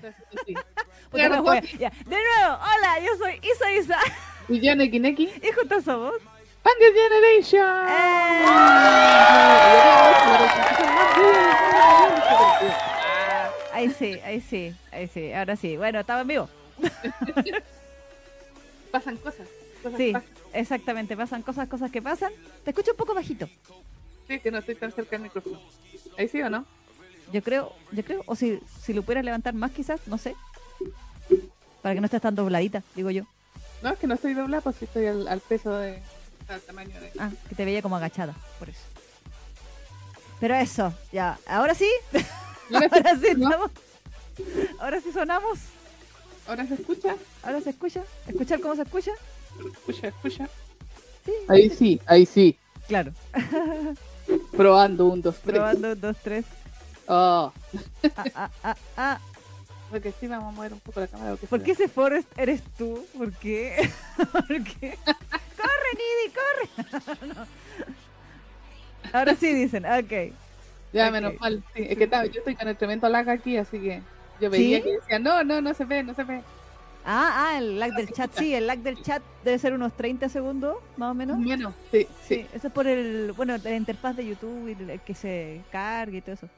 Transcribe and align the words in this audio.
Ya. 1.12 1.28
De 1.90 2.16
nuevo, 2.16 2.54
hola, 2.62 3.00
yo 3.04 3.16
soy 3.18 3.40
Isa 3.42 3.72
Isa. 3.72 3.98
Y 4.48 4.60
yo, 4.60 4.74
Neki 4.76 5.00
Neki. 5.00 5.24
Y 5.42 5.52
juntos 5.52 5.84
somos. 5.84 6.14
Pandit 6.62 6.94
Generation. 6.94 7.86
¡Eh! 7.88 8.46
Ahí 13.72 13.90
sí, 13.90 14.20
ahí 14.24 14.40
sí, 14.40 14.74
ahí 14.92 15.08
sí. 15.08 15.32
Ahora 15.32 15.56
sí. 15.56 15.76
Bueno, 15.76 16.00
estaba 16.00 16.20
en 16.22 16.28
vivo. 16.28 16.48
Pasan 18.92 19.16
cosas. 19.18 19.46
cosas 19.82 19.98
Sí, 19.98 20.12
pasan. 20.12 20.28
exactamente. 20.52 21.16
Pasan 21.16 21.42
cosas, 21.42 21.68
cosas 21.68 21.90
que 21.90 22.02
pasan. 22.02 22.32
Te 22.64 22.70
escucho 22.70 22.90
un 22.92 22.96
poco 22.96 23.14
bajito. 23.14 23.48
Sí, 24.28 24.38
que 24.40 24.50
no 24.50 24.58
estoy 24.58 24.74
tan 24.74 24.92
cerca 24.92 25.12
del 25.12 25.22
micrófono. 25.22 25.60
Ahí 26.18 26.28
sí 26.28 26.42
o 26.42 26.50
no? 26.50 26.66
Yo 27.32 27.42
creo, 27.42 27.72
yo 27.92 28.04
creo. 28.04 28.22
O 28.26 28.34
si, 28.34 28.60
si 28.82 28.92
lo 28.92 29.02
pudieras 29.02 29.24
levantar 29.24 29.54
más 29.54 29.70
quizás, 29.70 30.00
no 30.06 30.18
sé. 30.18 30.34
Para 31.82 31.94
que 31.94 32.00
no 32.00 32.06
estés 32.06 32.20
tan 32.20 32.34
dobladita, 32.34 32.82
digo 32.94 33.10
yo. 33.10 33.24
No, 33.82 33.90
es 33.90 33.98
que 33.98 34.06
no 34.06 34.14
estoy 34.14 34.34
doblada, 34.34 34.62
pues 34.62 34.76
sí 34.76 34.84
estoy 34.84 35.06
al, 35.06 35.28
al 35.28 35.40
peso 35.40 35.74
de. 35.76 36.02
al 36.48 36.60
tamaño 36.60 37.00
de. 37.00 37.12
Ah, 37.18 37.30
que 37.48 37.54
te 37.54 37.64
veía 37.64 37.82
como 37.82 37.96
agachada, 37.96 38.34
por 38.58 38.68
eso. 38.68 38.80
Pero 40.40 40.54
eso, 40.54 40.92
ya. 41.12 41.38
Ahora 41.46 41.74
sí. 41.74 41.88
Ahora 42.72 43.16
sí, 43.20 43.26
estamos. 43.26 43.70
Ahora 44.78 45.00
sí 45.00 45.12
sonamos. 45.12 45.58
Ahora 46.46 46.66
se 46.66 46.74
escucha. 46.74 47.16
Ahora 47.42 47.60
se 47.60 47.70
escucha. 47.70 48.02
¿Escuchar 48.26 48.60
cómo 48.60 48.74
se 48.74 48.82
escucha? 48.82 49.12
Escucha, 49.72 50.08
escucha. 50.08 50.48
Sí. 51.24 51.32
Ahí 51.48 51.70
sí, 51.70 52.00
ahí 52.06 52.26
sí. 52.26 52.58
Claro. 52.88 53.12
Probando 54.56 55.06
un, 55.06 55.20
dos, 55.22 55.36
tres. 55.42 55.54
Probando, 55.56 55.94
dos, 55.94 56.16
tres. 56.22 56.44
Oh, 57.12 57.52
Ah, 58.16 58.24
ah, 58.36 58.50
ah, 58.62 58.76
ah. 58.96 59.18
porque 59.90 60.12
sí 60.12 60.28
vamos 60.28 60.52
a 60.52 60.56
mover 60.56 60.72
un 60.72 60.78
poco 60.80 61.00
la 61.00 61.08
cámara. 61.08 61.30
porque 61.32 61.46
¿Por 61.48 61.62
qué 61.64 61.72
ese 61.72 61.88
Forrest 61.88 62.28
eres 62.38 62.62
tú? 62.78 63.04
¿Por 63.18 63.32
qué? 63.32 63.90
¿Por 64.32 64.46
qué? 64.46 64.96
¡Corre, 65.56 65.90
Nidi, 65.98 66.32
corre! 66.34 67.26
No. 67.34 67.46
Ahora 69.12 69.34
sí 69.34 69.52
dicen, 69.52 69.84
ok. 69.86 70.32
Ya, 70.92 71.10
menos 71.10 71.34
mal. 71.40 71.64
Sí, 71.74 71.82
es 71.88 71.98
que 71.98 72.04
estaba- 72.04 72.26
yo 72.26 72.38
estoy 72.38 72.54
con 72.54 72.68
el 72.68 72.76
tremendo 72.76 73.08
lag 73.08 73.28
aquí, 73.28 73.56
así 73.56 73.80
que 73.80 74.02
yo 74.40 74.48
veía 74.50 74.76
¿Sí? 74.78 74.84
que 74.84 74.92
decía, 74.92 75.18
no, 75.18 75.42
no, 75.42 75.60
no 75.60 75.74
se 75.74 75.84
ve, 75.84 76.02
no 76.04 76.14
se 76.14 76.22
ve. 76.22 76.42
Ah, 77.04 77.48
ah, 77.54 77.58
el 77.58 77.78
lag 77.80 77.92
del 77.94 78.10
chat, 78.12 78.30
sí, 78.36 78.54
el 78.54 78.66
lag 78.68 78.78
del 78.80 79.02
chat 79.02 79.22
debe 79.42 79.58
ser 79.58 79.72
unos 79.72 79.96
30 79.96 80.28
segundos, 80.28 80.76
más 80.96 81.10
o 81.10 81.14
menos. 81.14 81.38
Menos, 81.38 81.74
sí, 81.90 82.06
Sí, 82.28 82.34
sí. 82.36 82.46
eso 82.52 82.68
es 82.68 82.72
por 82.72 82.86
el, 82.86 83.32
bueno, 83.32 83.56
la 83.56 83.74
interfaz 83.74 84.14
de 84.16 84.26
YouTube 84.26 84.68
y 84.68 84.72
el- 84.80 84.90
el 84.90 85.00
que 85.00 85.14
se 85.16 85.62
cargue 85.72 86.18
y 86.18 86.20
todo 86.20 86.34
eso. 86.34 86.48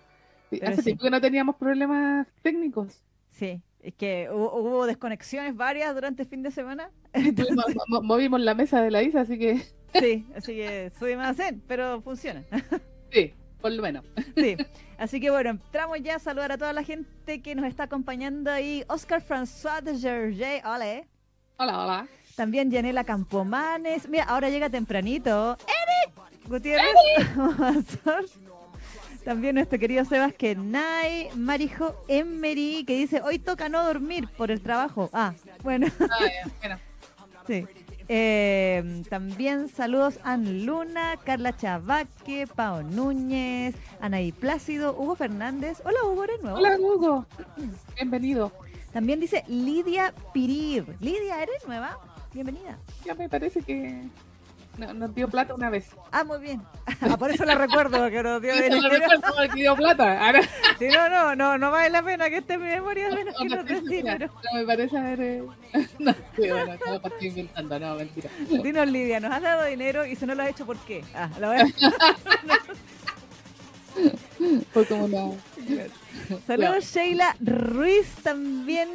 Pero 0.61 0.73
Hace 0.73 0.83
sí. 0.83 0.85
tiempo 0.87 1.05
que 1.05 1.11
no 1.11 1.21
teníamos 1.21 1.57
problemas 1.57 2.27
técnicos. 2.43 3.03
Sí, 3.31 3.63
es 3.81 3.95
que 3.95 4.29
hubo, 4.33 4.55
hubo 4.57 4.87
desconexiones 4.87 5.57
varias 5.57 5.95
durante 5.95 6.23
el 6.23 6.29
fin 6.29 6.43
de 6.43 6.51
semana. 6.51 6.91
Mo- 7.15 7.63
mo- 7.89 8.03
movimos 8.03 8.41
la 8.41 8.55
mesa 8.55 8.81
de 8.83 8.91
la 8.91 9.03
Isa, 9.03 9.21
así 9.23 9.39
que 9.39 9.63
Sí, 9.99 10.27
así 10.37 10.55
que 10.55 10.91
soy 10.99 11.17
más 11.17 11.37
zen, 11.37 11.63
pero 11.67 12.01
funciona. 12.03 12.43
sí, 13.13 13.35
por 13.61 13.73
lo 13.73 13.83
menos. 13.83 14.05
Sí, 14.37 14.57
así 14.99 15.21
que 15.21 15.31
bueno, 15.31 15.51
entramos 15.51 15.99
ya 16.03 16.17
a 16.17 16.19
saludar 16.19 16.53
a 16.53 16.59
toda 16.59 16.73
la 16.73 16.83
gente 16.83 17.43
que 17.43 17.55
nos 17.55 17.67
está 17.67 17.85
acompañando 17.85 18.51
ahí. 18.51 18.85
Oscar 18.89 19.23
François 19.23 19.83
de 19.83 19.99
Gerger, 19.99 20.65
ole. 20.67 21.07
Hola, 21.59 21.83
hola. 21.85 22.09
También 22.35 22.71
Yanela 22.71 23.05
Campomanes. 23.05 24.09
Mira, 24.09 24.25
ahora 24.25 24.49
llega 24.49 24.71
tempranito. 24.71 25.57
¡Eric! 25.61 26.49
Gutiérrez. 26.49 26.95
Mazor. 27.37 28.25
También 29.25 29.55
nuestro 29.55 29.79
querido 29.79 30.05
Sebas 30.05 30.33
Kenai, 30.35 31.29
Marijo 31.37 31.95
Emery, 32.09 32.85
que 32.85 32.97
dice, 32.97 33.21
hoy 33.23 33.39
toca 33.39 33.69
no 33.69 33.85
dormir 33.85 34.29
por 34.37 34.51
el 34.51 34.61
trabajo. 34.61 35.11
Ah, 35.13 35.35
bueno, 35.63 35.87
Ah, 36.01 36.17
bueno. 36.61 36.79
sí. 37.47 37.65
Eh, 38.09 39.03
también 39.09 39.69
saludos 39.69 40.19
a 40.25 40.33
Ann 40.33 40.67
Luna, 40.67 41.17
Carla 41.25 41.57
Chavaque, 41.57 42.49
Pao 42.53 42.83
Núñez, 42.83 43.77
Anaí 44.01 44.33
Plácido, 44.33 44.93
Hugo 44.99 45.15
Fernández. 45.15 45.81
Hola 45.85 45.99
Hugo, 46.05 46.25
¿eres 46.25 46.43
nuevo? 46.43 46.59
Hola, 46.59 46.77
Hugo. 46.79 47.27
Bienvenido. 47.95 48.53
También 48.93 49.21
dice 49.21 49.45
Lidia 49.47 50.13
Pirir. 50.35 50.85
Lidia, 51.01 51.43
¿eres 51.43 51.67
nueva? 51.67 51.97
Bienvenida. 52.35 52.77
Ya 53.05 53.15
me 53.15 53.29
parece 53.29 53.63
que 53.63 54.03
no- 54.79 54.95
nos 54.95 55.15
dio 55.15 55.29
plata 55.29 55.55
una 55.55 55.71
vez. 55.71 55.87
Ah, 56.11 56.25
muy 56.25 56.39
bien. 56.41 56.63
Ah, 57.03 57.17
por 57.17 57.31
eso 57.31 57.45
la 57.45 57.55
recuerdo, 57.55 58.11
que 58.11 58.23
nos 58.23 58.41
dio 58.43 58.55
dinero. 58.63 58.89
recuerdo 58.89 59.23
porque 59.37 59.55
dio 59.61 59.77
plata. 59.77 60.27
Ahora, 60.27 60.41
Sí, 60.79 60.89
no, 60.89 61.09
no, 61.09 61.35
no, 61.37 61.59
no 61.59 61.71
vale 61.71 61.91
la 61.91 62.03
pena 62.03 62.29
que 62.31 62.39
esté 62.39 62.55
en 62.55 62.63
mi 62.63 62.69
memoria 62.69 63.09
menos 63.11 63.35
que 63.37 63.45
no, 63.45 63.57
nos 63.57 63.67
des 63.67 63.85
dinero. 63.85 64.27
no, 64.53 64.59
me 64.61 64.67
parece 64.67 64.97
haber. 64.99 65.21
eh, 65.21 65.43
No, 65.99 66.13
sí, 66.13 66.49
bueno, 66.49 66.75
no, 66.87 67.01
pues 67.01 67.13
estoy 67.15 67.29
inventando, 67.29 67.79
no, 67.79 67.95
mentira. 67.97 68.31
Dinos, 68.49 68.89
Lidia, 68.89 69.21
¿nos 69.21 69.33
has 69.33 69.43
dado 69.43 69.65
dinero 69.67 70.05
y 70.07 70.17
si 70.17 70.27
no 70.27 70.35
lo 70.35 70.43
has 70.43 70.51
hecho, 70.51 70.67
por 70.67 70.79
qué? 70.79 71.05
Ah, 71.15 71.29
la 71.39 71.49
voy 71.49 71.59
a... 71.59 71.67
Fue 74.73 74.87
como 74.87 75.05
una. 75.05 75.37
Saludos 76.47 76.85
Sheila 76.93 77.37
Ruiz 77.41 78.07
también, 78.23 78.89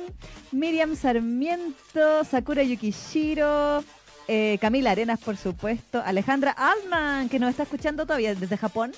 Miriam 0.51 0.95
Sarmiento, 0.95 2.23
Sakura 2.23 2.63
Yukishiro, 2.63 3.83
eh, 4.27 4.57
Camila 4.59 4.91
Arenas, 4.91 5.19
por 5.19 5.37
supuesto, 5.37 6.01
Alejandra 6.05 6.51
Altman, 6.51 7.29
que 7.29 7.39
nos 7.39 7.51
está 7.51 7.63
escuchando 7.63 8.05
todavía 8.05 8.35
desde 8.35 8.57
Japón, 8.57 8.91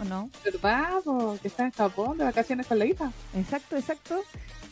¿o 0.00 0.04
no? 0.04 0.28
¿Verdad? 0.44 1.00
po? 1.04 1.38
Que 1.40 1.48
está 1.48 1.64
en 1.66 1.70
Japón 1.70 2.18
de 2.18 2.24
vacaciones 2.24 2.66
con 2.66 2.78
la 2.78 2.86
hija. 2.86 3.12
Exacto, 3.36 3.76
exacto. 3.76 4.22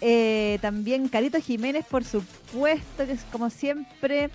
Eh, 0.00 0.58
también 0.60 1.08
Carito 1.08 1.38
Jiménez, 1.40 1.84
por 1.86 2.04
supuesto, 2.04 3.06
que 3.06 3.12
es 3.12 3.24
como 3.30 3.50
siempre. 3.50 4.30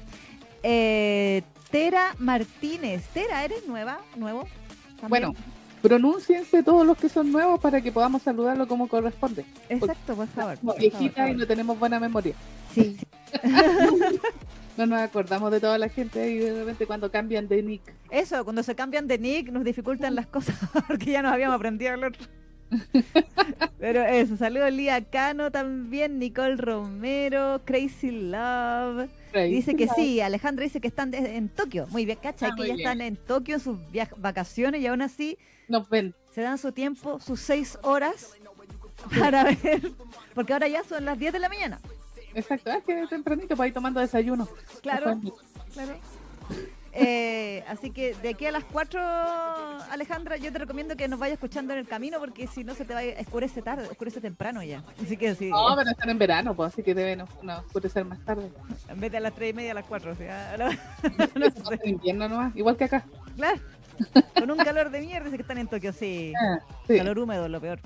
Eh, 0.63 1.43
Tera 1.71 2.15
Martínez. 2.19 3.03
Tera, 3.13 3.43
¿eres 3.43 3.67
nueva? 3.67 3.99
¿Nuevo? 4.15 4.47
También. 5.01 5.09
Bueno, 5.09 5.33
pronúnciense 5.81 6.63
todos 6.63 6.85
los 6.85 6.97
que 6.97 7.09
son 7.09 7.31
nuevos 7.31 7.59
para 7.59 7.81
que 7.81 7.91
podamos 7.91 8.21
saludarlo 8.21 8.67
como 8.67 8.87
corresponde. 8.87 9.45
Exacto, 9.67 10.15
por 10.15 10.27
favor. 10.27 10.57
Somos 10.57 10.77
viejitas 10.77 11.31
y 11.31 11.33
no 11.33 11.45
tenemos 11.45 11.77
buena 11.77 11.99
memoria. 11.99 12.33
Sí. 12.73 12.95
No 14.77 14.85
nos 14.85 14.99
acordamos 15.01 15.51
de 15.51 15.59
toda 15.59 15.77
la 15.77 15.87
gente 15.89 16.29
y 16.29 16.37
de 16.37 16.53
repente 16.59 16.85
cuando 16.85 17.09
cambian 17.09 17.47
de 17.47 17.63
nick. 17.63 17.81
Eso, 18.09 18.43
cuando 18.43 18.61
se 18.63 18.75
cambian 18.75 19.07
de 19.07 19.17
nick 19.17 19.49
nos 19.49 19.63
dificultan 19.63 20.15
las 20.15 20.27
cosas 20.27 20.55
porque 20.87 21.11
ya 21.11 21.21
nos 21.21 21.31
habíamos 21.31 21.55
aprendido 21.55 21.93
el 21.93 22.03
otro. 22.03 22.25
Pero 23.79 24.03
eso, 24.03 24.37
saludos 24.37 24.71
Lía 24.73 25.01
Cano 25.05 25.51
también, 25.51 26.19
Nicole 26.19 26.55
Romero, 26.57 27.61
Crazy 27.63 28.11
Love. 28.11 29.09
Dice 29.33 29.75
que 29.75 29.87
sí, 29.89 30.19
Alejandra 30.21 30.63
dice 30.63 30.81
que 30.81 30.87
están 30.87 31.13
en 31.13 31.49
Tokio. 31.49 31.87
Muy 31.91 32.05
bien, 32.05 32.17
¿cachai? 32.21 32.49
Ah, 32.51 32.55
que 32.55 32.67
ya 32.67 32.73
bien. 32.73 32.79
están 32.79 33.01
en 33.01 33.15
Tokio 33.17 33.55
en 33.55 33.61
sus 33.61 33.77
vacaciones 34.17 34.81
y 34.81 34.87
aún 34.87 35.01
así 35.01 35.37
Nos 35.67 35.89
ven. 35.89 36.15
se 36.33 36.41
dan 36.41 36.57
su 36.57 36.71
tiempo, 36.71 37.19
sus 37.19 37.39
seis 37.39 37.77
horas 37.83 38.33
para 39.19 39.43
ver. 39.43 39.91
Porque 40.33 40.53
ahora 40.53 40.67
ya 40.67 40.83
son 40.83 41.05
las 41.05 41.19
10 41.19 41.33
de 41.33 41.39
la 41.39 41.49
mañana. 41.49 41.79
Exacto, 42.35 42.69
es 42.71 42.83
que 42.83 43.07
tempranito 43.07 43.55
para 43.55 43.67
ir 43.67 43.73
tomando 43.73 43.99
desayuno. 43.99 44.47
Claro, 44.81 45.19
claro. 45.73 45.95
Eh, 46.97 47.61
así 47.67 47.91
que 47.91 48.13
de 48.15 48.29
aquí 48.29 48.45
a 48.45 48.51
las 48.51 48.63
4, 48.63 49.01
Alejandra, 49.91 50.37
yo 50.37 50.49
te 50.53 50.59
recomiendo 50.59 50.95
que 50.95 51.09
nos 51.09 51.19
vayas 51.19 51.33
escuchando 51.33 51.73
en 51.73 51.79
el 51.79 51.87
camino 51.87 52.19
porque 52.19 52.47
si 52.47 52.63
no 52.63 52.73
se 52.73 52.85
te 52.85 52.93
va 52.93 53.01
a 53.01 53.21
oscurece 53.21 53.61
tarde, 53.61 53.87
oscurece 53.89 54.21
temprano 54.21 54.63
ya. 54.63 54.81
Así 55.03 55.17
que 55.17 55.35
sí, 55.35 55.49
No, 55.49 55.75
pero 55.75 55.89
están 55.89 56.09
en 56.09 56.17
verano, 56.17 56.55
pues, 56.55 56.71
así 56.71 56.83
que 56.83 56.93
deben 56.95 57.19
no, 57.19 57.27
no, 57.41 57.57
oscurecer 57.59 58.05
más 58.05 58.19
tarde. 58.23 58.49
en 58.87 58.99
vez 58.99 59.11
de 59.11 59.17
a 59.17 59.19
las 59.19 59.33
3 59.35 59.49
y 59.49 59.53
media, 59.53 59.71
a 59.71 59.75
las 59.75 59.85
4. 59.85 60.11
O 60.11 60.15
sea, 60.15 60.55
No 61.35 61.71
en 61.71 61.89
invierno 61.89 62.29
nomás, 62.29 62.55
igual 62.55 62.77
que 62.77 62.85
acá. 62.85 63.03
claro, 63.35 63.59
con 64.39 64.51
un 64.51 64.57
calor 64.57 64.89
de 64.89 65.01
mierda, 65.01 65.25
dice 65.25 65.35
que 65.37 65.41
están 65.41 65.57
en 65.57 65.67
Tokio, 65.67 65.91
sí. 65.91 66.31
Ah, 66.41 66.59
sí, 66.87 66.95
Calor 66.97 67.19
húmedo, 67.19 67.49
lo 67.49 67.59
peor. 67.59 67.79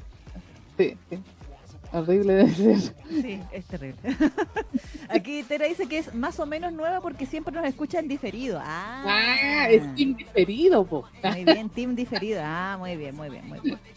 sí, 0.77 0.95
sí. 1.09 1.19
Horrible 1.91 2.33
de 2.35 2.53
ser. 2.53 2.79
Sí, 3.09 3.41
es 3.51 3.65
terrible. 3.65 3.99
Aquí 5.09 5.41
Tera 5.43 5.65
dice 5.65 5.87
que 5.87 5.97
es 5.97 6.13
más 6.13 6.39
o 6.39 6.45
menos 6.45 6.71
nueva 6.71 7.01
porque 7.01 7.25
siempre 7.25 7.53
nos 7.53 7.65
escucha 7.65 7.99
en 7.99 8.07
diferido. 8.07 8.59
Ah, 8.61 9.03
Ah, 9.07 9.69
es 9.69 9.83
indiferido, 9.95 10.85
po. 10.85 11.07
Muy 11.23 11.45
bien, 11.45 11.69
team 11.69 11.95
diferido. 11.95 12.41
Ah, 12.43 12.75
muy 12.77 12.95
bien, 12.95 13.15
muy 13.15 13.29
bien, 13.29 13.47
muy 13.47 13.59
bien. 13.61 13.79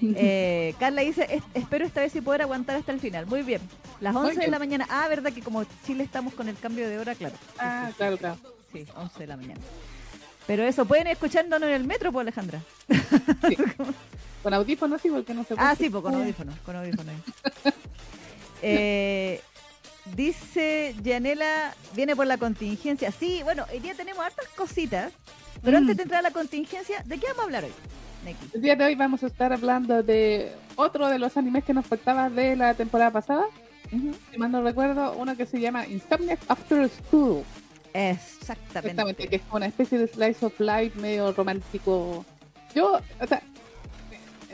Eh, 0.00 0.76
Carla 0.78 1.02
dice, 1.02 1.26
"Es- 1.28 1.42
espero 1.54 1.84
esta 1.84 2.00
vez 2.00 2.12
sí 2.12 2.20
poder 2.20 2.42
aguantar 2.42 2.76
hasta 2.76 2.92
el 2.92 3.00
final. 3.00 3.26
Muy 3.26 3.42
bien. 3.42 3.60
Las 3.98 4.14
Muy 4.14 4.22
11 4.26 4.34
de 4.34 4.40
bien. 4.42 4.50
la 4.52 4.58
mañana. 4.60 4.86
Ah, 4.88 5.08
verdad 5.08 5.32
que 5.32 5.42
como 5.42 5.64
Chile 5.84 6.04
estamos 6.04 6.34
con 6.34 6.48
el 6.48 6.56
cambio 6.56 6.88
de 6.88 7.00
hora, 7.00 7.16
claro. 7.16 7.34
Ah, 7.58 7.90
claro, 7.96 8.16
claro. 8.16 8.36
Sí, 8.72 8.86
11 8.94 9.18
de 9.18 9.26
la 9.26 9.36
mañana. 9.36 9.60
Pero 10.46 10.62
eso, 10.62 10.84
pueden 10.84 11.08
escuchándonos 11.08 11.68
en 11.68 11.74
el 11.74 11.82
metro, 11.84 12.12
pues 12.12 12.22
Alejandra. 12.22 12.60
Con 14.42 14.54
audífonos 14.54 15.00
sí, 15.02 15.10
porque 15.10 15.34
no 15.34 15.44
se 15.44 15.54
Ah, 15.54 15.74
puede. 15.74 15.76
sí, 15.76 15.90
pues 15.90 16.02
con 16.02 16.14
audífonos, 16.14 16.54
con 16.64 16.76
audífonos. 16.76 17.14
Eh, 18.62 19.40
dice 20.16 20.94
Yanela, 21.02 21.74
viene 21.94 22.16
por 22.16 22.26
la 22.26 22.38
contingencia. 22.38 23.12
Sí, 23.12 23.40
bueno, 23.44 23.64
hoy 23.72 23.78
día 23.80 23.94
tenemos 23.94 24.24
hartas 24.24 24.46
cositas. 24.56 25.12
Pero 25.62 25.76
Mm. 25.78 25.80
antes 25.82 25.96
de 25.96 26.02
entrar 26.04 26.20
a 26.20 26.22
la 26.22 26.30
contingencia, 26.30 27.02
¿de 27.04 27.18
qué 27.18 27.26
vamos 27.28 27.40
a 27.40 27.44
hablar 27.44 27.64
hoy? 27.64 27.72
Neki? 28.24 28.46
El 28.54 28.62
día 28.62 28.76
de 28.76 28.84
hoy 28.84 28.94
vamos 28.94 29.22
a 29.22 29.26
estar 29.26 29.52
hablando 29.52 30.02
de 30.02 30.52
otro 30.76 31.08
de 31.08 31.18
los 31.18 31.36
animes 31.36 31.64
que 31.64 31.74
nos 31.74 31.86
faltaba 31.86 32.30
de 32.30 32.54
la 32.56 32.74
temporada 32.74 33.10
pasada. 33.10 33.46
Ujú. 33.92 34.14
Si 34.30 34.38
mal 34.38 34.52
no 34.52 34.62
recuerdo, 34.62 35.12
uno 35.16 35.36
que 35.36 35.46
se 35.46 35.60
llama 35.60 35.86
Insomniac 35.86 36.38
After 36.48 36.88
School. 36.88 37.42
Exactamente. 37.92 38.78
Exactamente, 38.78 39.28
que 39.28 39.36
es 39.36 39.42
como 39.42 39.56
una 39.56 39.66
especie 39.66 39.98
de 39.98 40.06
slice 40.06 40.46
of 40.46 40.58
life 40.60 40.98
medio 41.00 41.32
romántico. 41.32 42.24
Yo, 42.74 43.00
o 43.20 43.26
sea, 43.26 43.42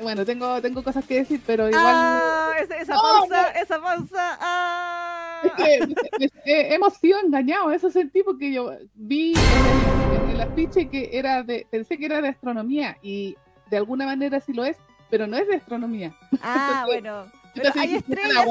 bueno, 0.03 0.25
tengo, 0.25 0.61
tengo 0.61 0.83
cosas 0.83 1.05
que 1.05 1.17
decir, 1.17 1.41
pero 1.47 1.69
igual 1.69 1.85
Ah, 1.87 2.51
esa, 2.61 2.77
esa 2.77 2.95
No, 2.95 3.03
pausa, 3.03 3.51
esa 3.51 3.81
pausa. 3.81 4.39
Ah. 4.41 5.41
es 5.45 5.53
que 5.53 5.87
me- 6.19 6.31
me- 6.45 6.75
hemos 6.75 6.95
sido 6.95 7.19
engañados, 7.21 7.73
eso 7.75 7.91
sentí 7.91 8.23
porque 8.23 8.53
yo 8.53 8.73
vi 8.95 9.33
en 9.33 10.17
el, 10.17 10.23
en 10.25 10.31
el 10.31 10.41
afiche 10.41 10.89
que 10.89 11.11
era 11.13 11.43
de, 11.43 11.67
pensé 11.71 11.97
que 11.99 12.07
era 12.07 12.21
de 12.23 12.29
astronomía 12.29 12.97
y 13.03 13.37
de 13.71 13.77
alguna 13.77 14.07
manera 14.07 14.41
sí 14.41 14.53
lo 14.53 14.65
es, 14.65 14.77
pero 15.11 15.27
no 15.27 15.37
es 15.37 15.47
de 15.49 15.57
astronomía. 15.57 16.13
Ah, 16.43 16.85
Entonces, 16.87 17.03
bueno. 17.03 17.33
Pero 17.55 17.71
hay 17.81 17.95
estrellas, 17.95 18.47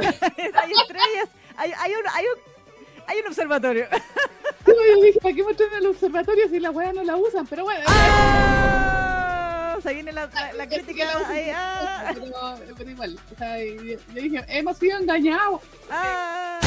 hay 0.00 0.72
estrellas, 0.72 1.28
hay, 1.56 1.72
hay, 1.78 1.92
un, 1.92 2.08
hay, 2.14 2.24
un, 2.24 3.04
hay 3.06 3.18
un 3.20 3.26
observatorio. 3.26 3.86
Yo 4.66 5.02
dije, 5.02 5.18
¿para 5.20 5.34
qué 5.34 5.42
mostrar 5.42 5.68
el 5.78 5.86
observatorio 5.86 6.48
si 6.48 6.58
la 6.60 6.70
weá 6.70 6.92
no 6.94 7.02
la 7.04 7.16
usan? 7.16 7.46
Pero 7.46 7.64
bueno, 7.64 7.84
Ah, 7.86 8.97
se 9.80 9.94
viene 9.94 10.12
la, 10.12 10.26
la, 10.26 10.52
la 10.52 10.66
crítica. 10.68 11.04
ahí, 11.28 11.50
ah, 11.54 12.12
pero, 12.14 12.74
pero 12.76 12.90
igual, 12.90 13.18
o 13.32 13.38
sea, 13.38 13.58
yo, 13.64 13.82
yo 13.82 13.98
dije, 14.22 14.44
hemos 14.48 14.76
sido 14.78 14.98
engañados. 14.98 15.60
ah. 15.90 16.60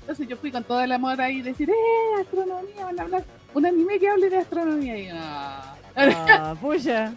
Entonces 0.00 0.28
yo 0.28 0.36
fui 0.36 0.50
con 0.50 0.64
todo 0.64 0.80
el 0.80 0.90
amor 0.92 1.20
ahí 1.20 1.40
decir, 1.42 1.70
eh, 1.70 2.20
astronomía, 2.20 2.84
van 2.84 2.98
a 2.98 3.02
hablar 3.02 3.24
un 3.54 3.66
anime 3.66 3.98
que 3.98 4.08
hable 4.08 4.28
de 4.30 4.38
astronomía. 4.38 4.96
Y, 4.98 5.08
ah. 5.12 5.76
Ah, 5.96 6.54
puya. 6.60 7.12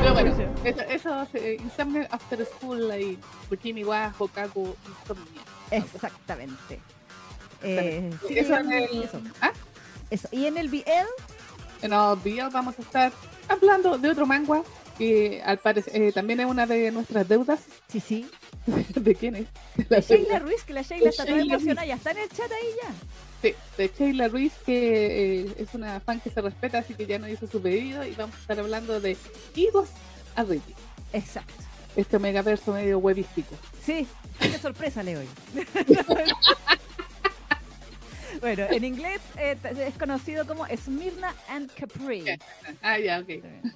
Pero 0.00 0.14
bueno, 0.14 0.32
Pucha. 0.32 0.82
eso, 0.84 1.22
eso 1.22 1.28
eh, 1.38 1.56
Insomnia 1.60 2.06
After 2.10 2.44
School 2.46 2.90
ahí, 2.90 3.18
Bikini 3.50 3.84
wa 3.84 4.12
Hokaku 4.16 4.74
Insomnia. 5.00 5.42
Exactamente. 5.70 6.80
Eh, 7.62 8.10
sí, 8.26 8.38
Eso 8.38 8.56
en 8.56 8.72
el- 8.72 9.02
eso, 9.02 9.20
¿Ah? 9.40 9.50
eso. 10.10 10.28
Y 10.30 10.46
en 10.46 10.56
el 10.58 10.68
BL, 10.68 10.84
En 11.82 11.92
video 12.22 12.50
vamos 12.50 12.78
a 12.78 12.82
estar 12.82 13.12
hablando 13.48 13.98
de 13.98 14.10
otro 14.10 14.26
manga 14.26 14.62
que 14.98 15.40
al 15.44 15.58
parecer 15.58 16.02
eh, 16.02 16.12
también 16.12 16.40
es 16.40 16.46
una 16.46 16.66
de 16.66 16.90
nuestras 16.90 17.28
deudas. 17.28 17.60
sí, 17.88 18.00
sí. 18.00 18.28
¿De 18.94 19.14
quién 19.14 19.36
es? 19.36 19.46
De 19.76 19.84
De 19.84 19.96
la 19.96 20.00
Sheila. 20.00 20.38
Ruiz, 20.40 20.64
que 20.64 20.72
la 20.72 20.82
Sheila 20.82 21.08
está 21.08 21.24
toda 21.24 21.40
emocionada, 21.40 21.86
ya 21.86 21.94
está 21.94 22.10
en 22.10 22.18
el 22.18 22.28
chat 22.28 22.50
ahí 22.50 22.68
ya. 22.82 22.90
Sí, 23.40 23.54
de 23.78 23.92
Sheila 23.96 24.28
Ruiz, 24.28 24.52
que 24.66 25.42
eh, 25.42 25.54
es 25.58 25.72
una 25.74 26.00
fan 26.00 26.20
que 26.20 26.30
se 26.30 26.40
respeta, 26.40 26.78
así 26.78 26.94
que 26.94 27.06
ya 27.06 27.18
no 27.18 27.28
hizo 27.28 27.46
su 27.46 27.62
pedido. 27.62 28.04
Y 28.04 28.10
vamos 28.12 28.34
a 28.36 28.40
estar 28.40 28.58
hablando 28.58 29.00
de 29.00 29.16
Higos 29.54 29.88
Arrigi, 30.34 30.74
Exacto. 31.12 31.54
este 31.94 32.18
megaverso 32.18 32.72
medio 32.72 32.98
webístico. 32.98 33.54
Sí, 33.84 34.06
qué 34.40 34.58
sorpresa 34.58 35.02
le 35.04 35.14
doy. 35.14 35.28
bueno, 38.40 38.64
en 38.70 38.84
inglés 38.84 39.20
eh, 39.38 39.56
es 39.86 39.94
conocido 39.98 40.46
como 40.46 40.66
Smyrna 40.66 41.34
and 41.48 41.70
Capri. 41.74 42.24
Ah, 42.82 42.98
ya, 42.98 43.20
ok. 43.20 43.28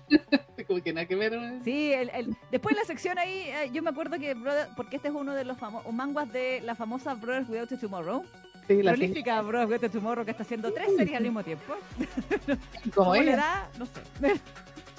Como 0.67 0.81
que 0.81 0.93
nada 0.93 1.07
que 1.07 1.17
ver. 1.17 1.33
¿no? 1.33 1.63
Sí, 1.65 1.93
el, 1.93 2.09
el- 2.11 2.37
después 2.53 2.77
la 2.77 2.85
sección 2.85 3.19
ahí, 3.19 3.47
eh, 3.49 3.71
yo 3.73 3.83
me 3.83 3.91
acuerdo 3.91 4.17
que, 4.19 4.33
brother, 4.35 4.69
porque 4.77 4.97
este 4.97 5.09
es 5.09 5.15
uno 5.15 5.35
de 5.35 5.45
los 5.45 5.59
famosos 5.59 5.93
manguas 5.93 6.33
de 6.33 6.61
la 6.61 6.75
famosa 6.77 7.15
Brothers 7.15 7.49
Without 7.49 7.73
a 7.73 7.77
Tomorrow, 7.79 8.25
Sí, 8.69 8.81
la 8.81 8.93
prolífica 8.93 9.41
Brothers 9.43 9.71
Without 9.71 9.85
a 9.85 9.93
Tomorrow 9.93 10.25
que 10.25 10.31
está 10.31 10.45
haciendo 10.45 10.73
tres 10.73 10.89
series 10.97 11.17
al 11.17 11.25
mismo 11.25 11.43
tiempo. 11.43 11.75
¿Cómo 12.95 13.15
le 13.17 13.33
da? 13.37 13.69
No 13.79 13.87
sé. 13.87 14.41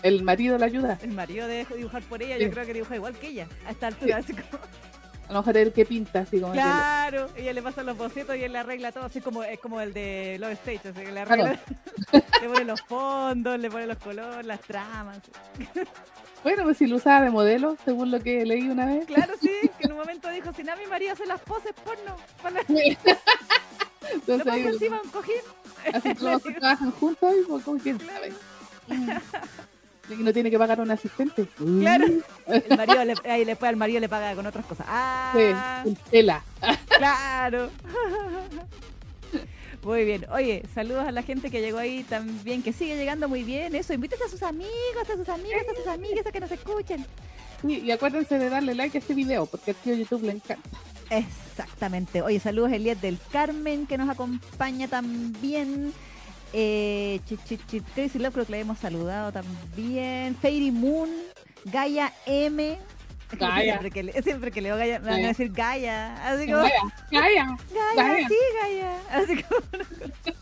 el 0.01 0.24
marido 0.24 0.57
la 0.57 0.66
ayuda. 0.66 1.00
El 1.01 1.12
marido 1.12 1.48
de 1.48 1.66
dibujar 1.77 2.04
por 2.04 2.21
ella, 2.21 2.38
Sí. 2.38 2.44
yo 2.44 2.51
creo 2.51 2.66
que 2.66 2.74
dibuja 2.74 2.95
igual 2.95 3.13
que 3.18 3.27
ella, 3.27 3.48
a 3.66 3.71
esta 3.71 3.88
altura. 3.88 4.18
así 4.18 4.33
como- 4.33 4.63
A 5.30 5.34
lo 5.34 5.40
mejor 5.40 5.58
el 5.58 5.72
que 5.74 5.86
pinta, 5.86 6.20
así 6.20 6.40
como 6.40 6.52
Claro, 6.54 7.28
ella 7.36 7.54
le 7.54 7.62
pasa 7.62 7.81
los 7.84 7.98
bocetos 7.98 8.36
y 8.36 8.44
él 8.44 8.52
le 8.52 8.60
arregla 8.60 8.92
todo, 8.92 9.06
así 9.06 9.22
como 9.22 9.44
es 9.44 9.60
como 9.60 9.80
el 9.81 9.94
de 9.94 10.38
Love 10.40 10.52
Stage, 10.54 10.90
así 10.90 11.00
que 11.00 11.12
le 11.12 11.24
Claro. 11.24 11.44
arregla, 11.44 11.60
le 12.42 12.48
pone 12.50 12.66
los 12.66 12.81
fondos, 12.81 13.60
le 13.60 13.70
pone 13.72 13.88
los 13.88 13.98
colores, 13.98 14.46
las 14.46 14.60
tramas. 14.62 15.20
Bueno, 16.44 16.64
pues 16.64 16.75
si 16.78 16.88
lo 16.88 16.98
usaba 16.98 17.22
de 17.24 17.30
modelo, 17.31 17.78
según 17.86 18.12
lo 18.12 18.20
que 18.20 18.46
leí 18.46 18.68
una 18.68 18.86
vez. 18.86 19.06
Claro, 19.06 19.34
sí, 19.42 19.50
que 19.80 19.86
en 19.86 19.94
un 19.94 19.98
momento 20.00 20.30
dijo, 20.30 20.52
si 20.54 20.62
no 20.62 20.75
mi 20.75 20.86
marido 20.88 21.14
hace 21.14 21.26
las 21.26 21.40
poses 21.40 21.72
porno, 21.86 22.18
para 22.42 22.60
Entonces, 22.60 24.44
pongo 24.44 24.52
ahí, 24.52 24.64
encima 24.68 25.00
un 25.02 25.10
cojín. 25.10 25.36
así 25.94 26.10
que 26.10 26.16
trabajan 26.60 26.92
juntos, 26.92 27.34
y 27.42 27.46
como 27.62 27.78
quién 27.80 27.98
sabe. 28.02 28.34
Y 30.10 30.16
no 30.22 30.34
tiene 30.34 30.52
que 30.52 30.60
pagar 30.60 30.82
un 30.82 30.92
asistente. 30.92 31.48
Claro. 31.80 32.06
El 32.48 32.78
marido 32.78 33.06
le, 33.06 33.14
ahí 33.30 33.46
después 33.46 33.70
al 33.70 33.78
marido 33.78 34.00
le 34.02 34.10
paga 34.10 34.36
con 34.36 34.46
otras 34.46 34.66
cosas. 34.66 34.86
Ah, 34.90 35.84
Sí, 35.86 35.98
tela. 36.12 36.44
claro. 36.98 37.70
Muy 39.84 40.06
bien. 40.06 40.26
Oye, 40.32 40.64
saludos 40.74 41.06
a 41.06 41.12
la 41.12 41.24
gente 41.24 41.50
que 41.52 41.60
llegó 41.62 41.78
ahí 41.78 42.04
también, 42.04 42.64
que 42.64 42.72
sigue 42.72 42.96
llegando 42.96 43.28
muy 43.28 43.44
bien. 43.44 43.76
Eso, 43.76 43.94
invítense 43.94 44.24
a 44.24 44.30
sus 44.30 44.42
amigos, 44.44 44.72
a 45.12 45.18
sus 45.18 45.28
amigas, 45.28 45.64
a 45.70 45.76
sus 45.76 45.88
amigas 45.88 46.26
a 46.26 46.32
que 46.32 46.40
nos 46.40 46.52
escuchen. 46.52 47.06
Sí, 47.62 47.82
y 47.84 47.92
acuérdense 47.92 48.40
de 48.40 48.50
darle 48.50 48.76
like 48.76 48.98
a 48.98 49.02
este 49.02 49.14
video, 49.14 49.46
porque 49.46 49.72
al 49.72 49.78
tío 49.78 49.94
YouTube 49.94 50.24
le 50.24 50.32
encanta. 50.34 50.70
Exactamente. 51.10 52.22
Oye, 52.22 52.40
saludos 52.40 52.72
a 52.72 52.76
Eliet 52.78 53.00
del 53.02 53.18
Carmen, 53.32 53.86
que 53.86 53.98
nos 53.98 54.10
acompaña 54.10 54.88
también. 54.88 55.92
Eh, 56.54 57.20
Crazy 57.96 58.20
Love 58.20 58.34
creo 58.34 58.46
que 58.46 58.52
le 58.52 58.60
hemos 58.60 58.78
saludado 58.80 59.32
también. 59.32 60.36
Fairy 60.36 60.72
Moon, 60.72 61.10
Gaia 61.66 62.14
M. 62.26 62.78
Gaia. 63.32 63.64
Siempre 63.80 63.92
que, 63.92 64.04
le- 64.04 64.22
siempre 64.22 64.52
que 64.52 64.62
leo 64.62 64.78
Gaia, 64.78 65.00
me 65.00 65.06
van 65.06 65.14
a 65.14 65.18
Gaia. 65.18 65.28
decir 65.30 65.52
Gaia. 65.52 66.30
Así 66.30 66.46
como, 66.46 66.62
calla. 66.64 66.78
Gaia, 67.12 67.58
Gaia. 67.96 68.28
sí, 68.28 68.36
Gaia. 68.62 69.00
Así 69.12 69.44
como. 69.44 69.62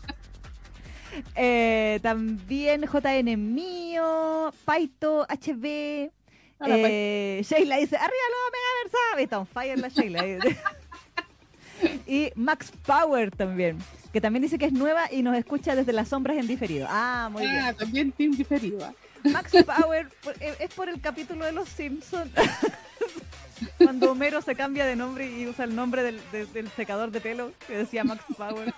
Eh, 1.34 2.00
también 2.02 2.86
JN 2.90 3.36
mío, 3.36 4.52
Paito, 4.64 5.26
HB, 5.28 6.10
Hola, 6.58 6.76
eh, 6.78 7.42
Sheila 7.44 7.76
dice, 7.76 7.96
arriba 7.96 8.24
los 8.30 8.52
Megaversa. 8.52 9.22
Está 9.22 9.38
on 9.40 9.46
fire 9.46 9.78
la 9.78 9.88
Sheila. 9.88 10.24
y 12.06 12.30
Max 12.34 12.72
Power 12.86 13.30
también, 13.30 13.78
que 14.12 14.20
también 14.20 14.42
dice 14.42 14.58
que 14.58 14.66
es 14.66 14.72
nueva 14.72 15.10
y 15.10 15.22
nos 15.22 15.36
escucha 15.36 15.74
desde 15.74 15.92
las 15.92 16.08
sombras 16.08 16.36
en 16.36 16.46
diferido. 16.46 16.86
Ah, 16.90 17.28
muy 17.32 17.42
bien. 17.42 17.58
Ah, 17.64 17.72
también 17.72 18.12
Team 18.12 18.32
diferido. 18.32 18.92
Max 19.24 19.52
Power 19.64 20.08
eh, 20.40 20.56
es 20.58 20.74
por 20.74 20.88
el 20.88 21.00
capítulo 21.00 21.44
de 21.44 21.52
Los 21.52 21.68
Simpsons. 21.68 22.30
Cuando 23.78 24.10
Homero 24.10 24.42
se 24.42 24.54
cambia 24.56 24.84
de 24.84 24.96
nombre 24.96 25.30
y 25.30 25.46
usa 25.46 25.64
el 25.64 25.74
nombre 25.76 26.02
del, 26.02 26.20
de- 26.32 26.46
del 26.46 26.68
secador 26.70 27.10
de 27.12 27.20
pelo 27.20 27.52
que 27.66 27.76
decía 27.78 28.02
Max 28.04 28.24
Power. 28.36 28.74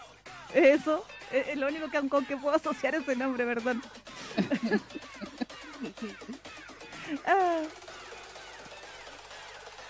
Eso 0.53 1.05
es, 1.33 1.49
es 1.49 1.57
lo 1.57 1.67
único 1.69 1.89
que, 1.91 2.07
con 2.09 2.25
que 2.27 2.37
puedo 2.37 2.55
asociar 2.55 2.95
ese 2.95 3.17
nombre, 3.17 3.45
¿verdad? 3.45 3.77
Ah. 7.27 7.61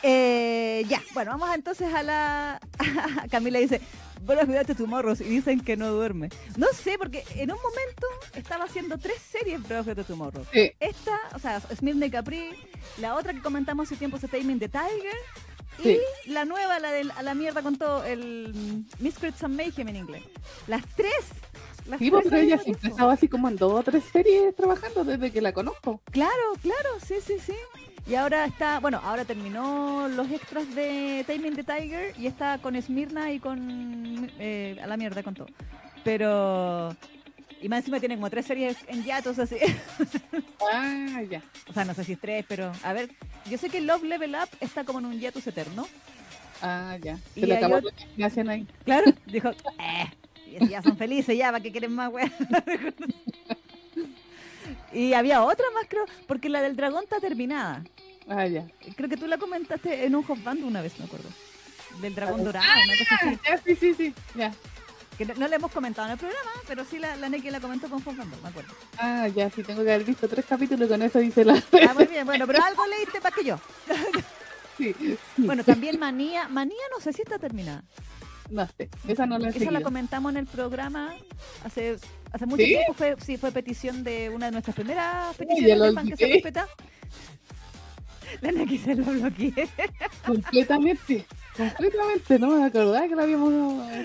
Eh, 0.03 0.85
ya, 0.89 1.01
bueno, 1.15 1.31
vamos 1.31 1.55
entonces 1.55 1.93
a 1.95 2.03
la... 2.03 2.61
Camila 3.31 3.59
dice, 3.59 3.81
buenas 4.25 4.49
noches 4.49 4.77
Tomorrows 4.77 5.21
y 5.21 5.25
dicen 5.25 5.61
que 5.61 5.77
no 5.77 5.91
duerme. 5.93 6.31
No 6.57 6.67
sé, 6.73 6.97
porque 6.99 7.25
en 7.35 7.51
un 7.53 7.59
momento 7.59 8.07
estaba 8.35 8.65
haciendo 8.65 8.99
tres 8.99 9.19
series 9.19 9.63
Brothers 9.63 9.89
of 9.89 9.97
the 9.97 10.05
Tomorrow. 10.05 10.45
Sí. 10.53 10.73
Esta, 10.81 11.19
o 11.35 11.39
sea, 11.39 11.61
Smyrna 11.61 12.11
Capri, 12.11 12.51
la 12.99 13.15
otra 13.15 13.33
que 13.33 13.41
comentamos 13.41 13.87
hace 13.89 13.97
tiempo, 13.97 14.19
Taming 14.19 14.59
the 14.59 14.69
Tiger, 14.69 15.17
y 15.83 15.99
la 16.31 16.45
nueva, 16.45 16.79
la 16.79 16.93
de 16.93 17.11
a 17.17 17.23
la 17.23 17.35
mierda 17.35 17.63
con 17.63 17.77
todo, 17.77 18.05
el 18.05 18.85
Miscreants 19.01 19.43
and 19.43 19.57
Mayhem 19.57 19.89
en 19.89 19.97
inglés. 19.97 20.23
Las 20.67 20.85
tres. 20.95 21.13
Las 21.87 21.99
Sí, 21.99 22.11
tres 22.11 22.25
pero 22.25 22.37
ella 22.39 22.59
siempre 22.59 22.91
estaba 22.91 23.13
así 23.13 23.29
como 23.29 23.49
en 23.49 23.57
dos 23.57 23.73
o 23.73 23.83
tres 23.83 24.05
series 24.11 24.55
trabajando 24.57 25.05
desde 25.05 25.31
que 25.31 25.43
la 25.43 25.53
conozco. 25.53 26.01
Claro, 26.11 26.33
claro, 26.63 26.91
sí, 27.07 27.17
sí, 27.25 27.35
sí. 27.45 27.55
Y 28.07 28.15
ahora 28.17 28.45
está, 28.45 28.81
bueno, 28.81 29.01
ahora 29.03 29.25
terminó 29.25 30.09
los 30.09 30.31
extras 30.31 30.75
de 30.75 31.25
Taming 31.27 31.55
the 31.57 31.65
Tiger 31.65 32.15
y 32.19 32.27
está 32.27 32.59
con 32.59 32.81
Smyrna 32.81 33.33
y 33.33 33.39
con 33.41 34.31
eh, 34.39 34.79
a 34.83 34.87
la 34.87 34.97
mierda 34.99 35.23
con 35.23 35.35
todo. 35.35 35.47
Pero 36.05 36.95
y 37.63 37.69
más 37.71 37.79
encima 37.79 37.99
tiene 38.01 38.17
como 38.17 38.29
tres 38.29 38.45
series 38.45 38.77
en 38.89 39.05
yatos 39.05 39.39
así. 39.39 39.57
Ah, 40.73 41.23
ya. 41.31 41.43
o 41.69 41.73
sea, 41.73 41.85
no 41.85 41.95
sé 41.95 42.05
si 42.05 42.13
es 42.15 42.21
tres, 42.21 42.45
pero 42.49 42.73
a 42.83 42.93
ver, 42.93 43.11
yo 43.49 43.57
sé 43.59 43.69
que 43.71 43.81
Love 43.81 44.03
Level 44.05 44.35
Up 44.35 44.49
está 44.61 44.83
como 44.85 44.99
en 44.99 45.07
un 45.07 45.21
yatus 45.21 45.47
eterno. 45.47 45.87
Ah, 46.63 46.97
ya. 47.01 47.19
Y 47.37 47.41
Se 47.41 47.47
hay 47.47 47.53
acabó 47.53 47.77
otro- 47.77 47.91
la 47.91 48.03
imaginación 48.03 48.49
ahí. 48.51 48.67
Claro, 48.85 49.13
dijo, 49.27 49.51
eh, 49.79 50.67
ya 50.69 50.83
son 50.83 50.97
felices 50.97 51.37
ya, 51.37 51.53
¿para 51.53 51.63
qué 51.63 51.71
quieren 51.71 51.93
más, 51.95 52.11
weá? 52.13 52.31
y 54.95 55.15
había 55.15 55.43
otra 55.43 55.67
más, 55.75 55.85
creo, 55.89 56.05
porque 56.27 56.49
la 56.49 56.63
del 56.63 56.77
dragón 56.77 57.05
está 57.05 57.21
terminada. 57.21 57.85
Ah, 58.29 58.47
ya. 58.47 58.67
Creo 58.97 59.09
que 59.09 59.17
tú 59.17 59.27
la 59.27 59.37
comentaste 59.39 60.05
en 60.07 60.15
un 60.15 60.23
hot 60.23 60.43
band 60.43 60.65
una 60.65 60.81
vez, 60.81 60.99
me 60.99 61.05
acuerdo. 61.05 61.29
Del 62.01 62.15
dragón 62.15 62.41
Ah, 62.41 62.45
dorado, 62.45 62.67
una 62.85 62.97
cosa 62.99 63.15
así. 63.17 63.39
Ya, 63.47 63.59
sí, 63.59 63.77
sí, 63.77 63.95
sí. 63.95 64.15
Ya. 64.35 64.53
Que 65.19 65.25
no, 65.27 65.35
no 65.35 65.47
le 65.47 65.57
hemos 65.57 65.71
comentado 65.71 66.09
en 66.09 66.13
el 66.15 66.19
programa, 66.19 66.51
pero 66.67 66.85
sí 66.85 66.99
la, 66.99 67.15
la 67.17 67.29
Neki 67.29 67.49
la 67.51 67.61
comentó 67.61 67.89
con 67.89 68.01
Fofando, 68.03 68.37
me 68.43 68.49
acuerdo. 68.49 68.73
Ah, 68.99 69.29
ya, 69.29 69.49
sí, 69.51 69.63
tengo 69.63 69.85
que 69.85 69.93
haber 69.93 70.05
visto 70.05 70.27
tres 70.29 70.45
capítulos 70.45 70.89
con 70.89 71.01
eso 71.03 71.19
dice 71.21 71.45
la. 71.45 71.55
Ah, 71.89 71.95
muy 71.95 72.07
bien, 72.07 72.27
bueno, 72.27 72.47
pero 72.49 72.63
algo 72.65 72.85
leíste 72.87 73.21
más 73.21 73.33
que 73.33 73.45
yo. 73.45 73.61
Sí, 74.77 74.93
sí. 74.99 75.17
Bueno, 75.37 75.63
también 75.63 76.01
Manía. 76.01 76.49
Manía 76.49 76.83
no 76.91 77.01
sé 77.01 77.13
si 77.13 77.23
está 77.23 77.39
terminada. 77.39 77.85
No 78.51 78.67
sé, 78.77 78.89
esa 79.09 79.27
no 79.27 79.39
la 79.39 79.49
he 79.49 79.57
Esa 79.57 79.71
la 79.71 79.81
comentamos 79.81 80.31
en 80.33 80.37
el 80.39 80.47
programa 80.47 81.15
hace, 81.65 81.97
hace 82.33 82.47
mucho 82.47 82.63
¿Sí? 82.63 82.69
tiempo. 82.71 82.93
Fue, 82.95 83.17
sí, 83.25 83.37
fue 83.37 83.53
petición 83.53 84.05
de 84.05 84.29
una 84.31 84.47
de 84.47 84.53
nuestras 84.53 84.75
primeras 84.77 85.35
peticiones 85.37 85.81
de 85.81 85.93
fan 85.93 86.09
que 86.09 86.17
se 86.17 86.27
respeta. 86.27 86.69
La 88.41 88.51
Neki 88.51 88.79
se 88.79 88.95
lo 88.97 89.05
bloqueé. 89.05 89.53
Completamente, 90.27 91.25
completamente, 91.57 92.39
no 92.41 92.49
me 92.49 92.65
acordaba 92.65 93.07
que 93.07 93.15
lo 93.15 93.23
habíamos 93.23 93.53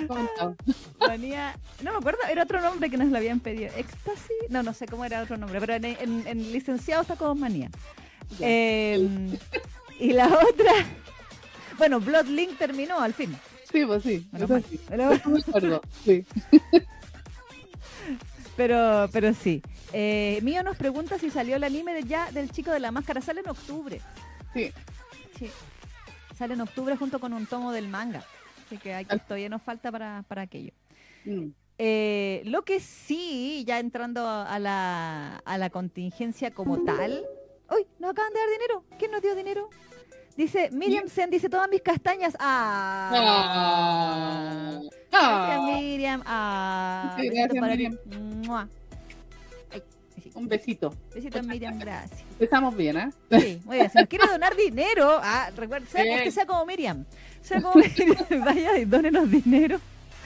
comentado. 0.07 0.55
Manía, 0.99 1.55
no 1.83 1.91
me 1.93 1.97
acuerdo, 1.97 2.19
era 2.29 2.43
otro 2.43 2.61
nombre 2.61 2.89
que 2.91 2.97
nos 2.97 3.09
lo 3.09 3.17
habían 3.17 3.39
pedido. 3.39 3.73
¿Éxtasis? 3.75 4.35
No, 4.49 4.61
no 4.61 4.73
sé 4.73 4.85
cómo 4.85 5.03
era 5.03 5.23
otro 5.23 5.35
nombre, 5.37 5.59
pero 5.59 5.73
en, 5.73 5.85
en- 5.85 6.27
en 6.27 6.51
licenciado 6.51 7.01
está 7.01 7.15
como 7.15 7.33
manía. 7.35 7.69
Eh, 8.39 9.35
y 9.99 10.13
la 10.13 10.27
otra, 10.27 10.73
bueno, 11.79 11.99
Bloodlink 11.99 12.55
terminó 12.57 12.99
al 12.99 13.15
fin. 13.15 13.35
Sí, 13.71 13.85
pues 13.85 14.03
sí, 14.03 14.27
Menos 14.31 14.49
mal. 14.49 14.63
Pero, 15.53 15.81
sí. 16.03 16.25
pero, 18.55 19.07
pero 19.11 19.33
sí. 19.33 19.61
Eh, 19.93 20.39
Mío 20.43 20.63
nos 20.63 20.77
pregunta 20.77 21.17
si 21.17 21.29
salió 21.29 21.55
el 21.55 21.63
anime 21.63 21.93
de 21.93 22.03
ya 22.03 22.31
del 22.31 22.51
chico 22.51 22.71
de 22.71 22.79
la 22.79 22.91
máscara. 22.91 23.21
Sale 23.21 23.41
en 23.41 23.49
octubre. 23.49 24.01
Sí, 24.53 24.71
Sí. 25.37 25.49
Sale 26.37 26.53
en 26.53 26.61
octubre 26.61 26.95
junto 26.95 27.19
con 27.19 27.33
un 27.33 27.45
tomo 27.45 27.71
del 27.71 27.87
manga. 27.87 28.23
Así 28.65 28.77
que 28.77 28.93
hay, 28.93 29.05
todavía 29.05 29.49
nos 29.49 29.61
falta 29.61 29.91
para, 29.91 30.23
para 30.27 30.43
aquello. 30.43 30.71
mm, 31.25 31.47
Eh, 31.77 32.41
lo 32.45 32.63
que 32.63 32.79
sí, 32.79 33.63
ya 33.67 33.79
entrando 33.79 34.27
a 34.27 34.59
la, 34.59 35.37
a 35.45 35.57
la 35.57 35.69
contingencia 35.69 36.51
como 36.51 36.83
tal. 36.83 37.23
¡Uy! 37.71 37.85
¿Nos 37.99 38.11
acaban 38.11 38.33
de 38.33 38.39
dar 38.39 38.49
dinero? 38.49 38.83
¿Quién 38.97 39.11
nos 39.11 39.21
dio 39.21 39.35
dinero? 39.35 39.69
Dice, 40.39 40.69
Miriam 40.71 41.09
Sen 41.09 41.29
dice, 41.29 41.49
todas 41.49 41.69
mis 41.69 41.81
castañas. 41.81 42.33
¡Ah! 42.39 43.09
Ah. 43.11 44.79
Gracias, 45.11 45.59
Ah, 45.59 45.67
Miriam. 45.81 46.23
¡Ah! 46.25 47.17
Sí, 47.19 47.27
gracias. 47.27 47.61
Miriam. 47.61 47.97
Un 50.35 50.47
besito. 50.47 50.93
Besito, 51.13 51.43
Miriam, 51.43 51.77
gracias. 51.77 52.21
Empezamos 52.31 52.73
bien, 52.73 52.95
¿ah? 52.95 53.11
Sí, 53.31 53.59
muy 53.65 53.79
bien. 53.79 53.89
Si 53.91 53.97
nos 53.97 54.07
quiere 54.07 54.27
donar 54.27 54.55
dinero, 54.55 55.19
ah, 55.21 55.49
recuerda, 55.57 55.85
sea, 55.87 56.03
Sí. 56.03 56.09
usted 56.09 56.31
sea 56.31 56.45
como 56.45 56.65
Miriam. 56.65 57.03
Sea 57.41 57.61
como 57.61 57.75
Miriam, 57.75 58.15
vaya 58.45 58.77
y 58.77 58.85
dónenos 58.85 59.29
dinero. 59.29 59.81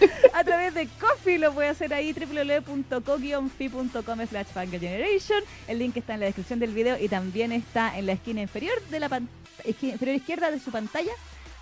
A 0.33 0.43
través 0.43 0.73
de 0.73 0.87
Coffee 0.99 1.37
lo 1.37 1.53
puede 1.53 1.69
hacer 1.69 1.93
ahí, 1.93 2.13
www.co-fi.com 2.13 4.19
slash 4.27 4.47
Generation. 4.79 5.39
El 5.67 5.79
link 5.79 5.97
está 5.97 6.13
en 6.15 6.19
la 6.21 6.25
descripción 6.27 6.59
del 6.59 6.73
video 6.73 6.97
y 6.99 7.07
también 7.07 7.51
está 7.51 7.97
en 7.97 8.05
la 8.05 8.13
esquina 8.13 8.41
inferior 8.41 8.81
de 8.89 8.99
la 8.99 9.21
esquina 9.63 9.93
inferior 9.93 10.17
izquierda 10.17 10.51
de 10.51 10.59
su 10.59 10.71
pantalla. 10.71 11.11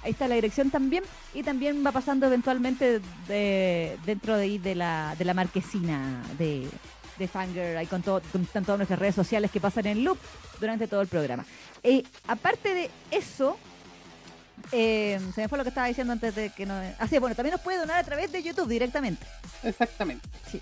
Ahí 0.03 0.11
está 0.11 0.27
la 0.27 0.35
dirección 0.35 0.71
también. 0.71 1.03
Y 1.33 1.43
también 1.43 1.85
va 1.85 1.91
pasando 1.91 2.25
eventualmente 2.25 3.01
de- 3.27 3.97
dentro 4.05 4.37
de, 4.37 4.57
de, 4.59 4.75
la, 4.75 5.15
de 5.17 5.25
la 5.25 5.33
marquesina 5.33 6.23
de, 6.39 6.67
de 7.19 7.27
Fanger, 7.27 7.77
ahí 7.77 7.85
con, 7.85 8.01
todo, 8.01 8.21
están 8.41 8.65
todas 8.65 8.79
nuestras 8.79 8.99
redes 8.99 9.15
sociales 9.15 9.51
que 9.51 9.59
pasan 9.59 9.85
en 9.87 10.03
loop 10.03 10.17
durante 10.59 10.87
todo 10.87 11.01
el 11.01 11.07
programa. 11.07 11.45
Eh, 11.83 12.03
aparte 12.27 12.73
de 12.73 12.89
eso, 13.11 13.57
eh, 14.71 15.19
se 15.33 15.41
me 15.41 15.47
fue 15.47 15.57
lo 15.57 15.63
que 15.63 15.69
estaba 15.69 15.87
diciendo 15.87 16.13
antes 16.13 16.35
de 16.35 16.49
que 16.49 16.65
no. 16.65 16.73
Así, 16.99 17.17
bueno, 17.19 17.35
también 17.35 17.53
nos 17.53 17.61
puede 17.61 17.77
donar 17.79 17.97
a 17.97 18.03
través 18.03 18.31
de 18.31 18.43
YouTube 18.43 18.67
directamente. 18.67 19.25
Exactamente. 19.63 20.27
Si, 20.51 20.61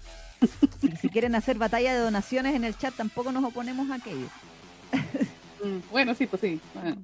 si 1.01 1.09
quieren 1.09 1.35
hacer 1.35 1.57
batalla 1.57 1.93
de 1.93 1.99
donaciones 1.99 2.55
en 2.55 2.63
el 2.63 2.77
chat, 2.77 2.93
tampoco 2.95 3.31
nos 3.31 3.43
oponemos 3.43 3.89
a 3.91 3.95
aquello. 3.95 4.27
Mm, 5.63 5.79
Bueno, 5.91 6.15
sí, 6.15 6.25
pues 6.27 6.41
sí. 6.41 6.59
Bueno, 6.73 6.97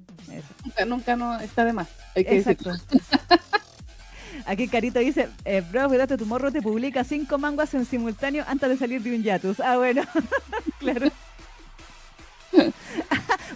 nunca, 0.64 0.84
nunca 0.84 1.16
no 1.16 1.40
está 1.40 1.64
de 1.64 1.72
más. 1.72 1.88
Hay 2.14 2.24
que 2.24 2.38
Exacto. 2.38 2.72
Aquí 4.46 4.68
Carito 4.68 4.98
dice, 5.00 5.28
eh, 5.44 5.62
bro, 5.70 5.88
cuídate, 5.88 6.16
tu 6.16 6.26
morro 6.26 6.52
te 6.52 6.62
publica 6.62 7.04
cinco 7.04 7.38
manguas 7.38 7.74
en 7.74 7.84
simultáneo 7.84 8.44
antes 8.46 8.68
de 8.68 8.76
salir 8.76 9.02
de 9.02 9.16
un 9.16 9.22
yatus. 9.22 9.60
Ah, 9.60 9.76
bueno, 9.76 10.02
claro. 10.78 11.10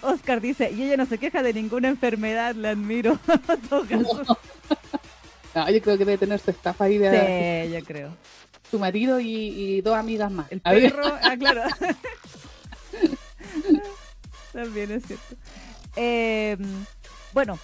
Oscar 0.01 0.41
dice, 0.41 0.71
y 0.71 0.83
ella 0.83 0.97
no 0.97 1.05
se 1.05 1.17
queja 1.17 1.41
de 1.43 1.53
ninguna 1.53 1.87
enfermedad, 1.89 2.55
la 2.55 2.71
admiro. 2.71 3.19
No, 5.53 5.69
yo 5.69 5.81
creo 5.81 5.97
que 5.97 6.05
debe 6.05 6.17
tener 6.17 6.39
su 6.39 6.49
estafa 6.49 6.85
ahí 6.85 6.97
de 6.97 7.65
Sí, 7.67 7.73
yo 7.77 7.83
creo. 7.83 8.15
su 8.69 8.79
marido 8.79 9.19
y, 9.19 9.27
y 9.35 9.81
dos 9.81 9.95
amigas 9.97 10.31
más. 10.31 10.49
El 10.49 10.61
perro, 10.61 11.03
ah, 11.21 11.35
claro. 11.37 11.63
También 14.53 14.91
es 14.91 15.03
cierto. 15.05 15.35
Eh, 15.97 16.57
bueno, 17.33 17.59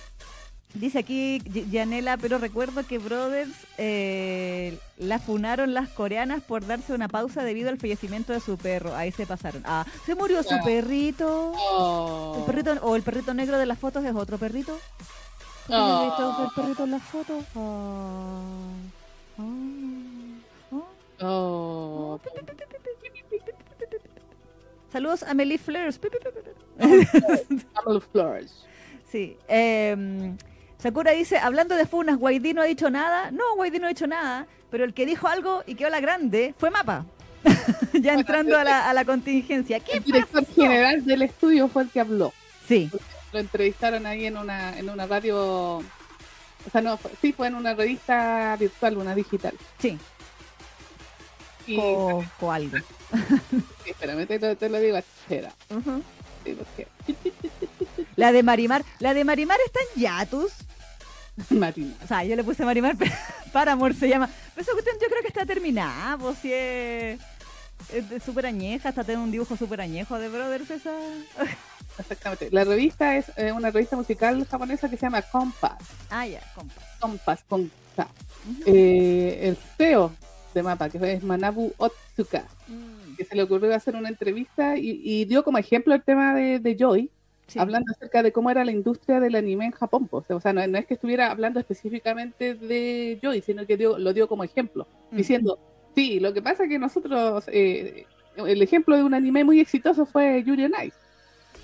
dice 0.79 0.99
aquí 0.99 1.41
Yanela, 1.69 2.17
pero 2.17 2.37
recuerdo 2.37 2.85
que 2.85 2.97
Brothers 2.97 3.51
eh, 3.77 4.77
la 4.97 5.19
funaron 5.19 5.73
las 5.73 5.89
coreanas 5.89 6.41
por 6.43 6.65
darse 6.65 6.93
una 6.93 7.07
pausa 7.07 7.43
debido 7.43 7.69
al 7.69 7.77
fallecimiento 7.77 8.33
de 8.33 8.39
su 8.39 8.57
perro. 8.57 8.95
Ahí 8.95 9.11
se 9.11 9.25
pasaron. 9.25 9.63
Ah, 9.65 9.85
se 10.05 10.15
murió 10.15 10.41
su 10.43 10.55
perrito. 10.63 11.53
Oh. 11.55 12.35
El 12.39 12.43
perrito, 12.45 12.71
o 12.83 12.95
el 12.95 13.01
perrito 13.03 13.33
negro 13.33 13.57
de 13.57 13.65
las 13.65 13.77
fotos 13.79 14.03
es 14.05 14.15
otro 14.15 14.37
perrito. 14.37 14.77
¿No 15.69 15.75
Oh. 15.75 16.01
he 16.01 16.05
visto 16.05 16.43
el 16.45 16.49
perrito 16.55 16.83
en 16.85 16.91
las 16.91 17.03
fotos? 17.03 17.43
Ah. 17.55 18.41
Ah. 19.39 19.43
Ah. 20.71 21.25
Oh. 21.25 22.19
Saludos 24.91 25.23
a 25.23 25.33
Melie 25.33 25.57
Fleurs. 25.57 25.99
Camel 26.79 28.01
Flores. 28.11 28.63
Sí. 29.11 29.37
eh, 29.47 30.33
Sakura 30.79 31.11
dice, 31.11 31.37
hablando 31.37 31.75
de 31.75 31.85
funas, 31.87 32.17
Guaidí 32.17 32.53
no 32.53 32.61
ha 32.61 32.65
dicho 32.65 32.89
nada. 32.89 33.31
No, 33.31 33.43
Guaidí 33.55 33.79
no 33.79 33.87
ha 33.87 33.89
dicho 33.89 34.07
nada, 34.07 34.45
pero 34.69 34.83
el 34.83 34.93
que 34.93 35.05
dijo 35.05 35.27
algo 35.27 35.63
y 35.65 35.75
quedó 35.75 35.89
la 35.89 35.99
grande 35.99 36.53
fue 36.57 36.69
Mapa. 36.69 37.05
ya 37.93 38.13
entrando 38.13 38.57
a 38.57 38.63
la, 38.63 38.89
a 38.89 38.93
la 38.93 39.05
contingencia. 39.05 39.79
¿Qué 39.79 39.97
El 39.97 40.03
director 40.03 40.43
pasó? 40.45 40.61
general 40.61 41.05
del 41.05 41.21
estudio 41.23 41.67
fue 41.67 41.83
el 41.83 41.89
que 41.89 41.99
habló. 41.99 42.33
Sí, 42.67 42.89
Lo 43.31 43.39
entrevistaron 43.39 44.05
ahí 44.05 44.25
en 44.25 44.37
una, 44.37 44.77
en 44.77 44.89
una 44.89 45.07
radio. 45.07 45.77
O 45.77 46.69
sea, 46.71 46.81
no, 46.81 46.99
sí, 47.21 47.31
fue 47.33 47.47
en 47.47 47.55
una 47.55 47.73
revista 47.73 48.55
virtual, 48.59 48.97
una 48.97 49.15
digital. 49.15 49.53
sí, 49.79 49.97
Y, 51.65 51.77
o, 51.79 52.23
o 52.41 52.51
algo. 52.51 52.77
espérame, 53.85 54.25
te, 54.27 54.39
lo- 54.39 54.55
te 54.57 54.69
lo 54.69 54.79
digo, 54.79 54.97
espera. 54.97 55.53
Ujú. 55.69 56.03
Sí, 56.43 56.57
porque 56.57 56.87
La 58.17 58.31
de 58.31 58.43
Marimar, 58.43 58.83
la 58.99 59.13
de 59.13 59.23
Marimar 59.23 59.59
está 59.65 59.79
en 59.79 60.01
Yatus. 60.01 60.51
Marina. 61.51 61.93
O 62.03 62.07
sea, 62.07 62.23
yo 62.23 62.35
le 62.35 62.43
puse 62.43 62.65
Marimar, 62.65 62.95
pero 62.99 63.11
para 63.53 63.73
amor 63.73 63.93
se 63.93 64.09
llama. 64.09 64.27
Pero 64.53 64.63
esa 64.63 64.73
cuestión 64.73 64.97
yo 64.99 65.07
creo 65.07 65.21
que 65.21 65.27
está 65.27 65.45
terminada, 65.45 66.17
pues 66.17 66.39
si 66.39 66.51
es, 66.51 67.19
súper 68.25 68.47
añeja, 68.47 68.89
hasta 68.89 69.03
tiene 69.03 69.21
un 69.21 69.31
dibujo 69.31 69.55
súper 69.55 69.81
añejo 69.81 70.17
de 70.17 70.29
Brothers 70.29 70.69
esa. 70.71 70.91
Exactamente. 71.99 72.49
La 72.51 72.63
revista 72.63 73.15
es 73.15 73.31
eh, 73.37 73.51
una 73.51 73.69
revista 73.69 73.95
musical 73.95 74.45
japonesa 74.49 74.89
que 74.89 74.97
se 74.97 75.05
llama 75.05 75.21
Compass. 75.21 75.77
Ah, 76.09 76.25
ya, 76.25 76.41
compa. 76.55 76.81
Compass, 76.99 77.43
con 77.47 77.71
K. 77.95 78.07
Ujú. 78.49 78.63
Eh, 78.65 79.47
el 79.47 79.57
CEO 79.77 80.11
de 80.55 80.63
Mapa, 80.63 80.89
que 80.89 81.13
es 81.13 81.23
Manabu 81.23 81.71
Otsuka, 81.77 82.45
Mm, 82.67 83.15
que 83.15 83.25
se 83.25 83.35
le 83.35 83.43
ocurrió 83.43 83.73
hacer 83.73 83.95
una 83.95 84.09
entrevista 84.09 84.77
y, 84.77 85.01
y 85.03 85.25
dio 85.25 85.43
como 85.43 85.57
ejemplo 85.57 85.95
el 85.95 86.03
tema 86.03 86.33
de, 86.33 86.59
de 86.59 86.75
Joy, 86.77 87.09
sí. 87.47 87.59
hablando 87.59 87.91
acerca 87.91 88.21
de 88.23 88.31
cómo 88.31 88.49
era 88.51 88.63
la 88.65 88.71
industria 88.71 89.19
del 89.19 89.35
anime 89.35 89.65
en 89.65 89.71
Japón. 89.71 90.07
pues. 90.07 90.25
O 90.29 90.39
sea, 90.39 90.53
no, 90.53 90.65
no 90.67 90.77
es 90.77 90.85
que 90.85 90.93
estuviera 90.95 91.31
hablando 91.31 91.59
específicamente 91.59 92.53
de 92.55 93.19
Joy, 93.21 93.41
sino 93.41 93.65
que 93.65 93.77
dio, 93.77 93.97
lo 93.97 94.13
dio 94.13 94.27
como 94.27 94.43
ejemplo, 94.43 94.87
Mm. 95.11 95.15
diciendo, 95.17 95.59
sí, 95.95 96.19
lo 96.19 96.33
que 96.33 96.41
pasa 96.41 96.63
es 96.63 96.69
que 96.69 96.77
nosotros, 96.79 97.45
eh, 97.47 98.05
el 98.35 98.61
ejemplo 98.61 98.95
de 98.95 99.03
un 99.03 99.13
anime 99.13 99.43
muy 99.43 99.59
exitoso 99.59 100.05
fue 100.05 100.43
Yuri 100.43 100.65
on 100.65 100.73
Ice, 100.85 100.97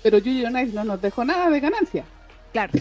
pero 0.02 0.18
Yuri 0.18 0.44
on 0.46 0.58
Ice 0.58 0.72
no 0.74 0.82
nos 0.84 1.00
dejó 1.00 1.24
nada 1.24 1.48
de 1.50 1.60
ganancia. 1.60 2.04
Claro, 2.52 2.72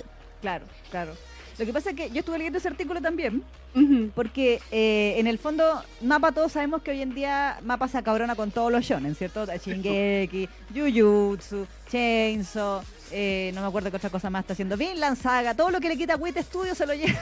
claro, 0.41 0.65
claro. 0.89 1.11
Lo 1.57 1.65
que 1.65 1.73
pasa 1.73 1.91
es 1.91 1.95
que 1.95 2.09
yo 2.09 2.19
estuve 2.19 2.37
leyendo 2.37 2.57
ese 2.57 2.67
artículo 2.67 3.01
también, 3.01 3.43
porque 4.15 4.59
eh, 4.71 5.15
en 5.17 5.27
el 5.27 5.37
fondo, 5.37 5.83
Mapa, 6.01 6.31
todos 6.31 6.51
sabemos 6.51 6.81
que 6.81 6.91
hoy 6.91 7.01
en 7.01 7.13
día 7.13 7.59
Mapa 7.63 7.87
se 7.87 7.97
acabrona 7.97 8.35
con 8.35 8.51
todos 8.51 8.71
los 8.71 8.83
shonen, 8.83 9.15
¿cierto? 9.15 9.45
Shingeki, 9.45 10.49
Jujutsu, 10.73 11.67
Chainsaw, 11.91 12.81
eh, 13.11 13.51
no 13.53 13.61
me 13.61 13.67
acuerdo 13.67 13.91
qué 13.91 13.97
otra 13.97 14.09
cosa 14.09 14.31
más 14.31 14.41
está 14.41 14.53
haciendo. 14.53 14.75
Vinland 14.77 15.21
Saga, 15.21 15.53
todo 15.53 15.69
lo 15.69 15.79
que 15.79 15.89
le 15.89 15.97
quita 15.97 16.15
Wit 16.15 16.37
Studio 16.39 16.73
se 16.73 16.87
lo 16.87 16.93
lleva 16.95 17.19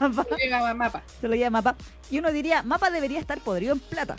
Mapa. 0.00 0.26
Llega 0.36 0.70
a 0.70 0.74
Mapa. 0.74 1.02
Se 1.20 1.28
lo 1.28 1.34
lleva 1.34 1.50
Mapa. 1.50 1.76
Y 2.10 2.18
uno 2.18 2.32
diría, 2.32 2.62
Mapa 2.62 2.90
debería 2.90 3.20
estar 3.20 3.38
podrido 3.40 3.74
en 3.74 3.80
plata. 3.80 4.16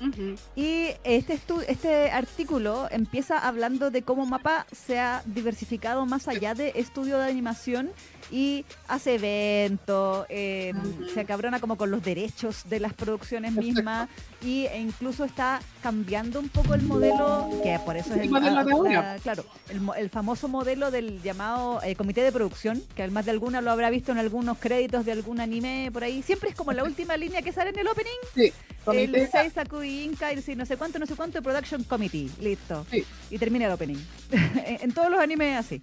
Ujú. 0.00 0.34
Y 0.56 0.88
este, 1.04 1.40
este 1.68 2.10
artículo 2.10 2.88
empieza 2.90 3.38
hablando 3.38 3.90
de 3.90 4.02
cómo 4.02 4.26
Mapa 4.26 4.66
se 4.72 4.98
ha 4.98 5.22
diversificado 5.24 6.04
más 6.04 6.28
allá 6.28 6.54
de 6.54 6.72
estudio 6.74 7.18
de 7.18 7.30
animación 7.30 7.90
y 8.30 8.64
hace 8.88 9.14
eventos, 9.14 10.26
eh, 10.28 10.72
Ujú. 10.76 11.08
se 11.10 11.20
acabrona 11.20 11.60
como 11.60 11.76
con 11.76 11.90
los 11.90 12.02
derechos 12.02 12.62
de 12.68 12.80
las 12.80 12.92
producciones 12.94 13.52
mismas 13.52 14.08
y, 14.42 14.66
e 14.66 14.78
incluso 14.80 15.24
está 15.24 15.60
cambiando 15.82 16.40
un 16.40 16.48
poco 16.48 16.74
el 16.74 16.82
modelo, 16.82 17.48
que 17.62 17.78
por 17.84 17.96
eso 17.96 18.14
es 18.14 18.20
El 18.22 18.28
el, 18.28 18.36
ah, 18.36 18.64
la- 18.64 19.18
claro, 19.22 19.44
el, 19.68 19.80
el 19.96 20.10
famoso 20.10 20.48
modelo 20.48 20.90
del 20.90 21.22
llamado 21.22 21.82
eh, 21.82 21.94
comité 21.94 22.22
de 22.22 22.32
producción, 22.32 22.82
que 22.94 23.02
además 23.02 23.24
de 23.26 23.30
alguna 23.32 23.60
lo 23.60 23.70
habrá 23.70 23.90
visto 23.90 24.12
en 24.12 24.18
algunos 24.18 24.58
créditos 24.58 25.04
de 25.04 25.12
algún 25.12 25.40
anime 25.40 25.90
por 25.92 26.04
ahí, 26.04 26.22
siempre 26.22 26.50
es 26.50 26.56
como 26.56 26.72
la 26.72 26.84
última 26.84 27.16
línea 27.16 27.42
que 27.42 27.52
sale 27.52 27.70
en 27.70 27.78
el 27.78 27.88
opening 27.88 28.10
Sí, 28.34 28.52
comité- 28.84 29.22
el 29.22 29.30
Seisaku 29.30 29.82
Inca 29.82 30.32
y 30.32 30.36
no 30.56 30.66
sé 30.66 30.76
cuánto, 30.76 30.98
no 30.98 31.06
sé 31.06 31.14
cuánto, 31.14 31.42
Production 31.42 31.84
Committee, 31.84 32.30
listo. 32.40 32.86
Sí. 32.90 33.04
Y 33.30 33.38
termina 33.38 33.66
el 33.66 33.72
opening. 33.72 33.96
en, 34.30 34.78
en 34.82 34.92
todos 34.92 35.10
los 35.10 35.20
animes 35.20 35.58
así. 35.58 35.80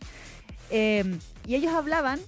Eh, 0.69 1.03
y 1.47 1.55
ellos 1.55 1.73
hablaban, 1.73 2.19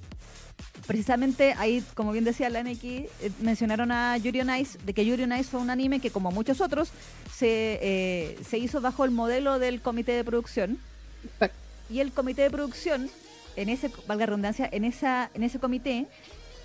precisamente 0.88 1.54
ahí, 1.58 1.84
como 1.96 2.12
bien 2.12 2.24
decía 2.26 2.50
la 2.50 2.64
Neki, 2.64 3.06
eh, 3.22 3.32
mencionaron 3.42 3.92
a 3.92 4.18
Yuri 4.18 4.42
on 4.42 4.56
Ice, 4.58 4.78
de 4.86 4.94
que 4.94 5.06
Yuri 5.06 5.24
on 5.24 5.34
Ice 5.34 5.50
fue 5.50 5.60
un 5.62 5.70
anime 5.70 6.00
que 6.00 6.12
como 6.12 6.32
muchos 6.32 6.62
otros, 6.62 6.90
se, 7.34 7.80
eh, 7.82 8.38
se 8.48 8.58
hizo 8.58 8.82
bajo 8.82 9.06
el 9.06 9.12
modelo 9.12 9.60
del 9.60 9.82
comité 9.82 10.12
de 10.14 10.24
producción. 10.24 10.78
Exacto. 11.24 11.56
Y 11.90 12.00
el 12.00 12.12
comité 12.12 12.42
de 12.44 12.50
producción, 12.52 13.10
en 13.56 13.70
ese, 13.70 13.92
valga 14.08 14.26
redundancia, 14.26 14.68
en, 14.72 14.84
esa, 14.84 15.30
en 15.34 15.44
ese 15.44 15.60
comité 15.60 16.08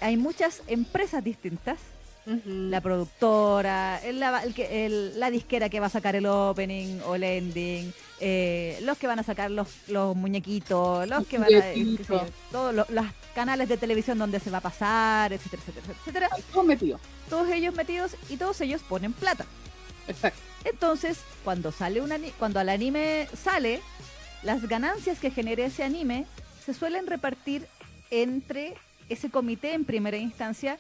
hay 0.01 0.17
muchas 0.17 0.63
empresas 0.69 1.23
distintas 1.25 1.79
la 2.45 2.83
productora, 2.83 4.01
el- 4.05 4.23
el 4.23 4.53
que- 4.55 4.85
el- 4.85 5.19
la 5.19 5.31
disquera 5.31 5.71
que 5.71 5.81
va 5.81 5.87
a 5.87 5.91
sacar 5.91 6.15
el 6.15 6.27
opening 6.27 7.01
o 7.07 7.15
el 7.15 7.23
ending, 7.25 7.91
eh, 8.21 8.79
los 8.83 8.99
que 8.99 9.07
van 9.07 9.19
a 9.19 9.23
sacar 9.23 9.51
los, 9.51 9.69
los 9.89 10.17
muñequitos, 10.17 11.09
los 11.09 11.27
que 11.27 11.39
van 11.39 11.55
a... 11.55 11.73
eh, 11.73 11.97
todos 12.51 12.75
los, 12.75 12.89
los 12.91 13.07
canales 13.35 13.69
de 13.69 13.77
televisión 13.77 14.19
donde 14.19 14.41
se 14.41 14.51
va 14.51 14.59
a 14.59 14.63
pasar, 14.63 15.33
etcétera, 15.33 15.63
etcétera, 15.67 15.95
etcétera. 16.01 16.29
Todo 16.53 16.65
metido. 16.65 16.99
Todos 17.31 17.49
ellos 17.51 17.75
metidos 17.75 18.17
y 18.29 18.37
todos 18.37 18.61
ellos 18.61 18.83
ponen 18.83 19.13
plata. 19.13 19.47
Exacto. 20.09 20.41
Entonces, 20.65 21.19
cuando 21.45 21.71
sale 21.71 22.01
un 22.01 22.11
ani- 22.11 22.33
cuando 22.39 22.61
el 22.61 22.69
anime 22.69 23.29
sale, 23.41 23.81
las 24.43 24.67
ganancias 24.69 25.19
que 25.19 25.31
genere 25.31 25.67
ese 25.67 25.85
anime 25.85 26.27
se 26.65 26.75
suelen 26.75 27.07
repartir 27.07 27.67
entre 28.11 28.75
ese 29.09 29.31
comité 29.31 29.75
en 29.75 29.85
primera 29.85 30.17
instancia 30.17 30.79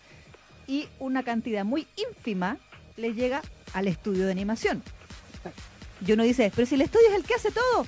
y 0.66 0.88
una 0.98 1.22
cantidad 1.22 1.64
muy 1.64 1.86
ínfima 1.96 2.56
le 2.96 3.14
llega 3.14 3.42
al 3.72 3.86
estudio 3.86 4.26
de 4.26 4.32
animación. 4.32 4.82
Exacto. 5.36 5.62
Y 6.06 6.12
uno 6.12 6.22
dice, 6.22 6.52
pero 6.54 6.66
si 6.66 6.74
el 6.76 6.82
estudio 6.82 7.06
es 7.10 7.16
el 7.16 7.24
que 7.24 7.34
hace 7.34 7.50
todo. 7.50 7.86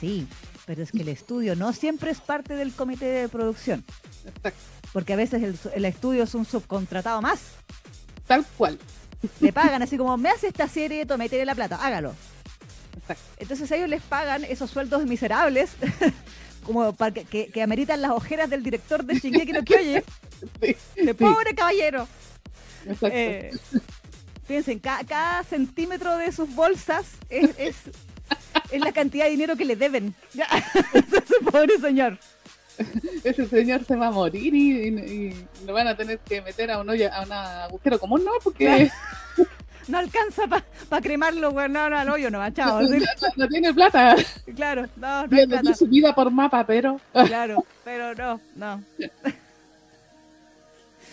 Sí, 0.00 0.26
pero 0.66 0.82
es 0.82 0.90
que 0.92 1.02
el 1.02 1.08
estudio 1.08 1.54
no 1.56 1.72
siempre 1.72 2.10
es 2.10 2.20
parte 2.20 2.54
del 2.54 2.72
comité 2.72 3.04
de 3.06 3.28
producción, 3.28 3.84
Exacto. 4.26 4.58
porque 4.92 5.12
a 5.12 5.16
veces 5.16 5.42
el, 5.42 5.58
el 5.74 5.84
estudio 5.84 6.24
es 6.24 6.34
un 6.34 6.44
subcontratado 6.44 7.20
más. 7.22 7.40
Tal 8.26 8.44
cual. 8.56 8.78
Le 9.40 9.52
pagan 9.52 9.82
así 9.82 9.96
como, 9.96 10.16
me 10.16 10.28
hace 10.30 10.48
esta 10.48 10.66
serie, 10.68 11.06
tome, 11.06 11.28
la 11.44 11.54
plata, 11.54 11.76
hágalo. 11.76 12.14
Exacto. 12.98 13.22
Entonces 13.38 13.70
a 13.72 13.76
ellos 13.76 13.88
les 13.88 14.02
pagan 14.02 14.44
esos 14.44 14.70
sueldos 14.70 15.04
miserables, 15.04 15.70
como 16.64 16.92
para 16.94 17.12
que, 17.12 17.24
que- 17.24 17.46
que 17.48 17.62
ameritan 17.62 18.00
las 18.02 18.10
ojeras 18.12 18.50
del 18.50 18.62
director 18.62 19.04
de 19.04 19.14
Shingeki 19.18 19.52
no 19.52 19.60
Sí. 19.66 20.02
de 20.60 20.76
Sí. 20.96 21.14
pobre 21.14 21.54
caballero. 21.54 22.08
Exacto. 22.86 23.08
Eh, 23.12 23.50
piensen, 24.52 24.78
ca- 24.80 25.00
cada 25.08 25.42
centímetro 25.44 26.16
de 26.18 26.30
sus 26.30 26.54
bolsas 26.54 27.06
es, 27.30 27.50
es, 27.58 27.76
es 28.70 28.80
la 28.80 28.92
cantidad 28.92 29.24
de 29.24 29.30
dinero 29.30 29.56
que 29.56 29.64
le 29.64 29.76
deben. 29.76 30.14
Ya, 30.34 30.46
ese 30.92 31.22
pobre 31.50 31.78
señor. 31.78 32.18
Ese 33.24 33.46
señor 33.46 33.84
se 33.86 33.96
va 33.96 34.08
a 34.08 34.10
morir 34.10 34.54
y, 34.54 34.88
y- 34.88 34.88
y 35.32 35.46
lo 35.66 35.72
van 35.72 35.88
a 35.88 35.96
tener 35.96 36.18
que 36.18 36.42
meter 36.42 36.70
a 36.70 36.80
un 36.80 36.88
hoyo, 36.90 37.10
a 37.12 37.22
un 37.22 37.32
agujero 37.32 37.98
común, 37.98 38.24
¿no? 38.24 38.32
Porque 38.44 38.90
No 39.88 39.98
alcanza 39.98 40.42
para 40.46 41.02
cremarlo, 41.02 41.50
güey. 41.50 41.68
No, 41.68 41.88
no, 41.90 41.98
al 41.98 42.08
hoyo 42.10 42.30
no, 42.30 42.38
chao. 42.52 42.82
no, 42.82 42.88
Sí, 42.88 43.02
no 43.36 43.48
tiene 43.48 43.72
plata. 43.74 44.14
claro, 44.54 44.86
no, 44.96 45.22
no 45.22 45.28
plata. 45.28 45.74
su 45.74 45.86
vida 45.86 46.14
por 46.14 46.30
mapa, 46.30 46.64
pero 46.66 47.00
Claro, 47.26 47.64
pero 47.84 48.14
no, 48.14 48.40
no. 48.54 48.82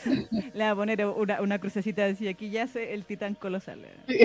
Le 0.54 0.64
va 0.64 0.72
a 0.72 0.76
poner 0.76 1.06
una, 1.06 1.42
una 1.42 1.60
crucecita 1.60 2.06
así, 2.06 2.28
aquí 2.28 2.50
yace 2.50 2.94
el 2.94 3.06
titán 3.06 3.36
colosal. 3.36 3.86
Sí. 4.08 4.18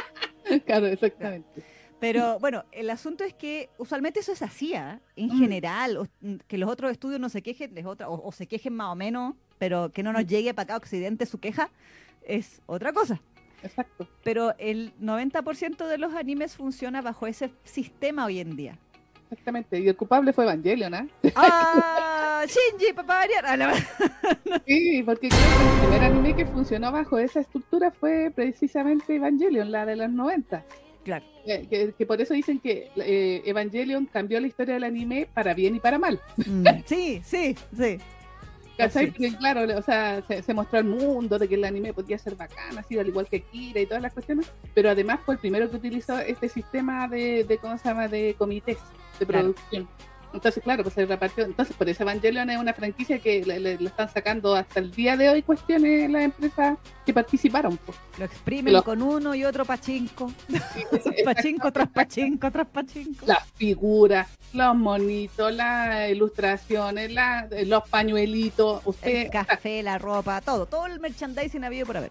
claro, 0.66 0.86
exactamente. 0.86 1.62
Pero 1.98 2.38
bueno, 2.40 2.64
el 2.72 2.90
asunto 2.90 3.24
es 3.24 3.32
que 3.32 3.70
usualmente 3.78 4.20
eso 4.20 4.32
es 4.32 4.42
así, 4.42 4.74
¿ah? 4.74 5.00
en 5.16 5.28
Mm. 5.28 5.38
general, 5.40 5.96
o- 5.96 6.06
mm, 6.20 6.34
que 6.46 6.58
los 6.58 6.68
otros 6.68 6.92
estudios 6.92 7.18
no 7.20 7.30
se 7.30 7.42
quejen, 7.42 7.76
es 7.78 7.86
otra, 7.86 8.08
o, 8.10 8.22
o 8.26 8.32
se 8.32 8.46
quejen 8.46 8.74
más 8.74 8.88
o 8.88 8.94
menos, 8.94 9.34
pero 9.58 9.90
que 9.90 10.02
no 10.02 10.12
nos 10.12 10.26
llegue 10.26 10.52
para 10.52 10.64
acá 10.64 10.74
a 10.74 10.76
Occidente 10.76 11.24
su 11.24 11.38
queja, 11.40 11.70
es 12.22 12.60
otra 12.66 12.92
cosa. 12.92 13.20
Exacto. 13.62 14.06
Pero 14.22 14.54
el 14.58 14.92
90% 15.00 15.86
de 15.88 15.96
los 15.96 16.12
animes 16.14 16.54
funciona 16.54 17.00
bajo 17.00 17.26
ese 17.26 17.50
sistema 17.64 18.26
hoy 18.26 18.40
en 18.40 18.56
día. 18.56 18.78
Exactamente. 19.30 19.78
Y 19.80 19.88
el 19.88 19.96
culpable 19.96 20.32
fue 20.32 20.44
Evangelion, 20.44 20.94
¿ah? 20.94 21.06
¡Ah! 21.34 22.44
¡Shinji, 22.46 22.92
papá! 22.94 23.22
Ah, 23.44 23.56
la- 23.56 23.74
Sí, 24.66 25.02
porque 25.04 25.28
creo 25.28 25.40
que 25.40 25.64
el 25.74 25.80
primer 25.80 26.02
anime 26.04 26.36
que 26.36 26.46
funcionó 26.46 26.92
bajo 26.92 27.18
esa 27.18 27.40
estructura 27.40 27.90
fue 27.90 28.30
precisamente 28.34 29.16
Evangelion, 29.16 29.70
la 29.72 29.84
de 29.86 29.96
los 29.96 30.10
90. 30.10 30.62
Claro. 31.04 31.24
Eh, 31.46 31.66
Que, 31.70 31.92
que 31.96 32.06
por 32.06 32.20
eso 32.20 32.34
dicen 32.34 32.58
que 32.58 32.90
eh, 32.96 33.42
Evangelion 33.46 34.06
cambió 34.06 34.40
la 34.40 34.48
historia 34.48 34.74
del 34.74 34.84
anime 34.84 35.28
para 35.32 35.54
bien 35.54 35.76
y 35.76 35.80
para 35.80 35.98
mal. 35.98 36.20
Mm, 36.36 36.64
Sí, 36.86 37.20
sí, 37.24 37.56
sí. 37.76 37.98
¿Cachai? 38.76 39.10
Porque 39.10 39.34
claro, 39.36 39.78
o 39.78 39.82
sea, 39.82 40.22
se, 40.22 40.42
se 40.42 40.54
mostró 40.54 40.78
al 40.78 40.84
mundo 40.84 41.38
de 41.38 41.48
que 41.48 41.54
el 41.54 41.64
anime 41.64 41.92
podía 41.92 42.18
ser 42.18 42.36
bacán, 42.36 42.76
así 42.76 42.98
al 42.98 43.08
igual 43.08 43.26
que 43.26 43.40
Kira 43.40 43.80
y 43.80 43.86
todas 43.86 44.02
las 44.02 44.12
cuestiones, 44.12 44.50
pero 44.74 44.90
además 44.90 45.20
fue 45.24 45.34
el 45.34 45.40
primero 45.40 45.70
que 45.70 45.76
utilizó 45.76 46.18
este 46.18 46.48
sistema 46.48 47.08
de, 47.08 47.44
de 47.44 47.58
¿cómo 47.58 47.78
se 47.78 47.88
llama?, 47.88 48.08
de 48.08 48.34
comités 48.38 48.78
de 49.18 49.26
Claro. 49.26 49.54
Entonces, 50.36 50.62
claro, 50.62 50.82
pues 50.82 50.94
se 50.94 51.04
repartió. 51.06 51.44
Entonces, 51.44 51.74
por 51.76 51.88
eso 51.88 52.02
Evangelion 52.02 52.48
es 52.50 52.58
una 52.58 52.72
franquicia 52.72 53.18
que 53.18 53.44
le, 53.44 53.58
le- 53.60 53.76
le 53.78 53.86
están 53.88 54.08
sacando 54.12 54.54
hasta 54.54 54.80
el 54.80 54.90
día 54.92 55.16
de 55.16 55.28
hoy 55.30 55.42
cuestiones 55.42 56.08
las 56.10 56.22
empresas 56.22 56.78
que 57.04 57.12
participaron. 57.12 57.76
pues. 57.78 57.98
Lo 58.18 58.24
exprimen 58.26 58.80
con 58.82 59.02
uno 59.02 59.34
y 59.34 59.44
otro 59.44 59.64
pachinko. 59.64 60.32
Pachinko 61.24 61.72
tras 61.72 61.88
pachinko 61.88 62.50
tras 62.50 62.66
pachinko. 62.68 63.26
Las 63.26 63.44
figuras, 63.54 64.28
los 64.52 64.74
monitos, 64.76 65.52
las 65.54 66.10
ilustraciones, 66.10 67.12
la- 67.12 67.48
los 67.66 67.88
pañuelitos. 67.88 68.82
Usted, 68.84 69.26
El 69.26 69.30
café, 69.30 69.82
la 69.82 69.98
ropa, 69.98 70.40
todo. 70.40 70.66
Todo 70.66 70.86
el 70.86 71.00
merchandising 71.00 71.64
habido 71.64 71.86
por 71.86 71.96
haber. 71.96 72.10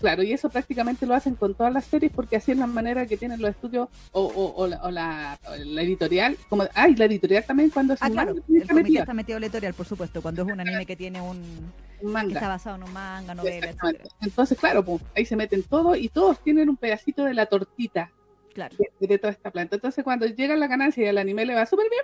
Claro, 0.00 0.22
y 0.22 0.32
eso 0.32 0.50
prácticamente 0.50 1.06
lo 1.06 1.14
hacen 1.14 1.34
con 1.36 1.54
todas 1.54 1.72
las 1.72 1.84
series 1.86 2.12
porque 2.12 2.36
así 2.36 2.52
es 2.52 2.58
la 2.58 2.66
manera 2.66 3.06
que 3.06 3.16
tienen 3.16 3.40
los 3.40 3.50
estudios 3.50 3.88
o, 4.12 4.20
o- 4.22 4.54
o 4.56 4.66
la, 4.66 4.82
o 4.82 4.90
la- 4.90 5.38
o 5.48 5.56
la 5.56 5.82
editorial. 5.82 6.36
Como, 6.50 6.64
ay, 6.74 6.94
la 6.96 7.06
editorial 7.06 7.44
también 7.44 7.70
cuando 7.70 7.94
es 7.94 8.02
Ah, 8.02 8.06
un 8.08 8.12
claro. 8.12 8.34
manga, 8.34 8.44
El 8.80 8.96
está 8.98 9.14
metido 9.14 9.38
la 9.38 9.46
editorial, 9.46 9.72
por 9.74 9.86
supuesto. 9.86 10.20
Cuando 10.20 10.42
es 10.42 10.52
un 10.52 10.60
anime 10.60 10.84
que 10.84 10.96
tiene 10.96 11.20
un. 11.20 11.38
un 11.38 11.42
que 12.00 12.06
está 12.06 12.08
manga. 12.12 12.48
basado 12.48 12.76
en 12.76 12.82
un 12.82 12.92
manga, 12.92 13.34
novela, 13.34 13.70
etcétera. 13.70 14.04
Entonces, 14.20 14.58
claro, 14.58 14.84
pues, 14.84 15.02
ahí 15.16 15.24
se 15.24 15.34
meten 15.36 15.62
todos 15.62 15.96
y 15.96 16.08
todos 16.10 16.38
tienen 16.44 16.68
un 16.68 16.76
pedacito 16.76 17.24
de 17.24 17.32
la 17.34 17.46
tortita 17.46 18.10
Claro. 18.52 18.76
de, 19.00 19.06
de 19.06 19.18
toda 19.18 19.32
esta 19.32 19.50
planta. 19.50 19.76
Entonces, 19.76 20.04
cuando 20.04 20.26
llega 20.26 20.56
la 20.56 20.66
ganancia 20.66 21.04
y 21.04 21.08
al 21.08 21.18
anime 21.18 21.46
le 21.46 21.54
va 21.54 21.64
súper 21.66 21.88
bien, 21.90 22.02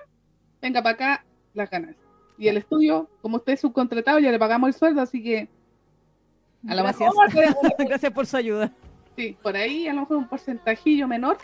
venga 0.62 0.83
para 0.83 0.94
acá 0.94 1.24
las 1.52 1.68
ganancias. 1.70 2.02
Y 2.38 2.48
el 2.48 2.57
estudio, 2.57 3.11
como 3.20 3.37
usted 3.37 3.52
es 3.52 3.61
subcontratado, 3.61 4.18
ya 4.18 4.31
le 4.31 4.38
pagamos 4.38 4.68
el 4.68 4.74
sueldo, 4.74 5.02
así 5.02 5.22
que 5.22 5.48
a 6.68 6.75
lo 6.75 6.83
Gracias. 6.83 7.11
mejor 7.27 7.53
Gracias 7.88 8.12
por 8.12 8.27
su 8.27 8.37
ayuda. 8.38 8.72
Sí, 9.16 9.37
por 9.42 9.57
ahí 9.57 9.87
a 9.88 9.92
lo 9.92 10.01
mejor 10.03 10.16
un 10.18 10.29
porcentajillo 10.29 11.07
menor, 11.09 11.38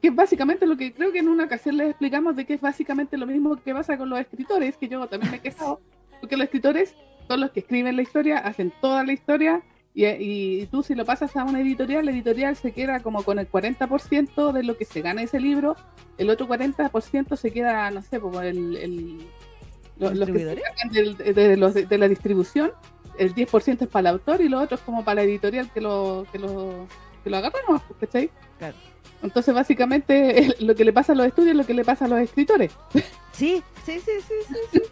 que 0.00 0.08
es 0.08 0.14
básicamente 0.14 0.66
lo 0.66 0.76
que 0.76 0.92
creo 0.94 1.12
que 1.12 1.18
en 1.18 1.28
una 1.28 1.44
ocasión 1.44 1.76
les 1.76 1.90
explicamos 1.90 2.34
de 2.36 2.46
que 2.46 2.54
es 2.54 2.60
básicamente 2.60 3.16
lo 3.18 3.26
mismo 3.26 3.56
que 3.56 3.74
pasa 3.74 3.98
con 3.98 4.08
los 4.08 4.18
escritores, 4.20 4.76
que 4.76 4.88
yo 4.88 5.06
también 5.06 5.30
me 5.30 5.36
he 5.38 5.40
quejado, 5.40 5.80
porque 6.20 6.36
los 6.36 6.44
escritores 6.44 6.94
son 7.28 7.40
los 7.40 7.50
que 7.50 7.60
escriben 7.60 7.96
la 7.96 8.02
historia, 8.02 8.38
hacen 8.38 8.72
toda 8.80 9.04
la 9.04 9.12
historia, 9.12 9.62
y, 9.92 10.06
y 10.06 10.66
tú 10.70 10.82
si 10.82 10.94
lo 10.94 11.04
pasas 11.04 11.36
a 11.36 11.44
una 11.44 11.60
editorial, 11.60 12.06
la 12.06 12.12
editorial 12.12 12.56
se 12.56 12.72
queda 12.72 13.00
como 13.00 13.22
con 13.24 13.38
el 13.38 13.50
40% 13.50 14.52
de 14.52 14.62
lo 14.62 14.76
que 14.78 14.84
se 14.86 15.02
gana 15.02 15.22
ese 15.22 15.40
libro, 15.40 15.76
el 16.16 16.30
otro 16.30 16.48
40% 16.48 17.36
se 17.36 17.50
queda, 17.52 17.90
no 17.90 18.00
sé, 18.02 18.18
como 18.20 18.40
el... 18.40 18.76
el 18.76 19.18
lo- 19.98 20.14
los 20.14 20.30
que 20.30 20.38
se 20.38 20.44
del- 20.92 21.16
de, 21.18 21.32
de 21.34 21.56
los- 21.58 21.74
de 21.74 21.98
la 21.98 22.08
distribución, 22.08 22.72
el 23.18 23.34
10% 23.34 23.82
es 23.82 23.88
para 23.88 24.08
el 24.10 24.14
autor 24.14 24.40
y 24.40 24.48
lo 24.48 24.60
otro 24.60 24.76
es 24.76 24.82
como 24.82 25.04
para 25.04 25.16
la 25.16 25.22
editorial 25.22 25.70
que 25.72 25.80
lo, 25.80 26.26
que 26.32 26.38
lo, 26.38 26.86
que 27.22 27.30
lo 27.30 27.36
agarra 27.36 27.58
nomás, 27.66 27.82
pues, 27.88 28.00
¿cachai? 28.00 28.30
Claro. 28.58 28.76
Entonces, 29.22 29.54
básicamente, 29.54 30.54
lo 30.60 30.74
que 30.74 30.84
le 30.84 30.92
pasa 30.92 31.12
a 31.12 31.16
los 31.16 31.26
estudios 31.26 31.52
es 31.52 31.56
lo 31.56 31.66
que 31.66 31.74
le 31.74 31.84
pasa 31.84 32.06
a 32.06 32.08
los 32.08 32.20
escritores, 32.20 32.72
Sí, 33.32 33.62
sí, 33.84 34.00
sí, 34.00 34.12
sí, 34.26 34.54
sí. 34.72 34.82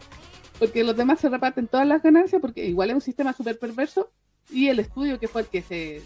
porque 0.58 0.84
los 0.84 0.96
demás 0.96 1.20
se 1.20 1.28
reparten 1.28 1.68
todas 1.68 1.86
las 1.86 2.02
ganancias, 2.02 2.40
porque 2.40 2.66
igual 2.66 2.90
es 2.90 2.94
un 2.94 3.00
sistema 3.00 3.32
súper 3.32 3.58
perverso, 3.58 4.10
y 4.50 4.68
el 4.68 4.78
estudio 4.78 5.18
que 5.18 5.28
fue 5.28 5.42
el 5.42 5.48
que 5.48 5.62
se 5.62 6.02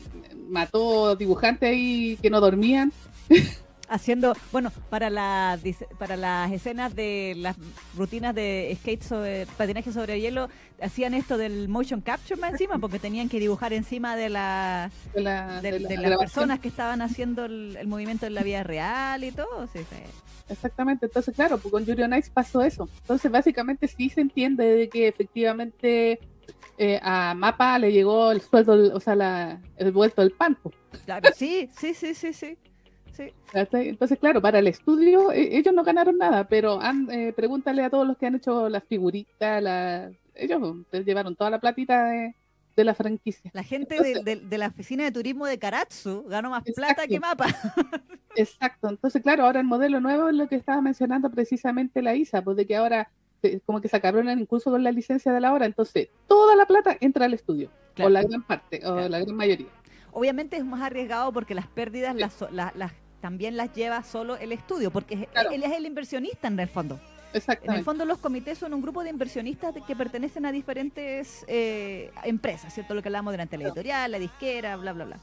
mató 0.49 1.17
dibujantes 1.17 1.71
ahí 1.71 2.19
que 2.23 2.31
no 2.31 2.41
dormían. 2.41 2.93
haciendo, 3.89 4.35
bueno, 4.53 4.71
para 4.91 5.11
la, 5.11 5.59
para 5.99 6.17
las 6.17 6.53
escenas 6.53 6.95
de 6.95 7.35
las 7.37 7.57
rutinas 7.97 8.35
de 8.35 8.77
skate 8.81 9.03
sobre 9.03 9.47
patinaje 9.57 9.93
sobre 9.93 10.21
hielo, 10.21 10.49
hacían 10.81 11.15
esto 11.15 11.39
del 11.39 11.69
motion 11.69 12.01
capture 12.01 12.41
más 12.41 12.53
encima, 12.53 12.79
porque 12.79 12.99
tenían 12.99 13.29
que 13.29 13.41
dibujar 13.41 13.73
encima 13.73 14.17
de, 14.17 14.29
la, 14.29 14.91
de, 15.15 15.81
las 15.81 16.19
personas 16.19 16.61
que 16.61 16.69
estaban 16.69 17.03
haciendo 17.03 17.47
el, 17.47 17.87
movimiento 17.87 18.27
en 18.27 18.35
la 18.35 18.43
vida 18.43 18.63
real 18.63 19.25
y 19.25 19.33
todo. 19.33 19.67
Sí, 19.73 19.81
Exactamente, 20.49 21.07
entonces 21.07 21.35
claro, 21.35 21.59
pues 21.59 21.71
con 21.71 21.85
Yuri 21.85 22.03
on 22.03 22.13
pasó 22.33 22.63
eso. 22.63 22.89
Entonces 23.03 23.31
básicamente 23.31 23.87
sí 23.87 24.09
se 24.09 24.23
entiende 24.23 24.65
de 24.65 24.89
que 24.89 25.09
efectivamente 25.09 26.21
eh, 26.79 26.99
a 27.03 27.35
Mapa 27.35 27.79
le 27.79 27.93
llegó 27.93 28.31
el 28.33 28.41
sueldo, 28.41 28.95
o 28.95 29.01
sea, 29.01 29.15
la, 29.15 29.61
el 29.77 29.93
vuelto 29.93 30.23
del 30.23 30.31
pan. 30.31 30.57
Pues. 30.63 30.75
Claro, 31.05 31.29
sí, 31.35 31.69
sí, 31.77 31.93
sí, 31.93 32.15
sí, 32.15 32.33
sí. 32.33 32.57
Entonces, 33.53 34.19
claro, 34.19 34.41
para 34.41 34.59
el 34.59 34.67
estudio 34.67 35.33
e, 35.33 35.57
ellos 35.57 35.75
no 35.75 35.85
ganaron 35.85 36.19
nada, 36.19 36.49
pero 36.49 36.81
eh, 37.11 37.33
pregúntale 37.35 37.83
a 37.83 37.91
todos 37.91 38.07
los 38.07 38.17
que 38.17 38.27
han 38.27 38.37
hecho 38.37 38.69
las 38.69 38.85
figuritas, 38.85 39.63
la, 39.63 40.11
ellos 40.35 40.77
llevaron 41.05 41.37
toda 41.37 41.51
la 41.51 41.61
platita 41.61 42.05
de, 42.07 42.35
la 42.85 42.95
franquicia. 42.95 43.51
La 43.55 43.65
gente 43.65 43.97
de, 44.01 44.59
la 44.59 44.69
oficina 44.69 45.03
de 45.03 45.11
turismo 45.11 45.47
de 45.47 45.59
Karatsu 45.59 46.25
ganó 46.29 46.51
más 46.51 46.63
plata 46.63 47.09
que 47.09 47.19
Mapa. 47.19 47.47
exacto, 48.37 48.89
entonces 48.89 49.21
claro, 49.21 49.45
ahora 49.45 49.59
el 49.59 49.67
modelo 49.67 49.99
nuevo 49.99 50.29
es 50.29 50.37
lo 50.37 50.49
que 50.49 50.55
estaba 50.55 50.81
mencionando 50.81 51.29
precisamente 51.29 52.03
la 52.03 52.15
ISA, 52.15 52.43
pues 52.43 52.57
de 52.57 52.67
que 52.67 52.77
ahora 52.77 53.11
eh, 53.43 53.59
como 53.67 53.81
que 53.81 53.89
sacaron 53.89 54.29
incluso 54.39 54.71
con 54.71 54.85
la 54.85 54.93
licencia 54.93 55.33
de 55.33 55.41
la 55.41 55.53
hora, 55.53 55.67
entonces 55.67 56.09
toda 56.29 56.55
la 56.55 56.67
plata 56.67 56.97
entra 57.01 57.25
al 57.25 57.35
estudio, 57.35 57.69
o 58.01 58.09
la 58.09 58.23
gran 58.23 58.45
parte, 58.45 58.87
o 58.87 59.09
la 59.09 59.19
gran 59.19 59.35
mayoría. 59.35 59.67
Obviamente 60.13 60.57
es 60.57 60.65
más 60.65 60.83
arriesgado 60.83 61.33
porque 61.33 61.55
las 61.55 61.67
pérdidas 61.67 62.15
las, 62.15 62.45
las 62.53 62.93
también 63.21 63.57
las 63.57 63.73
lleva 63.73 64.03
solo 64.03 64.37
el 64.37 64.53
estudio, 64.53 64.91
porque 64.91 65.29
él 65.53 65.63
es 65.63 65.73
el 65.73 65.87
inversionista 65.87 66.49
en 66.49 66.59
el 66.59 66.69
fondo. 66.69 67.01
En 67.63 67.73
el 67.75 67.85
fondo 67.85 68.05
los 68.05 68.19
comités 68.19 68.59
son 68.59 68.73
un 68.73 68.81
grupo 68.81 69.05
de 69.05 69.11
inversionistas 69.11 69.75
que 69.87 69.95
pertenecen 69.95 70.47
a 70.47 70.53
diferentes 70.53 71.45
eh, 71.47 72.11
empresas, 72.25 72.73
¿cierto? 72.73 72.95
Lo 72.95 73.03
que 73.03 73.09
hablamos 73.09 73.33
durante 73.33 73.59
la 73.59 73.65
editorial, 73.65 74.11
la 74.11 74.19
disquera, 74.19 74.77
bla, 74.77 74.93
bla, 74.93 75.05
bla. 75.05 75.19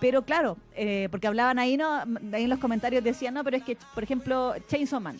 Pero 0.00 0.22
claro, 0.22 0.56
eh, 0.74 1.08
porque 1.10 1.28
hablaban 1.28 1.58
ahí, 1.58 1.76
¿no? 1.76 2.02
Ahí 2.32 2.44
en 2.44 2.50
los 2.50 2.58
comentarios 2.58 3.02
decían, 3.04 3.34
no, 3.34 3.44
pero 3.44 3.56
es 3.56 3.62
que, 3.62 3.78
por 3.94 4.02
ejemplo, 4.02 4.54
Chainsaw 4.68 5.00
Man, 5.00 5.16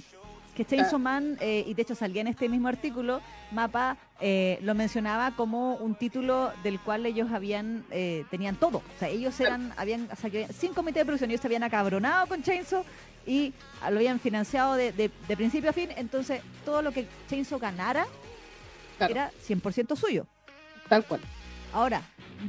que 0.54 0.64
Chainsaw 0.64 0.98
Man, 0.98 1.36
eh, 1.40 1.64
y 1.66 1.74
de 1.74 1.82
hecho 1.82 1.94
salía 1.94 2.20
en 2.20 2.28
este 2.28 2.48
mismo 2.48 2.68
artículo, 2.68 3.20
Mapa 3.50 3.96
eh, 4.20 4.58
lo 4.62 4.74
mencionaba 4.74 5.32
como 5.36 5.74
un 5.76 5.94
título 5.94 6.52
del 6.62 6.80
cual 6.80 7.04
ellos 7.06 7.30
habían, 7.32 7.84
eh, 7.90 8.24
tenían 8.30 8.56
todo. 8.56 8.78
O 8.78 8.98
sea, 8.98 9.08
ellos 9.08 9.38
eran, 9.40 9.72
habían, 9.76 10.08
o 10.10 10.16
sea, 10.16 10.30
sin 10.52 10.72
comité 10.72 11.00
de 11.00 11.04
producción, 11.04 11.30
ellos 11.30 11.40
se 11.40 11.48
habían 11.48 11.62
acabronado 11.62 12.26
con 12.26 12.42
Chainsaw 12.42 12.84
y 13.26 13.52
lo 13.90 13.96
habían 13.96 14.20
financiado 14.20 14.74
de, 14.74 14.92
de, 14.92 15.36
principio 15.36 15.70
a 15.70 15.72
fin. 15.72 15.90
Entonces, 15.96 16.40
todo 16.64 16.82
lo 16.82 16.92
que 16.92 17.06
Chainsaw 17.28 17.58
ganara 17.58 18.06
era 19.00 19.30
100% 19.46 19.96
suyo. 19.96 20.26
Tal 20.88 21.04
cual. 21.04 21.20
Ahora, 21.74 22.02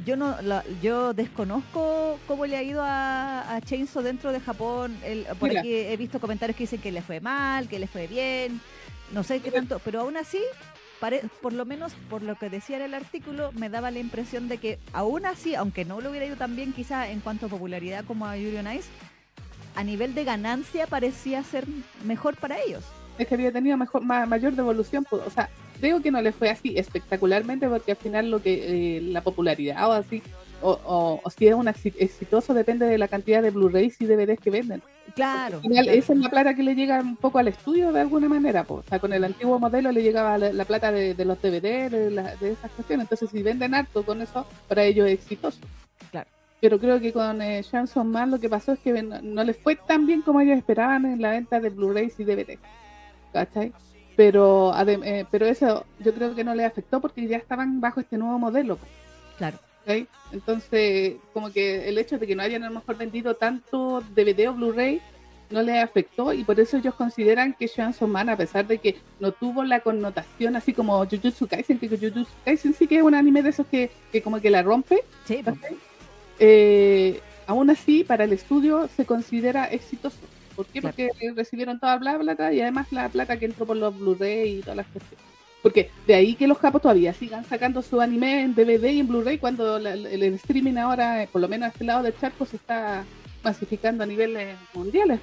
yo 0.04 0.16
no 0.16 0.36
yo 0.80 1.12
desconozco 1.12 2.18
cómo 2.28 2.46
le 2.46 2.56
ha 2.56 2.62
ido 2.62 2.80
a, 2.80 3.56
a 3.56 3.60
Chainsaw 3.60 4.00
dentro 4.00 4.30
de 4.30 4.38
Japón. 4.38 4.96
El, 5.04 5.26
por 5.40 5.50
aquí 5.50 5.74
he 5.74 5.96
visto 5.96 6.20
comentarios 6.20 6.56
que 6.56 6.62
dicen 6.62 6.80
que 6.80 6.92
le 6.92 7.02
fue 7.02 7.20
mal, 7.20 7.68
que 7.68 7.80
le 7.80 7.88
fue 7.88 8.06
bien, 8.06 8.60
no 9.12 9.24
sé 9.24 9.40
qué 9.40 9.50
tanto, 9.50 9.80
pero 9.84 10.02
aún 10.02 10.16
así, 10.16 10.40
por 11.42 11.52
lo 11.52 11.64
menos 11.64 11.92
por 12.08 12.22
lo 12.22 12.36
que 12.36 12.50
decía 12.50 12.76
en 12.76 12.82
el 12.82 12.94
artículo, 12.94 13.50
me 13.52 13.68
daba 13.68 13.90
la 13.90 13.98
impresión 13.98 14.46
de 14.46 14.58
que 14.58 14.78
aún 14.92 15.26
así, 15.26 15.56
aunque 15.56 15.84
no 15.84 16.00
le 16.00 16.08
hubiera 16.08 16.26
ido 16.26 16.36
tan 16.36 16.54
bien 16.54 16.72
quizá 16.72 17.08
en 17.10 17.18
cuanto 17.18 17.46
a 17.46 17.48
popularidad 17.48 18.04
como 18.04 18.26
a 18.26 18.36
Yuri 18.36 18.58
on 18.58 18.72
Ice, 18.72 18.88
a 19.74 19.82
nivel 19.82 20.14
de 20.14 20.22
ganancia 20.22 20.86
parecía 20.86 21.42
ser 21.42 21.66
mejor 22.04 22.36
para 22.36 22.60
ellos. 22.60 22.84
Es 23.18 23.26
que 23.26 23.34
había 23.34 23.50
tenido 23.50 23.76
mejor, 23.76 24.02
mayor 24.04 24.52
devolución, 24.52 25.04
pues, 25.08 25.22
o 25.26 25.30
sea, 25.30 25.50
creo 25.76 26.02
que 26.02 26.10
no 26.10 26.20
le 26.20 26.32
fue 26.32 26.50
así 26.50 26.74
espectacularmente 26.76 27.68
porque 27.68 27.92
al 27.92 27.96
final 27.96 28.30
lo 28.30 28.42
que 28.42 28.96
eh, 28.96 29.00
la 29.02 29.22
popularidad 29.22 29.88
o 29.88 29.92
así 29.92 30.22
o, 30.62 31.22
si 31.36 31.46
es 31.46 31.54
un 31.54 31.68
exitoso 31.68 32.54
depende 32.54 32.86
de 32.86 32.98
la 32.98 33.08
cantidad 33.08 33.42
de 33.42 33.50
Blu-rays 33.50 34.00
y 34.00 34.06
DVDs 34.06 34.40
que 34.40 34.50
venden. 34.50 34.82
Claro. 35.14 35.56
Al 35.56 35.62
final, 35.62 35.88
esa 35.88 36.12
es 36.12 36.18
la 36.18 36.28
plata 36.28 36.54
que 36.54 36.62
le 36.62 36.74
llega 36.74 37.00
un 37.00 37.16
poco 37.16 37.38
al 37.38 37.48
estudio 37.48 37.92
de 37.92 38.00
alguna 38.00 38.28
manera. 38.28 38.64
O 38.68 38.82
sea, 38.82 38.98
con 38.98 39.12
el 39.12 39.24
antiguo 39.24 39.58
modelo 39.58 39.92
le 39.92 40.02
llegaba 40.02 40.38
la, 40.38 40.64
plata 40.64 40.90
de, 40.90 41.24
los 41.24 41.40
DVDs, 41.40 41.90
de, 42.40 42.52
esas 42.52 42.70
cuestiones. 42.72 43.04
Entonces, 43.04 43.30
si 43.30 43.42
venden 43.42 43.74
harto 43.74 44.04
con 44.04 44.20
eso, 44.22 44.46
para 44.68 44.84
ellos 44.84 45.06
es 45.06 45.14
exitoso. 45.14 45.60
Claro. 46.10 46.28
Pero 46.60 46.78
creo 46.78 47.00
que 47.00 47.12
con 47.12 47.40
eh, 47.42 47.62
Shanson 47.62 48.10
Man 48.10 48.30
lo 48.30 48.40
que 48.40 48.48
pasó 48.48 48.72
es 48.72 48.78
que 48.80 49.02
no, 49.02 49.44
les 49.44 49.56
fue 49.56 49.76
tan 49.76 50.06
bien 50.06 50.22
como 50.22 50.40
ellos 50.40 50.58
esperaban 50.58 51.04
en 51.06 51.22
la 51.22 51.30
venta 51.30 51.60
de 51.60 51.70
Blu-rays 51.70 52.18
y 52.18 52.24
DVDs. 52.24 52.58
¿Cachai? 53.32 53.72
Pero, 54.16 54.72
eh, 54.86 55.26
pero 55.30 55.46
eso 55.46 55.84
yo 56.00 56.14
creo 56.14 56.34
que 56.34 56.44
no 56.44 56.54
le 56.54 56.64
afectó 56.64 57.00
porque 57.00 57.26
ya 57.26 57.36
estaban 57.36 57.80
bajo 57.80 58.00
este 58.00 58.16
nuevo 58.16 58.38
modelo. 58.38 58.78
Claro. 59.38 59.58
Entonces, 60.32 61.14
como 61.32 61.52
que 61.52 61.88
el 61.88 61.98
hecho 61.98 62.18
de 62.18 62.26
que 62.26 62.34
no 62.34 62.42
hayan 62.42 62.64
a 62.64 62.68
lo 62.68 62.74
mejor 62.76 62.96
vendido 62.96 63.34
tanto 63.34 64.02
DVD 64.14 64.48
o 64.48 64.54
Blu-ray 64.54 65.00
no 65.50 65.62
le 65.62 65.78
afectó 65.78 66.32
y 66.32 66.42
por 66.42 66.58
eso 66.58 66.76
ellos 66.76 66.94
consideran 66.94 67.52
que 67.52 67.68
Chainsaw 67.68 68.08
Man, 68.08 68.28
a 68.28 68.36
pesar 68.36 68.66
de 68.66 68.78
que 68.78 68.96
no 69.20 69.30
tuvo 69.30 69.62
la 69.62 69.78
connotación 69.78 70.56
así 70.56 70.72
como 70.72 70.98
Jujutsu 71.06 71.46
Kaisen, 71.46 71.78
que 71.78 71.88
Jujutsu 71.88 72.26
Kaisen 72.44 72.74
sí 72.74 72.88
que 72.88 72.96
es 72.96 73.02
un 73.04 73.14
anime 73.14 73.42
de 73.42 73.50
esos 73.50 73.66
que, 73.68 73.90
que 74.10 74.22
como 74.22 74.40
que 74.40 74.50
la 74.50 74.64
rompe, 74.64 75.04
sí, 75.24 75.44
eh, 76.40 77.20
aún 77.46 77.70
así 77.70 78.02
para 78.02 78.24
el 78.24 78.32
estudio 78.32 78.88
se 78.96 79.06
considera 79.06 79.66
exitoso. 79.66 80.18
¿Por 80.56 80.66
qué? 80.66 80.80
Porque 80.80 81.10
recibieron 81.34 81.78
toda 81.78 81.98
la 81.98 82.18
plata 82.18 82.52
y 82.52 82.60
además 82.60 82.90
la 82.90 83.08
plata 83.10 83.38
que 83.38 83.44
entró 83.44 83.66
por 83.66 83.76
los 83.76 83.96
Blu-ray 83.96 84.58
y 84.58 84.60
todas 84.60 84.78
las 84.78 84.86
cuestiones. 84.86 85.24
Porque 85.62 85.90
de 86.06 86.14
ahí 86.14 86.34
que 86.34 86.46
los 86.46 86.58
capos 86.58 86.82
todavía 86.82 87.12
sigan 87.12 87.44
sacando 87.44 87.82
su 87.82 88.00
anime 88.00 88.42
en 88.42 88.54
DVD 88.54 88.90
y 88.90 89.00
en 89.00 89.08
Blu-ray 89.08 89.38
cuando 89.38 89.76
el, 89.76 90.22
streaming 90.22 90.76
ahora, 90.76 91.22
eh, 91.22 91.28
por 91.30 91.40
lo 91.40 91.48
menos 91.48 91.66
a 91.66 91.72
este 91.72 91.84
lado 91.84 92.02
del 92.02 92.16
charco, 92.18 92.46
se 92.46 92.56
está 92.56 93.04
masificando 93.42 94.02
a 94.02 94.06
niveles 94.06 94.56
mundiales. 94.74 95.20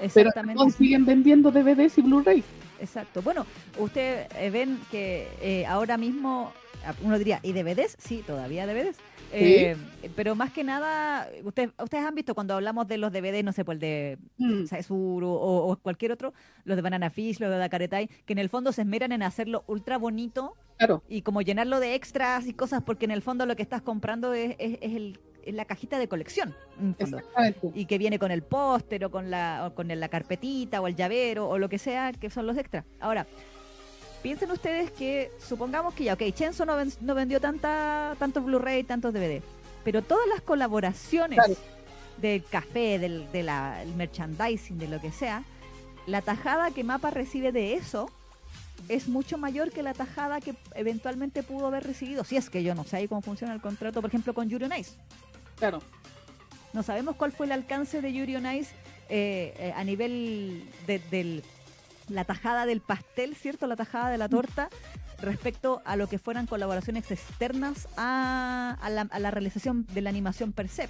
Exactamente. 0.00 0.62
Pero 0.62 0.76
siguen 0.76 1.04
vendiendo 1.04 1.50
DVDs 1.50 1.98
y 1.98 2.02
Blu-ray. 2.02 2.44
Exacto. 2.80 3.22
Bueno, 3.22 3.46
ustedes 3.78 4.28
eh, 4.36 4.50
ven 4.50 4.78
que 4.90 5.28
eh, 5.40 5.66
ahora 5.66 5.96
mismo, 5.96 6.52
uno 7.02 7.18
diría, 7.18 7.40
¿y 7.42 7.52
DVDs? 7.52 7.96
Sí, 7.98 8.22
todavía 8.26 8.66
DVDs 8.66 8.98
eh, 9.32 9.76
pero 10.14 10.34
más 10.34 10.52
que 10.52 10.64
nada, 10.64 11.28
ustedes, 11.44 11.70
ustedes 11.82 12.04
han 12.04 12.14
visto 12.14 12.34
cuando 12.34 12.54
hablamos 12.54 12.86
de 12.88 12.98
los 12.98 13.12
DVD, 13.12 13.42
no 13.42 13.52
sé, 13.52 13.64
por 13.64 13.74
el 13.74 13.80
de 13.80 14.18
mm. 14.38 14.64
o, 14.90 15.78
cualquier 15.82 16.12
otro, 16.12 16.32
los 16.64 16.76
de 16.76 16.82
Banana 16.82 17.10
Fish, 17.10 17.40
los 17.40 17.50
de 17.50 17.58
Dakaretai, 17.58 18.08
que 18.24 18.32
en 18.32 18.38
el 18.38 18.48
fondo 18.48 18.72
se 18.72 18.82
esmeran 18.82 19.12
en 19.12 19.22
hacerlo 19.22 19.64
ultra 19.66 19.98
bonito 19.98 20.54
y 21.08 21.22
como 21.22 21.40
llenarlo 21.40 21.80
de 21.80 21.94
extras 21.94 22.46
y 22.46 22.52
cosas, 22.52 22.82
porque 22.82 23.06
en 23.06 23.10
el 23.10 23.22
fondo 23.22 23.46
lo 23.46 23.56
que 23.56 23.62
estás 23.62 23.82
comprando 23.82 24.34
es, 24.34 24.56
es, 24.58 24.78
el, 24.82 25.18
la 25.46 25.64
cajita 25.64 25.98
de 25.98 26.08
colección. 26.08 26.54
Y 27.74 27.86
que 27.86 27.98
viene 27.98 28.18
con 28.18 28.30
el 28.30 28.42
póster 28.42 29.04
o 29.04 29.10
con 29.10 29.30
la, 29.30 29.66
o 29.66 29.74
con 29.74 29.88
la 29.88 30.08
carpetita 30.08 30.80
o 30.80 30.86
el 30.86 30.94
llavero 30.94 31.48
o 31.48 31.58
lo 31.58 31.68
que 31.68 31.78
sea, 31.78 32.12
que 32.12 32.30
son 32.30 32.46
los 32.46 32.56
extras. 32.56 32.84
Ahora, 33.00 33.26
piensen 34.26 34.50
ustedes 34.50 34.90
que, 34.90 35.30
supongamos 35.38 35.94
que 35.94 36.02
ya, 36.02 36.14
ok, 36.14 36.22
Chenzo 36.34 36.66
no, 36.66 36.74
no 37.00 37.14
vendió 37.14 37.40
tanta, 37.40 38.16
tantos 38.18 38.44
Blu-ray, 38.44 38.82
tantos 38.82 39.14
DVD, 39.14 39.40
pero 39.84 40.02
todas 40.02 40.26
las 40.26 40.40
colaboraciones 40.40 41.38
del 42.20 42.42
café, 42.42 42.98
del 42.98 43.30
de 43.30 43.44
la, 43.44 43.84
merchandising, 43.96 44.78
de 44.78 44.88
lo 44.88 45.00
que 45.00 45.12
sea, 45.12 45.44
la 46.08 46.22
tajada 46.22 46.72
que 46.72 46.82
Mapa 46.82 47.10
recibe 47.10 47.52
de 47.52 47.74
eso 47.74 48.10
es 48.88 49.06
mucho 49.06 49.38
mayor 49.38 49.70
que 49.70 49.84
la 49.84 49.94
tajada 49.94 50.40
que 50.40 50.56
eventualmente 50.74 51.44
pudo 51.44 51.68
haber 51.68 51.84
recibido, 51.84 52.24
si 52.24 52.36
es 52.36 52.50
que 52.50 52.64
yo 52.64 52.74
no 52.74 52.82
sé 52.82 52.96
ahí 52.96 53.06
cómo 53.06 53.22
funciona 53.22 53.54
el 53.54 53.60
contrato, 53.60 54.00
por 54.00 54.10
ejemplo, 54.10 54.34
con 54.34 54.48
Yuri 54.48 54.64
on 54.64 54.72
Ice. 54.76 54.96
Claro. 55.54 55.80
No 56.72 56.82
sabemos 56.82 57.14
cuál 57.14 57.30
fue 57.30 57.46
el 57.46 57.52
alcance 57.52 58.00
de 58.00 58.12
Yuri 58.12 58.34
on 58.34 58.52
Ice 58.56 58.74
eh, 59.08 59.54
eh, 59.56 59.72
a 59.76 59.84
nivel 59.84 60.68
del 60.88 61.44
la 62.08 62.24
tajada 62.24 62.66
del 62.66 62.80
pastel, 62.80 63.34
¿cierto? 63.34 63.66
La 63.66 63.76
tajada 63.76 64.10
de 64.10 64.18
la 64.18 64.28
torta 64.28 64.68
respecto 65.20 65.82
a 65.84 65.96
lo 65.96 66.08
que 66.08 66.18
fueran 66.18 66.46
colaboraciones 66.46 67.10
externas 67.10 67.88
a, 67.96 68.76
la, 68.90 69.30
realización 69.30 69.86
de 69.92 70.02
la 70.02 70.10
animación 70.10 70.52
per 70.52 70.68
se. 70.68 70.88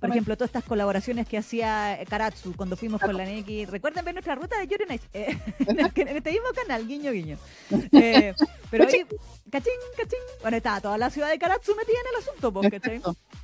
Por 0.00 0.10
ejemplo, 0.10 0.36
todas 0.36 0.48
estas 0.48 0.64
colaboraciones 0.64 1.26
que 1.28 1.38
hacía 1.38 1.98
Karatsu 2.08 2.54
cuando 2.56 2.76
fuimos 2.76 3.00
con 3.00 3.16
la 3.16 3.24
Neki. 3.24 3.66
Recuerden 3.66 4.04
ver 4.04 4.14
nuestra 4.14 4.34
ruta 4.34 4.58
de 4.58 4.66
Yuri 4.66 5.00
eh, 5.12 5.38
en, 5.60 5.78
este 6.08 6.32
mismo 6.32 6.48
canal, 6.54 6.86
guiño, 6.86 7.12
guiño. 7.12 7.38
Eh, 7.92 8.34
pero 8.70 8.86
ahí, 8.86 9.04
cachín, 9.50 9.72
cachín. 9.96 10.18
Bueno, 10.42 10.56
estaba 10.56 10.80
toda 10.80 10.98
la 10.98 11.10
ciudad 11.10 11.30
de 11.30 11.38
Karatsu 11.38 11.74
metida 11.74 11.96
en 12.00 12.14
el 12.14 12.28
asunto, 12.28 12.52
porque 12.52 13.00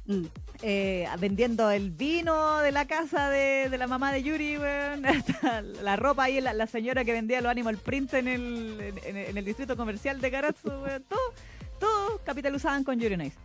mm. 0.07 0.25
eh, 0.63 1.09
vendiendo 1.19 1.71
el 1.71 1.91
vino 1.91 2.59
de 2.61 2.73
la 2.73 2.87
casa 2.87 3.31
de, 3.31 3.69
la 3.77 3.87
mamá 3.87 4.13
de 4.13 4.23
Yuri, 4.23 4.59
la 5.83 5.97
ropa 5.97 6.25
ahí, 6.25 6.41
la, 6.41 6.67
señora 6.67 7.05
que 7.05 7.13
vendía 7.13 7.41
los 7.41 7.51
animal 7.51 7.79
print 7.79 8.15
en 8.15 8.29
el, 8.29 8.95
en, 9.05 9.37
el 9.37 9.45
distrito 9.45 9.77
comercial 9.77 10.21
de 10.21 10.31
Karatsu, 10.31 10.69
todo, 11.09 11.35
todo 11.79 12.21
capitalizaban 12.25 12.85
con 12.85 12.99
Yuri 12.99 13.17
Nice. 13.17 13.37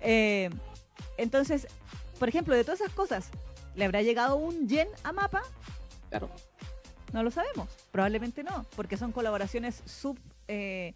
Eh, 0.00 0.50
entonces, 1.16 1.66
por 2.18 2.28
ejemplo, 2.28 2.54
de 2.54 2.64
todas 2.64 2.80
esas 2.80 2.92
cosas, 2.92 3.30
¿le 3.74 3.84
habrá 3.84 4.02
llegado 4.02 4.36
un 4.36 4.68
yen 4.68 4.88
a 5.02 5.12
Mapa? 5.12 5.42
Claro. 6.10 6.30
No 7.12 7.22
lo 7.22 7.30
sabemos. 7.30 7.68
Probablemente 7.92 8.42
no, 8.42 8.66
porque 8.74 8.96
son 8.96 9.12
colaboraciones 9.12 9.82
sub. 9.86 10.18
Eh, 10.48 10.94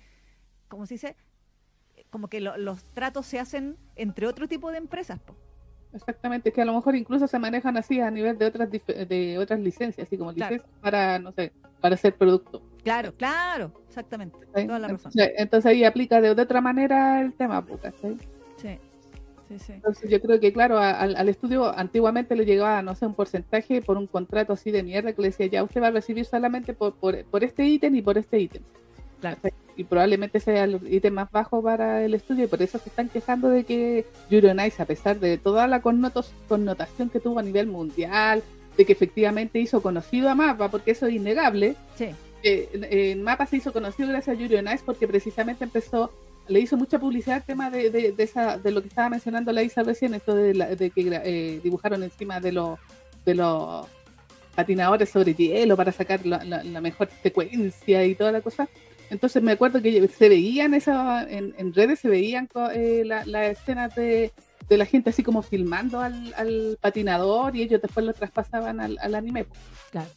¿Cómo 0.69 0.87
se 0.87 0.95
dice? 0.95 1.17
Como 2.11 2.29
que 2.29 2.41
lo- 2.41 2.57
los 2.57 2.85
tratos 2.95 3.27
se 3.27 3.39
hacen 3.39 3.77
entre 3.97 4.27
otro 4.27 4.47
tipo 4.49 4.71
de 4.71 4.79
empresas. 4.79 5.19
po. 5.21 5.35
Exactamente, 5.95 6.53
que 6.53 6.61
a 6.61 6.65
lo 6.67 6.75
mejor 6.75 6.95
incluso 6.97 7.27
se 7.27 7.39
manejan 7.39 7.77
así 7.79 7.99
a 8.01 8.11
nivel 8.11 8.37
de 8.37 8.45
otras 8.47 8.69
de 8.71 9.39
otras 9.39 9.59
licencias, 9.59 10.07
así 10.07 10.19
como 10.19 10.35
Claro. 10.35 10.57
licencias 10.57 10.81
para, 10.83 11.19
no 11.19 11.33
sé, 11.33 11.51
para 11.81 11.95
hacer 11.95 12.15
producto. 12.15 12.63
Claro, 12.85 13.15
claro, 13.17 13.73
exactamente. 13.89 14.37
¿sí? 14.55 14.67
Toda 14.67 14.79
la 14.79 14.89
razón. 14.89 15.11
Entonces, 15.15 15.33
entonces 15.39 15.71
ahí 15.71 15.85
aplica 15.85 16.21
de, 16.21 16.35
de 16.35 16.43
otra 16.43 16.61
manera 16.61 17.23
el 17.23 17.33
tema, 17.33 17.65
¿cachai? 17.83 18.17
Sí, 18.59 18.79
sí, 19.49 19.59
sí. 19.59 19.73
Entonces 19.73 20.11
yo 20.11 20.21
creo 20.21 20.39
que, 20.39 20.53
claro, 20.53 20.77
a- 20.79 20.91
al, 21.01 21.17
al 21.17 21.29
estudio 21.31 21.67
antiguamente 21.77 22.37
le 22.37 22.45
llegaba, 22.45 22.83
no 22.83 22.95
sé, 22.95 23.07
un 23.07 23.15
porcentaje 23.15 23.81
por 23.81 23.97
un 23.97 24.07
contrato 24.07 24.53
así 24.53 24.71
de 24.71 24.83
mierda 24.83 25.15
que 25.15 25.23
le 25.23 25.29
decía, 25.29 25.47
ya 25.47 25.63
usted 25.65 25.81
va 25.83 25.87
a 25.87 25.91
recibir 25.93 26.27
solamente 26.27 26.75
por, 26.75 26.95
por, 26.97 27.25
por 27.25 27.45
este 27.45 27.65
ítem 27.67 27.95
y 27.97 28.03
por 28.03 28.19
este 28.19 28.39
ítem. 28.39 28.63
Y 29.77 29.85
probablemente 29.85 30.41
sea 30.41 30.65
el 30.65 30.81
ítem 30.93 31.15
más 31.15 31.31
bajo 31.31 31.63
para 31.63 32.05
el 32.05 32.15
estudio 32.15 32.45
y 32.45 32.49
por 32.49 32.61
eso 32.63 32.79
se 32.79 32.89
están 32.89 33.09
quejando 33.09 33.49
de 33.49 33.65
que 33.65 34.05
Yuri 34.31 34.49
on 34.49 34.61
Ice, 34.67 34.83
a 34.83 34.87
pesar 34.87 35.21
de 35.21 35.39
toda 35.39 35.67
la 35.69 35.81
connotos- 35.83 36.33
connotación 36.49 37.11
que 37.11 37.21
tuvo 37.21 37.39
a 37.39 37.43
nivel 37.43 37.69
mundial, 37.69 38.43
de 38.77 38.85
que 38.85 38.93
efectivamente 38.93 39.61
hizo 39.61 39.81
conocido 39.83 40.29
a 40.31 40.35
Mapa, 40.35 40.69
porque 40.69 40.91
eso 40.93 41.07
es 41.07 41.15
innegable, 41.15 41.77
Sí, 41.97 42.09
eh, 42.43 42.69
en 43.13 43.23
Mapa 43.23 43.47
se 43.47 43.57
hizo 43.57 43.73
conocido 43.73 44.09
gracias 44.09 44.37
a 44.37 44.41
Yuri 44.41 44.57
on 44.57 44.67
Ice 44.67 44.83
porque 44.85 45.07
precisamente 45.07 45.63
empezó, 45.65 46.13
le 46.49 46.61
hizo 46.61 46.77
mucha 46.77 46.99
publicidad 46.99 47.37
al 47.37 47.45
tema 47.45 47.71
de, 47.71 47.91
de, 47.91 48.13
de 48.13 48.23
esa, 48.25 48.59
de 48.59 48.71
lo 48.73 48.81
que 48.83 48.89
estaba 48.89 49.09
mencionando 49.11 49.53
la 49.53 49.63
Isa 49.63 49.83
recién, 49.85 50.15
esto 50.15 50.35
de, 50.35 50.55
la- 50.55 50.75
de 50.75 50.91
que 50.91 51.21
eh, 51.25 51.61
dibujaron 51.63 52.03
encima 52.03 52.41
de 52.41 52.53
los 52.53 52.79
de 53.25 53.35
los 53.35 53.87
patinadores 54.55 55.11
sobre 55.11 55.35
hielo 55.35 55.77
para 55.77 55.93
sacar 55.93 56.25
la, 56.27 56.43
la- 56.45 56.65
la 56.65 56.81
mejor 56.81 57.09
secuencia 57.23 58.05
y 58.05 58.15
toda 58.15 58.33
la 58.33 58.41
cosa. 58.41 58.69
Entonces 59.11 59.43
me 59.43 59.53
acuerdo 59.53 59.81
que 59.83 60.07
se 60.09 60.29
veían 60.29 60.75
esa, 60.75 61.23
en, 61.29 61.55
en 61.59 61.73
redes 61.75 62.01
se 62.01 62.09
veían 62.09 62.49
eh, 62.75 63.03
la- 63.05 63.25
las 63.27 63.59
escenas 63.59 63.95
de, 63.95 64.33
de 64.69 64.77
la 64.77 64.85
gente 64.87 65.11
así 65.11 65.23
como 65.23 65.43
filmando 65.43 66.01
al, 66.01 66.35
al 66.37 66.79
patinador 66.81 67.57
y 67.57 67.63
ellos 67.63 67.81
después 67.81 68.05
lo 68.05 68.13
traspasaban 68.13 68.81
al, 68.81 68.99
al 69.01 69.15
anime. 69.15 69.47
claro. 69.91 70.09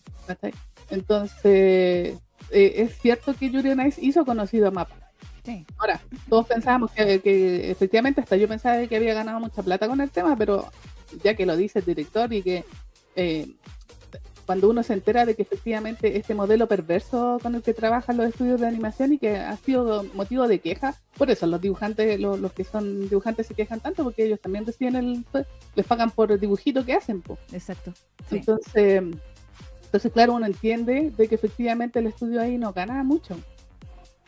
Entonces, 0.90 2.18
eh, 2.52 2.74
es 2.78 2.98
cierto 3.02 3.34
que 3.34 3.50
Yuri 3.50 3.70
on 3.72 3.88
Ice 3.88 4.04
hizo 4.04 4.26
conocido 4.26 4.68
a 4.68 4.72
Mapa. 4.72 4.96
Sí, 5.44 5.66
Ahora, 5.78 6.00
todos 6.30 6.46
pensábamos 6.48 6.92
que, 6.92 7.20
que 7.20 7.72
efectivamente, 7.72 8.22
hasta 8.22 8.38
yo 8.38 8.48
pensaba 8.48 8.86
que 8.86 8.96
había 8.96 9.14
ganado 9.16 9.40
mucha 9.40 9.64
plata 9.64 9.88
con 9.88 10.00
el 10.02 10.12
tema, 10.12 10.36
pero 10.36 10.70
ya 11.24 11.34
que 11.36 11.46
lo 11.48 11.58
dice 11.58 11.80
el 11.80 11.86
director 11.86 12.32
y 12.32 12.44
que 12.44 12.64
eh, 13.16 13.48
cuando 14.52 14.70
uno 14.70 14.84
se 14.84 14.92
entera 14.92 15.26
de 15.26 15.34
que 15.34 15.44
efectivamente 15.44 16.18
este 16.18 16.36
modelo 16.36 16.68
perverso 16.68 17.40
con 17.42 17.56
el 17.56 17.62
que 17.62 17.74
trabajan 17.74 18.18
los 18.18 18.28
estudios 18.28 18.60
de 18.60 18.68
animación 18.68 19.14
y 19.14 19.18
que 19.18 19.38
ha 19.38 19.56
sido 19.56 20.04
motivo 20.14 20.46
de 20.46 20.60
queja, 20.60 20.94
por 21.18 21.32
eso 21.32 21.48
los 21.48 21.62
dibujantes, 21.62 22.20
los, 22.20 22.38
los 22.38 22.52
que 22.52 22.66
son 22.66 23.08
dibujantes 23.08 23.48
se 23.48 23.54
quejan 23.54 23.80
tanto 23.80 24.04
porque 24.04 24.26
ellos 24.26 24.42
también 24.42 24.66
reciben 24.66 24.98
el, 24.98 25.24
les 25.74 25.86
pagan 25.86 26.12
por 26.12 26.34
el 26.34 26.40
dibujito 26.42 26.84
que 26.84 26.92
hacen, 26.92 27.22
po. 27.22 27.38
exacto. 27.54 27.94
Sí, 28.30 28.40
Entonces, 28.40 29.04
entonces, 29.86 30.12
claro, 30.12 30.34
uno 30.34 30.46
entiende 30.46 31.14
de 31.16 31.28
que 31.30 31.36
efectivamente 31.36 32.00
el 32.00 32.08
estudio 32.08 32.42
ahí 32.42 32.58
no 32.58 32.74
gana 32.74 33.02
mucho. 33.06 33.38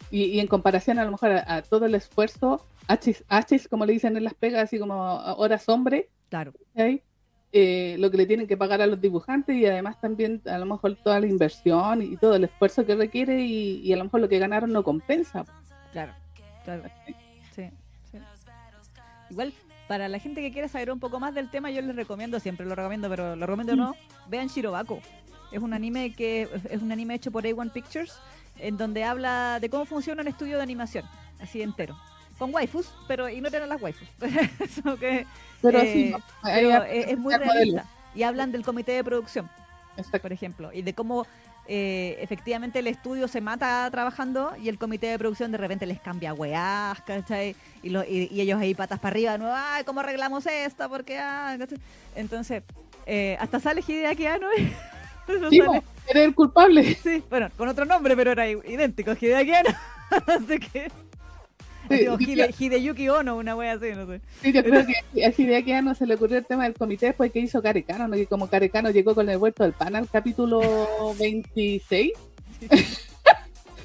Y, 0.10 0.24
y 0.24 0.40
en 0.40 0.48
comparación 0.48 1.00
a 1.00 1.04
lo 1.04 1.12
mejor 1.12 1.32
a, 1.32 1.56
a 1.56 1.62
todo 1.64 1.86
el 1.86 1.96
esfuerzo, 1.96 2.66
H's, 2.88 3.68
como 3.68 3.86
le 3.86 3.92
dicen 3.92 4.16
en 4.16 4.24
las 4.24 4.36
pegas, 4.36 4.64
así 4.64 4.80
como 4.80 5.18
horas 5.36 5.68
hombre, 5.68 6.08
claro. 6.30 6.54
¿sí? 6.78 7.02
Eh, 7.56 7.98
lo 8.00 8.10
que 8.10 8.18
le 8.18 8.26
tienen 8.26 8.48
que 8.48 8.58
pagar 8.58 8.82
a 8.82 8.88
los 8.88 9.00
dibujantes 9.00 9.56
y 9.56 9.64
además 9.68 10.02
también 10.02 10.42
a 10.48 10.58
lo 10.58 10.66
mejor 10.66 10.96
toda 10.96 11.20
la 11.20 11.28
inversión 11.28 12.02
y 12.02 12.18
todo 12.18 12.36
el 12.36 12.46
esfuerzo 12.46 12.84
que 12.84 12.96
requiere 12.96 13.42
y, 13.42 13.80
y 13.82 13.94
a 13.94 13.98
lo 13.98 14.06
mejor 14.06 14.22
lo 14.22 14.28
que 14.28 14.40
ganaron 14.40 14.74
no 14.74 14.84
compensa. 14.84 15.46
Claro, 15.92 16.14
claro. 16.66 16.82
Sí, 17.56 17.70
sí. 18.12 18.18
Igual, 19.30 19.54
para 19.88 20.08
la 20.10 20.18
gente 20.18 20.42
que 20.42 20.52
quiera 20.52 20.68
saber 20.68 20.92
un 20.92 21.00
poco 21.00 21.20
más 21.20 21.36
del 21.36 21.52
tema, 21.52 21.70
yo 21.70 21.84
les 21.84 21.96
recomiendo, 21.96 22.40
siempre 22.40 22.66
lo 22.66 22.74
recomiendo, 22.74 23.08
pero 23.08 23.36
lo 23.36 23.46
recomiendo 23.46 23.74
o 23.74 23.76
no, 23.76 23.96
vean 24.28 24.48
Shirobako. 24.48 25.00
Es 25.52 25.62
un 25.62 25.74
anime 25.74 26.12
que 26.16 26.50
es 26.72 26.82
un 26.82 26.92
anime 26.92 27.14
hecho 27.14 27.30
por 27.30 27.44
A1 27.44 27.72
Pictures, 27.72 28.18
en 28.58 28.78
donde 28.78 29.04
habla 29.04 29.60
de 29.60 29.70
cómo 29.70 29.86
funciona 29.86 30.24
un 30.24 30.28
estudio 30.28 30.58
de 30.58 30.64
animación, 30.64 31.06
así 31.40 31.62
entero. 31.62 31.96
Con 32.38 32.54
waifus, 32.54 32.94
pero 33.08 33.30
ignoren 33.30 33.64
a 33.64 33.68
las 33.68 33.82
waifus. 33.82 34.08
Que, 35.00 35.26
Pero 35.62 35.80
Eh, 35.80 35.94
sí, 35.94 36.10
no, 36.12 36.20
pero 36.44 36.84
es, 36.84 37.08
es 37.10 37.18
muy 37.18 37.34
modelo. 37.34 37.52
realista. 37.54 37.86
Y 38.16 38.24
hablan 38.24 38.52
del 38.52 38.64
comité 38.64 38.92
de 38.94 39.04
producción, 39.04 39.50
Exacto. 39.98 40.20
por 40.22 40.34
ejemplo, 40.34 40.72
y 40.74 40.82
de 40.82 40.94
cómo 40.94 41.26
eh, 41.68 42.18
efectivamente 42.20 42.80
el 42.80 42.88
estudio 42.88 43.28
se 43.30 43.40
mata 43.40 43.88
trabajando 43.90 44.52
y 44.62 44.68
el 44.68 44.78
comité 44.78 45.08
de 45.08 45.18
producción 45.18 45.52
de 45.52 45.58
repente 45.58 45.86
les 45.86 46.00
cambia 46.02 46.34
weás, 46.34 47.00
¿cachai? 47.04 47.56
Y, 47.82 47.90
lo- 47.90 48.04
y, 48.04 48.28
y 48.32 48.42
ellos 48.42 48.60
ahí 48.60 48.76
patas 48.76 49.00
para 49.00 49.14
arriba, 49.14 49.38
no, 49.38 49.46
ay, 49.56 49.84
¿cómo 49.86 50.02
arreglamos 50.02 50.46
esto? 50.46 50.90
Porque, 50.90 51.18
ah. 51.18 51.58
Entonces, 52.16 52.64
eh, 53.06 53.38
hasta 53.40 53.60
sale 53.60 53.82
Hideaki 53.88 54.26
Sí, 55.26 55.58
sale- 55.58 55.64
po, 55.66 55.84
eres 56.08 56.24
el 56.26 56.36
culpable. 56.36 56.96
sí, 56.96 57.24
bueno, 57.30 57.50
con 57.58 57.70
otro 57.70 57.86
nombre, 57.86 58.16
pero 58.18 58.32
era 58.32 58.48
idéntico, 58.50 59.14
Hideaki 59.14 59.54
Anno. 59.54 59.70
Así 60.28 60.60
que, 60.60 60.92
digo, 61.90 62.18
sí, 62.18 62.26
Hide- 62.34 62.56
Hideyuki 62.58 63.10
Ono, 63.10 63.38
una 63.38 63.56
wea 63.56 63.74
así, 63.74 63.88
no 63.96 64.06
sé. 64.08 64.22
Sí, 64.42 64.52
yo 64.52 64.64
creo 64.64 64.86
que 64.86 65.26
a 65.26 65.30
Hideaki 65.36 65.72
Anno 65.74 65.96
se 65.96 66.06
le 66.06 66.16
ocurrió 66.16 66.38
el 66.38 66.46
tema 66.46 66.64
del 66.64 66.74
comité 66.74 67.08
después 67.08 67.32
que 67.32 67.40
hizo 67.40 67.62
Carecano, 67.62 68.08
¿no? 68.08 68.16
que 68.16 68.26
como 68.28 68.48
Carecano 68.48 68.90
llegó 68.90 69.14
con 69.16 69.30
el 69.30 69.38
vuelto 69.38 69.64
del 69.64 69.74
pan 69.74 69.96
al 69.96 70.10
capítulo 70.10 70.62
26. 71.20 72.12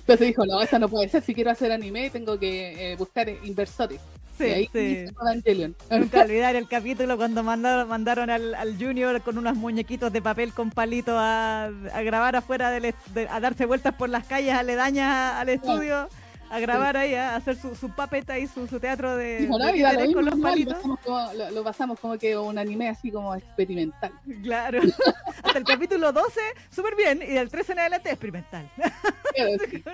Entonces 0.00 0.26
dijo, 0.28 0.46
no, 0.46 0.62
eso 0.62 0.78
no 0.78 0.88
puede 0.88 1.08
ser, 1.08 1.22
si 1.22 1.34
quiero 1.34 1.50
hacer 1.50 1.70
anime 1.70 2.08
tengo 2.11 2.38
que 2.38 2.92
eh, 2.92 2.96
buscar 2.96 3.28
inversores. 3.44 4.00
Sí, 4.38 4.44
y 4.44 4.50
ahí 4.50 4.70
sí. 4.72 5.04
Evangelion. 5.20 5.74
Nunca 5.90 6.20
olvidar 6.24 6.56
el 6.56 6.66
capítulo 6.68 7.16
cuando 7.16 7.42
mandaron, 7.42 7.88
mandaron 7.88 8.30
al, 8.30 8.54
al 8.54 8.78
Junior 8.78 9.20
con 9.20 9.37
unos 9.37 9.56
muñequitos 9.56 10.12
de 10.12 10.22
papel 10.22 10.52
con 10.54 10.70
palito 10.70 11.12
a, 11.18 11.64
a 11.66 12.02
grabar 12.02 12.37
afuera, 12.37 12.70
del, 12.70 12.94
de- 13.12 13.28
a 13.28 13.40
darse 13.40 13.66
vueltas 13.66 13.94
por 13.96 14.08
las 14.08 14.24
calles 14.26 14.54
aledañas 14.54 15.34
al 15.34 15.48
estudio, 15.50 16.08
a 16.50 16.58
grabar 16.61 16.96
ahí, 16.96 17.14
a 17.14 17.37
hacer 17.37 17.56
su, 17.56 17.74
su 17.74 17.90
puppet 17.90 18.28
ahí, 18.30 18.46
su, 18.46 18.66
su 18.66 18.80
teatro 18.80 19.16
de, 19.16 19.38
Dijo, 19.40 19.58
de 19.58 19.64
no, 19.64 19.74
y 19.74 19.80
da 19.82 19.92
lo 19.92 20.12
con 20.12 20.24
los 20.24 20.38
palitos. 20.40 20.74
pasamos 20.74 21.00
como- 21.00 21.32
lo, 21.34 21.50
lo 21.50 21.64
pasamos 21.64 22.00
como 22.00 22.18
que 22.18 22.37
un 22.37 22.56
anime 22.58 22.88
así 22.88 23.11
como 23.11 23.34
experimental. 23.34 24.12
Claro. 24.42 24.80
Hasta 25.42 25.58
el 25.58 25.64
capítulo 25.64 26.12
12, 26.12 26.40
súper 26.70 26.96
bien, 26.96 27.22
y 27.22 27.26
del 27.34 27.48
13 27.50 27.72
en 27.72 27.78
adelante, 27.80 28.11
experimental. 28.11 28.70
Claro, 28.76 29.50
sí, 29.70 29.84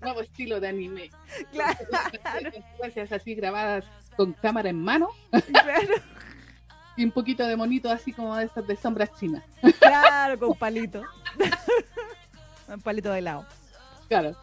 nuevo 0.00 0.20
estilo 0.20 0.60
de 0.60 0.68
anime. 0.68 1.10
claro, 1.52 1.78
Secuencias 2.52 3.12
así 3.12 3.34
grabadas 3.34 3.84
con 4.16 4.32
cámara 4.34 4.68
en 4.70 4.82
mano 4.82 5.10
claro, 5.52 5.94
y 6.96 7.04
un 7.04 7.10
poquito 7.12 7.46
de 7.46 7.54
monito 7.56 7.90
así 7.90 8.12
como 8.12 8.36
de 8.36 8.44
esas 8.46 8.66
de 8.66 8.76
sombras 8.76 9.10
chinas. 9.18 9.42
claro, 9.78 10.38
con 10.38 10.54
palito. 10.56 11.02
Un 12.68 12.80
palito 12.82 13.10
de 13.10 13.18
helado. 13.20 13.46
Claro. 14.08 14.36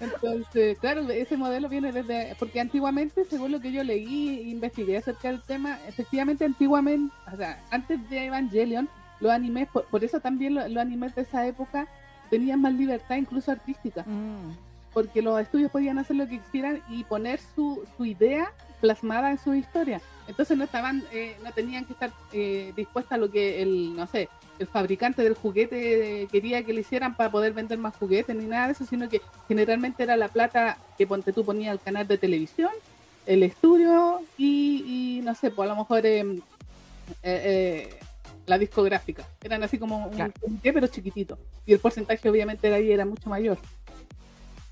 Entonces, 0.00 0.78
claro, 0.78 1.08
ese 1.10 1.36
modelo 1.36 1.68
viene 1.68 1.92
desde, 1.92 2.34
porque 2.38 2.60
antiguamente, 2.60 3.24
según 3.24 3.52
lo 3.52 3.60
que 3.60 3.72
yo 3.72 3.82
leí 3.82 4.28
e 4.38 4.42
investigué 4.50 4.96
acerca 4.98 5.28
del 5.28 5.42
tema, 5.42 5.78
efectivamente 5.88 6.44
antiguamente, 6.44 7.12
o 7.32 7.36
sea, 7.36 7.62
antes 7.70 8.08
de 8.08 8.26
Evangelion, 8.26 8.88
los 9.20 9.32
animes, 9.32 9.68
por, 9.68 9.84
por 9.86 10.04
eso 10.04 10.20
también 10.20 10.54
lo- 10.54 10.68
los, 10.68 10.78
animes 10.78 11.14
de 11.14 11.22
esa 11.22 11.46
época 11.46 11.88
tenían 12.30 12.60
más 12.60 12.74
libertad 12.74 13.16
incluso 13.16 13.50
artística, 13.50 14.02
Mm, 14.06 14.52
porque 14.94 15.20
los 15.22 15.40
estudios 15.40 15.70
podían 15.70 15.98
hacer 15.98 16.16
lo 16.16 16.28
que 16.28 16.38
quisieran 16.40 16.80
y 16.88 17.04
poner 17.04 17.40
su, 17.54 17.82
su 17.96 18.04
idea 18.04 18.52
plasmada 18.80 19.30
en 19.32 19.38
su 19.38 19.54
historia. 19.54 20.00
Entonces 20.28 20.56
no 20.56 20.64
estaban, 20.64 21.02
eh, 21.12 21.36
no 21.42 21.50
tenían 21.52 21.84
que 21.84 21.94
estar 21.94 22.10
eh, 22.32 22.72
dispuestas 22.76 23.12
a 23.12 23.16
lo 23.16 23.30
que 23.30 23.62
el, 23.62 23.96
no 23.96 24.06
sé, 24.06 24.28
el 24.58 24.66
fabricante 24.66 25.22
del 25.22 25.34
juguete 25.34 26.26
quería 26.32 26.62
que 26.64 26.72
le 26.72 26.80
hicieran 26.80 27.16
para 27.16 27.30
poder 27.30 27.52
vender 27.52 27.78
más 27.78 27.94
juguetes 27.96 28.34
ni 28.36 28.44
nada 28.46 28.66
de 28.66 28.72
eso, 28.72 28.84
sino 28.84 29.08
que 29.08 29.20
generalmente 29.46 30.02
era 30.02 30.16
la 30.16 30.28
plata 30.28 30.78
que 30.96 31.06
ponte 31.06 31.32
tú 31.32 31.44
ponía 31.44 31.70
el 31.72 31.80
canal 31.80 32.06
de 32.08 32.18
televisión, 32.18 32.70
el 33.26 33.42
estudio 33.42 34.20
y, 34.36 35.18
y, 35.18 35.20
no 35.22 35.34
sé, 35.34 35.50
pues 35.50 35.68
a 35.68 35.72
lo 35.74 35.78
mejor 35.80 36.04
eh, 36.06 36.20
eh, 36.20 36.40
eh, 37.22 37.94
la 38.46 38.58
discográfica. 38.58 39.24
Eran 39.42 39.62
así 39.62 39.78
como 39.78 40.06
un 40.06 40.14
Claro. 40.14 40.32
comité, 40.40 40.72
pero 40.72 40.86
chiquitito. 40.86 41.38
Y 41.66 41.72
el 41.74 41.78
porcentaje 41.78 42.28
obviamente 42.30 42.66
era 42.66 42.76
ahí 42.76 42.90
era 42.90 43.04
mucho 43.04 43.28
mayor. 43.28 43.58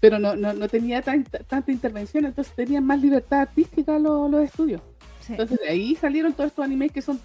Pero 0.00 0.18
no, 0.18 0.36
no, 0.36 0.52
no 0.52 0.68
tenía 0.68 1.00
tan- 1.02 1.24
tanta 1.24 1.70
intervención, 1.72 2.24
entonces 2.26 2.54
tenían 2.54 2.84
más 2.84 3.00
libertad 3.00 3.40
artística 3.40 3.98
los, 3.98 4.30
los 4.30 4.42
estudios. 4.44 4.80
sí. 5.20 5.32
Entonces 5.32 5.58
de 5.60 5.68
ahí 5.68 5.94
salieron 5.94 6.32
todos 6.32 6.48
estos 6.48 6.64
animes 6.64 6.92
que 6.92 7.02
son, 7.02 7.20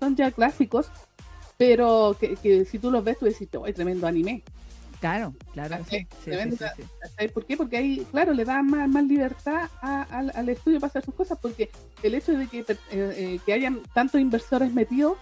son 0.00 0.16
ya 0.16 0.30
clásicos, 0.30 0.90
pero 1.66 2.16
que, 2.18 2.34
que 2.36 2.64
si 2.64 2.78
tú 2.78 2.90
los 2.90 3.04
ves 3.04 3.18
tú 3.18 3.26
decís, 3.26 3.48
¡ay, 3.64 3.72
tremendo 3.72 4.06
anime! 4.06 4.42
Claro, 5.00 5.34
claro. 5.52 5.78
Sí, 5.90 6.06
sí, 6.24 6.30
sí. 6.56 7.28
¿Por 7.28 7.44
qué? 7.44 7.56
Porque 7.56 7.76
ahí, 7.76 8.06
claro, 8.12 8.32
le 8.32 8.44
da 8.44 8.62
más, 8.62 8.88
más 8.88 9.04
libertad 9.04 9.68
a- 9.80 10.02
al, 10.10 10.30
al 10.34 10.48
estudio 10.48 10.78
para 10.78 10.90
hacer 10.90 11.04
sus 11.04 11.14
cosas, 11.14 11.38
porque 11.42 11.70
el 12.04 12.14
hecho 12.14 12.32
de 12.38 12.46
que, 12.46 12.60
eh, 12.60 12.74
eh, 12.92 13.40
que 13.44 13.52
hayan 13.52 13.80
tantos 13.94 14.20
inversores 14.20 14.72
metidos, 14.72 15.16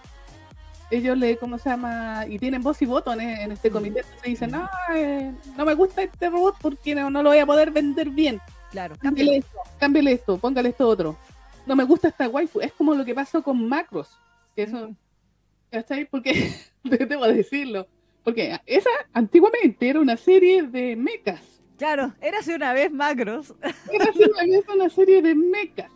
ellos 0.91 1.17
le, 1.17 1.37
¿cómo 1.37 1.57
se 1.57 1.69
llama? 1.69 2.25
Y 2.27 2.37
tienen 2.37 2.61
voz 2.61 2.79
y 2.81 2.85
voto 2.85 3.11
en, 3.13 3.21
en 3.21 3.51
este 3.51 3.71
comité, 3.71 4.01
entonces 4.01 4.23
dicen, 4.23 4.51
no, 4.51 4.69
eh, 4.93 5.31
no 5.57 5.65
me 5.65 5.73
gusta 5.73 6.03
este 6.03 6.29
robot 6.29 6.55
porque 6.61 6.93
no, 6.93 7.09
no 7.09 7.23
lo 7.23 7.29
voy 7.29 7.39
a 7.39 7.45
poder 7.45 7.71
vender 7.71 8.09
bien. 8.09 8.39
Claro, 8.71 8.95
Cámbiale 8.99 9.37
esto, 9.37 9.57
cámbiale 9.79 10.11
esto, 10.11 10.37
póngale 10.37 10.69
esto 10.69 10.87
otro. 10.87 11.17
No 11.65 11.75
me 11.75 11.83
gusta 11.85 12.07
esta 12.09 12.27
waifu. 12.29 12.59
Es 12.61 12.71
como 12.73 12.93
lo 12.93 13.03
que 13.05 13.13
pasó 13.15 13.41
con 13.41 13.67
Macros. 13.67 14.09
Que 14.55 14.63
eso, 14.63 14.89
Mm. 14.89 14.95
¿Cachai? 15.71 16.05
Porque, 16.05 16.53
debo 16.83 17.25
decirlo, 17.27 17.87
porque 18.23 18.59
esa 18.65 18.89
antiguamente 19.13 19.89
era 19.89 19.99
una 19.99 20.17
serie 20.17 20.63
de 20.63 20.95
mechas. 20.95 21.41
Claro, 21.77 22.13
érase 22.21 22.55
una 22.55 22.73
vez 22.73 22.91
macros. 22.91 23.55
Era 23.91 24.05
así, 24.05 24.23
había 24.39 24.59
una 24.75 24.89
serie 24.89 25.21
de 25.21 25.33
mechas. 25.33 25.89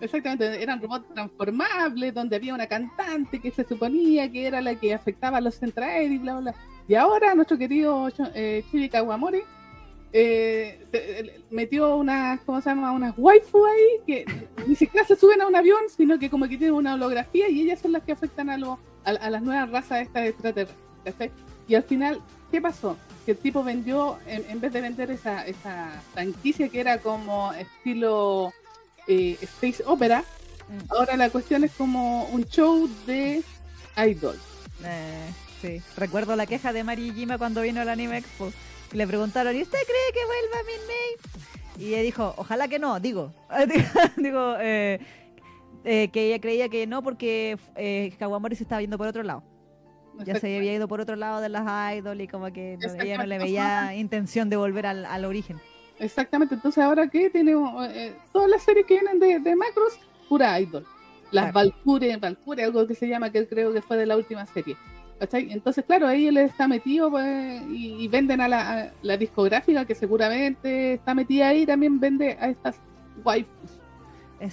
Exactamente, 0.00 0.62
eran 0.62 0.80
robots 0.80 1.12
transformables, 1.14 2.12
donde 2.12 2.36
había 2.36 2.54
una 2.54 2.66
cantante 2.66 3.40
que 3.40 3.50
se 3.50 3.64
suponía 3.64 4.30
que 4.30 4.46
era 4.46 4.60
la 4.60 4.74
que 4.74 4.92
afectaba 4.92 5.38
a 5.38 5.40
los 5.40 5.58
Centraed 5.58 6.10
y 6.10 6.18
bla, 6.18 6.34
bla, 6.34 6.52
bla. 6.52 6.54
Y 6.86 6.94
ahora 6.94 7.34
nuestro 7.34 7.58
querido 7.58 8.08
eh, 8.34 8.62
Chibi 8.70 8.88
Kawamori 8.88 9.42
eh, 10.18 11.40
metió 11.50 11.96
unas, 11.96 12.40
¿cómo 12.40 12.60
se 12.60 12.70
llama? 12.70 12.92
Unas 12.92 13.14
waifu 13.16 13.64
ahí 13.66 14.00
que 14.06 14.24
ni 14.66 14.74
siquiera 14.74 15.06
se 15.06 15.14
suben 15.16 15.40
a 15.42 15.46
un 15.46 15.54
avión, 15.56 15.80
sino 15.94 16.18
que 16.18 16.30
como 16.30 16.48
que 16.48 16.56
tienen 16.56 16.74
una 16.74 16.94
holografía 16.94 17.48
y 17.50 17.60
ellas 17.62 17.80
son 17.80 17.92
las 17.92 18.02
que 18.02 18.12
afectan 18.12 18.48
a, 18.50 18.56
lo- 18.56 18.78
a, 19.04 19.10
a 19.10 19.30
las 19.30 19.42
nuevas 19.42 19.70
razas 19.70 20.00
estas 20.02 20.26
extraterrestres. 20.28 21.30
Y 21.68 21.74
al 21.74 21.82
final, 21.82 22.20
¿qué 22.50 22.60
pasó? 22.60 22.96
Que 23.24 23.32
el 23.32 23.38
tipo 23.38 23.62
vendió, 23.62 24.18
en, 24.26 24.44
en 24.48 24.60
vez 24.60 24.72
de 24.72 24.80
vender 24.80 25.10
esa, 25.10 25.44
esa 25.46 26.02
franquicia 26.14 26.68
que 26.68 26.80
era 26.80 26.98
como 26.98 27.52
estilo 27.52 28.52
eh, 29.08 29.36
Space 29.42 29.82
Opera, 29.86 30.24
Mm. 30.68 30.78
ahora 30.92 31.16
la 31.16 31.30
cuestión 31.30 31.62
es 31.62 31.70
como 31.78 32.24
un 32.24 32.42
show 32.44 32.90
de 33.06 33.40
idol. 34.04 34.36
Eh, 34.84 35.30
sí, 35.62 35.80
recuerdo 35.96 36.34
la 36.34 36.44
queja 36.46 36.72
de 36.72 36.82
Mari 36.82 37.12
Jima 37.12 37.38
cuando 37.38 37.62
vino 37.62 37.80
al 37.82 37.88
Anime 37.88 38.18
Expo. 38.18 38.52
Le 38.92 39.06
preguntaron, 39.06 39.54
¿y 39.56 39.62
usted 39.62 39.78
cree 39.78 40.12
que 40.12 40.26
vuelva 40.26 40.58
Midney? 40.66 41.86
Y 41.86 41.94
ella 41.94 42.02
dijo, 42.02 42.34
ojalá 42.36 42.68
que 42.68 42.78
no, 42.78 42.98
digo. 43.00 43.32
digo, 44.16 44.54
eh, 44.58 45.00
eh, 45.84 46.08
que 46.08 46.26
ella 46.28 46.40
creía 46.40 46.68
que 46.68 46.86
no 46.86 47.02
porque 47.02 47.58
eh, 47.76 48.14
Kawamori 48.18 48.56
se 48.56 48.62
estaba 48.62 48.80
yendo 48.80 48.96
por 48.98 49.06
otro 49.08 49.22
lado. 49.22 49.42
Ya 50.24 50.40
se 50.40 50.56
había 50.56 50.72
ido 50.72 50.88
por 50.88 51.02
otro 51.02 51.14
lado 51.14 51.42
de 51.42 51.50
las 51.50 51.94
idol 51.94 52.20
y 52.22 52.26
como 52.28 52.50
que 52.50 52.78
no- 52.80 53.02
ella 53.02 53.18
no 53.18 53.26
le 53.26 53.38
veía 53.38 53.94
intención 53.96 54.48
de 54.48 54.56
volver 54.56 54.86
al, 54.86 55.04
al 55.04 55.24
origen. 55.26 55.60
Exactamente, 55.98 56.54
entonces 56.54 56.82
ahora 56.82 57.08
que 57.08 57.28
tiene 57.30 57.52
eh, 57.90 58.14
todas 58.32 58.48
las 58.48 58.62
series 58.62 58.86
que 58.86 58.94
vienen 58.94 59.18
de, 59.18 59.38
de 59.40 59.56
Macros, 59.56 59.98
pura 60.28 60.58
idol. 60.60 60.86
Las 61.32 61.50
Claro. 61.52 61.70
Valkyrie, 61.86 62.16
Valkyrie, 62.16 62.64
algo 62.64 62.86
que 62.86 62.94
se 62.94 63.08
llama, 63.08 63.30
que 63.30 63.46
creo 63.46 63.72
que 63.74 63.82
fue 63.82 63.96
de 63.96 64.06
la 64.06 64.16
última 64.16 64.46
serie. 64.46 64.76
¿Cachai? 65.18 65.50
Entonces, 65.50 65.84
claro, 65.86 66.06
ahí 66.06 66.26
él 66.26 66.36
está 66.36 66.68
metido 66.68 67.10
pues, 67.10 67.62
y, 67.70 67.94
y 68.04 68.08
venden 68.08 68.40
a 68.42 68.48
la, 68.48 68.80
a 68.82 68.90
la 69.02 69.16
discográfica 69.16 69.84
que 69.86 69.94
seguramente 69.94 70.94
está 70.94 71.14
metida 71.14 71.48
ahí, 71.48 71.64
también 71.64 71.98
vende 71.98 72.36
a 72.38 72.48
estas 72.50 72.76
waifus. 73.24 73.70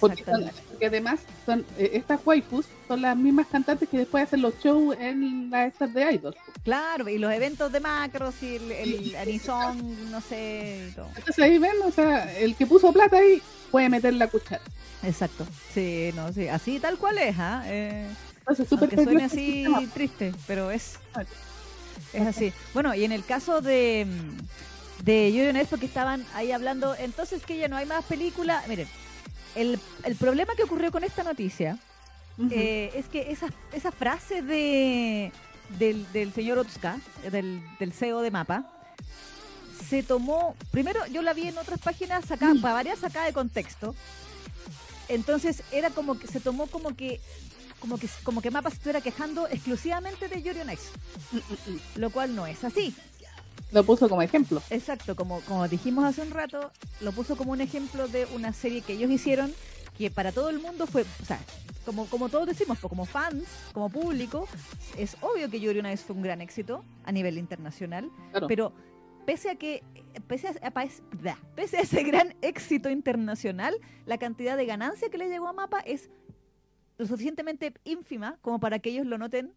son- 0.00 0.10
Exactamente. 0.12 0.62
porque 0.70 0.86
además 0.86 1.20
son 1.44 1.66
eh, 1.76 1.90
estas 1.92 2.18
waifus 2.24 2.64
son 2.88 3.02
las 3.02 3.14
mismas 3.14 3.46
cantantes 3.48 3.86
que 3.86 3.98
después 3.98 4.24
hacen 4.24 4.40
los 4.40 4.58
shows 4.58 4.96
en 4.98 5.50
las 5.50 5.70
estas 5.74 5.92
de 5.92 6.10
idol. 6.14 6.34
Claro, 6.62 7.06
y 7.10 7.18
los 7.18 7.30
eventos 7.30 7.70
de 7.70 7.80
macros 7.80 8.42
y 8.42 8.56
el, 8.56 8.72
el 8.72 9.16
Anison, 9.16 10.10
no 10.10 10.22
sé, 10.22 10.90
todo. 10.96 11.08
Entonces 11.14 11.38
ahí 11.44 11.58
ven, 11.58 11.74
o 11.84 11.90
sea, 11.90 12.34
el 12.38 12.54
que 12.56 12.66
puso 12.66 12.90
plata 12.94 13.18
ahí 13.18 13.42
puede 13.70 13.90
meter 13.90 14.14
la 14.14 14.26
cuchara. 14.28 14.62
Exacto. 15.02 15.46
Sí, 15.74 16.10
no, 16.16 16.32
sí, 16.32 16.48
así 16.48 16.80
tal 16.80 16.96
cual 16.96 17.18
es, 17.18 17.36
¿ah? 17.38 17.62
Eh, 17.66 18.06
Entonces, 18.46 18.68
súper 18.68 19.00
el 19.00 19.20
así 19.22 19.66
triste, 19.94 20.34
pero 20.46 20.70
es, 20.70 20.98
es 22.12 22.26
así. 22.26 22.52
Bueno, 22.74 22.94
y 22.94 23.04
en 23.04 23.12
el 23.12 23.24
caso 23.24 23.62
de, 23.62 24.06
mm, 24.06 25.02
de 25.04 25.48
on 25.50 25.56
Ice, 25.56 25.66
porque 25.70 25.86
estaban 25.86 26.26
ahí 26.34 26.52
hablando, 26.52 26.94
entonces 26.94 27.42
que 27.42 27.56
ya 27.56 27.68
no 27.68 27.76
hay 27.76 27.86
más 27.86 28.04
película. 28.04 28.62
Miren, 28.68 28.86
el, 29.54 29.78
el 30.02 30.16
problema 30.16 30.54
que 30.54 30.64
ocurrió 30.64 30.92
con 30.92 31.04
esta 31.04 31.22
noticia 31.22 31.78
eh, 32.50 32.92
es 32.94 33.06
que 33.06 33.30
esa, 33.32 33.48
esa 33.72 33.90
frase 33.92 34.42
de 34.42 35.32
del, 35.78 36.06
del 36.12 36.34
señor 36.34 36.58
Otsuka, 36.58 36.98
del, 37.30 37.62
del 37.78 37.92
CEO 37.94 38.20
de 38.20 38.30
Mapa, 38.30 38.70
se 39.88 40.02
tomó, 40.02 40.54
primero 40.70 41.00
yo 41.06 41.22
la 41.22 41.32
vi 41.32 41.48
en 41.48 41.56
otras 41.56 41.80
páginas 41.80 42.26
para 42.26 42.74
varias 42.74 42.98
sacada 42.98 43.24
de 43.24 43.32
contexto. 43.32 43.94
Entonces 45.08 45.62
era 45.70 45.90
como 45.90 46.18
que 46.18 46.26
se 46.26 46.40
tomó 46.40 46.66
como 46.66 46.94
que 46.94 47.20
como 47.84 47.98
que 47.98 48.08
como 48.22 48.40
que 48.40 48.50
Mapa 48.50 48.70
se 48.70 48.76
estuviera 48.76 49.02
quejando 49.02 49.46
exclusivamente 49.46 50.26
de 50.26 50.42
Yuri 50.42 50.60
on 50.60 50.70
Ice, 50.70 50.88
Mm, 51.32 51.36
mm, 51.36 51.40
mm. 51.74 51.80
lo 51.96 52.08
cual 52.10 52.34
no 52.34 52.46
es 52.46 52.64
así. 52.64 52.94
Lo 53.72 53.84
puso 53.84 54.08
como 54.08 54.22
ejemplo. 54.22 54.62
Exacto, 54.70 55.14
como, 55.14 55.40
como 55.42 55.68
dijimos 55.68 56.02
hace 56.06 56.22
un 56.22 56.30
rato, 56.30 56.70
lo 57.02 57.12
puso 57.12 57.36
como 57.36 57.52
un 57.52 57.60
ejemplo 57.60 58.08
de 58.08 58.24
una 58.34 58.54
serie 58.54 58.80
que 58.80 58.94
ellos 58.94 59.10
hicieron 59.10 59.52
que 59.98 60.10
para 60.10 60.32
todo 60.32 60.48
el 60.48 60.60
mundo 60.60 60.86
fue, 60.86 61.02
o 61.02 61.24
sea, 61.26 61.38
como, 61.84 62.06
como 62.06 62.30
todos 62.30 62.46
decimos, 62.46 62.78
pues 62.80 62.88
como 62.88 63.04
fans, 63.04 63.44
como 63.74 63.90
público, 63.90 64.48
es 64.96 65.16
obvio 65.20 65.50
que 65.50 65.60
Yuri 65.60 65.82
vez 65.82 66.00
fue 66.00 66.16
un 66.16 66.22
gran 66.22 66.40
éxito 66.40 66.82
a 67.04 67.12
nivel 67.12 67.36
internacional, 67.36 68.10
Claro. 68.30 68.46
pero 68.48 68.72
pese 69.26 69.50
a 69.50 69.56
que, 69.56 69.82
pese 70.26 70.48
a, 70.48 70.70
pese 71.54 71.76
a 71.76 71.80
ese 71.80 72.02
gran 72.04 72.34
éxito 72.40 72.88
internacional, 72.88 73.76
la 74.06 74.16
cantidad 74.18 74.56
de 74.56 74.64
ganancia 74.66 75.10
que 75.10 75.18
le 75.18 75.28
llegó 75.28 75.48
a 75.48 75.52
Mapa 75.52 75.80
es 75.80 76.08
lo 76.98 77.06
suficientemente 77.06 77.74
ínfima 77.84 78.38
como 78.40 78.60
para 78.60 78.78
que 78.78 78.90
ellos 78.90 79.06
lo 79.06 79.18
noten 79.18 79.54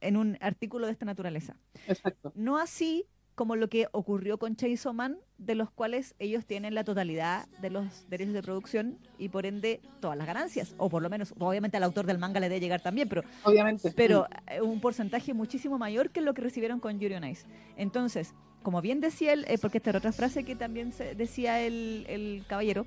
en 0.00 0.16
un 0.16 0.38
artículo 0.40 0.86
de 0.86 0.92
esta 0.92 1.04
naturaleza. 1.04 1.56
Exacto. 1.88 2.32
No 2.34 2.58
así 2.58 3.06
como 3.34 3.54
lo 3.54 3.68
que 3.68 3.86
ocurrió 3.92 4.38
con 4.38 4.56
Chainsaw 4.56 4.94
Man, 4.94 5.18
de 5.36 5.54
los 5.54 5.70
cuales 5.70 6.14
ellos 6.18 6.46
tienen 6.46 6.74
la 6.74 6.84
totalidad 6.84 7.46
de 7.60 7.68
los 7.68 8.08
derechos 8.08 8.32
de 8.32 8.42
producción 8.42 8.98
y 9.18 9.28
por 9.28 9.44
ende 9.44 9.82
todas 10.00 10.16
las 10.16 10.26
ganancias. 10.26 10.74
O 10.78 10.88
por 10.88 11.02
lo 11.02 11.10
menos, 11.10 11.34
obviamente 11.38 11.76
al 11.76 11.82
autor 11.82 12.06
del 12.06 12.18
manga 12.18 12.40
le 12.40 12.48
debe 12.48 12.60
llegar 12.60 12.80
también, 12.80 13.10
pero, 13.10 13.22
Obviamente. 13.44 13.92
pero 13.94 14.26
eh, 14.46 14.62
un 14.62 14.80
porcentaje 14.80 15.34
muchísimo 15.34 15.76
mayor 15.76 16.10
que 16.10 16.22
lo 16.22 16.32
que 16.32 16.40
recibieron 16.40 16.80
con 16.80 16.98
Yuri 16.98 17.14
on 17.14 17.24
Ice. 17.24 17.46
Entonces, 17.76 18.32
como 18.62 18.80
bien 18.80 19.00
decía 19.00 19.34
él, 19.34 19.44
eh, 19.48 19.58
porque 19.58 19.78
esta 19.78 19.90
era 19.90 19.98
otra 19.98 20.12
frase 20.12 20.42
que 20.42 20.56
también 20.56 20.92
se 20.92 21.14
decía 21.14 21.60
el, 21.60 22.06
el 22.08 22.42
caballero, 22.48 22.86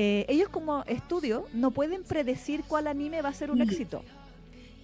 eh, 0.00 0.24
ellos 0.28 0.48
como 0.48 0.84
estudio 0.84 1.46
no 1.52 1.72
pueden 1.72 2.04
predecir 2.04 2.62
cuál 2.68 2.86
anime 2.86 3.20
va 3.20 3.30
a 3.30 3.34
ser 3.34 3.50
un 3.50 3.58
Mm. 3.58 3.62
éxito. 3.62 4.04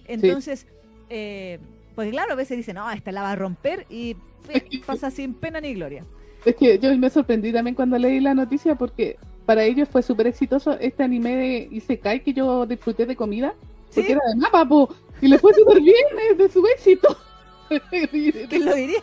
Entonces, 0.07 0.67
eh, 1.09 1.57
pues 1.95 2.11
claro, 2.11 2.33
a 2.33 2.35
veces 2.35 2.57
dicen, 2.57 2.75
no, 2.75 2.91
esta 2.91 3.13
la 3.13 3.21
va 3.21 3.31
a 3.31 3.35
romper 3.37 3.85
y 3.89 4.17
pasa 4.85 5.09
sin 5.11 5.33
pena 5.33 5.61
ni 5.61 5.73
gloria. 5.73 6.03
Es 6.43 6.55
que 6.57 6.77
yo 6.79 6.95
me 6.97 7.09
sorprendí 7.09 7.53
también 7.53 7.75
cuando 7.75 7.97
leí 7.97 8.19
la 8.19 8.33
noticia 8.33 8.75
porque 8.75 9.17
para 9.45 9.63
ellos 9.63 9.87
fue 9.89 10.03
súper 10.03 10.27
exitoso 10.27 10.77
este 10.79 11.03
anime 11.03 11.33
de 11.37 11.69
Isekai 11.71 12.21
que 12.21 12.33
yo 12.33 12.65
disfruté 12.65 13.05
de 13.05 13.15
comida. 13.15 13.53
¿Sí? 13.91 14.01
Porque 14.01 14.11
era 14.11 14.21
de 14.27 14.35
mapa, 14.35 14.67
po, 14.67 14.93
y 15.21 15.29
le 15.29 15.39
fue 15.39 15.53
súper 15.53 15.79
bien, 15.81 15.95
de 16.37 16.49
su 16.49 16.61
éxito. 16.67 17.17
¿Quién 18.49 18.65
lo 18.65 18.75
diría? 18.75 19.01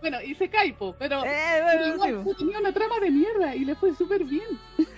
Bueno, 0.00 0.20
Isekai, 0.22 0.72
po, 0.72 0.94
pero, 0.98 1.24
Eh, 1.24 1.60
bueno, 1.62 1.94
igual, 1.94 2.24
sí. 2.28 2.34
tenía 2.38 2.58
una 2.58 2.72
trama 2.72 2.98
de 3.00 3.10
mierda 3.10 3.54
y 3.54 3.64
le 3.64 3.74
fue 3.74 3.94
súper 3.94 4.24
bien. 4.24 4.46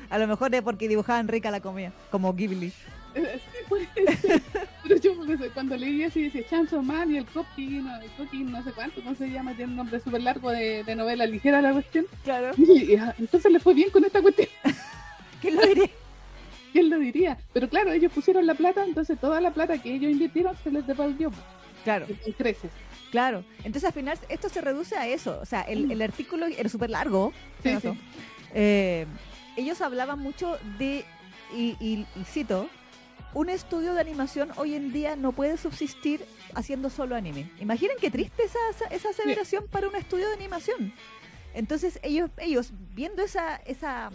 A 0.08 0.18
lo 0.18 0.26
mejor 0.26 0.54
es 0.54 0.62
porque 0.62 0.88
dibujaban 0.88 1.28
rica 1.28 1.50
la 1.50 1.60
comida, 1.60 1.92
como 2.10 2.32
Ghibli. 2.34 2.72
Eh, 3.14 3.40
sí, 3.40 3.58
puede 3.68 3.88
ser. 3.92 4.40
Pero 4.84 4.96
yo 4.96 5.16
pues, 5.16 5.40
cuando 5.52 5.76
leí 5.76 6.04
así 6.04 6.22
dice 6.22 6.46
Chanso 6.48 6.80
Man 6.82 7.10
y 7.12 7.18
el 7.18 7.26
Copy, 7.26 7.66
no, 7.66 8.00
el 8.00 8.10
Copy 8.12 8.38
no 8.44 8.62
sé 8.62 8.72
cuánto, 8.72 9.02
¿cómo 9.02 9.16
se 9.16 9.28
llama? 9.28 9.52
Tiene 9.54 9.72
un 9.72 9.76
nombre 9.78 9.98
súper 10.00 10.22
largo 10.22 10.50
de, 10.50 10.84
de 10.84 10.94
novela 10.94 11.26
ligera 11.26 11.60
la 11.60 11.72
cuestión. 11.72 12.06
Claro. 12.22 12.52
Y, 12.56 12.94
ah, 12.96 13.14
entonces 13.18 13.50
le 13.50 13.58
fue 13.58 13.74
bien 13.74 13.90
con 13.90 14.04
esta 14.04 14.22
cuestión. 14.22 14.48
¿Quién 15.40 15.56
lo 15.56 15.66
diría? 15.66 15.90
¿Quién 16.72 16.88
lo 16.90 16.98
diría? 17.00 17.36
Pero 17.52 17.68
claro, 17.68 17.90
ellos 17.92 18.12
pusieron 18.12 18.46
la 18.46 18.54
plata, 18.54 18.84
entonces 18.84 19.18
toda 19.18 19.40
la 19.40 19.50
plata 19.50 19.76
que 19.82 19.92
ellos 19.92 20.12
invirtieron 20.12 20.54
se 20.62 20.70
les 20.70 20.86
devolvió 20.86 21.32
Claro. 21.82 22.06
en 22.08 22.32
creces. 22.34 22.70
Claro, 23.10 23.44
entonces 23.58 23.84
al 23.84 23.92
final 23.92 24.18
esto 24.28 24.48
se 24.48 24.60
reduce 24.60 24.96
a 24.96 25.06
eso. 25.08 25.38
O 25.42 25.46
sea, 25.46 25.62
el, 25.62 25.90
el 25.90 26.00
artículo 26.02 26.46
era 26.46 26.68
súper 26.68 26.90
largo. 26.90 27.32
Sí. 27.62 27.70
Eh, 28.54 29.06
ellos 29.56 29.80
hablaban 29.80 30.18
mucho 30.20 30.58
de, 30.78 31.04
y, 31.54 31.76
y- 31.80 32.06
y 32.16 32.24
cito, 32.24 32.68
un 33.34 33.48
estudio 33.48 33.94
de 33.94 34.00
animación 34.00 34.50
hoy 34.56 34.74
en 34.74 34.92
día 34.92 35.14
no 35.16 35.32
puede 35.32 35.56
subsistir 35.56 36.24
haciendo 36.54 36.90
solo 36.90 37.14
anime. 37.16 37.50
Imaginen 37.60 37.96
qué 38.00 38.10
triste 38.10 38.42
esa, 38.44 38.86
esa, 38.94 39.10
aseveración 39.10 39.66
para 39.68 39.88
un 39.88 39.94
estudio 39.96 40.26
de 40.28 40.34
animación. 40.34 40.92
Entonces 41.54 41.98
ellos, 42.02 42.30
ellos 42.38 42.72
viendo 42.94 43.22
esa, 43.22 43.56
esa 43.66 44.10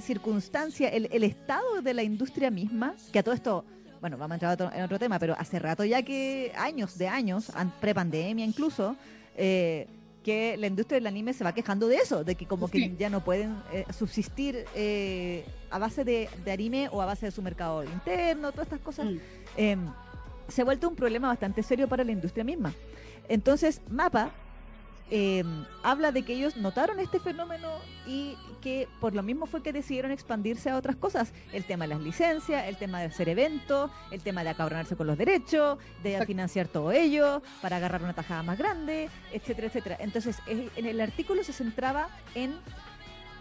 circunstancia, 0.00 0.88
el, 0.88 1.08
el 1.12 1.24
estado 1.24 1.82
de 1.82 1.94
la 1.94 2.02
industria 2.02 2.50
misma, 2.50 2.94
que 3.12 3.18
a 3.18 3.22
todo 3.22 3.34
esto 3.34 3.64
bueno, 4.04 4.18
vamos 4.18 4.32
a 4.32 4.34
entrar 4.34 4.52
otro- 4.52 4.70
en 4.70 4.82
otro 4.82 4.98
tema, 4.98 5.18
pero 5.18 5.34
hace 5.38 5.58
rato 5.58 5.82
ya 5.82 6.02
que, 6.02 6.52
años 6.58 6.98
de 6.98 7.08
años, 7.08 7.48
an- 7.54 7.72
prepandemia 7.80 8.44
incluso, 8.44 8.96
eh, 9.34 9.86
que 10.22 10.58
la 10.58 10.66
industria 10.66 10.96
del 10.96 11.06
anime 11.06 11.32
se 11.32 11.42
va 11.42 11.54
quejando 11.54 11.88
de 11.88 11.96
eso, 11.96 12.22
de 12.22 12.34
que 12.34 12.44
como 12.44 12.68
que 12.68 12.80
Sí. 12.80 12.96
ya 12.98 13.08
no 13.08 13.24
pueden 13.24 13.56
eh, 13.72 13.86
subsistir 13.96 14.66
eh, 14.74 15.46
a 15.70 15.78
base 15.78 16.04
de, 16.04 16.28
de 16.44 16.52
anime 16.52 16.90
o 16.92 17.00
a 17.00 17.06
base 17.06 17.24
de 17.24 17.32
su 17.32 17.40
mercado 17.40 17.82
interno, 17.82 18.52
todas 18.52 18.66
estas 18.66 18.80
cosas 18.80 19.06
eh, 19.56 19.78
se 20.48 20.60
ha 20.60 20.64
vuelto 20.66 20.86
un 20.86 20.96
problema 20.96 21.28
bastante 21.28 21.62
serio 21.62 21.88
para 21.88 22.04
la 22.04 22.12
industria 22.12 22.44
misma. 22.44 22.74
Entonces, 23.30 23.80
Mapa 23.88 24.32
eh, 25.16 25.44
habla 25.84 26.10
de 26.10 26.24
que 26.24 26.32
ellos 26.32 26.56
notaron 26.56 26.98
este 26.98 27.20
fenómeno 27.20 27.70
y 28.04 28.36
que 28.60 28.88
por 29.00 29.14
lo 29.14 29.22
mismo 29.22 29.46
fue 29.46 29.62
que 29.62 29.72
decidieron 29.72 30.10
expandirse 30.10 30.70
a 30.70 30.76
otras 30.76 30.96
cosas. 30.96 31.32
El 31.52 31.62
tema 31.62 31.84
de 31.84 31.94
las 31.94 32.02
licencias, 32.02 32.66
el 32.66 32.76
tema 32.76 32.98
de 32.98 33.06
hacer 33.06 33.28
eventos, 33.28 33.92
el 34.10 34.22
tema 34.22 34.42
de 34.42 34.50
acabronarse 34.50 34.96
con 34.96 35.06
los 35.06 35.16
derechos, 35.16 35.78
de 36.02 36.26
financiar 36.26 36.66
todo 36.66 36.90
ello, 36.90 37.42
para 37.62 37.76
agarrar 37.76 38.02
una 38.02 38.12
tajada 38.12 38.42
más 38.42 38.58
grande, 38.58 39.08
etcétera, 39.32 39.68
etcétera. 39.68 39.96
Entonces, 40.00 40.38
en 40.48 40.84
el 40.84 41.00
artículo 41.00 41.44
se 41.44 41.52
centraba 41.52 42.08
en 42.34 42.56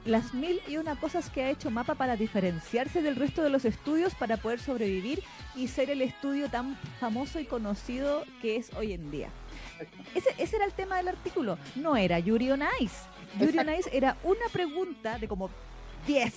las 0.06 0.36
mil 0.36 0.62
y 0.68 0.78
una 0.78 0.96
cosas 1.00 1.32
que 1.32 1.42
ha 1.42 1.50
hecho 1.50 1.72
Mapa 1.72 1.96
para 1.96 2.16
diferenciarse 2.16 3.02
del 3.02 3.16
resto 3.16 3.42
de 3.42 3.50
los 3.50 3.66
estudios 3.66 4.14
para 4.14 4.38
poder 4.38 4.60
sobrevivir 4.60 5.24
y 5.56 5.70
ser 5.70 5.90
el 5.90 6.04
estudio 6.04 6.50
tan 6.50 6.76
famoso 7.00 7.40
y 7.40 7.46
conocido 7.46 8.26
que 8.44 8.58
es 8.58 8.72
hoy 8.76 8.94
en 8.94 9.10
día. 9.10 9.30
Ese, 10.16 10.30
ese 10.38 10.56
era 10.56 10.66
el 10.66 10.74
tema 10.74 10.98
del 10.98 11.08
artículo, 11.10 11.58
no 11.76 11.96
era 11.96 12.20
Yuri 12.20 12.52
on 12.52 12.62
Ice. 12.80 12.96
Yuri 13.40 13.58
on 13.60 13.70
Ice 13.74 13.90
era 13.92 14.16
una 14.24 14.48
pregunta 14.52 15.18
de 15.18 15.28
como 15.28 15.50
10. 16.08 16.34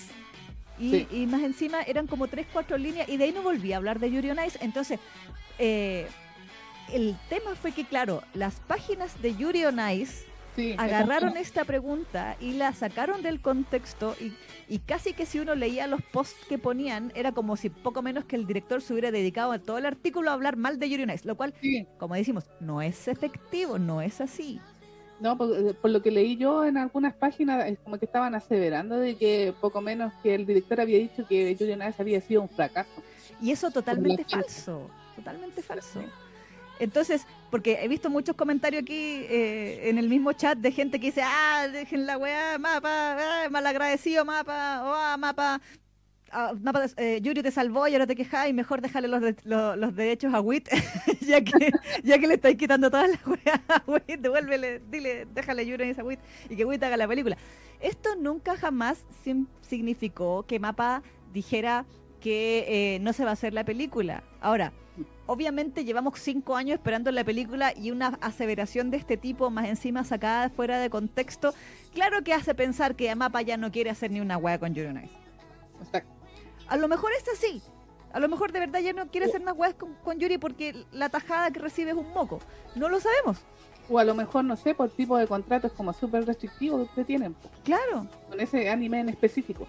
Y, 0.79 0.91
Sí. 0.91 1.09
y 1.11 1.27
más 1.27 1.43
encima 1.43 1.83
eran 1.83 2.07
como 2.07 2.29
3, 2.29 2.47
4 2.53 2.77
líneas 2.77 3.09
y 3.09 3.17
de 3.17 3.25
ahí 3.25 3.33
no 3.33 3.43
volví 3.43 3.73
a 3.73 3.79
hablar 3.79 3.99
de 3.99 4.11
Yuri 4.11 4.31
on 4.31 4.39
Ice. 4.45 4.59
Entonces, 4.61 4.99
eh, 5.59 6.07
el 6.93 7.17
tema 7.29 7.55
fue 7.55 7.73
que, 7.73 7.85
claro, 7.85 8.23
las 8.35 8.61
páginas 8.61 9.21
de 9.23 9.35
Yuri 9.37 9.65
on 9.65 9.79
Ice 9.91 10.25
Sí, 10.55 10.75
agarraron 10.79 11.37
esta 11.37 11.67
pregunta 11.67 12.37
y 12.41 12.53
la 12.53 12.73
sacaron 12.73 13.23
del 13.23 13.41
contexto 13.43 14.17
y, 14.19 14.33
y 14.69 14.79
casi 14.81 15.13
que 15.13 15.27
si 15.27 15.39
uno 15.39 15.55
leía 15.55 15.87
los 15.87 16.03
posts 16.03 16.45
que 16.49 16.59
ponían 16.59 17.13
era 17.15 17.33
como 17.33 17.57
si 17.57 17.71
poco 17.71 18.03
menos 18.03 18.25
que 18.25 18.37
el 18.37 18.47
director 18.47 18.83
se 18.83 18.93
hubiera 18.93 19.11
dedicado 19.13 19.53
a 19.53 19.59
todo 19.59 19.79
el 19.79 19.87
artículo 19.87 20.31
a 20.31 20.35
hablar 20.35 20.57
mal 20.57 20.79
de 20.79 20.89
Yuri 20.91 21.05
on 21.05 21.11
Ice, 21.11 21.27
lo 21.27 21.37
cual, 21.37 21.55
Sí. 21.61 21.87
como 21.99 22.15
decimos, 22.15 22.45
no 22.61 22.83
es 22.83 23.07
efectivo, 23.09 23.79
no 23.79 24.01
es 24.03 24.21
así. 24.21 24.61
No, 25.21 25.39
por, 25.39 25.57
eh, 25.57 25.73
por 25.73 25.91
lo 25.91 26.03
que 26.03 26.11
leí 26.11 26.37
yo 26.37 26.65
en 26.65 26.77
algunas 26.77 27.15
páginas, 27.15 27.67
es 27.67 27.79
como 27.79 27.99
que 27.99 28.05
estaban 28.05 28.35
aseverando 28.35 28.97
de 28.99 29.17
que 29.17 29.55
poco 29.61 29.81
menos 29.81 30.13
que 30.23 30.35
el 30.35 30.45
director 30.45 30.81
había 30.81 30.99
dicho 30.99 31.27
que 31.27 31.55
Yuri 31.55 31.73
on 31.73 31.89
Ice 31.89 32.03
había 32.03 32.21
sido 32.21 32.43
un 32.43 32.49
fracaso. 32.49 32.91
Y 33.41 33.51
eso 33.51 33.71
totalmente 33.71 34.25
falso, 34.25 34.91
totalmente 35.15 35.63
falso. 35.63 36.01
Entonces, 36.79 37.27
porque 37.51 37.79
he 37.83 37.89
visto 37.89 38.11
muchos 38.11 38.37
comentarios 38.37 38.83
aquí 38.83 38.95
eh, 39.29 39.89
en 39.89 39.99
el 39.99 40.09
mismo 40.09 40.33
chat 40.33 40.59
de 40.59 40.73
gente 40.73 41.01
que 41.01 41.07
dice, 41.07 41.23
ah, 41.25 41.69
dejen 41.73 42.07
la 42.07 42.19
weá, 42.19 42.59
mapa, 42.59 43.17
ah, 43.19 43.49
malagradecido 43.51 44.25
mapa, 44.25 44.83
o 44.85 44.93
ah, 44.95 45.17
mapa, 45.17 45.61
ah, 46.33 46.53
eh, 46.99 47.21
Yuri 47.23 47.43
te 47.43 47.51
salvó 47.51 47.89
y 47.89 47.93
ahora 47.95 48.07
te 48.07 48.15
quejáis, 48.15 48.55
mejor 48.55 48.81
déjale 48.83 49.09
los, 49.09 49.21
de- 49.23 49.37
lo- 49.45 49.77
los 49.77 49.95
derechos 49.97 50.35
a 50.35 50.41
Wit, 50.41 50.69
ya 51.21 51.41
que 51.43 51.71
ya 52.05 52.19
que 52.19 52.27
le 52.27 52.35
estáis 52.35 52.57
quitando 52.59 52.91
todas 52.91 53.11
las 53.11 53.27
weas 53.27 53.61
a 53.69 53.83
Wit, 53.87 54.21
devuélvele, 54.21 54.83
dile, 54.91 55.27
déjale 55.35 55.67
Yuri 55.67 55.95
a 55.99 56.05
Wit 56.05 56.21
y 56.51 56.57
que 56.57 56.65
Wit 56.65 56.83
haga 56.83 56.97
la 56.97 57.09
película. 57.09 57.37
Esto 57.81 58.17
nunca 58.17 58.57
jamás 58.57 59.05
significó 59.63 60.45
que 60.47 60.59
Mapa 60.59 61.03
dijera 61.33 61.85
que 62.21 62.65
eh, 62.69 62.99
no 63.01 63.13
se 63.13 63.25
va 63.25 63.31
a 63.31 63.33
hacer 63.35 63.53
la 63.53 63.65
película. 63.65 64.23
Ahora, 64.41 64.73
obviamente 65.27 65.85
llevamos 65.85 66.19
cinco 66.19 66.57
años 66.57 66.75
esperando 66.75 67.11
la 67.11 67.25
película 67.25 67.73
y 67.77 67.91
una 67.91 68.19
aseveración 68.21 68.91
de 68.91 68.97
este 68.97 69.17
tipo, 69.17 69.51
más 69.51 69.67
encima 69.67 70.05
sacada 70.05 70.51
fuera 70.51 70.79
de 70.79 70.91
contexto, 70.91 71.55
claro 71.93 72.23
que 72.23 72.33
hace 72.33 72.55
pensar 72.55 72.97
que 72.97 73.15
Mapa 73.15 73.43
ya 73.43 73.57
no 73.57 73.71
quiere 73.73 73.91
hacer 73.91 74.11
ni 74.11 74.21
una 74.21 74.39
wea 74.39 74.59
con 74.59 74.75
Yuri 74.75 74.89
on 74.89 75.05
Ice. 75.05 75.15
Exacto. 75.83 76.13
A 76.69 76.77
lo 76.77 76.89
mejor 76.89 77.13
es 77.13 77.29
así. 77.29 77.63
A 78.13 78.21
lo 78.21 78.29
mejor 78.29 78.51
de 78.53 78.61
verdad 78.61 78.81
ya 78.81 78.93
no 78.93 79.09
quiere 79.09 79.27
hacer 79.27 79.43
más 79.43 79.55
weas 79.57 79.75
con, 79.75 79.95
con 79.97 80.19
Yuri 80.19 80.39
porque 80.39 80.87
la 80.91 81.09
tajada 81.09 81.51
que 81.51 81.61
recibe 81.61 81.91
es 81.91 81.97
un 81.97 82.11
moco. 82.13 82.41
No 82.75 82.89
lo 82.89 82.99
sabemos. 82.99 83.39
O 83.89 83.99
a 83.99 84.05
lo 84.05 84.15
mejor, 84.15 84.45
no 84.45 84.57
sé, 84.57 84.75
por 84.75 84.91
tipo 84.91 85.17
de 85.17 85.27
contratos 85.27 85.73
como 85.73 85.93
súper 85.93 86.27
restrictivos 86.27 86.89
que 86.91 87.05
tienen, 87.05 87.37
Claro, 87.63 88.09
con 88.29 88.41
ese 88.41 88.69
anime 88.69 89.01
en 89.01 89.11
específico. 89.11 89.67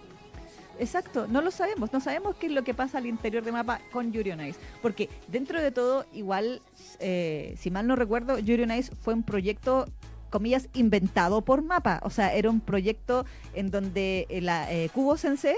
Exacto. 0.79 1.27
No 1.27 1.41
lo 1.41 1.51
sabemos. 1.51 1.91
No 1.93 1.99
sabemos 1.99 2.35
qué 2.35 2.47
es 2.47 2.51
lo 2.51 2.63
que 2.63 2.73
pasa 2.73 2.97
al 2.97 3.05
interior 3.05 3.43
de 3.43 3.51
Mapa 3.51 3.79
con 3.91 4.11
Yuri 4.11 4.31
on 4.31 4.45
Ice. 4.45 4.59
Porque 4.81 5.09
dentro 5.27 5.61
de 5.61 5.71
todo, 5.71 6.05
igual, 6.13 6.61
eh, 6.99 7.55
si 7.57 7.71
mal 7.71 7.87
no 7.87 7.95
recuerdo, 7.95 8.39
Yuri 8.39 8.63
on 8.63 8.71
Ice 8.71 8.93
fue 8.95 9.13
un 9.13 9.23
proyecto 9.23 9.85
comillas, 10.29 10.67
inventado 10.73 11.41
por 11.41 11.61
Mapa. 11.61 11.99
O 12.03 12.09
sea, 12.09 12.33
era 12.33 12.49
un 12.49 12.59
proyecto 12.59 13.25
en 13.53 13.71
donde 13.71 14.25
eh, 14.29 14.41
la 14.41 14.71
eh, 14.71 14.89
Kubo 14.93 15.15
Sensei, 15.17 15.55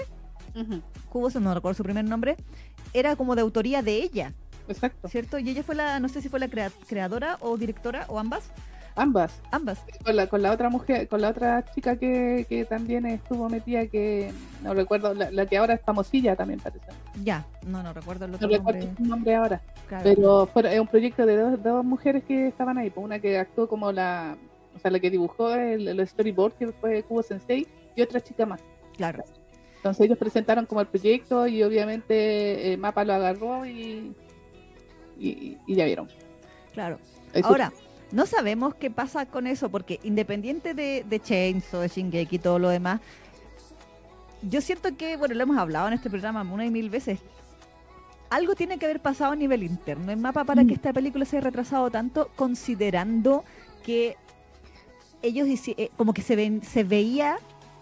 Ujú, 0.55 0.81
Kubo, 1.09 1.29
no 1.39 1.53
recuerdo 1.53 1.75
su 1.75 1.83
primer 1.83 2.05
nombre, 2.05 2.35
era 2.93 3.15
como 3.15 3.35
de 3.35 3.41
autoría 3.41 3.81
de 3.81 3.95
ella, 3.97 4.33
Exacto. 4.67 5.07
¿cierto? 5.07 5.39
Y 5.39 5.49
ella 5.49 5.63
fue 5.63 5.73
la, 5.75 5.99
no 5.99 6.07
sé 6.09 6.21
si 6.21 6.29
fue 6.29 6.39
la 6.39 6.47
crea- 6.47 6.71
creadora 6.87 7.37
o 7.41 7.57
directora 7.57 8.05
o 8.09 8.19
ambas, 8.19 8.51
Ambas. 8.95 9.41
ambas. 9.51 9.79
Con 10.03 10.15
la, 10.15 10.27
con 10.27 10.41
la 10.41 10.51
otra 10.51 10.69
mujer, 10.69 11.07
con 11.07 11.21
la 11.21 11.29
otra 11.29 11.63
chica 11.73 11.95
que, 11.97 12.45
que 12.49 12.65
también 12.65 13.05
estuvo 13.05 13.47
metida, 13.49 13.85
que 13.87 14.31
no 14.63 14.73
recuerdo, 14.73 15.13
la, 15.13 15.31
la 15.31 15.45
que 15.45 15.57
ahora 15.57 15.75
es 15.75 15.81
famosilla 15.81 16.35
también 16.35 16.59
parece. 16.59 16.85
Ya, 17.23 17.45
no, 17.65 17.81
no 17.81 17.93
recuerdo 17.93 18.25
el 18.25 18.31
No 18.31 18.37
otro 18.37 18.49
recuerdo 18.49 18.79
nombre. 18.81 19.03
su 19.03 19.09
nombre 19.09 19.35
ahora. 19.35 19.61
claro. 19.87 20.03
Pero 20.03 20.45
fue, 20.47 20.73
es 20.73 20.79
un 20.79 20.87
proyecto 20.87 21.25
de 21.25 21.37
dos, 21.37 21.63
dos 21.63 21.85
mujeres 21.85 22.23
que 22.25 22.47
estaban 22.47 22.77
ahí. 22.77 22.89
pues, 22.89 23.03
Una 23.05 23.19
que 23.19 23.37
actuó 23.37 23.67
como 23.69 23.91
la, 23.91 24.35
o 24.75 24.79
sea, 24.79 24.91
la 24.91 24.99
que 24.99 25.09
dibujó 25.09 25.53
el, 25.53 25.87
el 25.87 26.07
storyboard, 26.07 26.53
que 26.53 26.67
fue 26.73 27.03
Kubo 27.03 27.23
Sensei, 27.23 27.67
y 27.95 28.01
otra 28.01 28.19
chica 28.21 28.45
más. 28.45 28.61
claro. 28.97 29.23
Entonces 29.77 30.07
ellos 30.07 30.17
presentaron 30.17 30.65
como 30.65 30.81
el 30.81 30.87
proyecto 30.87 31.47
y 31.47 31.63
obviamente 31.63 32.73
eh, 32.73 32.75
Mapa 32.75 33.05
lo 33.05 33.13
agarró 33.13 33.65
y, 33.65 34.13
y, 35.17 35.57
y 35.65 35.75
ya 35.75 35.85
vieron. 35.85 36.09
Claro. 36.73 36.99
Eso- 37.33 37.47
Ahora, 37.47 37.71
no 38.11 38.25
sabemos 38.25 38.75
qué 38.75 38.89
pasa 38.89 39.25
con 39.25 39.47
eso, 39.47 39.69
porque 39.69 39.99
independiente 40.03 40.73
de, 40.73 41.05
de 41.07 41.19
Chainsaw, 41.19 41.81
de 41.81 41.87
Shingeki 41.87 42.37
y 42.37 42.39
todo 42.39 42.59
lo 42.59 42.69
demás, 42.69 43.01
yo 44.41 44.61
siento 44.61 44.95
que, 44.95 45.17
bueno, 45.17 45.35
lo 45.35 45.43
hemos 45.43 45.57
hablado 45.57 45.87
en 45.87 45.93
este 45.93 46.09
programa 46.09 46.41
una 46.41 46.65
y 46.65 46.71
mil 46.71 46.89
veces, 46.89 47.19
algo 48.29 48.55
tiene 48.55 48.77
que 48.77 48.85
haber 48.85 49.01
pasado 49.01 49.33
a 49.33 49.35
nivel 49.35 49.63
interno 49.63 50.11
en 50.11 50.21
mapa 50.21 50.43
para 50.43 50.63
Mm. 50.63 50.67
que 50.67 50.73
esta 50.75 50.93
película 50.93 51.25
se 51.25 51.37
haya 51.37 51.45
retrasado 51.45 51.89
tanto, 51.89 52.29
considerando 52.35 53.43
que 53.83 54.15
ellos 55.21 55.47
eh, 55.67 55.89
como 55.97 56.13
que 56.13 56.21
se, 56.21 56.35
ven, 56.35 56.61
se 56.63 56.83
veía 56.83 57.37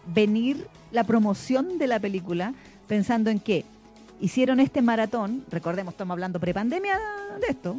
venir 0.08 0.68
la 0.92 1.04
promoción 1.04 1.78
de 1.78 1.88
la 1.88 2.00
película 2.00 2.54
pensando 2.88 3.30
en 3.30 3.40
que 3.40 3.66
hicieron 4.22 4.60
este 4.60 4.82
maratón, 4.82 5.46
recordemos, 5.52 5.94
estamos 5.94 6.16
hablando 6.16 6.40
prepandemia 6.40 6.98
de 7.40 7.48
esto, 7.48 7.78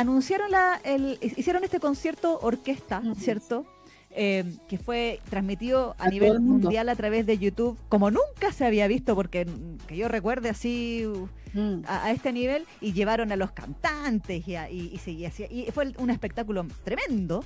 anunciaron 0.00 0.50
la, 0.50 0.80
el, 0.84 1.18
hicieron 1.20 1.64
este 1.64 1.80
concierto 1.80 2.38
orquesta, 2.40 3.00
Ujú. 3.04 3.14
¿cierto? 3.14 3.66
Eh, 4.10 4.44
que 4.68 4.78
fue 4.78 5.20
transmitido 5.28 5.94
a, 5.98 6.04
A 6.06 6.08
nivel 6.08 6.40
mundial 6.40 6.88
a 6.88 6.96
través 6.96 7.26
de 7.26 7.38
YouTube, 7.38 7.78
como 7.88 8.10
nunca 8.10 8.52
se 8.52 8.64
había 8.64 8.88
visto, 8.88 9.14
porque 9.14 9.44
mm, 9.44 9.86
que 9.86 9.96
yo 9.96 10.08
recuerde 10.08 10.48
así 10.48 11.04
uh, 11.06 11.28
Mm. 11.54 11.84
a, 11.86 12.04
a 12.04 12.10
este 12.10 12.30
nivel, 12.32 12.66
y 12.80 12.92
llevaron 12.92 13.32
a 13.32 13.36
los 13.36 13.52
cantantes 13.52 14.46
y, 14.46 14.54
a- 14.56 14.70
y, 14.70 14.90
y 14.92 14.98
se- 14.98 15.12
y 15.12 15.24
hacía- 15.24 15.46
y 15.50 15.66
fue 15.72 15.92
un 15.98 16.10
espectáculo 16.10 16.66
tremendo. 16.84 17.42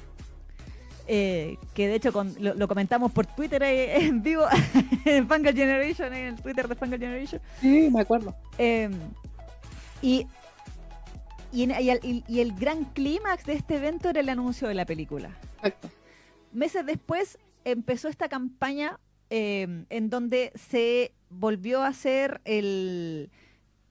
eh, 1.08 1.56
que 1.74 1.88
de 1.88 1.96
hecho 1.96 2.12
con- 2.12 2.34
lo, 2.40 2.54
lo 2.54 2.68
comentamos 2.68 3.10
por 3.12 3.26
Twitter 3.26 3.62
eh, 3.64 3.96
en 4.06 4.22
vivo 4.22 4.44
en 5.04 5.26
Fangirl 5.28 5.56
Generation, 5.56 6.12
en 6.14 6.26
el 6.34 6.42
Twitter 6.42 6.68
de 6.68 6.74
Fangirl 6.76 7.00
Generation. 7.02 7.40
Sí, 7.60 7.90
me 7.92 8.00
acuerdo. 8.00 8.34
Eh, 8.58 8.88
y, 10.00 10.26
y, 11.52 11.62
en- 11.64 11.70
y 11.80 11.90
el, 11.90 12.24
y- 12.28 12.40
el 12.40 12.52
gran 12.54 12.84
clímax 12.86 13.44
de 13.46 13.54
este 13.54 13.76
evento 13.76 14.08
era 14.10 14.20
el 14.20 14.28
anuncio 14.28 14.68
de 14.68 14.74
la 14.74 14.86
película. 14.86 15.36
Exacto. 15.58 15.90
Meses 16.52 16.84
después 16.86 17.38
empezó 17.64 18.08
esta 18.08 18.28
campaña 18.28 18.98
eh, 19.30 19.84
en 19.88 20.10
donde 20.10 20.52
se 20.54 21.12
volvió 21.30 21.82
a 21.82 21.86
hacer 21.88 22.40
el, 22.44 23.30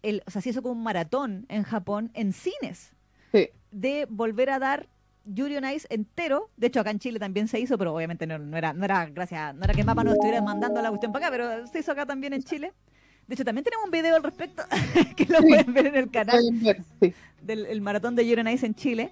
el, 0.04 0.22
o 0.28 0.32
sea, 0.32 0.42
se 0.42 0.50
hizo 0.50 0.62
como 0.62 0.74
un 0.76 0.84
maratón 0.84 1.46
en 1.50 1.64
Japón 1.64 2.12
en 2.14 2.34
cines 2.34 2.92
Sí. 3.32 3.50
de 3.72 4.06
volver 4.10 4.50
a 4.50 4.60
dar 4.60 4.88
Yuri 5.26 5.56
on 5.58 5.66
Ice 5.70 5.88
entero. 5.90 6.50
De 6.58 6.68
hecho, 6.68 6.82
acá 6.82 6.92
en 6.92 7.00
Chile 7.00 7.18
también 7.20 7.48
se 7.48 7.60
hizo, 7.60 7.78
pero 7.78 7.96
obviamente 7.96 8.28
no, 8.28 8.38
no 8.38 8.58
era, 8.58 8.74
no 8.74 8.84
era 8.86 9.06
gracias, 9.06 9.56
no 9.56 9.64
era 9.64 9.74
que 9.74 9.84
Mapa 9.84 10.04
nos 10.04 10.14
estuviera 10.14 10.42
mandando 10.42 10.82
la 10.82 10.90
cuestión 10.90 11.12
para 11.14 11.28
acá, 11.28 11.36
pero 11.36 11.68
se 11.68 11.80
hizo 11.80 11.92
acá 11.94 12.06
también 12.06 12.34
en 12.34 12.44
Chile. 12.44 12.74
De 13.28 13.36
hecho, 13.36 13.46
también 13.46 13.64
tenemos 13.64 13.86
un 13.86 13.92
video 13.92 14.16
al 14.16 14.24
respecto 14.24 14.64
que 15.16 15.26
lo 15.26 15.40
Sí. 15.40 15.48
pueden 15.48 15.74
ver 15.74 15.88
en 15.88 15.96
el 15.96 16.12
canal 16.12 16.38
Pueden 16.40 16.64
ver, 16.64 16.84
Sí. 17.02 17.14
del 17.42 17.66
el 17.66 17.82
maratón 17.82 18.16
de 18.16 18.24
Ice 18.24 18.66
en 18.66 18.76
Chile, 18.76 19.12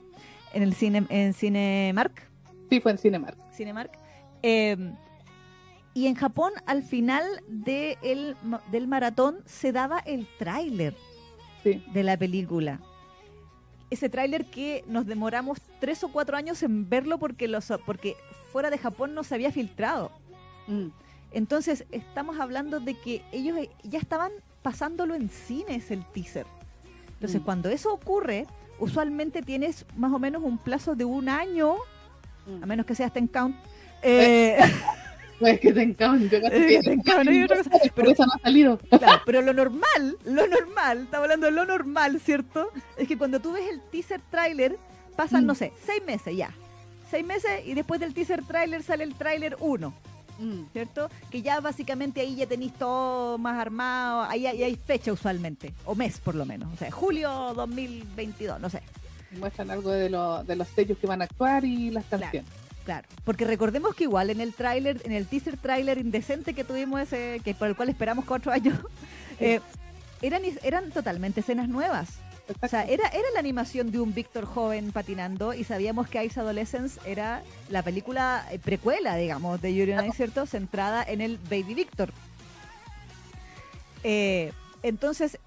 en 0.53 0.63
el 0.63 0.73
cine, 0.73 1.05
en 1.09 1.33
Cinemark. 1.33 2.29
sí, 2.69 2.79
fue 2.81 2.91
en 2.91 2.97
Cinemark. 2.97 3.37
Cinemark. 3.53 3.91
Eh, 4.43 4.77
y 5.93 6.07
en 6.07 6.15
Japón, 6.15 6.51
al 6.65 6.83
final 6.83 7.23
de 7.47 7.97
el 8.01 8.35
del 8.71 8.87
maratón, 8.87 9.39
se 9.45 9.71
daba 9.71 9.99
el 9.99 10.27
tráiler 10.37 10.95
Sí. 11.63 11.83
de 11.93 12.03
la 12.03 12.15
película. 12.17 12.79
Ese 13.89 14.07
tráiler 14.07 14.45
que 14.45 14.83
nos 14.87 15.05
demoramos 15.07 15.59
tres 15.79 16.03
o 16.03 16.09
cuatro 16.09 16.37
años 16.37 16.61
en 16.63 16.87
verlo 16.89 17.17
porque, 17.17 17.47
los, 17.47 17.73
porque 17.85 18.15
fuera 18.51 18.69
de 18.69 18.77
Japón 18.77 19.13
no 19.15 19.23
se 19.23 19.33
había 19.35 19.51
filtrado. 19.51 20.11
Mm. 20.67 20.87
Entonces, 21.31 21.85
estamos 21.91 22.39
hablando 22.39 22.79
de 22.79 22.95
que 22.95 23.21
ellos 23.31 23.57
eh, 23.57 23.69
ya 23.83 23.99
estaban 23.99 24.31
pasándolo 24.61 25.15
en 25.15 25.29
cines 25.29 25.91
el 25.91 26.03
teaser. 26.05 26.45
Entonces, 27.13 27.41
Mm. 27.41 27.45
cuando 27.45 27.69
eso 27.69 27.93
ocurre, 27.93 28.45
usualmente 28.79 29.41
tienes 29.41 29.85
más 29.95 30.11
o 30.13 30.19
menos 30.19 30.41
un 30.43 30.57
plazo 30.57 30.95
de 30.95 31.05
un 31.05 31.29
año, 31.29 31.75
Mm. 32.47 32.63
a 32.63 32.65
menos 32.65 32.85
que 32.85 32.95
seas 32.95 33.13
ten 33.13 33.27
count. 33.27 33.55
eh, 34.01 34.57
Pues 35.39 35.57
que 35.61 35.71
te 35.71 35.81
encanta. 35.83 36.37
yo 36.37 36.37
Eh, 36.51 36.67
que 36.67 36.79
te 36.81 36.93
encanta, 36.93 37.31
y 37.31 37.43
otra 37.43 37.57
cosa, 37.57 37.69
Por 37.79 37.91
pero- 37.93 38.11
eso 38.11 38.25
no 38.25 38.31
ha 38.33 38.39
salido. 38.39 38.77
claro, 38.77 39.21
pero 39.25 39.41
lo 39.41 39.53
normal, 39.53 40.17
lo 40.25 40.47
normal, 40.47 41.03
estamos 41.03 41.23
hablando 41.25 41.45
de 41.45 41.51
lo 41.53 41.65
normal, 41.65 42.19
¿cierto? 42.19 42.71
Es 42.97 43.07
que 43.07 43.17
cuando 43.17 43.39
tú 43.39 43.53
ves 43.53 43.63
el 43.69 43.79
teaser 43.91 44.19
trailer, 44.31 44.77
pasan, 45.15 45.43
Mm. 45.43 45.47
no 45.47 45.55
sé, 45.55 45.71
seis 45.85 46.01
meses 46.05 46.35
ya. 46.35 46.53
Seis 47.09 47.25
meses 47.25 47.65
y 47.65 47.73
después 47.73 47.99
del 48.01 48.13
teaser 48.13 48.43
trailer 48.43 48.83
sale 48.83 49.03
el 49.05 49.15
trailer 49.15 49.55
1. 49.59 49.93
Mm. 50.39 50.63
¿cierto? 50.73 51.09
Que 51.29 51.41
ya 51.41 51.59
básicamente 51.59 52.21
ahí 52.21 52.35
ya 52.35 52.47
tenéis 52.47 52.73
todo 52.73 53.37
más 53.37 53.59
armado, 53.59 54.23
ahí 54.23 54.47
hay, 54.47 54.63
hay 54.63 54.75
fecha 54.75 55.11
usualmente, 55.11 55.73
o 55.85 55.95
mes 55.95 56.19
por 56.19 56.33
lo 56.35 56.45
menos, 56.45 56.73
o 56.73 56.77
sea, 56.77 56.89
julio 56.91 57.53
2022, 57.55 58.59
no 58.59 58.69
sé, 58.69 58.81
Muestran 59.39 59.69
algo 59.69 59.91
de, 59.91 60.09
lo- 60.09 60.43
de 60.43 60.55
los 60.55 60.67
sellos 60.69 60.97
que 60.97 61.05
van 61.05 61.21
a 61.21 61.25
actuar 61.25 61.63
y 61.63 61.91
las 61.91 62.05
canciones. 62.05 62.49
claro. 62.83 63.07
Porque 63.23 63.45
recordemos 63.45 63.93
que 63.93 64.05
igual 64.05 64.31
en 64.31 64.41
el 64.41 64.53
tráiler, 64.55 65.01
en 65.05 65.11
el 65.11 65.27
teaser 65.27 65.55
tráiler 65.57 65.99
indecente 65.99 66.55
que 66.55 66.63
tuvimos 66.63 66.99
ese, 67.01 67.39
que 67.43 67.53
por 67.53 67.67
el 67.67 67.75
cual 67.75 67.89
esperamos 67.89 68.25
cuatro 68.25 68.51
años, 68.51 68.79
eh, 69.39 69.59
eran, 70.23 70.41
eran 70.63 70.89
totalmente 70.91 71.41
escenas 71.41 71.69
nuevas. 71.69 72.09
O 72.61 72.67
sea, 72.67 72.83
era, 72.83 73.07
era 73.09 73.29
la 73.33 73.39
animación 73.39 73.91
de 73.91 73.99
un 73.99 74.13
Víctor 74.13 74.45
joven 74.45 74.91
patinando 74.91 75.53
y 75.53 75.63
sabíamos 75.63 76.07
que 76.07 76.23
Ice 76.23 76.39
Adolescence 76.39 76.99
era 77.05 77.43
la 77.69 77.83
película 77.83 78.45
eh, 78.51 78.59
precuela, 78.59 79.15
digamos, 79.15 79.61
de 79.61 79.75
Yuri 79.75 79.93
on 79.93 80.05
Ice, 80.05 80.17
¿cierto? 80.17 80.45
Centrada 80.45 81.03
en 81.03 81.21
el 81.21 81.37
Baby 81.37 81.75
Víctor. 81.75 82.11
Eh, 84.03 84.51
entonces, 84.81 85.37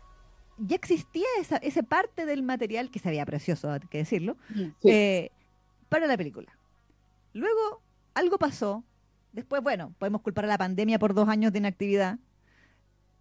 ya 0.58 0.76
existía 0.76 1.26
esa, 1.40 1.56
esa 1.56 1.82
parte 1.82 2.26
del 2.26 2.42
material, 2.42 2.90
que 2.90 2.98
se 2.98 3.08
veía 3.08 3.26
precioso, 3.26 3.70
hay 3.70 3.80
que 3.80 3.98
decirlo, 3.98 4.36
sí. 4.54 4.72
eh, 4.84 5.30
para 5.88 6.06
la 6.06 6.16
película. 6.16 6.52
Luego, 7.32 7.80
algo 8.14 8.38
pasó. 8.38 8.84
Después, 9.32 9.62
bueno, 9.62 9.94
podemos 9.98 10.20
culpar 10.20 10.44
a 10.44 10.48
la 10.48 10.58
pandemia 10.58 10.98
por 10.98 11.14
dos 11.14 11.28
años 11.28 11.52
de 11.52 11.58
inactividad. 11.58 12.18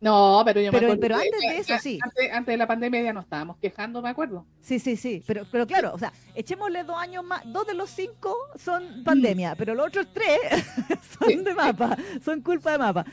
No, 0.01 0.41
pero 0.45 0.59
yo 0.61 0.71
me 0.71 0.77
acuerdo. 0.79 0.99
pero 0.99 1.15
antes 1.15 1.39
de 1.39 1.57
eso, 1.57 1.77
sí. 1.79 1.99
Antes, 2.03 2.31
antes 2.31 2.53
de 2.53 2.57
la 2.57 2.67
pandemia 2.67 3.01
ya 3.03 3.13
nos 3.13 3.23
estábamos 3.23 3.57
quejando, 3.57 4.01
me 4.01 4.09
acuerdo. 4.09 4.45
Sí, 4.61 4.79
sí, 4.79 4.97
sí, 4.97 5.23
pero, 5.25 5.45
pero 5.51 5.65
claro, 5.67 5.93
o 5.93 5.97
sea, 5.99 6.11
echémosle 6.35 6.83
dos 6.83 6.97
años 6.97 7.23
más, 7.23 7.41
dos 7.45 7.65
de 7.67 7.73
los 7.75 7.89
cinco 7.89 8.35
son 8.55 9.03
pandemia, 9.03 9.55
pero 9.55 9.73
los 9.75 9.87
otros 9.87 10.07
tres 10.13 10.39
son 11.19 11.29
Sí, 11.29 11.35
de 11.37 11.53
mapa, 11.53 11.95
son 12.25 12.41
culpa 12.41 12.71
de 12.71 12.77
mapa. 12.79 13.05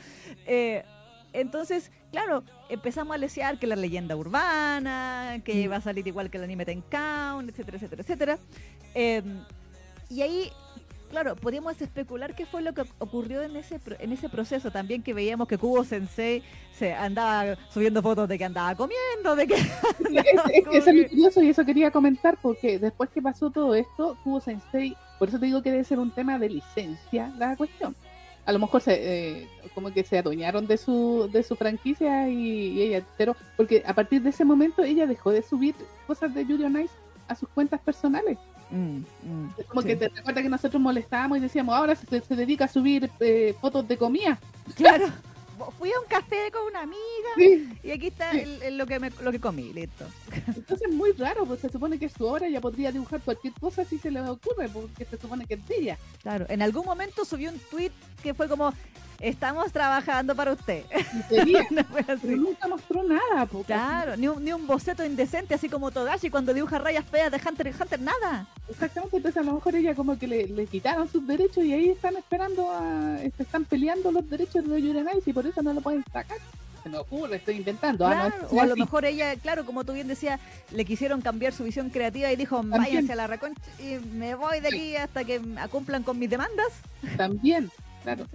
Eh, 0.45 0.83
entonces, 1.31 1.91
claro, 2.11 2.43
empezamos 2.69 3.13
a 3.13 3.19
lesear 3.19 3.59
que 3.59 3.67
la 3.67 3.75
leyenda 3.75 4.15
urbana, 4.15 5.41
que 5.45 5.67
Mm. 5.67 5.71
va 5.71 5.75
a 5.75 5.81
salir 5.81 6.07
igual 6.07 6.29
que 6.31 6.37
el 6.37 6.43
anime 6.43 6.65
Ten 6.65 6.81
Count, 6.89 7.49
etcétera, 7.49 7.77
etcétera, 7.77 8.01
etcétera. 8.01 8.39
Eh, 8.95 9.21
y 10.09 10.23
ahí, 10.23 10.51
claro, 11.09 11.35
podíamos 11.35 11.81
especular 11.81 12.35
qué 12.35 12.45
fue 12.45 12.61
lo 12.61 12.73
que 12.73 12.83
ocurrió 12.99 13.41
en 13.41 13.55
ese, 13.55 13.79
en 13.99 14.11
ese 14.11 14.29
proceso. 14.29 14.71
También 14.71 15.03
que 15.03 15.13
veíamos 15.13 15.47
que 15.47 15.57
Kubo 15.57 15.83
Sensei 15.83 16.43
se 16.77 16.93
andaba 16.93 17.57
subiendo 17.69 18.01
fotos 18.01 18.27
de 18.29 18.37
que 18.37 18.45
andaba 18.45 18.75
comiendo, 18.75 19.35
de 19.35 19.47
que... 19.47 19.55
Es, 20.09 20.37
andaba 20.37 20.49
es- 20.53 20.65
eso 20.67 20.71
es 20.77 20.85
que- 20.85 20.93
muy 20.93 21.05
curioso 21.09 21.41
y 21.43 21.49
eso 21.49 21.65
quería 21.65 21.91
comentar 21.91 22.37
porque 22.41 22.79
después 22.79 23.09
que 23.09 23.21
pasó 23.21 23.49
todo 23.49 23.75
esto, 23.75 24.17
tuvo 24.23 24.39
Sensei, 24.39 24.95
por 25.17 25.27
eso 25.29 25.39
te 25.39 25.45
digo 25.47 25.61
que 25.61 25.71
debe 25.71 25.83
ser 25.83 25.99
un 25.99 26.11
tema 26.11 26.39
de 26.39 26.49
licencia 26.49 27.31
la 27.37 27.55
cuestión. 27.57 27.95
A 28.45 28.51
lo 28.51 28.57
mejor 28.59 28.81
se, 28.81 28.93
eh, 29.41 29.47
como 29.75 29.91
que 29.93 30.03
se 30.03 30.17
adueñaron 30.17 30.65
de 30.65 30.77
su, 30.77 31.29
de 31.31 31.43
su 31.43 31.55
franquicia 31.55 32.27
y, 32.29 32.69
y 32.69 32.81
ella, 32.81 33.03
pero 33.17 33.35
porque 33.57 33.83
a 33.85 33.93
partir 33.93 34.21
de 34.23 34.31
ese 34.31 34.43
momento 34.45 34.81
ella 34.83 35.05
dejó 35.05 35.31
de 35.31 35.43
subir 35.43 35.75
cosas 36.07 36.33
de 36.33 36.45
Yuri 36.45 36.63
on 36.63 36.79
Ice 36.81 36.93
a 37.27 37.35
sus 37.35 37.47
cuentas 37.49 37.79
personales. 37.81 38.39
Mm, 38.71 38.97
mm, 39.23 39.49
Es 39.57 39.65
como 39.65 39.81
sí. 39.81 39.87
que 39.87 39.95
te 39.95 40.09
recuerda 40.09 40.41
que 40.41 40.49
nosotros 40.49 40.81
molestábamos 40.81 41.37
y 41.37 41.41
decíamos, 41.41 41.75
ahora 41.75 41.95
se, 41.95 42.21
se 42.21 42.35
dedica 42.35 42.65
a 42.65 42.67
subir 42.67 43.09
eh, 43.19 43.55
fotos 43.59 43.87
de 43.87 43.97
comida. 43.97 44.39
Claro. 44.75 45.07
Fui 45.77 45.91
a 45.91 45.99
un 45.99 46.05
café 46.07 46.49
con 46.53 46.63
una 46.69 46.83
amiga 46.83 46.99
Sí. 47.35 47.67
y 47.83 47.91
aquí 47.91 48.07
está 48.07 48.31
Sí. 48.31 48.39
el- 48.39 48.63
el- 48.63 48.77
lo, 48.77 48.85
que 48.85 48.97
me, 48.97 49.09
lo 49.21 49.29
que 49.31 49.41
comí, 49.41 49.73
listo. 49.73 50.05
Entonces 50.47 50.83
es 50.87 50.95
muy 50.95 51.11
raro, 51.11 51.45
pues 51.45 51.59
se 51.59 51.69
supone 51.69 51.99
que 51.99 52.05
es 52.05 52.13
su 52.13 52.25
obra, 52.25 52.47
ella 52.47 52.61
podría 52.61 52.91
dibujar 52.93 53.19
cualquier 53.21 53.53
cosa 53.59 53.83
si 53.83 53.97
se 53.97 54.09
le 54.09 54.21
ocurre, 54.21 54.69
porque 54.69 55.03
se 55.03 55.17
supone 55.17 55.45
que 55.45 55.55
es 55.55 55.67
de 55.67 55.75
ella. 55.77 55.97
Claro, 56.21 56.45
en 56.47 56.61
algún 56.61 56.85
momento 56.85 57.25
subió 57.25 57.51
un 57.51 57.59
tweet 57.71 57.91
que 58.23 58.33
fue 58.33 58.47
como, 58.47 58.71
estamos 59.19 59.71
trabajando 59.71 60.35
para 60.35 60.53
usted. 60.53 60.83
Así. 60.91 61.55
pero 62.21 62.37
nunca 62.37 62.67
mostró 62.67 63.03
nada. 63.03 63.47
Claro, 63.65 64.17
ni 64.17 64.27
un, 64.27 64.43
ni 64.43 64.51
un 64.51 64.65
boceto 64.65 65.03
indecente 65.05 65.53
así 65.53 65.69
como 65.69 65.91
Togashi 65.91 66.29
cuando 66.29 66.53
dibuja 66.53 66.79
rayas 66.79 67.05
feas 67.05 67.31
de 67.31 67.37
Hunter 67.37 67.67
x 67.67 67.81
Hunter, 67.81 67.99
nada. 68.01 68.47
Exactamente, 68.69 69.17
entonces 69.17 69.41
a 69.41 69.45
lo 69.45 69.53
mejor 69.53 69.75
ella 69.75 69.95
como 69.95 70.17
que 70.17 70.27
le, 70.27 70.47
le 70.47 70.65
quitaron 70.67 71.09
sus 71.09 71.25
derechos 71.25 71.63
y 71.63 71.73
ahí 71.73 71.89
están 71.89 72.15
esperando, 72.17 72.71
a, 72.71 73.21
este, 73.21 73.43
están 73.43 73.65
peleando 73.65 74.11
los 74.11 74.29
derechos 74.29 74.67
de 74.67 74.79
Ice 74.79 75.29
y 75.29 75.33
por 75.33 75.45
eso 75.45 75.61
no 75.61 75.73
lo 75.73 75.81
pueden 75.81 76.03
sacar. 76.11 76.37
Se 76.83 76.89
me 76.89 76.97
ocurre, 76.97 77.37
estoy 77.37 77.57
inventando. 77.57 78.07
ah, 78.07 78.31
no, 78.41 78.47
o 78.57 78.61
a 78.61 78.65
lo 78.65 78.75
mejor 78.77 79.03
ella, 79.03 79.35
claro, 79.35 79.65
como 79.65 79.83
tú 79.83 79.93
bien 79.93 80.07
decías, 80.07 80.39
le 80.71 80.85
quisieron 80.85 81.21
cambiar 81.21 81.51
su 81.51 81.65
visión 81.65 81.89
creativa 81.89 82.31
y 82.31 82.37
dijo, 82.37 82.57
También. 82.57 82.81
váyanse 82.83 83.13
a 83.13 83.15
la 83.17 83.27
reconcha 83.27 83.61
y 83.79 83.99
me 84.15 84.35
voy 84.35 84.61
de 84.61 84.69
aquí 84.69 84.95
hasta 84.95 85.25
que 85.25 85.41
cumplan 85.71 86.03
con 86.03 86.17
mis 86.17 86.29
demandas. 86.29 86.67
También, 87.17 87.69
claro. 88.03 88.25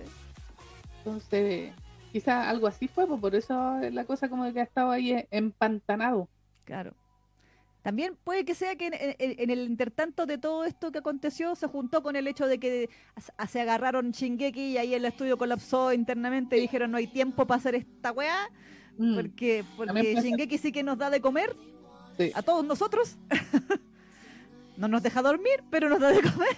Entonces, 1.05 1.73
quizá 2.13 2.49
algo 2.49 2.67
así 2.67 2.89
fue, 2.89 3.07
pues 3.07 3.21
por 3.21 3.35
eso 3.35 3.79
la 3.93 4.05
cosa 4.05 4.29
como 4.29 4.51
que 4.53 4.61
ha 4.61 4.65
estado 4.65 4.91
ahí 4.91 5.27
empantanado. 5.31 6.29
Claro. 6.65 6.95
También 7.83 8.17
puede 8.25 8.47
que 8.47 8.55
sea 8.55 8.77
que 8.77 8.87
en, 8.87 8.95
en- 8.95 9.15
en 9.19 9.51
el 9.51 9.67
intertanto 9.69 10.25
de 10.25 10.39
todo 10.39 10.65
esto 10.65 10.91
que 10.91 11.01
aconteció 11.01 11.55
se 11.55 11.67
juntó 11.67 12.03
con 12.03 12.17
el 12.17 12.27
hecho 12.27 12.47
de 12.47 12.59
que 12.59 12.89
se 13.47 13.61
agarraron 13.61 14.13
Shingeki 14.13 14.73
y 14.73 14.79
ahí 14.79 14.95
el 14.95 15.05
estudio 15.05 15.37
colapsó 15.37 15.93
internamente 15.93 16.57
y 16.57 16.63
dijeron 16.63 16.91
no 16.93 16.97
hay 16.97 17.07
tiempo 17.09 17.47
para 17.47 17.59
hacer 17.59 17.75
esta 17.75 18.13
weá 18.13 18.49
Mm, 18.97 19.15
porque, 19.17 19.65
porque. 19.77 20.15
Shingeki 20.23 20.57
sí 20.57 20.71
que 20.71 20.85
nos 20.85 20.97
da 20.97 21.11
de 21.11 21.21
comer 21.21 21.55
Sí. 22.17 22.31
a 22.33 22.43
todos 22.43 22.65
nosotros. 22.65 23.17
no 24.77 24.87
nos 24.89 25.03
deja 25.03 25.21
dormir, 25.21 25.65
pero 25.69 25.89
nos 25.89 25.99
da 26.01 26.11
de 26.11 26.23
comer. 26.23 26.57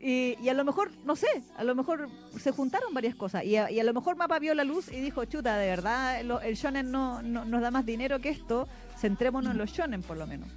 Y, 0.00 0.36
y 0.40 0.48
a 0.48 0.54
lo 0.54 0.64
mejor, 0.64 0.90
no 1.04 1.16
sé, 1.16 1.26
a 1.56 1.64
lo 1.64 1.74
mejor 1.74 2.08
se 2.38 2.52
juntaron 2.52 2.94
varias 2.94 3.14
cosas. 3.16 3.44
Y 3.44 3.56
a, 3.56 3.70
y 3.70 3.80
a 3.80 3.84
lo 3.84 3.92
mejor 3.92 4.16
Mapa 4.16 4.38
vio 4.38 4.54
la 4.54 4.64
luz 4.64 4.88
y 4.92 5.00
dijo, 5.00 5.24
chuta, 5.24 5.56
de 5.58 5.66
verdad, 5.66 6.22
lo- 6.22 6.40
el 6.40 6.54
shonen 6.54 6.90
no, 6.90 7.20
no- 7.22 7.44
nos 7.44 7.60
da 7.60 7.70
más 7.70 7.84
dinero 7.84 8.20
que 8.20 8.28
esto, 8.28 8.68
centrémonos 8.98 9.52
en 9.52 9.58
los 9.58 9.70
shonen 9.72 10.02
por 10.02 10.16
lo 10.16 10.26
menos. 10.26 10.48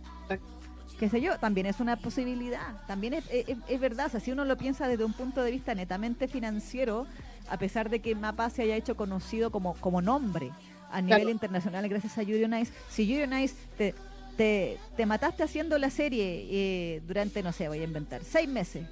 Qué 0.99 1.09
sé 1.09 1.19
yo, 1.19 1.39
también 1.39 1.65
es 1.65 1.79
una 1.79 1.95
posibilidad. 1.97 2.85
También 2.85 3.15
es, 3.15 3.25
es- 3.31 3.57
es 3.67 3.79
verdad, 3.79 4.05
o 4.05 4.09
sea, 4.09 4.19
si 4.19 4.31
uno 4.31 4.45
lo 4.45 4.55
piensa 4.57 4.87
desde 4.87 5.03
un 5.03 5.13
punto 5.13 5.41
de 5.41 5.49
vista 5.49 5.73
netamente 5.73 6.27
financiero, 6.27 7.07
a 7.49 7.57
pesar 7.57 7.89
de 7.89 7.99
que 8.01 8.13
Mapa 8.13 8.49
se 8.51 8.61
haya 8.61 8.75
hecho 8.75 8.95
conocido 8.95 9.49
como, 9.51 9.73
como 9.75 10.01
nombre 10.03 10.51
a 10.91 11.01
nivel 11.01 11.19
Claro. 11.21 11.31
internacional 11.31 11.87
gracias 11.89 12.17
a 12.19 12.23
Yuri 12.23 12.43
on 12.43 12.53
Ice, 12.59 12.71
si 12.89 13.07
Yuri 13.07 13.23
on 13.23 13.33
Ice 13.39 13.55
te, 13.77 13.95
te, 14.37 14.77
te 14.95 15.05
mataste 15.07 15.41
haciendo 15.41 15.77
la 15.79 15.89
serie 15.89 16.45
eh, 16.51 17.01
durante, 17.07 17.41
no 17.41 17.51
sé, 17.51 17.67
voy 17.67 17.79
a 17.79 17.83
inventar, 17.83 18.21
seis 18.23 18.47
meses 18.47 18.85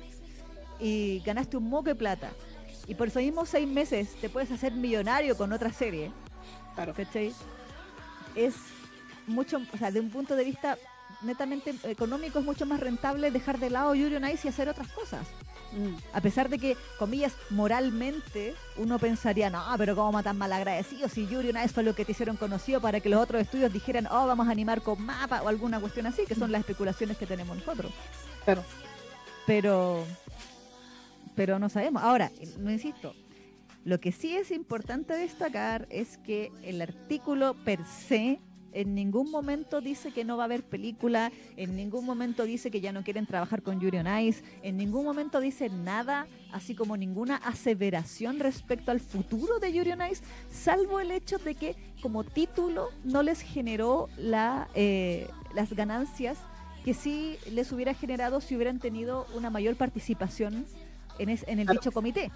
y 0.80 1.22
ganaste 1.26 1.58
un 1.58 1.70
moco 1.70 1.90
de 1.90 1.96
plata 1.96 2.30
y 2.88 2.96
por 2.96 3.08
esos 3.08 3.22
mismos 3.22 3.50
seis 3.50 3.68
meses 3.68 4.16
te 4.22 4.30
puedes 4.30 4.52
hacer 4.52 4.74
millonario 4.74 5.36
con 5.38 5.52
otra 5.54 5.72
serie, 5.72 6.12
Claro. 6.76 6.94
¿cachai? 6.94 7.34
Es 8.36 8.56
mucho, 9.28 9.62
o 9.74 9.78
sea, 9.78 9.92
de 9.92 10.00
un 10.00 10.10
punto 10.10 10.36
de 10.36 10.44
vista 10.44 10.78
netamente 11.22 11.74
económico 11.84 12.40
es 12.40 12.46
mucho 12.46 12.66
más 12.66 12.80
rentable 12.80 13.32
dejar 13.32 13.60
de 13.60 13.70
lado 13.70 13.94
Yuri 13.94 14.16
on 14.16 14.28
Ice 14.30 14.48
y 14.48 14.50
hacer 14.50 14.70
otras 14.70 14.88
cosas. 14.90 15.28
Mm, 15.72 15.96
A 16.14 16.22
pesar 16.22 16.50
de 16.50 16.58
que, 16.58 16.78
comillas, 16.98 17.34
moralmente 17.52 18.56
uno 18.78 18.98
pensaría, 18.98 19.50
no, 19.50 19.64
pero 19.78 19.96
cómo 19.96 20.12
matan 20.14 20.38
malagradecidos 20.38 21.12
si 21.12 21.28
Yuri 21.28 21.50
on 21.50 21.58
Ice 21.58 21.70
fue 21.74 21.84
lo 21.84 21.94
que 21.94 22.06
te 22.06 22.14
hicieron 22.14 22.38
conocido 22.38 22.80
para 22.82 23.00
que 23.02 23.10
los 23.10 23.22
otros 23.22 23.42
estudios 23.42 23.72
dijeran, 23.74 24.08
oh, 24.08 24.26
vamos 24.26 24.48
a 24.48 24.52
animar 24.52 24.82
con 24.82 25.02
mapa 25.04 25.42
o 25.44 25.48
alguna 25.48 25.80
cuestión 25.80 26.08
así, 26.08 26.24
que 26.26 26.34
son 26.36 26.52
las 26.52 26.62
especulaciones 26.62 27.18
que 27.18 27.26
tenemos 27.28 27.56
nosotros. 27.58 27.92
Claro. 28.46 28.64
Pero, 29.46 30.06
pero 31.40 31.58
no 31.58 31.70
sabemos. 31.70 32.04
Ahora, 32.04 32.34
no 32.58 32.70
insisto, 32.70 33.16
lo 33.86 34.02
que 34.02 34.12
sí 34.12 34.36
es 34.36 34.52
importante 34.52 35.14
destacar 35.14 35.88
es 35.90 36.18
que 36.18 36.52
el 36.64 36.82
artículo 36.82 37.56
per 37.64 37.80
se 37.86 38.42
en 38.74 38.94
ningún 38.94 39.32
momento 39.32 39.80
dice 39.80 40.12
que 40.12 40.26
no 40.26 40.36
va 40.36 40.44
a 40.44 40.48
haber 40.48 40.64
película, 40.64 41.32
en 41.56 41.78
ningún 41.78 42.06
momento 42.06 42.44
dice 42.44 42.70
que 42.70 42.82
ya 42.82 42.92
no 42.92 43.06
quieren 43.06 43.26
trabajar 43.26 43.62
con 43.64 43.80
Yuri 43.80 44.00
on 44.00 44.20
Ice, 44.20 44.44
en 44.64 44.76
ningún 44.76 45.06
momento 45.06 45.40
dice 45.40 45.70
nada, 45.70 46.28
así 46.52 46.76
como 46.76 46.98
ninguna 46.98 47.38
aseveración 47.38 48.40
respecto 48.42 48.92
al 48.92 49.00
futuro 49.00 49.60
de 49.60 49.72
Yuri 49.72 49.94
on 49.94 50.02
Ice, 50.12 50.22
salvo 50.52 51.00
el 51.00 51.10
hecho 51.10 51.38
de 51.38 51.56
que 51.56 51.78
como 52.02 52.26
título 52.26 52.90
no 53.06 53.24
les 53.24 53.40
generó 53.40 54.10
la, 54.18 54.68
eh, 54.76 55.30
las 55.56 55.72
ganancias 55.72 56.38
que 56.84 56.94
sí 56.94 57.38
les 57.50 57.72
hubiera 57.72 57.94
generado 57.94 58.42
si 58.42 58.56
hubieran 58.56 58.80
tenido 58.80 59.26
una 59.36 59.50
mayor 59.50 59.78
participación 59.78 60.66
en, 61.20 61.30
en 61.30 61.60
el 61.60 61.68
dicho 61.68 61.92
comité. 61.92 62.32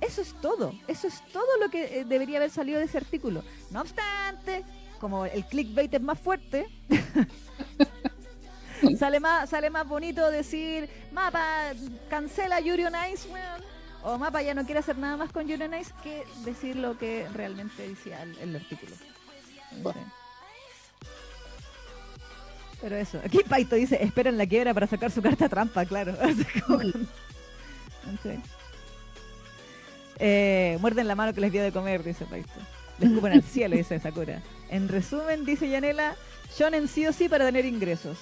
Eso 0.00 0.22
es 0.22 0.32
todo, 0.40 0.72
eso 0.86 1.08
es 1.08 1.22
todo 1.32 1.58
lo 1.60 1.68
que 1.70 2.00
eh, 2.00 2.04
debería 2.04 2.38
haber 2.38 2.50
salido 2.50 2.78
de 2.78 2.84
ese 2.84 2.98
artículo. 2.98 3.42
No 3.70 3.80
obstante, 3.80 4.64
como 5.00 5.26
el 5.26 5.44
clickbait 5.44 5.92
es 5.92 6.00
más 6.00 6.20
fuerte, 6.20 6.68
sale 8.98 9.18
más 9.18 9.50
sale 9.50 9.70
más 9.70 9.88
bonito 9.88 10.30
decir, 10.30 10.88
mapa, 11.12 11.72
cancela 12.08 12.60
Yuri 12.60 12.84
on 12.84 12.94
Ice, 13.12 13.28
o 14.04 14.18
mapa 14.18 14.40
ya 14.40 14.54
no 14.54 14.64
quiere 14.64 14.80
hacer 14.80 14.98
nada 14.98 15.16
más 15.16 15.32
con 15.32 15.48
Yuri 15.48 15.64
on 15.64 15.74
Ice, 15.74 15.92
que 16.04 16.22
decir 16.44 16.76
lo 16.76 16.96
que 16.96 17.26
realmente 17.34 17.88
decía 17.88 18.22
el, 18.22 18.54
artículo. 18.54 18.92
Pero 22.80 22.96
eso, 22.96 23.20
aquí 23.24 23.40
Paito 23.48 23.76
dice, 23.76 24.02
esperan 24.02 24.38
la 24.38 24.46
quiebra 24.46 24.72
para 24.72 24.86
sacar 24.86 25.10
su 25.10 25.20
carta 25.20 25.48
trampa, 25.48 25.84
claro. 25.84 26.14
Eh, 30.20 30.78
muerden 30.80 31.06
la 31.06 31.14
mano 31.14 31.32
que 31.32 31.40
les 31.40 31.52
dio 31.52 31.62
de 31.62 31.70
comer, 31.70 32.02
dice 32.02 32.24
Paito. 32.24 32.48
Les 32.98 33.10
escupen 33.10 33.34
al 33.34 33.44
cielo, 33.44 33.76
dice 33.76 34.00
Sakura. 34.00 34.42
En 34.68 34.88
resumen, 34.88 35.44
dice 35.44 35.68
Yanela, 35.68 36.16
Shonen 36.56 36.88
sí 36.88 37.06
o 37.06 37.12
sí 37.12 37.28
para 37.28 37.44
tener 37.44 37.64
ingresos. 37.64 38.18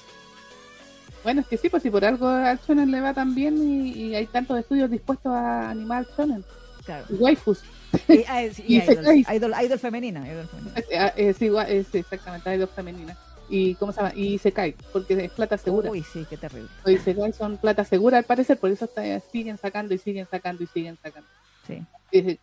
Bueno, 1.25 1.41
es 1.41 1.47
que 1.47 1.57
sí, 1.57 1.71
pues 1.71 1.83
si 1.83 1.89
por 1.89 2.05
algo 2.05 2.29
al 2.29 2.61
Shonen 2.61 2.91
le 2.91 3.01
va 3.01 3.15
tan 3.15 3.35
bien 3.35 3.57
y, 3.57 4.15
hay 4.15 4.27
tantos 4.27 4.59
estudios 4.59 4.91
dispuestos 4.91 5.33
a 5.33 5.71
animar 5.71 5.99
al 5.99 6.09
Shonen. 6.15 6.45
Claro. 6.85 7.07
Y 7.09 7.15
waifus. 7.15 7.63
Y, 8.09 8.25
ah, 8.29 8.43
idol, 9.35 9.55
idol, 9.65 9.79
femenina. 9.79 10.29
Idol 10.29 10.49
femenina. 10.49 11.09
Es, 11.17 11.41
igual, 11.41 11.71
es 11.71 11.95
exactamente, 11.95 12.55
idol 12.55 12.69
femenina 12.69 13.17
y 13.49 13.75
¿cómo 13.77 13.93
se 13.93 14.01
llama? 14.01 14.13
Y 14.15 14.39
se 14.39 14.53
cae, 14.53 14.75
porque 14.93 15.25
es 15.25 15.31
plata 15.33 15.59
segura. 15.59 15.91
Uy, 15.91 16.03
sí, 16.03 16.27
qué 16.29 16.37
terrible. 16.37 16.69
Y 16.87 16.99
se 16.99 17.15
cae, 17.15 17.33
son 17.33 17.57
plata 17.59 17.85
segura 17.85 18.19
al 18.19 18.25
parecer, 18.25 18.59
por 18.59 18.71
eso 18.71 18.89
siguen 19.31 19.59
sacando 19.59 19.95
y 19.95 19.99
siguen 19.99 20.27
sacando 20.31 20.63
y 20.63 20.67
siguen 20.67 20.97
sacando. 21.03 21.29
Sí. 21.67 22.39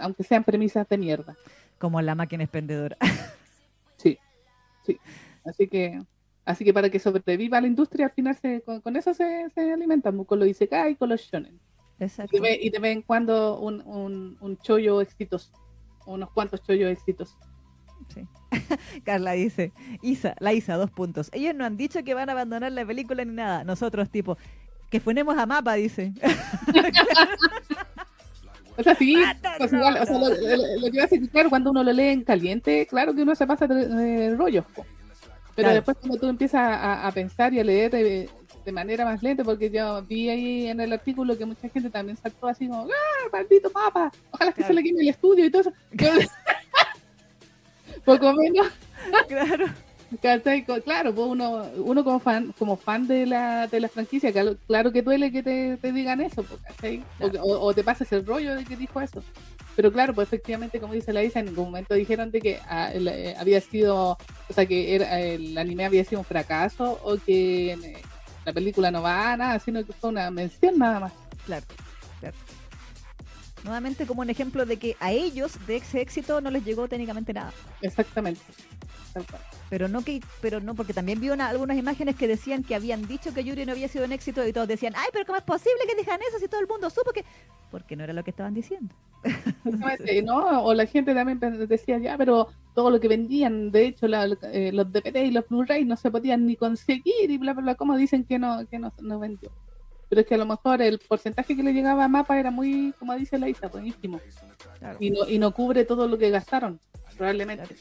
aunque 0.00 0.24
sean 0.24 0.44
premisas 0.44 0.88
de 0.88 0.98
mierda. 0.98 1.36
Como 1.78 2.00
la 2.00 2.14
máquina 2.14 2.44
expendedora. 2.44 2.96
sí, 3.96 4.18
sí. 4.84 4.98
Así 5.44 5.68
que 5.68 6.00
así 6.44 6.64
que 6.64 6.72
para 6.72 6.90
que 6.90 6.98
sobreviva 6.98 7.60
la 7.60 7.66
industria, 7.66 8.06
al 8.06 8.12
final 8.12 8.36
se, 8.36 8.62
con, 8.62 8.96
eso 8.96 9.14
se, 9.14 9.48
se 9.50 9.72
alimentan, 9.72 10.16
pues, 10.16 10.28
con 10.28 10.38
los 10.38 10.48
Isekai 10.48 10.92
y 10.92 10.96
con 10.96 11.08
los 11.08 11.20
shonen. 11.20 11.58
Exacto. 11.98 12.36
Y 12.36 12.70
de, 12.70 12.78
vez 12.78 12.96
en 12.96 13.02
cuando 13.02 13.60
un, 13.60 13.80
un, 13.82 14.36
un 14.40 14.58
chollo 14.58 15.00
exitoso, 15.00 15.52
unos 16.06 16.30
cuantos 16.30 16.62
chollos 16.62 16.90
exitosos. 16.90 17.38
Carla 19.04 19.32
dice, 19.32 19.72
Isa, 20.02 20.34
la 20.40 20.52
Isa, 20.52 20.76
dos 20.76 20.90
puntos. 20.90 21.30
Ellos 21.32 21.54
no 21.54 21.64
han 21.64 21.76
dicho 21.76 22.02
que 22.04 22.14
van 22.14 22.28
a 22.28 22.32
abandonar 22.32 22.72
la 22.72 22.84
película 22.84 23.24
ni 23.24 23.32
nada. 23.32 23.64
Nosotros, 23.64 24.10
tipo, 24.10 24.36
que 24.90 25.00
ponemos 25.00 25.36
a 25.38 25.46
mapa, 25.46 25.74
dice. 25.74 26.12
o 28.76 28.82
sea, 28.82 28.94
sí, 28.94 29.16
pues 29.58 29.72
igual, 29.72 29.98
o 30.00 30.06
sea, 30.06 30.18
lo, 30.18 30.90
que 30.90 30.98
va 30.98 31.04
a 31.04 31.06
decir, 31.06 31.30
claro, 31.30 31.50
cuando 31.50 31.70
uno 31.70 31.82
lo 31.82 31.92
lee 31.92 32.08
en 32.08 32.24
caliente, 32.24 32.86
claro 32.86 33.14
que 33.14 33.22
uno 33.22 33.34
se 33.34 33.46
pasa 33.46 33.66
de, 33.66 34.34
rollos. 34.36 34.64
Pero 35.54 35.70
después 35.70 35.98
cuando 35.98 36.18
tú 36.18 36.28
empiezas 36.28 36.62
a, 36.62 37.10
pensar 37.12 37.52
y 37.52 37.60
a 37.60 37.64
leer 37.64 37.90
de, 37.90 38.30
manera 38.72 39.04
más 39.04 39.22
lenta, 39.22 39.44
porque 39.44 39.70
yo 39.70 40.02
vi 40.02 40.30
ahí 40.30 40.68
en 40.68 40.80
el 40.80 40.92
artículo 40.92 41.36
que 41.36 41.44
mucha 41.44 41.68
gente 41.68 41.90
también 41.90 42.16
saltó 42.16 42.46
así 42.46 42.68
como, 42.68 42.84
¡ah, 42.84 43.28
maldito 43.32 43.70
mapa! 43.70 44.10
Ojalá 44.30 44.52
que 44.52 44.62
se 44.62 44.72
le 44.72 44.82
queme 44.82 45.02
el 45.02 45.08
estudio 45.08 45.44
y 45.44 45.50
todo 45.50 45.62
eso. 45.62 45.72
poco 48.04 48.32
menos. 48.32 48.68
Claro. 49.28 49.66
Claro, 50.20 51.14
pues 51.14 51.26
uno, 51.26 51.64
uno 51.76 52.04
como 52.04 52.20
fan, 52.20 52.54
como 52.58 52.76
fan 52.76 53.06
de 53.06 53.24
la, 53.24 53.66
de 53.66 53.80
la 53.80 53.88
franquicia, 53.88 54.32
claro 54.66 54.92
que 54.92 55.02
duele 55.02 55.32
que 55.32 55.42
te, 55.42 55.92
digan 55.92 56.20
eso, 56.20 56.44
pues, 56.44 57.00
o, 57.40 57.72
te 57.72 57.82
pases 57.82 58.12
el 58.12 58.26
rollo 58.26 58.54
de 58.54 58.64
que 58.64 58.76
dijo 58.76 59.00
eso. 59.00 59.22
Pero 59.74 59.90
claro, 59.90 60.12
pues 60.14 60.28
efectivamente, 60.28 60.80
como 60.80 60.92
dice 60.92 61.14
la 61.14 61.24
Isa, 61.24 61.40
en 61.40 61.46
ningún 61.46 61.66
momento 61.66 61.94
dijeron 61.94 62.30
de 62.30 62.40
que 62.42 62.60
ah, 62.68 62.90
eh, 62.92 63.34
había 63.38 63.60
sido, 63.62 64.18
o 64.48 64.52
sea, 64.52 64.66
que 64.66 64.94
era, 64.94 65.18
el 65.18 65.56
anime 65.56 65.86
había 65.86 66.04
sido 66.04 66.20
un 66.20 66.26
fracaso 66.26 67.00
o 67.02 67.16
que 67.16 67.72
eh, 67.72 68.02
la 68.44 68.52
película 68.52 68.90
no 68.90 69.00
va 69.00 69.32
a 69.32 69.36
nada, 69.38 69.58
sino 69.60 69.84
que 69.84 69.94
fue 69.94 70.10
una 70.10 70.30
mención 70.30 70.78
nada 70.78 71.00
más. 71.00 71.12
Claro, 71.46 71.64
claro 71.66 71.91
nuevamente 73.64 74.06
como 74.06 74.22
un 74.22 74.30
ejemplo 74.30 74.66
de 74.66 74.78
que 74.78 74.96
a 75.00 75.12
ellos 75.12 75.58
de 75.66 75.76
ese 75.76 76.00
éxito 76.00 76.40
no 76.40 76.50
les 76.50 76.64
llegó 76.64 76.88
técnicamente 76.88 77.32
nada. 77.32 77.52
Exactamente. 77.80 78.40
Pero 79.68 79.88
no 79.88 80.02
que, 80.02 80.20
pero 80.40 80.60
no, 80.60 80.74
porque 80.74 80.92
también 80.92 81.20
vi 81.20 81.28
algunas 81.28 81.76
imágenes 81.76 82.16
que 82.16 82.28
decían 82.28 82.62
que 82.62 82.74
habían 82.74 83.06
dicho 83.06 83.32
que 83.32 83.44
Yuri 83.44 83.64
no 83.66 83.72
había 83.72 83.88
sido 83.88 84.04
un 84.04 84.12
éxito 84.12 84.46
y 84.46 84.52
todos 84.52 84.68
decían, 84.68 84.94
ay, 84.96 85.08
pero 85.12 85.26
¿cómo 85.26 85.38
es 85.38 85.44
posible 85.44 85.80
que 85.86 85.94
digan 85.96 86.20
eso 86.28 86.38
si 86.38 86.48
todo 86.48 86.60
el 86.60 86.66
mundo 86.66 86.90
supo 86.90 87.10
que? 87.12 87.24
Porque 87.70 87.96
no 87.96 88.04
era 88.04 88.12
lo 88.12 88.24
que 88.24 88.30
estaban 88.30 88.54
diciendo. 88.54 88.94
¿no? 90.24 90.64
O 90.64 90.74
la 90.74 90.86
gente 90.86 91.14
también 91.14 91.40
decía, 91.68 91.98
ya, 91.98 92.18
pero 92.18 92.48
todo 92.74 92.90
lo 92.90 93.00
que 93.00 93.08
vendían, 93.08 93.70
de 93.70 93.86
hecho, 93.86 94.06
eh, 94.06 94.72
los 94.72 94.92
DVD 94.92 95.24
y 95.24 95.30
los 95.30 95.48
Blu-ray 95.48 95.84
no 95.84 95.96
se 95.96 96.10
podían 96.10 96.46
ni 96.46 96.56
conseguir 96.56 97.30
y 97.30 97.38
bla, 97.38 97.52
bla, 97.52 97.62
bla, 97.62 97.74
como 97.74 97.96
dicen 97.96 98.24
que 98.24 98.38
no, 98.38 98.66
que 98.68 98.78
no, 98.78 98.92
no 99.00 99.18
vendió 99.18 99.50
pero 100.12 100.20
es 100.20 100.26
que 100.26 100.34
a 100.34 100.38
lo 100.38 100.44
mejor 100.44 100.82
el 100.82 100.98
porcentaje 100.98 101.56
que 101.56 101.62
le 101.62 101.72
llegaba 101.72 102.04
a 102.04 102.08
Mapa 102.08 102.38
era 102.38 102.50
muy, 102.50 102.92
como 102.98 103.14
dice 103.16 103.38
la 103.38 103.48
Isa, 103.48 103.68
buenísimo. 103.68 104.20
Y, 105.00 105.10
no, 105.10 105.26
y 105.26 105.38
no 105.38 105.54
cubre 105.54 105.86
todo 105.86 106.06
lo 106.06 106.18
que 106.18 106.28
gastaron, 106.28 106.78
probablemente. 107.16 107.74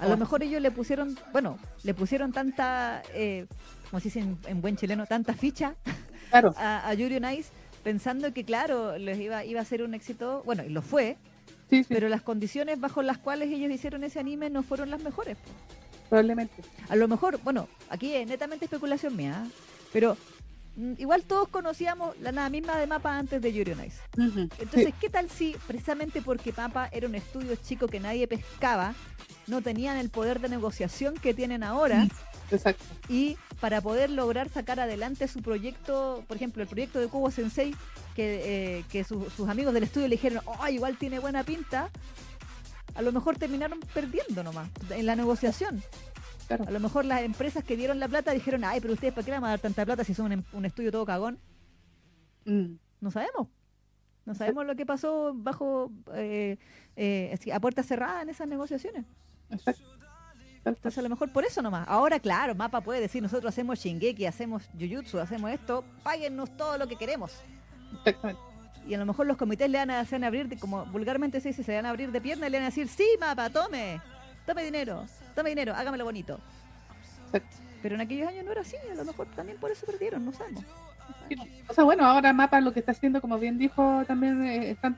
A 0.00 0.08
lo 0.08 0.16
mejor 0.16 0.42
ellos 0.42 0.60
le 0.60 0.72
pusieron, 0.72 1.16
bueno, 1.30 1.60
le 1.84 1.94
pusieron 1.94 2.32
tanta, 2.32 3.04
eh, 3.14 3.46
como 3.88 4.00
se 4.00 4.08
dice 4.08 4.18
en, 4.18 4.60
buen 4.60 4.76
chileno, 4.76 5.06
tanta 5.06 5.32
ficha 5.34 5.76
a, 6.32 6.88
a 6.88 6.94
Yuri 6.94 7.20
Nice, 7.20 7.52
pensando 7.84 8.32
que, 8.32 8.42
claro, 8.42 8.98
les 8.98 9.20
iba, 9.20 9.44
iba 9.44 9.60
a 9.60 9.64
ser 9.64 9.84
un 9.84 9.94
éxito, 9.94 10.42
bueno, 10.44 10.64
y 10.64 10.70
lo 10.70 10.82
fue, 10.82 11.18
pero 11.88 12.08
las 12.08 12.22
condiciones 12.22 12.80
bajo 12.80 13.02
las 13.02 13.18
cuales 13.18 13.52
ellos 13.52 13.70
hicieron 13.70 14.02
ese 14.02 14.18
anime 14.18 14.50
no 14.50 14.64
fueron 14.64 14.90
las 14.90 15.00
mejores. 15.04 15.38
Probablemente. 16.08 16.64
A 16.88 16.96
lo 16.96 17.06
mejor, 17.06 17.38
bueno, 17.44 17.68
aquí 17.90 18.12
es 18.12 18.26
netamente 18.26 18.64
especulación 18.64 19.14
mía, 19.14 19.46
pero 19.92 20.16
Mm, 20.16 20.35
igual 20.98 21.22
todos 21.22 21.48
conocíamos 21.48 22.18
la 22.20 22.32
nada 22.32 22.50
misma 22.50 22.76
de 22.76 22.86
Mapa 22.86 23.16
antes 23.16 23.40
de 23.40 23.52
Yuri 23.52 23.72
on 23.72 23.84
Ice. 23.84 24.00
Entonces, 24.58 24.94
¿qué 25.00 25.08
tal 25.08 25.30
si 25.30 25.56
precisamente 25.66 26.22
porque 26.22 26.52
Mapa 26.56 26.88
era 26.92 27.08
un 27.08 27.14
estudio 27.14 27.56
chico 27.56 27.88
que 27.88 28.00
nadie 28.00 28.26
pescaba, 28.28 28.94
no 29.46 29.62
tenían 29.62 29.96
el 29.96 30.10
poder 30.10 30.40
de 30.40 30.48
negociación 30.48 31.14
que 31.14 31.34
tienen 31.34 31.62
ahora? 31.62 32.06
Exacto. 32.50 32.84
Y 33.08 33.36
para 33.60 33.80
poder 33.80 34.10
lograr 34.10 34.48
sacar 34.48 34.78
adelante 34.78 35.28
su 35.28 35.40
proyecto, 35.40 36.24
por 36.28 36.36
ejemplo, 36.36 36.62
el 36.62 36.68
proyecto 36.68 37.00
de 37.00 37.08
Cubo 37.08 37.30
Sensei, 37.30 37.74
que, 38.14 38.84
eh, 38.90 39.04
sus 39.04 39.48
amigos 39.48 39.74
del 39.74 39.84
estudio 39.84 40.08
le 40.08 40.16
dijeron, 40.16 40.42
oh, 40.44 40.68
igual 40.68 40.96
tiene 40.96 41.18
buena 41.18 41.42
pinta, 41.44 41.90
a 42.94 43.02
lo 43.02 43.12
mejor 43.12 43.36
terminaron 43.36 43.80
perdiendo 43.92 44.42
nomás 44.42 44.68
en 44.90 45.06
la 45.06 45.16
negociación. 45.16 45.82
A 46.48 46.70
lo 46.70 46.80
mejor 46.80 47.04
las 47.04 47.22
empresas 47.22 47.64
que 47.64 47.76
dieron 47.76 47.98
la 47.98 48.08
plata 48.08 48.32
dijeron, 48.32 48.64
ay, 48.64 48.80
pero 48.80 48.94
ustedes, 48.94 49.12
¿para 49.12 49.24
qué 49.24 49.30
le 49.30 49.38
van 49.38 49.44
a 49.44 49.50
dar 49.50 49.58
tanta 49.58 49.84
plata 49.84 50.04
si 50.04 50.14
son 50.14 50.44
un, 50.52 50.64
estudio 50.64 50.92
todo 50.92 51.04
cagón? 51.04 51.38
Mm. 52.44 52.74
No 53.00 53.10
sabemos. 53.10 53.48
No 54.24 54.34
sabemos 54.34 54.66
lo 54.66 54.74
que 54.74 54.86
pasó 54.86 55.32
bajo, 55.34 55.92
eh, 56.14 56.58
eh, 56.96 57.38
a 57.52 57.60
puerta 57.60 57.82
cerrada 57.82 58.22
en 58.22 58.28
esas 58.28 58.48
negociaciones. 58.48 59.04
Exacto. 59.50 59.84
Entonces 60.64 60.98
a 60.98 61.02
lo 61.02 61.08
mejor 61.08 61.32
por 61.32 61.44
eso 61.44 61.62
nomás. 61.62 61.86
Ahora, 61.88 62.18
claro, 62.18 62.54
Mapa 62.54 62.80
puede 62.80 63.00
decir, 63.00 63.22
nosotros 63.22 63.50
hacemos 63.50 63.78
Shingeki, 63.78 64.26
hacemos 64.26 64.68
Jujutsu, 64.78 65.20
hacemos 65.20 65.50
esto, 65.52 65.84
páguennos 66.02 66.56
todo 66.56 66.76
lo 66.76 66.88
que 66.88 66.96
queremos. 66.96 67.40
Exactamente. 67.98 68.42
Y 68.88 68.94
a 68.94 68.98
lo 68.98 69.06
mejor 69.06 69.26
los 69.26 69.36
comités 69.36 69.70
le 69.70 69.78
van 69.78 69.90
a 69.90 70.00
hacer 70.00 70.24
abrir, 70.24 70.58
como 70.58 70.84
vulgarmente 70.86 71.40
se 71.40 71.48
dice, 71.48 71.62
se 71.62 71.74
van 71.74 71.86
a 71.86 71.90
abrir 71.90 72.10
de 72.10 72.20
pierna 72.20 72.48
y 72.48 72.50
le 72.50 72.58
van 72.58 72.64
a 72.64 72.70
decir, 72.70 72.88
sí, 72.88 73.06
Mapa, 73.20 73.50
tome, 73.50 74.00
tome 74.44 74.64
dinero, 74.64 75.04
tome 75.36 75.50
dinero, 75.50 75.74
hágamelo 75.74 76.04
bonito. 76.04 76.40
Pero 77.82 77.94
en 77.94 78.00
aquellos 78.00 78.28
años 78.28 78.44
no 78.44 78.50
era 78.50 78.62
así, 78.62 78.74
a 78.90 78.94
lo 78.94 79.04
mejor 79.04 79.28
también 79.36 79.58
por 79.58 79.70
eso 79.70 79.86
perdieron, 79.86 80.24
no 80.24 80.32
sabemos. 80.32 80.64
O 81.68 81.74
sea, 81.74 81.84
bueno, 81.84 82.04
ahora 82.04 82.32
Mapa 82.32 82.60
lo 82.60 82.72
que 82.72 82.80
está 82.80 82.92
haciendo, 82.92 83.20
como 83.20 83.38
bien 83.38 83.58
dijo, 83.58 84.02
también 84.06 84.44
eh, 84.44 84.70
están 84.70 84.96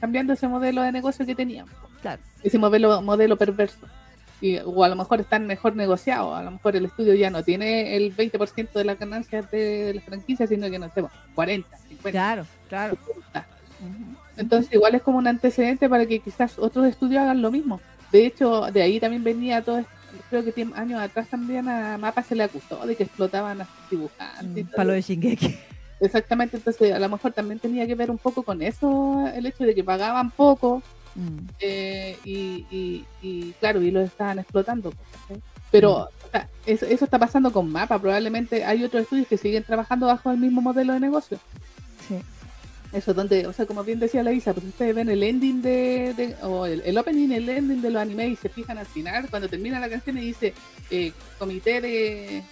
cambiando 0.00 0.32
ese 0.32 0.46
modelo 0.46 0.82
de 0.82 0.92
negocio 0.92 1.26
que 1.26 1.34
tenían. 1.34 1.66
Claro. 2.00 2.22
Ese 2.42 2.58
modelo, 2.58 3.02
modelo 3.02 3.36
perverso. 3.36 3.86
Y, 4.40 4.58
o 4.58 4.84
a 4.84 4.88
lo 4.88 4.94
mejor 4.94 5.20
están 5.20 5.48
mejor 5.48 5.74
negociados, 5.74 6.38
a 6.38 6.44
lo 6.44 6.52
mejor 6.52 6.76
el 6.76 6.84
estudio 6.84 7.14
ya 7.14 7.28
no 7.28 7.42
tiene 7.42 7.96
el 7.96 8.14
20% 8.14 8.72
de 8.72 8.84
las 8.84 8.98
ganancias 8.98 9.50
de, 9.50 9.94
la 9.94 10.00
franquicia, 10.00 10.46
sino 10.46 10.70
que 10.70 10.78
no 10.78 10.88
sé, 10.92 11.04
40, 11.34 11.76
50. 11.76 12.10
Claro, 12.10 12.46
claro. 12.68 12.96
Entonces 14.36 14.72
igual 14.72 14.94
es 14.94 15.02
como 15.02 15.18
un 15.18 15.26
antecedente 15.26 15.88
para 15.88 16.06
que 16.06 16.20
quizás 16.20 16.56
otros 16.58 16.86
estudios 16.86 17.20
hagan 17.20 17.42
lo 17.42 17.50
mismo. 17.50 17.80
De 18.12 18.26
hecho, 18.26 18.62
de 18.72 18.82
ahí 18.82 18.98
también 19.00 19.22
venía 19.24 19.62
todo 19.62 19.78
esto. 19.78 19.90
Creo 20.30 20.42
que 20.42 20.52
años 20.74 21.00
atrás 21.00 21.28
también 21.28 21.68
a 21.68 21.98
Mapa 21.98 22.22
se 22.22 22.34
le 22.34 22.42
acusó 22.42 22.84
de 22.86 22.96
que 22.96 23.02
explotaban 23.04 23.60
a 23.60 23.64
sus 23.64 23.90
dibujantes. 23.90 24.66
todo 24.66 24.76
Palo 24.76 24.92
de 24.92 25.02
Shingeki. 25.02 25.58
Exactamente, 26.00 26.56
entonces 26.56 26.92
a 26.92 26.98
lo 26.98 27.08
mejor 27.08 27.32
también 27.32 27.58
tenía 27.58 27.86
que 27.86 27.94
ver 27.94 28.10
un 28.10 28.18
poco 28.18 28.42
con 28.44 28.62
eso, 28.62 29.28
el 29.34 29.44
hecho 29.46 29.64
de 29.64 29.74
que 29.74 29.82
pagaban 29.84 30.30
poco 30.30 30.82
Mm. 31.14 31.38
eh, 31.58 32.16
y, 32.24 32.64
y- 32.70 33.04
y, 33.22 33.52
claro, 33.58 33.82
y 33.82 33.90
los 33.90 34.04
estaban 34.04 34.38
explotando. 34.38 34.90
¿cachai? 34.92 35.42
Pero 35.72 35.92
o 36.02 36.30
sea, 36.30 36.48
eso, 36.64 36.86
eso 36.86 37.04
está 37.06 37.18
pasando 37.18 37.50
con 37.52 37.72
Mapa, 37.72 37.98
probablemente 37.98 38.64
hay 38.64 38.84
otros 38.84 39.02
estudios 39.02 39.26
que 39.26 39.36
siguen 39.36 39.64
trabajando 39.64 40.06
bajo 40.06 40.30
el 40.30 40.38
mismo 40.38 40.60
modelo 40.60 40.92
de 40.92 41.00
negocio. 41.00 41.38
Sí. 42.06 42.16
Eso 42.92 43.12
donde, 43.12 43.46
o 43.46 43.52
sea, 43.52 43.66
como 43.66 43.84
bien 43.84 43.98
decía 44.00 44.22
la 44.22 44.32
Isa, 44.32 44.54
pues 44.54 44.64
ustedes 44.66 44.94
ven 44.94 45.10
el 45.10 45.22
ending 45.22 45.60
de, 45.60 46.14
de- 46.16 46.36
o 46.42 46.64
el, 46.64 46.80
el 46.86 46.96
opening, 46.96 47.30
el 47.32 47.48
ending 47.48 47.82
de 47.82 47.90
los 47.90 48.00
animes 48.00 48.30
y 48.32 48.36
se 48.36 48.48
fijan 48.48 48.78
al 48.78 48.86
final, 48.86 49.28
cuando 49.28 49.46
termina 49.48 49.78
la 49.78 49.90
canción 49.90 50.16
y 50.16 50.22
dice 50.22 50.54
eh, 50.90 51.12
comité 51.38 51.82
de, 51.82 52.42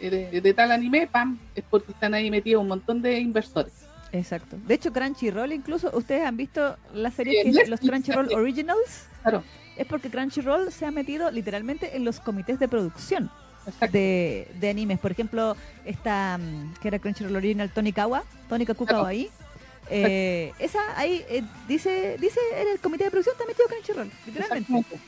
de, 0.00 0.40
de 0.40 0.54
tal 0.54 0.72
anime, 0.72 1.06
pam, 1.06 1.38
es 1.54 1.62
porque 1.70 1.92
están 1.92 2.14
ahí 2.14 2.30
metidos 2.32 2.62
un 2.62 2.68
montón 2.68 3.00
de 3.00 3.20
inversores. 3.20 3.72
Exacto. 4.10 4.56
De 4.66 4.74
hecho, 4.74 4.92
Crunchyroll, 4.92 5.52
incluso, 5.52 5.90
¿ustedes 5.96 6.24
han 6.24 6.36
visto 6.36 6.76
las 6.92 7.12
Sí, 7.12 7.18
series 7.18 7.46
en 7.46 7.52
que 7.54 7.66
los 7.70 7.78
Crunchyroll. 7.80 8.32
Originals? 8.34 9.06
Claro, 9.22 9.44
Es 9.76 9.86
porque 9.86 10.10
Crunchyroll 10.10 10.72
se 10.72 10.84
ha 10.86 10.90
metido 10.90 11.30
literalmente 11.30 11.96
en 11.96 12.04
los 12.04 12.18
comités 12.18 12.58
de 12.58 12.66
producción 12.66 13.30
de, 13.92 14.48
de 14.58 14.70
animes. 14.70 14.98
Por 14.98 15.10
ejemplo, 15.12 15.56
esta 15.84 16.38
mm, 16.38 16.74
que 16.80 16.88
era 16.88 16.98
Crunchyroll 16.98 17.36
Original, 17.36 17.70
Tony 17.70 17.92
Kawa, 17.92 18.24
Tony 18.48 18.64
Kakukawa 18.66 19.10
Claro. 19.10 19.45
Eh, 19.90 20.52
esa 20.58 20.80
ahí 20.98 21.24
eh, 21.28 21.42
dice, 21.68 22.16
dice 22.20 22.40
en 22.56 22.68
el 22.68 22.78
comité 22.80 23.04
de 23.04 23.10
producción 23.10 23.34
está 23.34 23.46
metido 23.46 23.68
Crunchyroll, 23.68 24.10
literalmente. 24.26 24.72
Exactamente. 24.72 25.00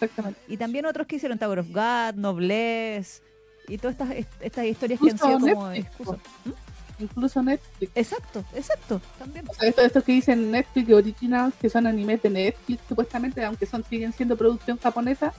Exactamente. 0.00 0.40
Y 0.48 0.56
también 0.56 0.86
otros 0.86 1.06
que 1.06 1.16
hicieron 1.16 1.38
Tower 1.38 1.58
of 1.60 1.68
God, 1.68 2.14
Noblesse 2.16 3.22
y 3.68 3.78
todas 3.78 3.94
estas, 3.94 4.10
est- 4.12 4.42
estas 4.42 4.64
historias 4.66 5.00
que 5.00 5.10
han 5.10 5.18
sido 5.18 5.38
como 5.40 5.68
Netflix, 5.70 5.86
excusas. 5.88 6.18
Incluso 7.00 7.42
Netflix. 7.42 7.92
Exacto, 7.94 8.44
exacto, 8.54 9.00
también. 9.18 9.44
O 9.48 9.54
sea, 9.54 9.68
estos, 9.68 9.84
estos 9.84 10.04
que 10.04 10.12
dicen 10.12 10.50
Netflix 10.50 10.90
Originals, 10.92 11.54
que 11.60 11.70
son 11.70 11.86
animes 11.86 12.20
de 12.22 12.30
Netflix, 12.30 12.82
supuestamente, 12.88 13.44
aunque 13.44 13.66
son 13.66 13.84
siguen 13.84 14.12
siendo 14.12 14.36
producción 14.36 14.78
japonesa, 14.78 15.32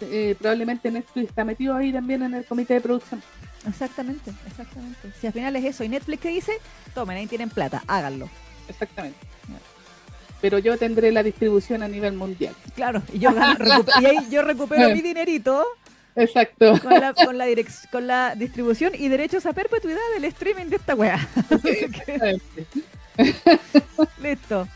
eh, 0.00 0.34
probablemente 0.38 0.90
Netflix 0.90 1.28
está 1.28 1.44
metido 1.44 1.74
ahí 1.74 1.92
también 1.92 2.22
en 2.22 2.34
el 2.34 2.44
comité 2.44 2.74
de 2.74 2.80
producción. 2.80 3.22
Exactamente, 3.68 4.32
exactamente. 4.46 5.12
Si 5.20 5.26
al 5.26 5.32
final 5.32 5.54
es 5.56 5.64
eso, 5.64 5.84
y 5.84 5.88
Netflix 5.88 6.22
que 6.22 6.28
dice, 6.30 6.52
tomen, 6.94 7.16
ahí 7.18 7.26
tienen 7.26 7.50
plata, 7.50 7.82
háganlo. 7.86 8.28
Exactamente. 8.68 9.18
Pero 10.40 10.58
yo 10.58 10.78
tendré 10.78 11.10
la 11.10 11.22
distribución 11.24 11.82
a 11.82 11.88
nivel 11.88 12.12
mundial. 12.12 12.54
Claro, 12.76 13.02
y 13.12 13.18
yo 13.18 13.32
gano- 13.32 13.58
recu- 13.58 14.02
y 14.02 14.06
ahí 14.06 14.28
yo 14.30 14.42
recupero 14.42 14.88
mi 14.94 15.02
dinerito 15.02 15.64
Exacto. 16.14 16.78
con 16.80 16.92
la, 17.00 17.12
con 17.12 17.36
la, 17.38 17.46
direc- 17.48 17.90
con 17.90 18.06
la 18.06 18.34
distribución 18.36 18.92
y 18.94 19.08
derechos 19.08 19.46
a 19.46 19.52
perpetuidad 19.52 19.98
del 20.14 20.24
streaming 20.26 20.66
de 20.66 20.76
esta 20.76 20.94
wea. 20.94 21.28
Exactamente. 21.64 22.66
Listo. 24.22 24.68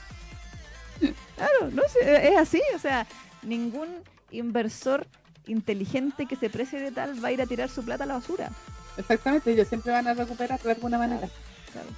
Claro, 1.36 1.70
no 1.72 1.82
sé, 1.88 2.28
es 2.28 2.36
así, 2.38 2.60
o 2.74 2.78
sea, 2.78 3.06
ningún 3.42 3.88
inversor 4.30 5.06
inteligente 5.46 6.26
que 6.26 6.36
se 6.36 6.48
precie 6.50 6.78
de 6.80 6.92
tal 6.92 7.22
va 7.24 7.28
a 7.28 7.32
ir 7.32 7.42
a 7.42 7.46
tirar 7.46 7.68
su 7.68 7.84
plata 7.84 8.04
a 8.04 8.06
la 8.06 8.14
basura. 8.14 8.50
Exactamente, 8.96 9.52
ellos 9.52 9.68
siempre 9.68 9.92
van 9.92 10.06
a 10.06 10.14
recuperar 10.14 10.60
de 10.60 10.70
alguna 10.72 10.98
manera. 10.98 11.28
Claro. 11.72 11.88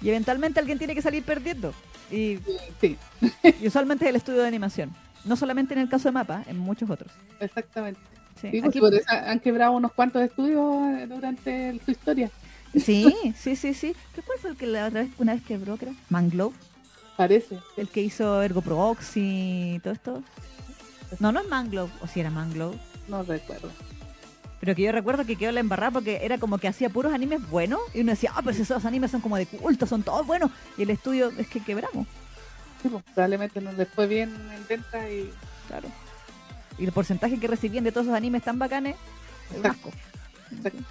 Y 0.00 0.08
eventualmente 0.10 0.60
alguien 0.60 0.78
tiene 0.78 0.94
que 0.94 1.02
salir 1.02 1.22
perdiendo. 1.24 1.72
Y, 2.10 2.38
Sí, 2.80 2.96
y 3.60 3.66
usualmente 3.66 4.04
es 4.04 4.10
el 4.10 4.16
estudio 4.16 4.42
de 4.42 4.48
animación. 4.48 4.94
No 5.24 5.36
solamente 5.36 5.74
en 5.74 5.80
el 5.80 5.88
caso 5.88 6.08
de 6.08 6.12
Mapa, 6.12 6.44
en 6.46 6.58
muchos 6.58 6.88
otros. 6.90 7.10
exactamente. 7.40 8.00
Sí, 8.40 8.50
Sí, 8.50 8.62
aquí- 8.62 8.80
por 8.80 8.94
eso 8.94 9.06
han 9.10 9.40
quebrado 9.40 9.72
unos 9.72 9.92
cuantos 9.92 10.22
estudios 10.22 10.60
eh, 10.98 11.06
durante 11.08 11.70
el- 11.70 11.80
su 11.80 11.90
historia. 11.90 12.30
sí, 12.74 13.12
sí, 13.36 13.56
sí, 13.56 13.72
sí. 13.74 13.96
¿Qué 14.14 14.22
cuál 14.22 14.38
fue 14.38 14.50
el 14.50 14.56
que 14.56 14.66
la 14.66 14.86
otra 14.86 15.00
vez, 15.02 15.10
una 15.18 15.32
vez 15.34 15.42
quebró, 15.42 15.76
que 15.78 15.86
era? 15.86 15.94
Mangrove, 16.10 16.54
Parece. 17.16 17.58
el 17.78 17.88
que 17.88 18.02
hizo 18.02 18.42
Ergo 18.42 18.60
Proxy 18.60 19.76
y 19.76 19.78
todo 19.80 19.94
esto. 19.94 20.22
No, 21.18 21.32
no 21.32 21.40
es 21.40 21.48
Mangrove, 21.48 21.90
o 22.02 22.06
si 22.06 22.20
era 22.20 22.30
Mangrove. 22.30 22.76
No 23.08 23.22
recuerdo. 23.22 23.70
Pero 24.60 24.74
que 24.74 24.82
yo 24.82 24.92
recuerdo 24.92 25.24
que 25.24 25.36
quedó 25.36 25.52
la 25.52 25.60
embarrada 25.60 25.92
porque 25.92 26.20
era 26.22 26.38
como 26.38 26.58
que 26.58 26.68
hacía 26.68 26.88
puros 26.88 27.12
animes 27.12 27.46
buenos 27.48 27.80
y 27.94 28.00
uno 28.00 28.12
decía, 28.12 28.32
ah, 28.34 28.42
pues 28.42 28.58
esos 28.58 28.84
animes 28.84 29.10
son 29.10 29.20
como 29.20 29.36
de 29.36 29.46
culto, 29.46 29.86
son 29.86 30.02
todos 30.02 30.26
buenos. 30.26 30.50
Y 30.78 30.82
el 30.82 30.90
estudio 30.90 31.30
es 31.36 31.46
que 31.48 31.60
quebramos, 31.60 32.06
Sí, 32.82 32.88
pues, 32.88 33.02
probablemente 33.14 33.60
no 33.60 33.72
les 33.72 33.88
fue 33.88 34.06
bien 34.06 34.34
en 34.54 34.66
venta 34.68 35.10
y 35.10 35.30
claro. 35.68 35.88
Y 36.78 36.84
el 36.84 36.92
porcentaje 36.92 37.38
que 37.38 37.46
recibían 37.48 37.84
de 37.84 37.92
todos 37.92 38.06
esos 38.06 38.16
animes 38.16 38.42
tan 38.42 38.58
bacanes, 38.58 38.96
es 39.50 39.56
Exacto. 39.58 39.88
asco. 39.88 40.56
Exacto. 40.56 40.82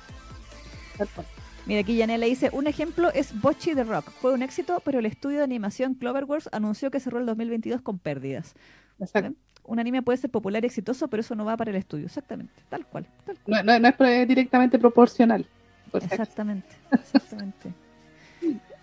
Tal 0.97 1.07
cual. 1.09 1.27
Mira, 1.65 1.81
aquí 1.81 1.95
Yanela 1.95 2.27
dice, 2.27 2.49
un 2.53 2.67
ejemplo 2.67 3.11
es 3.11 3.39
Bocchi 3.41 3.73
the 3.73 3.83
Rock. 3.83 4.11
Fue 4.21 4.33
un 4.33 4.43
éxito, 4.43 4.81
pero 4.85 4.99
el 4.99 5.05
estudio 5.07 5.39
de 5.39 5.43
animación 5.43 5.95
Cloverworks 5.95 6.49
anunció 6.51 6.91
que 6.91 6.99
cerró 6.99 7.19
el 7.19 7.25
2022 7.25 7.81
con 7.81 7.97
pérdidas. 7.97 8.53
Exacto. 8.99 9.33
Un 9.67 9.79
anime 9.79 10.01
puede 10.01 10.17
ser 10.17 10.29
popular 10.29 10.63
y 10.63 10.67
exitoso, 10.67 11.07
pero 11.07 11.21
eso 11.21 11.33
no 11.35 11.43
va 11.45 11.57
para 11.57 11.71
el 11.71 11.77
estudio. 11.77 12.05
Exactamente, 12.05 12.53
tal 12.69 12.85
cual. 12.85 13.05
Tal 13.25 13.37
cual. 13.39 13.65
No, 13.65 13.79
no- 13.79 13.91
no 13.99 14.05
es 14.05 14.27
directamente 14.27 14.77
proporcional. 14.79 15.45
Exactamente, 15.93 16.75
exactamente. 16.91 17.69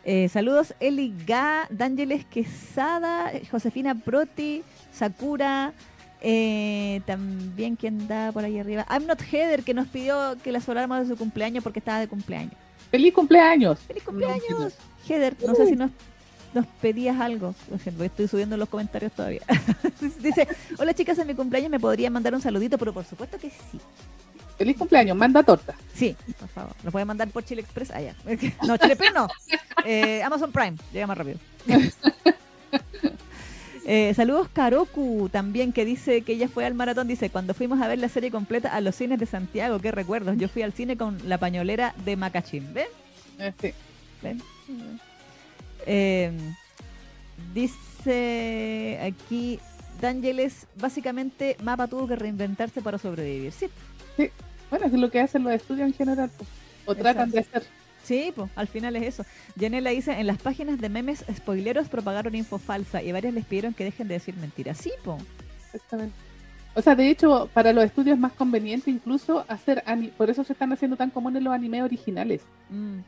Eh, 0.04 0.28
saludos 0.28 0.74
Eli 0.80 1.14
Ga, 1.28 1.68
D'Ángeles 1.70 2.24
Quesada, 2.24 3.30
Josefina 3.52 3.94
Proti, 3.94 4.64
Sakura, 4.90 5.72
eh, 6.20 7.00
también 7.06 7.76
quien 7.76 8.08
da 8.08 8.32
por 8.32 8.42
ahí 8.42 8.58
arriba. 8.58 8.84
I'm 8.90 9.06
Not 9.06 9.20
Heather, 9.22 9.62
que 9.62 9.74
nos 9.74 9.86
pidió 9.86 10.36
que 10.42 10.50
la 10.50 10.60
soláramos 10.60 10.98
de 11.06 11.06
su 11.06 11.16
cumpleaños 11.16 11.62
porque 11.62 11.78
estaba 11.78 12.00
de 12.00 12.08
cumpleaños. 12.08 12.54
¡Feliz 12.90 13.14
cumpleaños! 13.14 13.78
¡Feliz 13.78 14.02
No, 14.04 14.10
cumpleaños! 14.10 14.74
Heather, 15.08 15.36
no 15.46 15.54
sé 15.54 15.66
si 15.68 15.76
nos, 15.76 15.92
nos 16.54 16.66
pedías 16.80 17.20
algo. 17.20 17.54
Estoy 18.00 18.28
subiendo 18.28 18.56
los 18.56 18.68
comentarios 18.68 19.12
todavía. 19.12 19.42
Dice, 20.20 20.48
hola 20.78 20.94
chicas, 20.94 21.18
en 21.18 21.26
mi 21.26 21.34
cumpleaños 21.34 21.70
me 21.70 21.80
podrían 21.80 22.12
mandar 22.12 22.34
un 22.34 22.40
saludito, 22.40 22.78
pero 22.78 22.92
por 22.92 23.04
supuesto 23.04 23.38
que 23.38 23.50
sí. 23.50 23.80
¡Feliz 24.58 24.76
cumpleaños! 24.76 25.16
Manda 25.16 25.42
torta. 25.42 25.74
Sí, 25.94 26.16
por 26.38 26.48
favor. 26.48 26.74
Lo 26.84 26.92
pueden 26.92 27.08
mandar 27.08 27.28
por 27.28 27.44
Chile 27.44 27.62
Express 27.62 27.90
allá. 27.90 28.14
No, 28.66 28.76
Chile 28.76 28.92
Express 28.92 29.14
no. 29.14 29.28
Eh, 29.84 30.22
Amazon 30.22 30.52
Prime, 30.52 30.76
llega 30.92 31.06
más 31.06 31.18
rápido. 31.18 31.38
Eh, 33.84 34.14
saludos 34.14 34.48
Karoku 34.52 35.28
también 35.28 35.72
que 35.72 35.84
dice 35.84 36.22
que 36.22 36.34
ella 36.34 36.46
fue 36.46 36.64
al 36.64 36.74
maratón, 36.74 37.08
dice, 37.08 37.30
cuando 37.30 37.52
fuimos 37.52 37.82
a 37.82 37.88
ver 37.88 37.98
la 37.98 38.08
serie 38.08 38.30
completa 38.30 38.72
a 38.72 38.80
los 38.80 38.94
cines 38.94 39.18
de 39.18 39.26
Santiago, 39.26 39.80
qué 39.80 39.90
recuerdos, 39.90 40.36
yo 40.38 40.48
fui 40.48 40.62
al 40.62 40.72
cine 40.72 40.96
con 40.96 41.18
la 41.28 41.38
pañolera 41.38 41.92
de 42.04 42.16
Macachín, 42.16 42.72
¿ven? 42.72 42.86
Eh, 43.40 43.52
sí. 43.60 43.72
¿Ven? 44.22 44.40
Eh, 45.86 46.32
dice 47.54 48.98
aquí 49.02 49.58
D'Angeles, 50.00 50.66
básicamente 50.80 51.56
Mapa 51.62 51.86
tuvo 51.86 52.06
que 52.08 52.16
reinventarse 52.16 52.80
para 52.82 52.98
sobrevivir. 52.98 53.52
Sí, 53.52 53.66
Bueno, 54.70 54.86
es 54.86 54.92
lo 54.92 55.10
que 55.10 55.20
hacen 55.20 55.44
los 55.44 55.52
estudios 55.52 55.86
en 55.88 55.94
general. 55.94 56.30
pues. 56.36 56.48
O 56.86 56.94
tratan 56.94 57.30
de 57.30 57.40
hacer. 57.40 57.62
Sí, 58.02 58.32
pues 58.34 58.50
al 58.56 58.66
final 58.66 58.96
es 58.96 59.02
eso. 59.04 59.24
Janela 59.58 59.90
dice, 59.90 60.12
en 60.18 60.26
las 60.26 60.38
páginas 60.38 60.80
de 60.80 60.88
memes 60.88 61.24
spoileros 61.32 61.88
propagaron 61.88 62.34
info 62.34 62.58
falsa 62.58 63.00
y 63.00 63.12
varias 63.12 63.32
les 63.34 63.44
pidieron 63.44 63.74
que 63.74 63.84
dejen 63.84 64.08
de 64.08 64.14
decir 64.14 64.34
mentiras. 64.36 64.78
Sí, 64.78 64.90
po. 65.04 65.18
Exactamente. 65.66 66.14
O 66.74 66.82
sea, 66.82 66.96
de 66.96 67.08
hecho, 67.10 67.48
para 67.54 67.72
los 67.72 67.84
estudios 67.84 68.14
es 68.14 68.20
más 68.20 68.32
conveniente 68.32 68.90
incluso 68.90 69.44
hacer, 69.46 69.82
ani- 69.86 70.08
por 70.08 70.30
eso 70.30 70.42
se 70.42 70.54
están 70.54 70.72
haciendo 70.72 70.96
tan 70.96 71.10
comunes 71.10 71.42
los 71.42 71.52
animes 71.52 71.82
originales, 71.82 72.40
mm. 72.70 72.98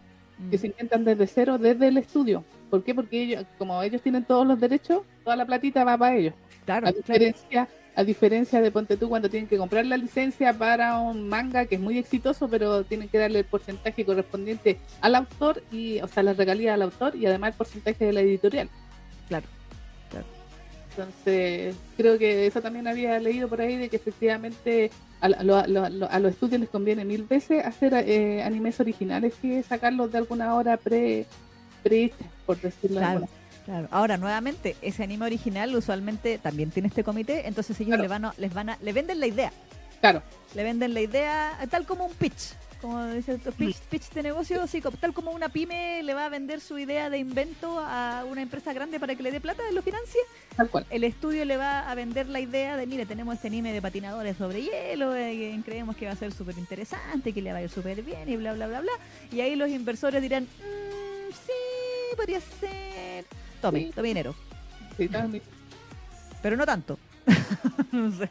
Que 0.51 0.59
se 0.59 0.67
intentan 0.69 1.05
desde 1.05 1.27
cero, 1.27 1.59
desde 1.59 1.89
el 1.89 1.99
estudio. 1.99 2.45
¿Por 2.71 2.83
qué? 2.83 2.95
Porque 2.95 3.23
ellos, 3.23 3.45
como 3.59 3.83
ellos 3.83 4.03
tienen 4.03 4.25
todos 4.25 4.47
los 4.47 4.59
derechos, 4.61 5.03
toda 5.23 5.37
la 5.37 5.47
platita 5.47 5.85
va 5.85 5.97
para 5.97 6.17
ellos. 6.17 6.35
Claro, 6.65 6.89
A 6.89 6.93
claro. 6.93 6.97
diferencia, 6.97 7.69
a 7.95 8.05
diferencia 8.05 8.61
de 8.61 8.71
Ponte 8.71 8.97
tú 8.97 9.09
cuando 9.09 9.31
tienen 9.31 9.49
que 9.49 9.59
comprar 9.59 9.87
la 9.87 9.97
licencia 9.97 10.53
para 10.53 10.99
un 10.99 11.29
manga 11.29 11.67
que 11.67 11.77
es 11.77 11.81
muy 11.81 11.99
exitoso, 11.99 12.49
pero 12.49 12.85
tienen 12.85 13.09
que 13.09 13.19
darle 13.19 13.41
el 13.41 13.45
porcentaje 13.45 14.05
correspondiente 14.05 14.79
al 15.01 15.15
autor 15.15 15.63
y, 15.71 16.01
o 16.01 16.09
sea, 16.09 16.23
la 16.23 16.33
regalía 16.33 16.75
al 16.75 16.83
autor 16.83 17.15
y 17.15 17.27
además 17.27 17.53
el 17.53 17.59
porcentaje 17.59 18.05
de 18.05 18.13
la 18.13 18.21
editorial. 18.21 18.69
Claro. 19.29 19.47
Entonces, 20.97 21.75
creo 21.97 22.19
que 22.19 22.47
eso 22.47 22.61
también 22.63 22.87
había 22.87 23.19
leído 23.19 23.49
por 23.49 23.61
ahí 23.61 23.77
de 23.77 23.89
que 23.89 23.97
efectivamente 23.97 24.91
a, 25.21 25.29
lo- 25.29 25.67
lo- 25.67 25.89
lo- 25.89 26.11
a 26.11 26.19
los 26.21 26.33
estudios 26.33 26.61
les 26.61 26.69
conviene 26.71 27.05
mil 27.05 27.25
veces 27.25 27.65
hacer 27.65 27.95
eh, 27.95 28.43
animes 28.43 28.79
originales 28.81 29.35
que 29.41 29.63
sacarlos 29.63 30.13
de 30.13 30.19
alguna 30.19 30.55
hora 30.55 30.77
pre 30.77 31.27
prehechas, 31.83 32.27
por 32.47 32.61
decirlo 32.61 33.01
de 33.01 33.07
Claro. 33.07 33.29
Claro. 33.65 33.89
Ahora, 33.91 34.19
nuevamente, 34.19 34.77
ese 34.83 35.03
anime 35.05 35.25
original 35.25 35.75
usualmente 35.75 36.37
también 36.39 36.71
tiene 36.71 36.89
este 36.89 37.03
comité, 37.03 37.47
entonces 37.49 37.79
ellos 37.81 37.89
Claro. 37.97 38.03
le 38.03 38.09
van 38.09 38.25
a, 38.27 38.35
les 38.37 38.53
van 38.53 38.69
a, 38.71 38.79
le 38.83 38.93
venden 38.93 39.21
la 39.21 39.27
idea. 39.27 39.53
Claro. 40.01 40.23
Le 40.55 40.63
venden 40.65 40.93
la 40.93 41.01
idea, 41.01 41.59
tal 41.71 41.87
como 41.87 42.05
un 42.05 42.13
pitch. 42.13 42.53
Como 42.85 43.03
dice 43.07 43.33
el 43.33 43.39
pitch, 43.41 43.79
pitch 43.89 44.11
de 44.11 44.23
negocio, 44.23 44.61
tal 45.01 45.15
como 45.15 45.31
una 45.31 45.49
pyme 45.49 46.03
le 46.03 46.13
va 46.13 46.27
a 46.27 46.29
vender 46.29 46.61
su 46.61 46.79
idea 46.79 47.09
de 47.09 47.17
invento 47.17 47.79
a 47.81 48.27
una 48.29 48.43
empresa 48.43 48.75
grande 48.75 49.01
para 49.01 49.15
que 49.15 49.23
le 49.23 49.33
dé 49.33 49.41
plata 49.41 49.63
lo 49.73 49.81
financie, 49.81 50.21
Tal 50.55 50.69
cual. 50.69 50.85
el 50.91 51.03
estudio 51.05 51.47
le 51.47 51.57
va 51.57 51.91
a 51.91 51.95
vender 51.95 52.29
la 52.29 52.41
idea 52.41 52.77
de, 52.77 52.87
mire, 52.87 53.07
tenemos 53.07 53.37
este 53.37 53.49
anime 53.49 53.73
de 53.73 53.81
patinadores 53.81 54.37
sobre 54.37 54.61
hielo, 54.61 55.17
eh, 55.17 55.59
creemos 55.65 55.97
que 55.97 56.05
va 56.05 56.13
a 56.13 56.17
ser 56.17 56.31
súper 56.35 56.59
interesante, 56.59 57.33
que 57.33 57.41
le 57.41 57.53
va 57.53 57.59
a 57.61 57.63
ir 57.63 57.71
súper 57.71 58.03
bien 58.03 58.29
y 58.29 58.37
bla, 58.37 58.53
bla, 58.53 58.67
bla, 58.67 58.83
bla. 58.83 58.93
Y 59.33 59.41
ahí 59.41 59.57
los 59.57 59.71
inversores 59.71 60.21
dirán, 60.21 60.43
"Mm, 60.45 61.33
sí, 61.33 62.17
podría 62.19 62.43
ser. 62.43 63.25
Tome, 63.63 63.81
Sí. 63.87 63.93
tome 63.95 64.09
dinero. 64.09 64.35
Sí, 64.99 65.09
tal- 65.09 65.41
Pero 66.43 66.55
no 66.59 66.67
tanto. 66.67 66.99
no 67.93 68.13
sé. 68.15 68.29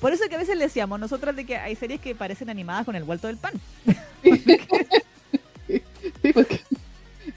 Por 0.00 0.12
eso 0.12 0.28
que 0.28 0.36
a 0.36 0.38
veces 0.38 0.56
le 0.56 0.64
decíamos 0.64 1.00
nosotras 1.00 1.34
de 1.34 1.44
que 1.44 1.56
hay 1.56 1.74
series 1.74 2.00
que 2.00 2.14
parecen 2.14 2.50
animadas 2.50 2.84
con 2.84 2.94
el 2.94 3.04
vuelto 3.04 3.26
del 3.26 3.36
pan. 3.36 3.54
Sí, 6.22 6.32
porque 6.32 6.60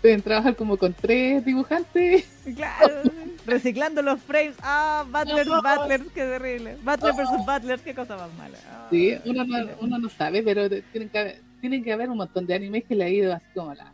deben 0.01 0.21
trabajar 0.21 0.55
como 0.55 0.77
con 0.77 0.93
tres 0.93 1.43
dibujantes. 1.45 2.25
Claro. 2.55 3.01
Reciclando 3.45 4.01
los 4.01 4.21
frames. 4.21 4.55
Ah, 4.61 5.05
Butlers, 5.05 5.49
Butlers, 5.49 6.03
qué 6.13 6.21
terrible. 6.21 6.77
Butler 6.83 7.15
versus 7.15 7.45
Butlers, 7.45 7.81
qué 7.81 7.93
cosa 7.93 8.17
más 8.17 8.33
mala. 8.35 8.57
Ah, 8.69 8.87
Sí, 8.89 9.17
uno 9.25 9.43
no, 9.43 9.57
uno 9.79 9.97
no 9.99 10.09
sabe, 10.09 10.43
pero 10.43 10.69
tienen 10.69 11.09
que, 11.09 11.17
haber, 11.19 11.41
tienen 11.59 11.83
que 11.83 11.91
haber 11.91 12.09
un 12.09 12.17
montón 12.17 12.45
de 12.45 12.53
animes 12.53 12.83
que 12.85 12.95
le 12.95 13.03
ha 13.05 13.09
ido 13.09 13.33
así 13.33 13.45
como 13.53 13.73
la. 13.73 13.91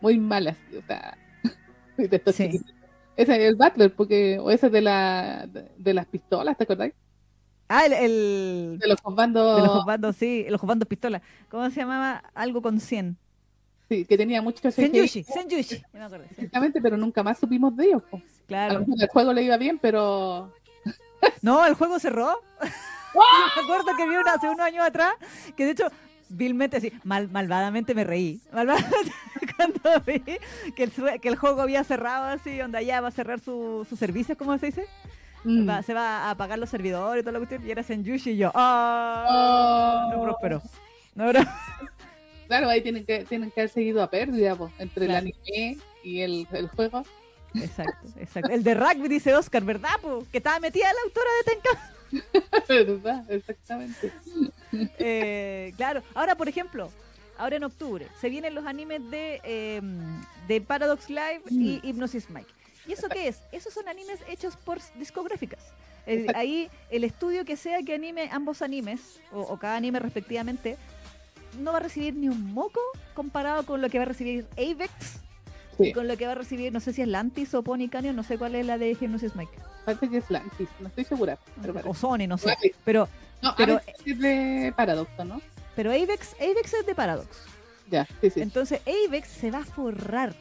Muy 0.00 0.18
malas, 0.18 0.56
o 0.76 0.86
sea. 0.86 1.16
de 1.96 2.16
estos 2.16 2.34
Sí. 2.34 2.60
Ese 3.16 3.32
es 3.36 3.50
el 3.50 3.56
Butler, 3.56 3.92
porque, 3.94 4.38
o 4.38 4.50
ese 4.50 4.70
de, 4.70 4.80
la, 4.80 5.46
de, 5.46 5.70
de 5.76 5.94
las 5.94 6.06
pistolas, 6.06 6.56
¿te 6.56 6.64
acordáis? 6.64 6.94
Ah, 7.72 7.86
el, 7.86 7.92
el- 7.92 8.78
De 8.80 8.88
los 8.88 9.00
comandos, 9.00 9.56
de 9.56 9.62
los 9.62 9.84
bandos, 9.84 10.16
sí, 10.16 10.44
los 10.48 10.60
bandos 10.60 10.88
pistola. 10.88 11.22
¿Cómo 11.48 11.70
se 11.70 11.76
llamaba? 11.80 12.24
Algo 12.34 12.60
con 12.60 12.80
100. 12.80 13.16
sí, 13.88 14.04
que 14.04 14.16
tenía 14.18 14.42
mucho 14.42 14.60
CGI, 14.60 14.72
Senyushi, 14.72 15.22
Senyushi. 15.22 15.82
Me 15.92 16.04
exactamente, 16.30 16.80
pero 16.82 16.96
nunca 16.96 17.22
más 17.22 17.38
supimos 17.38 17.76
de 17.76 17.86
ellos. 17.86 18.02
po. 18.10 18.16
A 18.16 18.20
lo 18.20 18.46
Claro. 18.48 18.80
mejor 18.80 18.94
el 19.02 19.08
juego 19.08 19.32
le 19.32 19.42
iba 19.44 19.56
bien, 19.56 19.78
pero 19.78 20.52
No, 21.42 21.64
el 21.64 21.74
juego 21.74 22.00
cerró. 22.00 22.40
me 22.60 23.62
acuerdo 23.62 23.96
que 23.96 24.08
vi 24.08 24.16
una 24.16 24.34
hace 24.34 24.48
unos 24.48 24.66
años 24.66 24.84
atrás, 24.84 25.12
que 25.56 25.64
de 25.64 25.70
hecho, 25.70 25.84
vilmente 26.28 26.76
así, 26.78 26.92
mal, 27.04 27.28
malvadamente 27.28 27.94
me 27.94 28.02
reí. 28.02 28.40
Malvadamente 28.52 29.12
cuando 29.56 29.80
vi 30.04 30.20
que 30.74 30.82
el, 30.82 31.20
que 31.20 31.28
el 31.28 31.36
juego 31.36 31.62
había 31.62 31.84
cerrado 31.84 32.24
así, 32.26 32.56
donde 32.58 32.84
ya 32.84 33.00
va 33.00 33.08
a 33.08 33.12
cerrar 33.12 33.38
su, 33.38 33.86
sus 33.88 33.96
servicios, 33.96 34.36
¿cómo 34.36 34.58
se 34.58 34.66
dice? 34.66 34.86
Mm, 35.44 35.68
Va- 35.68 35.82
se 35.82 35.94
va 35.94 36.24
a 36.24 36.30
apagar 36.30 36.58
los 36.58 36.68
servidores 36.70 37.20
y 37.20 37.24
toda 37.24 37.32
la 37.32 37.38
cuestión, 37.38 37.66
y 37.66 37.70
era 37.70 37.82
Senyushi 37.82 38.30
y 38.30 38.36
yo, 38.36 38.50
¡ah! 38.54 40.06
oh, 40.10 40.16
No 40.16 40.22
prosperó. 40.22 40.62
No. 41.14 41.30
Claro, 42.46 42.68
ahí 42.68 42.80
tienen 42.82 43.04
que, 43.06 43.24
tienen 43.26 43.52
que 43.52 43.60
haber 43.60 43.70
seguido 43.70 44.02
a 44.02 44.10
pérdida, 44.10 44.56
po, 44.56 44.72
entre 44.80 45.06
Claro. 45.06 45.24
el 45.26 45.32
anime 45.48 45.78
y 46.02 46.20
el, 46.22 46.48
el 46.50 46.66
juego. 46.68 47.04
Exacto, 47.54 48.08
exacto. 48.18 48.50
El 48.50 48.64
de 48.64 48.74
rugby 48.74 49.06
dice 49.06 49.32
Oscar, 49.36 49.62
¿verdad? 49.62 49.90
po? 50.02 50.26
Que 50.32 50.38
estaba 50.38 50.58
metida 50.58 50.86
la 50.92 50.98
autora 51.04 51.30
de 51.38 51.52
Tenka. 51.52 52.64
¿Verdad? 52.68 53.30
Exactamente. 53.30 54.12
Eh, 54.72 55.72
claro, 55.76 56.00
ahora 56.14 56.36
por 56.36 56.48
ejemplo, 56.48 56.90
ahora 57.38 57.56
en 57.56 57.64
octubre 57.64 58.06
se 58.20 58.28
vienen 58.28 58.54
los 58.54 58.64
animes 58.66 59.00
de, 59.10 59.40
eh, 59.42 59.80
de 60.46 60.60
Paradox 60.60 61.08
Live 61.08 61.42
y 61.50 61.80
Hypnosis 61.82 62.30
Mike. 62.30 62.50
¿Y 62.86 62.92
eso 62.92 63.08
qué 63.08 63.28
es? 63.28 63.40
Esos 63.52 63.72
son 63.74 63.88
animes 63.88 64.20
hechos 64.28 64.56
por 64.56 64.78
discográficas. 64.96 65.60
Exacto. 66.06 66.38
ahí 66.40 66.70
el 66.90 67.04
estudio 67.04 67.44
que 67.44 67.56
sea 67.56 67.82
que 67.82 67.94
anime 67.94 68.30
ambos 68.32 68.62
animes, 68.62 69.20
o, 69.32 69.40
o 69.42 69.58
cada 69.58 69.76
anime 69.76 69.98
respectivamente, 70.00 70.76
no 71.58 71.72
va 71.72 71.78
a 71.78 71.82
recibir 71.82 72.14
ni 72.14 72.28
un 72.28 72.52
moco 72.54 72.80
comparado 73.14 73.64
con 73.66 73.80
lo 73.82 73.88
que 73.90 73.98
va 73.98 74.04
a 74.04 74.08
recibir 74.08 74.46
Avex 74.52 74.90
Sí. 75.78 75.88
y 75.88 75.92
con 75.92 76.08
lo 76.08 76.16
que 76.18 76.26
va 76.26 76.32
a 76.32 76.34
recibir, 76.34 76.72
no 76.72 76.80
sé 76.80 76.92
si 76.92 77.00
es 77.00 77.08
Lantis 77.08 77.54
o 77.54 77.62
Pony 77.62 77.88
Canyon, 77.90 78.14
no 78.16 78.22
sé 78.22 78.36
cuál 78.38 78.54
es 78.54 78.66
la 78.66 78.76
de 78.76 78.90
Hypnosis 78.90 79.34
Mike. 79.36 79.52
Parece 79.86 80.10
que 80.10 80.18
es 80.18 80.30
Lantis, 80.30 80.68
no 80.78 80.88
estoy 80.88 81.04
segura. 81.04 81.38
Pero 81.62 81.74
O. 81.86 81.94
Sony, 81.94 82.26
no 82.28 82.36
sé. 82.38 82.54
Pero, 82.84 83.08
No, 83.40 83.54
pero- 83.56 83.80
pero 83.86 83.94
es 84.04 84.18
de 84.18 84.74
Paradoxo, 84.76 85.24
¿no? 85.24 85.40
pero 85.76 85.90
Avex, 85.90 86.34
Avex 86.40 86.74
es 86.74 86.86
de 86.86 86.94
Paradox. 86.94 87.28
Ya, 87.90 88.06
sí, 88.20 88.28
sí. 88.30 88.42
Entonces 88.42 88.80
Avex 88.86 89.28
se 89.28 89.50
va 89.50 89.58
a 89.60 89.64
forrar 89.64 90.34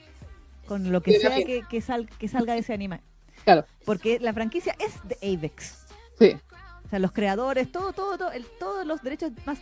con 0.69 0.91
lo 0.91 1.01
que 1.01 1.19
sea 1.19 1.35
que, 1.43 1.63
que, 1.69 1.81
sal- 1.81 2.07
que 2.17 2.27
salga 2.29 2.53
de 2.53 2.59
ese 2.59 2.73
anime. 2.73 3.01
Claro, 3.43 3.65
Porque 3.85 4.19
la 4.19 4.31
franquicia 4.33 4.75
es 4.79 4.93
de 5.07 5.17
Avex. 5.35 5.85
sí. 6.17 6.37
O 6.85 6.89
sea, 6.89 6.97
los 6.99 7.11
creadores, 7.11 7.71
todo, 7.71 7.93
todo, 7.93 8.17
todo, 8.17 8.31
el- 8.31 8.45
todos 8.59 8.83
los 8.85 9.03
derechos 9.03 9.31
más, 9.45 9.59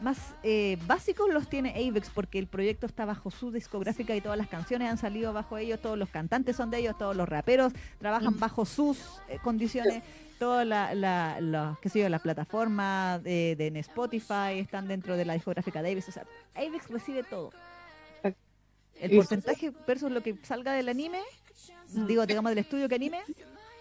más 0.00 0.18
eh, 0.42 0.76
básicos 0.86 1.32
los 1.32 1.48
tiene 1.48 1.70
Avex 1.70 2.10
porque 2.10 2.38
el 2.40 2.48
proyecto 2.48 2.84
está 2.86 3.04
bajo 3.04 3.30
su 3.30 3.52
discográfica 3.52 4.14
y 4.16 4.20
todas 4.20 4.36
las 4.36 4.48
canciones 4.48 4.90
han 4.90 4.98
salido 4.98 5.32
bajo 5.32 5.56
ellos, 5.56 5.80
todos 5.80 5.96
los 5.96 6.08
cantantes 6.10 6.56
son 6.56 6.70
de 6.70 6.78
ellos, 6.78 6.98
todos 6.98 7.14
los 7.14 7.28
raperos 7.28 7.72
trabajan 8.00 8.34
Mm. 8.34 8.38
bajo 8.40 8.64
sus 8.64 8.98
eh, 9.28 9.38
condiciones, 9.42 10.02
todas 10.40 10.66
la, 10.66 10.94
la, 10.96 11.40
la- 11.40 11.78
qué 11.80 11.88
sé 11.90 12.00
yo, 12.00 12.08
las 12.08 12.22
plataformas 12.22 13.22
de, 13.22 13.54
de 13.56 13.68
en 13.68 13.76
Spotify 13.76 14.58
están 14.58 14.88
dentro 14.88 15.16
de 15.16 15.24
la 15.24 15.34
discográfica 15.34 15.80
de 15.80 15.92
Avex. 15.92 16.08
O 16.08 16.12
sea, 16.12 16.24
Avex 16.56 16.90
recibe 16.90 17.22
todo. 17.22 17.50
El 19.04 19.16
porcentaje 19.16 19.72
versus 19.86 20.10
lo 20.10 20.22
que 20.22 20.36
salga 20.42 20.72
del 20.72 20.88
anime, 20.88 21.20
Mm. 21.92 22.06
digo, 22.06 22.26
digamos 22.26 22.50
del 22.50 22.58
estudio 22.58 22.88
que 22.88 22.94
anime, 22.96 23.20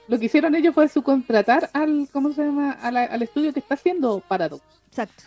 Lo 0.07 0.19
que 0.19 0.26
hicieron 0.26 0.53
ellos 0.55 0.74
fue 0.76 0.88
subcontratar 0.89 1.69
al, 1.74 2.07
¿cómo 2.11 2.32
se 2.34 2.43
llama? 2.43 2.74
Al 2.74 3.21
estudio 3.21 3.53
que 3.53 3.59
está 3.59 3.76
haciendo 3.76 4.19
Paradox. 4.28 4.61
exacto. 4.89 5.24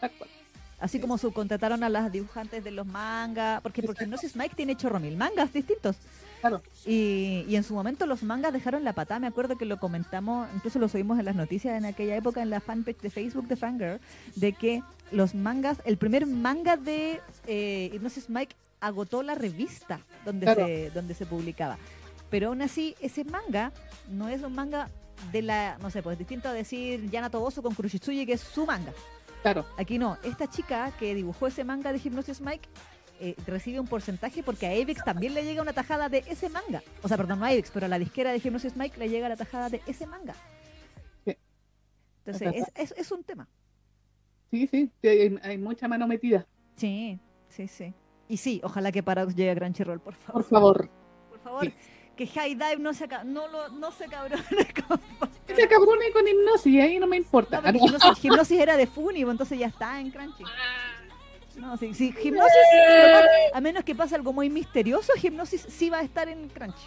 Tal 0.00 0.10
cual. 0.12 0.30
Así 0.78 0.98
como 0.98 1.18
subcontrataron 1.18 1.82
a 1.84 1.88
las 1.90 2.10
dibujantes 2.10 2.64
de 2.64 2.70
los 2.70 2.86
mangas, 2.86 3.60
porque 3.60 3.82
porque 3.82 4.04
Hypnosis 4.04 4.34
Mike 4.36 4.54
tiene 4.56 4.76
chorro 4.76 4.98
mil 4.98 5.16
mangas 5.16 5.52
distintos. 5.52 5.96
Claro. 6.40 6.62
Y, 6.86 7.44
y 7.48 7.56
en 7.56 7.64
su 7.64 7.74
momento 7.74 8.06
los 8.06 8.22
mangas 8.22 8.52
dejaron 8.54 8.82
la 8.84 8.94
patada, 8.94 9.20
me 9.20 9.26
acuerdo 9.26 9.58
que 9.58 9.66
lo 9.66 9.78
comentamos, 9.78 10.48
incluso 10.54 10.78
lo 10.78 10.88
subimos 10.88 11.18
en 11.18 11.26
las 11.26 11.34
noticias 11.36 11.76
en 11.76 11.84
aquella 11.84 12.16
época 12.16 12.40
en 12.40 12.48
la 12.48 12.60
fanpage 12.60 13.00
de 13.02 13.10
Facebook 13.10 13.46
de 13.46 13.56
Fangirl, 13.56 14.00
de 14.36 14.52
que 14.54 14.82
los 15.12 15.34
mangas, 15.34 15.78
el 15.84 15.98
primer 15.98 16.24
manga 16.26 16.78
de 16.78 17.20
eh, 17.46 17.90
Hypnosis 17.92 18.30
Mike 18.30 18.56
agotó 18.80 19.22
la 19.22 19.34
revista 19.34 20.00
donde, 20.24 20.46
Claro. 20.46 20.66
se, 20.66 20.90
donde 20.90 21.14
se 21.14 21.26
publicaba. 21.26 21.78
Pero 22.30 22.48
aún 22.48 22.62
así, 22.62 22.94
ese 23.00 23.24
manga 23.24 23.72
no 24.08 24.28
es 24.28 24.42
un 24.42 24.54
manga 24.54 24.88
de 25.32 25.42
la, 25.42 25.76
no 25.80 25.90
sé, 25.90 26.02
pues 26.02 26.16
distinto 26.18 26.48
a 26.48 26.52
decir 26.52 27.10
Yana 27.10 27.28
Toboso 27.30 27.62
con 27.62 27.74
Kuroshitsuji, 27.74 28.24
que 28.26 28.34
es 28.34 28.40
su 28.40 28.64
manga. 28.66 28.92
Claro. 29.42 29.66
Aquí 29.78 29.98
no, 29.98 30.16
esta 30.22 30.48
chica 30.48 30.92
que 30.98 31.14
dibujó 31.14 31.46
ese 31.46 31.64
manga 31.64 31.92
de 31.92 31.98
Hypnosis 31.98 32.40
Mike 32.40 32.68
eh, 33.20 33.34
recibe 33.46 33.80
un 33.80 33.86
porcentaje 33.86 34.42
porque 34.42 34.66
a 34.66 34.70
Avex 34.70 35.04
también 35.04 35.34
le 35.34 35.44
llega 35.44 35.60
una 35.60 35.72
tajada 35.72 36.08
de 36.08 36.24
ese 36.26 36.48
manga. 36.48 36.82
O 37.02 37.08
sea, 37.08 37.16
perdón, 37.16 37.38
no 37.40 37.44
a 37.44 37.48
Avex, 37.48 37.70
pero 37.70 37.86
a 37.86 37.88
la 37.88 37.98
disquera 37.98 38.32
de 38.32 38.38
Hypnosis 38.38 38.76
Mike 38.76 38.98
le 38.98 39.08
llega 39.08 39.28
la 39.28 39.36
tajada 39.36 39.68
de 39.68 39.82
ese 39.86 40.06
manga. 40.06 40.34
Sí. 41.24 41.36
Entonces, 42.24 42.54
es, 42.74 42.92
es, 42.92 42.98
es 42.98 43.12
un 43.12 43.24
tema. 43.24 43.48
Sí, 44.50 44.66
sí. 44.66 44.90
hay 45.42 45.58
mucha 45.58 45.86
mano 45.88 46.06
metida. 46.06 46.46
Sí, 46.76 47.18
sí, 47.48 47.68
sí. 47.68 47.92
Y 48.30 48.36
sí, 48.36 48.60
ojalá 48.62 48.92
que 48.92 49.02
Paradox 49.02 49.34
llegue 49.34 49.50
a 49.50 49.56
Crunchyroll, 49.56 49.98
por 49.98 50.14
favor. 50.14 50.42
Por 50.42 50.48
favor. 50.48 50.90
Por 51.30 51.38
favor. 51.40 51.64
Sí. 51.64 51.74
Que 52.16 52.26
High 52.28 52.54
Dive 52.54 52.76
no 52.78 52.94
se, 52.94 53.08
no 53.24 53.48
lo, 53.48 53.70
no 53.70 53.90
se 53.90 54.06
cabrone 54.06 54.44
con... 54.86 55.00
Ese 55.48 55.66
cabrón 55.66 55.98
con 56.12 56.28
hipnosis, 56.28 56.80
ahí 56.80 57.00
no 57.00 57.08
me 57.08 57.16
importa. 57.16 57.60
No, 57.60 57.70
hipnosis, 57.70 58.12
hipnosis 58.24 58.60
era 58.60 58.76
de 58.76 58.86
Funny, 58.86 59.22
entonces 59.22 59.58
ya 59.58 59.66
está 59.66 59.98
en 59.98 60.12
Crunchy. 60.12 60.44
No, 61.56 61.76
sí, 61.76 61.92
sí, 61.92 62.14
hipnosis, 62.22 62.54
a 63.52 63.60
menos 63.60 63.82
que 63.82 63.96
pase 63.96 64.14
algo 64.14 64.32
muy 64.32 64.48
misterioso, 64.48 65.12
hipnosis 65.20 65.62
sí 65.68 65.90
va 65.90 65.98
a 65.98 66.02
estar 66.02 66.28
en 66.28 66.48
Crunchy. 66.50 66.86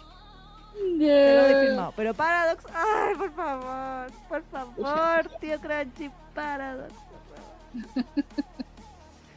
Firmado. 0.98 1.92
Pero 1.94 2.14
Paradox, 2.14 2.64
ay, 2.72 3.14
por 3.16 3.32
favor, 3.34 4.10
por 4.30 4.42
favor, 4.44 5.30
tío 5.40 5.60
Crunchy, 5.60 6.10
Paradox. 6.34 6.94
por 6.94 8.04
favor, 8.04 8.63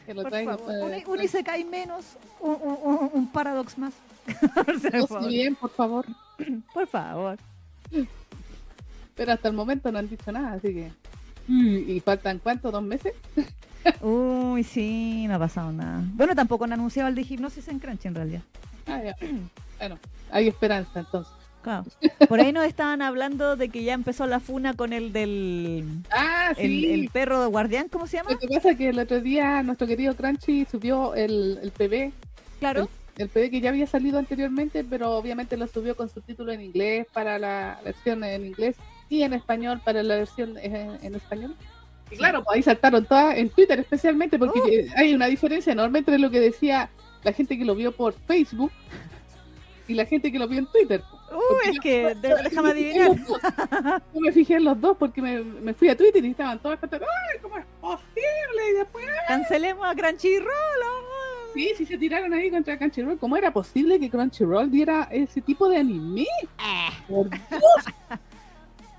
Que 0.08 0.14
lo 0.14 0.22
Por 0.22 0.30
traiga, 0.30 0.56
favor. 0.56 0.90
Un, 1.06 1.12
un 1.18 1.22
Isekai 1.22 1.64
menos, 1.64 2.16
un, 2.40 2.52
un- 2.62 2.78
un- 2.82 3.10
un 3.12 3.26
Paradox 3.30 3.76
más. 3.76 3.92
Por 5.06 5.28
bien, 5.28 5.54
por 5.54 5.68
favor. 5.70 6.06
Por 6.72 6.86
favor. 6.86 7.36
Pero 9.14 9.32
hasta 9.32 9.48
el 9.48 9.54
momento 9.54 9.92
no 9.92 9.98
han 9.98 10.08
dicho 10.08 10.32
nada, 10.32 10.52
así 10.52 10.68
que. 10.72 10.90
¿Y 11.46 11.92
y 11.92 12.00
faltan 12.00 12.38
cuánto? 12.38 12.70
¿Dos 12.70 12.82
meses? 12.82 13.12
Uy, 14.00 14.64
sí, 14.64 15.26
no 15.28 15.34
ha 15.34 15.38
pasado 15.38 15.72
nada. 15.72 16.02
Bueno, 16.14 16.34
tampoco 16.34 16.64
han 16.64 16.72
anunciado 16.72 17.10
el 17.10 17.14
de 17.14 17.20
hipnosis 17.28 17.68
en 17.68 17.78
Crunchy 17.78 18.08
en 18.08 18.14
realidad. 18.14 18.42
Ah, 18.86 19.02
ya. 19.02 19.14
Bueno, 19.78 19.98
hay 20.32 20.48
esperanza 20.48 21.00
entonces. 21.00 21.32
Claro. 21.62 21.84
Por 22.28 22.40
ahí 22.40 22.52
nos 22.52 22.64
estaban 22.66 23.02
hablando 23.02 23.56
de 23.56 23.68
que 23.68 23.82
ya 23.84 23.92
empezó 23.94 24.26
la 24.26 24.40
funa 24.40 24.74
con 24.74 24.92
el 24.92 25.12
del 25.12 25.84
Ah, 26.10 26.50
el, 26.56 26.56
sí. 26.56 26.92
el 26.92 27.08
perro 27.10 27.40
de 27.42 27.46
guardián, 27.48 27.88
¿cómo 27.88 28.06
se 28.06 28.16
llama? 28.18 28.30
Lo 28.30 28.38
que 28.38 28.48
pasa 28.48 28.70
es 28.70 28.78
que 28.78 28.88
el 28.90 28.98
otro 28.98 29.20
día 29.20 29.62
nuestro 29.62 29.86
querido 29.86 30.14
Crunchy 30.16 30.64
subió 30.70 31.14
el, 31.14 31.58
el 31.62 31.70
PB, 31.72 32.12
Claro. 32.60 32.88
el 33.18 33.28
PB 33.28 33.50
que 33.50 33.60
ya 33.60 33.70
había 33.70 33.86
salido 33.86 34.18
anteriormente, 34.18 34.84
pero 34.84 35.16
obviamente 35.16 35.56
lo 35.56 35.66
subió 35.66 35.96
con 35.96 36.08
subtítulos 36.08 36.54
en 36.54 36.62
inglés 36.62 37.06
para 37.12 37.38
la 37.38 37.80
versión 37.84 38.22
en 38.24 38.46
inglés 38.46 38.76
y 39.08 39.22
en 39.22 39.32
español 39.34 39.80
para 39.84 40.02
la 40.02 40.14
versión 40.16 40.56
eh, 40.58 40.98
en 41.02 41.14
español. 41.16 41.54
Y 42.10 42.16
claro, 42.16 42.42
pues 42.44 42.56
ahí 42.56 42.62
saltaron 42.62 43.04
todas 43.04 43.36
en 43.36 43.50
Twitter 43.50 43.78
especialmente 43.80 44.38
porque 44.38 44.60
Oh. 44.60 44.92
hay 44.96 45.12
una 45.14 45.26
diferencia 45.26 45.72
enorme 45.72 45.98
entre 45.98 46.18
lo 46.18 46.30
que 46.30 46.40
decía 46.40 46.88
la 47.24 47.32
gente 47.32 47.58
que 47.58 47.64
lo 47.64 47.74
vio 47.74 47.92
por 47.92 48.14
Facebook 48.14 48.70
y 49.88 49.94
la 49.94 50.06
gente 50.06 50.30
que 50.32 50.38
lo 50.38 50.46
vio 50.48 50.60
en 50.60 50.66
Twitter. 50.66 51.02
Uh, 51.30 51.70
es 51.70 51.78
que 51.80 52.14
de- 52.14 52.34
déjame 52.44 52.70
adivinar. 52.70 53.10
Yo 54.14 54.20
me 54.20 54.32
fijé 54.32 54.54
en 54.54 54.64
los 54.64 54.80
dos 54.80 54.96
porque 54.98 55.20
me, 55.20 55.42
me 55.42 55.74
fui 55.74 55.88
a 55.88 55.96
Twitter 55.96 56.24
y 56.24 56.30
estaban 56.30 56.58
todos 56.58 56.74
espantando. 56.74 57.06
¡Ay, 57.32 57.38
cómo 57.40 57.58
es 57.58 57.64
posible! 57.80 58.70
Y 58.70 58.74
después, 58.78 59.04
Cancelemos 59.28 59.86
a 59.86 59.94
Crunchyroll. 59.94 60.48
oh. 60.86 61.52
sí, 61.54 61.72
sí 61.76 61.86
se 61.86 61.98
tiraron 61.98 62.32
ahí 62.32 62.50
contra 62.50 62.78
Crunchyroll. 62.78 63.18
¿Cómo 63.18 63.36
era 63.36 63.52
posible 63.52 63.98
que 64.00 64.08
Crunchyroll 64.10 64.70
diera 64.70 65.08
ese 65.10 65.40
tipo 65.40 65.68
de 65.68 65.76
anime? 65.78 66.22
Eh, 66.22 66.88
Por 67.08 67.28
Dios. 67.30 67.40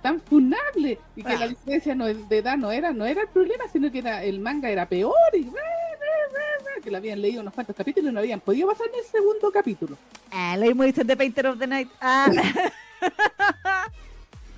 Tan 0.01 0.21
funable. 0.21 0.97
Y 1.15 1.23
que 1.23 1.37
la 1.37 1.47
diferencia 1.47 1.95
no, 1.95 2.05
de 2.05 2.37
edad 2.37 2.57
no 2.57 2.71
era, 2.71 2.91
no 2.93 3.05
era 3.05 3.21
el 3.21 3.27
problema, 3.27 3.65
sino 3.71 3.91
que 3.91 3.99
era, 3.99 4.23
el 4.23 4.39
manga 4.39 4.69
era 4.69 4.87
peor 4.87 5.13
y 5.33 5.49
que 6.81 6.91
lo 6.91 6.97
habían 6.97 7.21
leído 7.21 7.41
unos 7.41 7.53
cuantos 7.53 7.75
capítulos 7.75 8.11
y 8.11 8.13
no 8.13 8.19
habían 8.19 8.39
podido 8.39 8.69
pasar 8.69 8.87
ni 8.91 8.99
el 8.99 9.05
segundo 9.05 9.51
capítulo. 9.51 9.97
Ah, 10.31 10.57
dicen 10.57 11.07
de 11.07 11.17
Painter 11.17 11.47
of 11.47 11.59
the 11.59 11.67
Night. 11.67 11.89
Ah. 12.01 12.31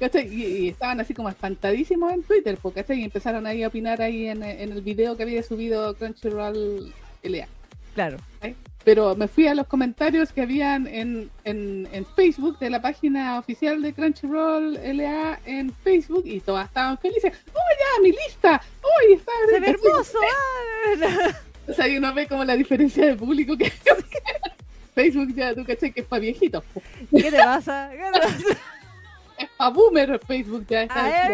Y, 0.01 0.43
y 0.43 0.69
estaban 0.69 0.99
así 0.99 1.13
como 1.13 1.29
espantadísimos 1.29 2.11
en 2.11 2.23
Twitter, 2.23 2.57
porque. 2.59 2.83
Y 2.89 3.03
empezaron 3.03 3.45
ahí 3.45 3.61
a 3.61 3.67
opinar 3.67 4.01
ahí 4.01 4.29
en, 4.29 4.41
en 4.41 4.71
el 4.71 4.81
video 4.81 5.15
que 5.15 5.21
había 5.21 5.43
subido 5.43 5.95
Crunchyroll 5.95 6.91
LA. 7.21 7.47
claro. 7.93 8.17
Pero 8.83 9.15
me 9.15 9.27
fui 9.27 9.47
a 9.47 9.53
los 9.53 9.67
comentarios 9.67 10.31
que 10.31 10.41
habían 10.41 10.87
en, 10.87 11.29
en, 11.43 11.87
en 11.91 12.05
Facebook 12.05 12.57
de 12.59 12.69
la 12.69 12.81
página 12.81 13.37
oficial 13.37 13.81
de 13.81 13.93
Crunchyroll 13.93 14.73
LA 14.73 15.39
en 15.45 15.71
Facebook 15.83 16.23
y 16.25 16.39
todas 16.39 16.67
estaban 16.67 16.97
felices. 16.97 17.33
¡Oh, 17.53 17.59
ya, 17.79 18.01
mi 18.01 18.11
lista! 18.11 18.61
¡Oh, 18.81 19.13
está 19.13 19.31
Se 19.49 19.59
ve 19.59 19.69
hermoso. 19.69 20.17
ah. 21.03 21.39
O 21.67 21.73
sea, 21.73 21.87
y 21.87 21.97
uno 21.97 22.13
ve 22.13 22.27
como 22.27 22.43
la 22.43 22.55
diferencia 22.55 23.05
de 23.05 23.15
público 23.15 23.55
que 23.55 23.71
Facebook 24.95 25.33
ya, 25.35 25.53
tú 25.53 25.63
cachai 25.63 25.91
que 25.91 26.01
es 26.01 26.07
para 26.07 26.19
viejitos. 26.19 26.63
¿Qué 27.11 27.31
te 27.31 27.37
pasa? 27.37 27.91
¿Qué 27.91 28.11
te 28.13 28.19
pasa? 28.19 28.57
Es 29.37 29.49
para 29.57 29.71
boomer 29.71 30.19
Facebook 30.27 30.67
ya. 30.69 30.83
está. 30.83 31.29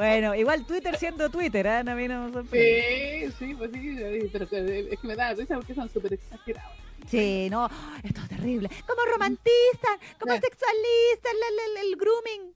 Bueno, 0.00 0.34
igual 0.34 0.64
Twitter 0.64 0.96
siendo 0.96 1.28
Twitter, 1.28 1.66
¿eh? 1.66 1.70
A 1.86 1.94
mí 1.94 2.08
no 2.08 2.24
me 2.28 2.32
sorprende. 2.32 3.28
Sí, 3.28 3.34
sí, 3.38 3.54
pues 3.54 3.70
sí, 3.70 4.28
pero 4.32 4.44
es 4.46 4.98
que 4.98 5.06
me 5.06 5.14
da 5.14 5.34
risa 5.34 5.56
porque 5.56 5.74
son 5.74 5.90
súper 5.90 6.14
exagerados. 6.14 6.72
Sí, 7.06 7.48
no, 7.50 7.68
esto 8.02 8.20
es 8.22 8.28
terrible. 8.30 8.70
Como 8.86 9.02
romantizan, 9.12 9.98
como 10.18 10.34
Sí. 10.34 10.40
sexualistas, 10.40 11.32
el, 11.34 11.82
el- 11.82 11.90
el 11.92 11.96
grooming. 11.98 12.54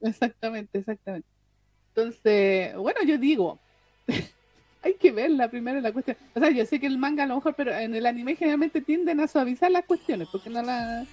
Exactamente, 0.00 0.78
exactamente. 0.78 1.26
Entonces, 1.94 2.76
bueno, 2.76 3.02
yo 3.04 3.18
digo, 3.18 3.58
hay 4.82 4.94
que 4.94 5.10
ver 5.10 5.30
la 5.32 5.50
primera 5.50 5.80
la 5.80 5.92
cuestión. 5.92 6.16
O 6.36 6.38
sea, 6.40 6.50
yo 6.50 6.64
sé 6.66 6.78
que 6.78 6.86
el 6.86 6.98
manga 6.98 7.24
a 7.24 7.26
lo 7.26 7.34
mejor, 7.36 7.54
pero 7.56 7.74
en 7.74 7.96
el 7.96 8.06
anime 8.06 8.36
generalmente 8.36 8.80
tienden 8.80 9.18
a 9.18 9.26
suavizar 9.26 9.72
las 9.72 9.84
cuestiones, 9.86 10.28
porque 10.30 10.50
no 10.50 10.62
la... 10.62 11.04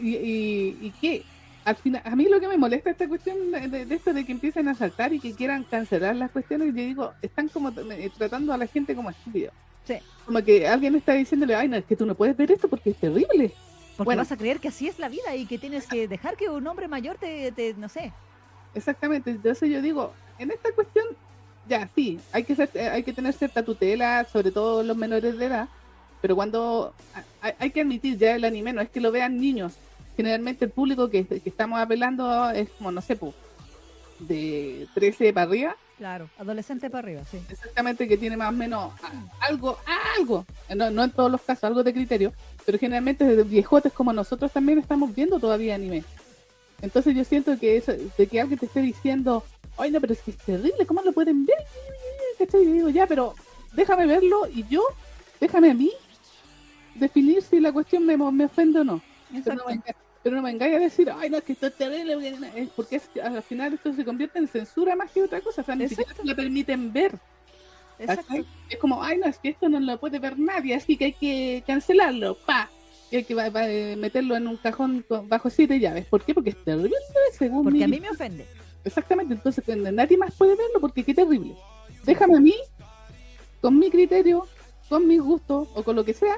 Y, 0.00 0.16
y, 0.16 0.78
y 0.82 0.90
que 1.00 1.24
al 1.66 1.74
final, 1.74 2.00
a 2.04 2.14
mí 2.14 2.28
lo 2.28 2.38
que 2.38 2.46
me 2.46 2.56
molesta 2.56 2.90
esta 2.90 3.08
cuestión 3.08 3.50
de, 3.50 3.86
esto 3.90 4.12
de 4.12 4.24
que 4.24 4.30
empiecen 4.30 4.68
a 4.68 4.74
saltar 4.76 5.12
y 5.12 5.18
que 5.18 5.34
quieran 5.34 5.64
cancelar 5.64 6.14
las 6.14 6.30
cuestiones, 6.30 6.68
yo 6.68 6.74
digo, 6.74 7.12
están 7.20 7.48
como 7.48 7.70
eh, 7.70 8.08
tratando 8.16 8.52
a 8.52 8.56
la 8.56 8.68
gente 8.68 8.94
como 8.94 9.10
estúpido. 9.10 9.50
Sí. 9.84 9.94
Como 10.24 10.40
que 10.44 10.68
alguien 10.68 10.94
está 10.94 11.14
diciéndole, 11.14 11.56
ay, 11.56 11.66
no, 11.66 11.76
es 11.76 11.84
que 11.84 11.96
tú 11.96 12.06
no 12.06 12.14
puedes 12.14 12.36
ver 12.36 12.52
esto 12.52 12.68
porque 12.68 12.90
es 12.90 12.96
terrible. 12.96 13.52
Porque 13.96 14.04
Bueno. 14.04 14.20
vas 14.20 14.30
a 14.30 14.36
creer 14.36 14.60
que 14.60 14.68
así 14.68 14.86
es 14.86 15.00
la 15.00 15.08
vida 15.08 15.34
y 15.34 15.44
que 15.46 15.58
tienes 15.58 15.88
que 15.88 16.06
dejar 16.06 16.36
que 16.36 16.48
un 16.48 16.64
hombre 16.68 16.86
mayor 16.86 17.18
te, 17.18 17.50
te 17.50 17.74
no 17.74 17.88
sé. 17.88 18.12
Exactamente, 18.72 19.32
entonces 19.32 19.68
yo 19.68 19.82
digo, 19.82 20.12
en 20.38 20.52
esta 20.52 20.70
cuestión, 20.70 21.04
ya 21.66 21.88
sí, 21.96 22.20
hay 22.30 22.44
que 22.44 22.54
ser, 22.54 22.70
eh, 22.74 22.90
hay 22.90 23.02
que 23.02 23.12
tener 23.12 23.32
cierta 23.32 23.64
tutela, 23.64 24.24
sobre 24.32 24.52
todo 24.52 24.84
los 24.84 24.96
menores 24.96 25.36
de 25.36 25.46
edad, 25.46 25.68
pero 26.22 26.36
cuando 26.36 26.94
hay, 27.40 27.54
hay 27.58 27.70
que 27.72 27.80
admitir 27.80 28.18
ya 28.18 28.36
el 28.36 28.44
anime, 28.44 28.72
no 28.72 28.82
es 28.82 28.88
que 28.88 29.00
lo 29.00 29.10
vean 29.10 29.40
niños, 29.40 29.72
generalmente 30.16 30.64
el 30.64 30.70
público 30.70 31.10
que, 31.10 31.26
que 31.26 31.42
estamos 31.44 31.78
apelando 31.78 32.50
es 32.50 32.68
como, 32.70 32.90
no 32.92 33.00
sé, 33.00 33.16
pues, 33.16 33.34
de 34.20 34.86
13 34.94 35.32
para 35.32 35.46
arriba, 35.46 35.76
Claro, 35.98 36.28
adolescente 36.38 36.90
para 36.90 37.06
arriba, 37.08 37.22
sí. 37.30 37.40
exactamente 37.48 38.06
que 38.06 38.18
tiene 38.18 38.36
más 38.36 38.50
o 38.50 38.52
menos 38.52 38.92
algo, 39.40 39.78
algo, 40.18 40.44
no, 40.74 40.90
no 40.90 41.04
en 41.04 41.10
todos 41.10 41.30
los 41.30 41.40
casos, 41.40 41.64
algo 41.64 41.82
de 41.82 41.94
criterio, 41.94 42.34
pero 42.66 42.78
generalmente 42.78 43.24
de 43.24 43.42
viejotes 43.44 43.94
como 43.94 44.12
nosotros 44.12 44.52
también 44.52 44.78
estamos 44.78 45.14
viendo 45.14 45.38
todavía 45.38 45.74
anime. 45.74 46.04
Entonces 46.82 47.14
yo 47.14 47.24
siento 47.24 47.58
que 47.58 47.78
eso, 47.78 47.92
de 47.92 48.26
que 48.26 48.40
alguien 48.42 48.58
te 48.58 48.66
esté 48.66 48.82
diciendo, 48.82 49.42
ay 49.78 49.90
no, 49.90 49.98
pero 50.02 50.12
es 50.12 50.20
que 50.20 50.32
es 50.32 50.36
terrible, 50.36 50.84
¿cómo 50.84 51.00
lo 51.00 51.12
pueden 51.14 51.46
ver? 51.46 51.56
¿Cachai? 52.38 52.62
Y 52.64 52.72
digo, 52.72 52.90
ya, 52.90 53.06
pero 53.06 53.34
déjame 53.72 54.04
verlo 54.04 54.46
y 54.52 54.66
yo, 54.68 54.82
déjame 55.40 55.70
a 55.70 55.74
mí 55.74 55.90
definir 56.94 57.42
si 57.42 57.58
la 57.58 57.72
cuestión 57.72 58.04
me, 58.04 58.18
me 58.18 58.44
ofende 58.44 58.80
o 58.80 58.84
no. 58.84 59.00
Pero 60.26 60.34
no 60.38 60.42
me 60.42 60.50
engañes 60.50 60.78
a 60.78 60.80
decir, 60.80 61.08
ay, 61.16 61.30
no, 61.30 61.36
es 61.38 61.44
que 61.44 61.52
esto 61.52 61.68
es 61.68 61.74
terrible, 61.76 62.16
porque, 62.74 62.96
es 62.96 63.08
al 63.22 63.40
final 63.44 63.74
esto 63.74 63.92
se 63.94 64.04
convierte 64.04 64.40
en 64.40 64.48
censura 64.48 64.96
más 64.96 65.12
que 65.12 65.22
otra 65.22 65.40
cosa, 65.40 65.62
o 65.62 65.64
sea, 65.64 65.76
ni 65.76 65.88
siquiera 65.88 66.10
lo 66.24 66.34
permiten 66.34 66.92
ver. 66.92 67.16
Es 67.96 68.76
como, 68.80 69.04
ay, 69.04 69.18
no, 69.18 69.26
es 69.26 69.38
que 69.38 69.50
esto 69.50 69.68
no 69.68 69.78
lo 69.78 70.00
puede 70.00 70.18
ver 70.18 70.36
nadie, 70.36 70.74
así 70.74 70.96
que 70.96 71.04
hay 71.04 71.12
que 71.12 71.62
cancelarlo, 71.64 72.36
pa. 72.44 72.68
Y 73.12 73.18
hay 73.18 73.22
que 73.22 73.36
va- 73.36 73.50
va- 73.50 73.68
eh, 73.68 73.94
meterlo 73.94 74.34
en 74.34 74.48
un 74.48 74.56
cajón 74.56 75.04
con- 75.08 75.28
bajo 75.28 75.48
siete 75.48 75.78
llaves. 75.78 76.06
¿Por 76.06 76.24
qué? 76.24 76.34
Porque 76.34 76.50
es 76.50 76.64
terrible, 76.64 76.96
según 77.38 77.62
Porque 77.62 77.78
mi- 77.78 77.84
a 77.84 77.86
mí 77.86 78.00
me 78.00 78.10
ofende. 78.10 78.46
Exactamente, 78.84 79.32
entonces 79.34 79.62
que 79.64 79.76
nadie 79.76 80.16
más 80.16 80.34
puede 80.34 80.56
verlo 80.56 80.80
porque 80.80 81.04
qué 81.04 81.14
terrible. 81.14 81.54
Déjame 82.02 82.36
a 82.36 82.40
mí, 82.40 82.54
con 83.60 83.78
mi 83.78 83.90
criterio, 83.92 84.44
con 84.88 85.06
mi 85.06 85.18
gusto 85.18 85.68
o 85.72 85.84
con 85.84 85.94
lo 85.94 86.04
que 86.04 86.14
sea, 86.14 86.36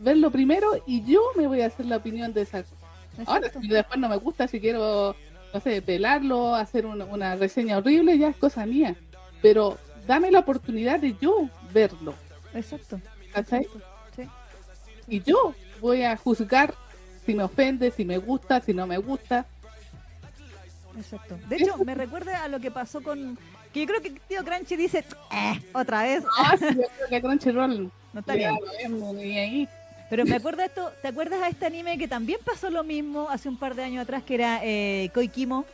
verlo 0.00 0.30
primero 0.30 0.72
y 0.86 1.02
yo 1.10 1.22
me 1.36 1.46
voy 1.46 1.62
a 1.62 1.68
hacer 1.68 1.86
la 1.86 1.96
opinión 1.96 2.34
de 2.34 2.42
esa 2.42 2.58
Ahora, 2.58 2.79
Exacto. 3.18 3.60
si 3.60 3.68
después 3.68 3.98
no 3.98 4.08
me 4.08 4.16
gusta, 4.16 4.48
si 4.48 4.60
quiero, 4.60 5.14
no 5.52 5.60
sé, 5.60 5.82
pelarlo, 5.82 6.54
hacer 6.54 6.86
una, 6.86 7.04
una 7.04 7.36
reseña 7.36 7.78
horrible, 7.78 8.16
ya 8.18 8.28
es 8.28 8.36
cosa 8.36 8.64
mía. 8.66 8.94
Pero 9.42 9.78
dame 10.06 10.30
la 10.30 10.38
oportunidad 10.40 10.98
de 11.00 11.14
yo 11.20 11.48
verlo, 11.72 12.14
Exacto. 12.54 13.00
¿cachai? 13.32 13.66
Sí. 14.16 14.22
Y 15.08 15.22
yo 15.22 15.54
voy 15.80 16.02
a 16.02 16.16
juzgar 16.16 16.74
si 17.26 17.34
me 17.34 17.42
ofende, 17.42 17.90
si 17.90 18.04
me 18.04 18.18
gusta, 18.18 18.60
si 18.60 18.72
no 18.74 18.86
me 18.86 18.98
gusta. 18.98 19.46
Exacto. 20.96 21.38
De 21.48 21.56
hecho, 21.56 21.76
me 21.84 21.94
recuerda 21.94 22.42
a 22.44 22.48
lo 22.48 22.60
que 22.60 22.70
pasó 22.70 23.02
con. 23.02 23.38
Que 23.72 23.80
yo 23.80 23.86
creo 23.86 24.02
que 24.02 24.10
tío 24.28 24.44
Crunchy 24.44 24.74
dice, 24.76 25.04
"Eh, 25.30 25.60
otra 25.72 26.02
vez, 26.02 26.24
Ah, 26.36 26.56
sí, 26.58 26.64
yo 26.66 26.82
creo 26.96 27.08
que 27.08 27.20
Crunchyroll 27.22 27.92
no 28.12 28.20
está 28.20 28.34
bien. 28.34 28.50
ya 28.52 28.66
lo 28.66 28.72
vemos, 28.98 29.14
ni 29.14 29.38
ahí. 29.38 29.68
Pero 30.10 30.24
me 30.26 30.34
acuerdo 30.36 30.58
de 30.58 30.66
esto, 30.66 30.92
¿te 31.00 31.08
acuerdas 31.08 31.40
a 31.40 31.48
este 31.48 31.66
anime 31.66 31.96
que 31.96 32.08
también 32.08 32.40
pasó 32.44 32.68
lo 32.68 32.82
mismo 32.82 33.28
hace 33.30 33.48
un 33.48 33.56
par 33.56 33.76
de 33.76 33.84
años 33.84 34.02
atrás, 34.02 34.24
que 34.24 34.34
era 34.34 34.60
eh, 34.62 35.08
Koikimo, 35.14 35.64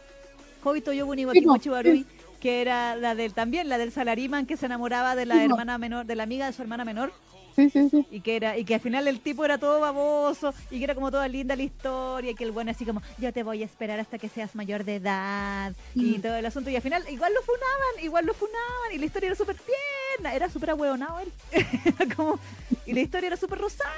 Hobito 0.63 0.93
Yobuni 0.93 1.25
wa 1.25 1.33
Sí, 1.33 1.41
po, 1.41 1.55
Kimochi 1.55 1.69
Barui, 1.71 2.07
que 2.39 2.61
era 2.61 2.97
la 2.97 3.15
del 3.15 3.33
también 3.33 3.69
la 3.71 3.79
del 3.79 3.93
salariman 3.93 4.45
que 4.47 4.57
se 4.59 4.67
enamoraba 4.67 5.17
de 5.17 5.25
la 5.25 5.43
hermana 5.43 5.79
menor, 5.79 6.05
de 6.05 6.17
la 6.17 6.25
amiga 6.25 6.47
de 6.47 6.53
su 6.53 6.61
hermana 6.61 6.85
menor, 6.85 7.13
Sí, 7.55 7.71
sí, 7.71 7.89
sí. 7.89 8.07
y 8.11 8.21
que 8.21 8.37
era 8.37 8.59
y 8.59 8.67
que 8.67 8.75
al 8.75 8.81
final 8.81 9.09
el 9.09 9.21
tipo 9.21 9.43
era 9.43 9.57
todo 9.57 9.81
baboso 9.81 10.53
y 10.71 10.77
que 10.77 10.85
era 10.85 10.95
como 10.95 11.11
toda 11.11 11.27
linda 11.27 11.57
la 11.57 11.63
historia 11.63 12.33
y 12.33 12.35
que 12.35 12.45
el 12.45 12.51
bueno 12.53 12.71
así 12.71 12.85
como 12.85 13.01
yo 13.17 13.33
te 13.33 13.43
voy 13.43 13.63
a 13.63 13.65
esperar 13.65 13.99
hasta 13.99 14.19
que 14.19 14.29
seas 14.29 14.55
mayor 14.55 14.85
de 14.85 14.97
edad 14.97 15.73
y 15.95 16.19
todo 16.19 16.35
el 16.37 16.45
asunto 16.45 16.69
y 16.69 16.77
al 16.77 16.83
final 16.83 17.03
igual 17.09 17.33
lo 17.33 17.41
funaban, 17.41 18.05
igual 18.05 18.27
lo 18.27 18.35
funaban 18.35 18.93
y 18.93 18.99
la 18.99 19.07
historia 19.07 19.29
era 19.29 19.37
súper 19.37 19.57
tierna, 19.57 20.35
era 20.35 20.51
súper 20.51 20.71
ahueonado 20.71 21.21
él. 21.21 21.33
Como 22.17 22.39
y 22.85 22.93
la 22.93 23.01
historia 23.01 23.29
era 23.29 23.37
súper 23.39 23.59
rosada, 23.59 23.91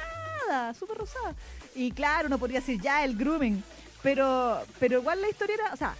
súper 0.74 0.98
rosada. 0.98 1.34
Y 1.74 1.92
claro, 1.92 2.28
no 2.28 2.38
podría 2.38 2.60
decir 2.60 2.80
ya 2.80 3.04
el 3.04 3.16
grooming, 3.16 3.62
pero 4.02 4.60
pero 4.78 5.00
igual 5.00 5.20
la 5.20 5.28
historia 5.28 5.54
era, 5.54 5.72
o 5.72 5.76
sea, 5.76 5.94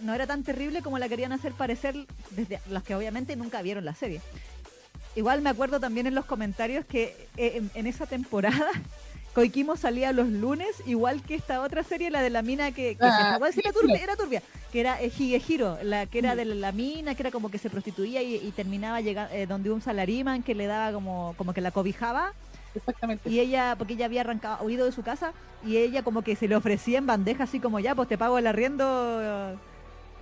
no 0.00 0.14
era 0.14 0.26
tan 0.26 0.42
terrible 0.42 0.82
como 0.82 0.98
la 0.98 1.08
querían 1.08 1.32
hacer 1.32 1.52
parecer 1.52 1.94
desde 2.30 2.60
los 2.70 2.82
que 2.82 2.94
obviamente 2.94 3.36
nunca 3.36 3.62
vieron 3.62 3.84
la 3.84 3.94
serie. 3.94 4.20
Igual 5.14 5.42
me 5.42 5.50
acuerdo 5.50 5.78
también 5.78 6.06
en 6.06 6.14
los 6.14 6.24
comentarios 6.24 6.86
que 6.86 7.28
eh, 7.36 7.52
en, 7.56 7.70
en 7.74 7.86
esa 7.86 8.06
temporada 8.06 8.70
Koikimo 9.34 9.76
salía 9.76 10.12
los 10.12 10.28
lunes, 10.28 10.68
igual 10.86 11.22
que 11.22 11.34
esta 11.34 11.62
otra 11.62 11.82
serie, 11.82 12.10
la 12.10 12.20
de 12.20 12.28
la 12.28 12.42
mina 12.42 12.72
que, 12.72 12.96
que 12.96 13.04
Ah, 13.04 13.38
se 13.38 13.46
decir, 13.46 13.62
era, 13.64 13.72
turbia, 13.72 13.96
era 13.96 14.16
turbia, 14.16 14.42
que 14.70 14.80
era 14.80 15.00
eh, 15.00 15.10
Higehiro, 15.16 15.78
la 15.82 16.06
que 16.06 16.18
era 16.18 16.36
de 16.36 16.44
la, 16.44 16.54
la 16.54 16.72
mina, 16.72 17.14
que 17.14 17.22
era 17.22 17.30
como 17.30 17.50
que 17.50 17.56
se 17.58 17.70
prostituía 17.70 18.22
y, 18.22 18.36
y 18.36 18.50
terminaba 18.52 19.00
llegando 19.00 19.34
donde 19.46 19.70
un 19.70 19.80
salariman 19.80 20.42
que 20.42 20.54
le 20.54 20.66
daba 20.66 20.92
como, 20.92 21.34
como 21.38 21.54
que 21.54 21.62
la 21.62 21.70
cobijaba 21.70 22.34
Exactamente. 22.74 23.28
y 23.28 23.40
ella, 23.40 23.74
porque 23.76 23.94
ella 23.94 24.06
había 24.06 24.22
arrancado, 24.22 24.64
huido 24.64 24.86
de 24.86 24.92
su 24.92 25.02
casa 25.02 25.32
y 25.64 25.76
ella 25.76 26.02
como 26.02 26.22
que 26.22 26.36
se 26.36 26.48
le 26.48 26.56
ofrecía 26.56 26.98
en 26.98 27.06
bandeja 27.06 27.44
así 27.44 27.60
como 27.60 27.80
ya, 27.80 27.94
pues 27.94 28.08
te 28.08 28.18
pago 28.18 28.38
el 28.38 28.46
arriendo. 28.46 29.58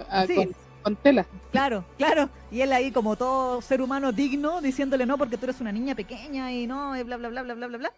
Ah, 0.09 0.25
sí. 0.27 0.35
con, 0.35 0.55
con 0.83 0.97
tela. 0.97 1.27
Claro, 1.53 1.85
claro. 1.97 2.31
Y 2.51 2.61
él 2.63 2.73
ahí 2.73 2.91
como 2.91 3.17
todo 3.17 3.61
ser 3.63 3.83
humano 3.83 4.13
digno, 4.13 4.61
diciéndole 4.61 5.07
no 5.07 5.19
porque 5.19 5.37
tú 5.37 5.45
eres 5.45 5.61
una 5.61 5.73
niña 5.73 5.95
pequeña 5.95 6.53
y 6.53 6.67
no, 6.67 6.97
y 6.97 7.03
bla, 7.03 7.17
bla, 7.17 7.29
bla, 7.29 7.43
bla, 7.43 7.55
bla, 7.55 7.67
bla, 7.67 7.79
bla. 7.79 7.93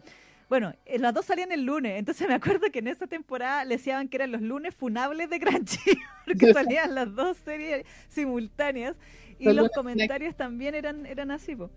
Bueno, 0.49 0.75
eh, 0.85 0.99
las 0.99 1.15
dos 1.15 1.25
salían 1.25 1.51
el 1.51 1.65
lunes, 1.65 1.99
entonces 1.99 2.29
me 2.29 2.35
acuerdo 2.35 2.71
que 2.71 2.81
en 2.81 2.89
esa 2.89 3.07
temporada 3.07 3.65
le 3.65 3.79
decían 3.79 4.09
que 4.09 4.19
eran 4.19 4.33
los 4.33 4.43
lunes 4.43 4.75
funables 4.75 5.31
de 5.31 5.41
Crunchy, 5.41 5.99
porque 6.27 6.53
salían 6.53 6.95
las 6.95 7.15
dos 7.15 7.39
series 7.39 7.87
simultáneas 8.09 8.97
y 9.39 9.53
Los 9.53 9.71
comentarios 9.71 10.37
también 10.37 10.75
eran, 10.75 11.07
eran 11.07 11.31
así, 11.31 11.57
po. 11.57 11.71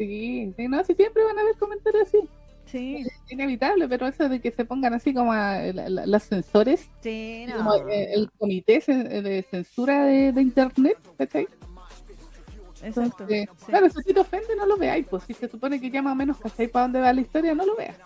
Sí, 0.00 0.54
sí, 0.56 0.66
no, 0.66 0.82
sí, 0.82 0.94
siempre 0.94 1.22
van 1.24 1.36
a 1.36 1.42
haber 1.42 1.56
comentarios 1.56 2.08
así. 2.08 2.20
Sí, 2.64 3.04
Es 3.06 3.32
inevitable, 3.32 3.86
pero 3.86 4.06
eso 4.06 4.28
de 4.30 4.40
que 4.40 4.50
se 4.50 4.64
pongan 4.64 4.94
así 4.94 5.12
como 5.12 5.30
a, 5.32 5.58
la- 5.58 6.20
censores, 6.20 6.88
sí, 7.02 7.44
no. 7.48 7.56
como 7.58 7.74
eh, 7.90 8.14
el 8.14 8.30
comité 8.38 8.80
cen- 8.80 9.08
de 9.22 9.42
censura 9.42 10.04
de, 10.06 10.32
de 10.32 10.40
internet, 10.40 10.96
¿cachai? 11.18 11.48
Exacto. 12.82 13.24
Entonces, 13.24 13.48
sí. 13.58 13.66
Claro, 13.66 13.88
si 13.90 14.14
te 14.14 14.20
ofende, 14.20 14.56
no 14.56 14.64
lo 14.64 14.78
veáis, 14.78 15.06
pues 15.06 15.24
si 15.24 15.34
se 15.34 15.48
supone 15.48 15.78
que 15.78 15.90
ya 15.90 16.00
más 16.00 16.12
o 16.12 16.16
menos 16.16 16.38
cachai 16.38 16.68
para 16.68 16.84
dónde 16.84 17.00
va 17.00 17.12
la 17.12 17.20
historia, 17.20 17.54
no 17.54 17.66
lo 17.66 17.76
veas. 17.76 17.96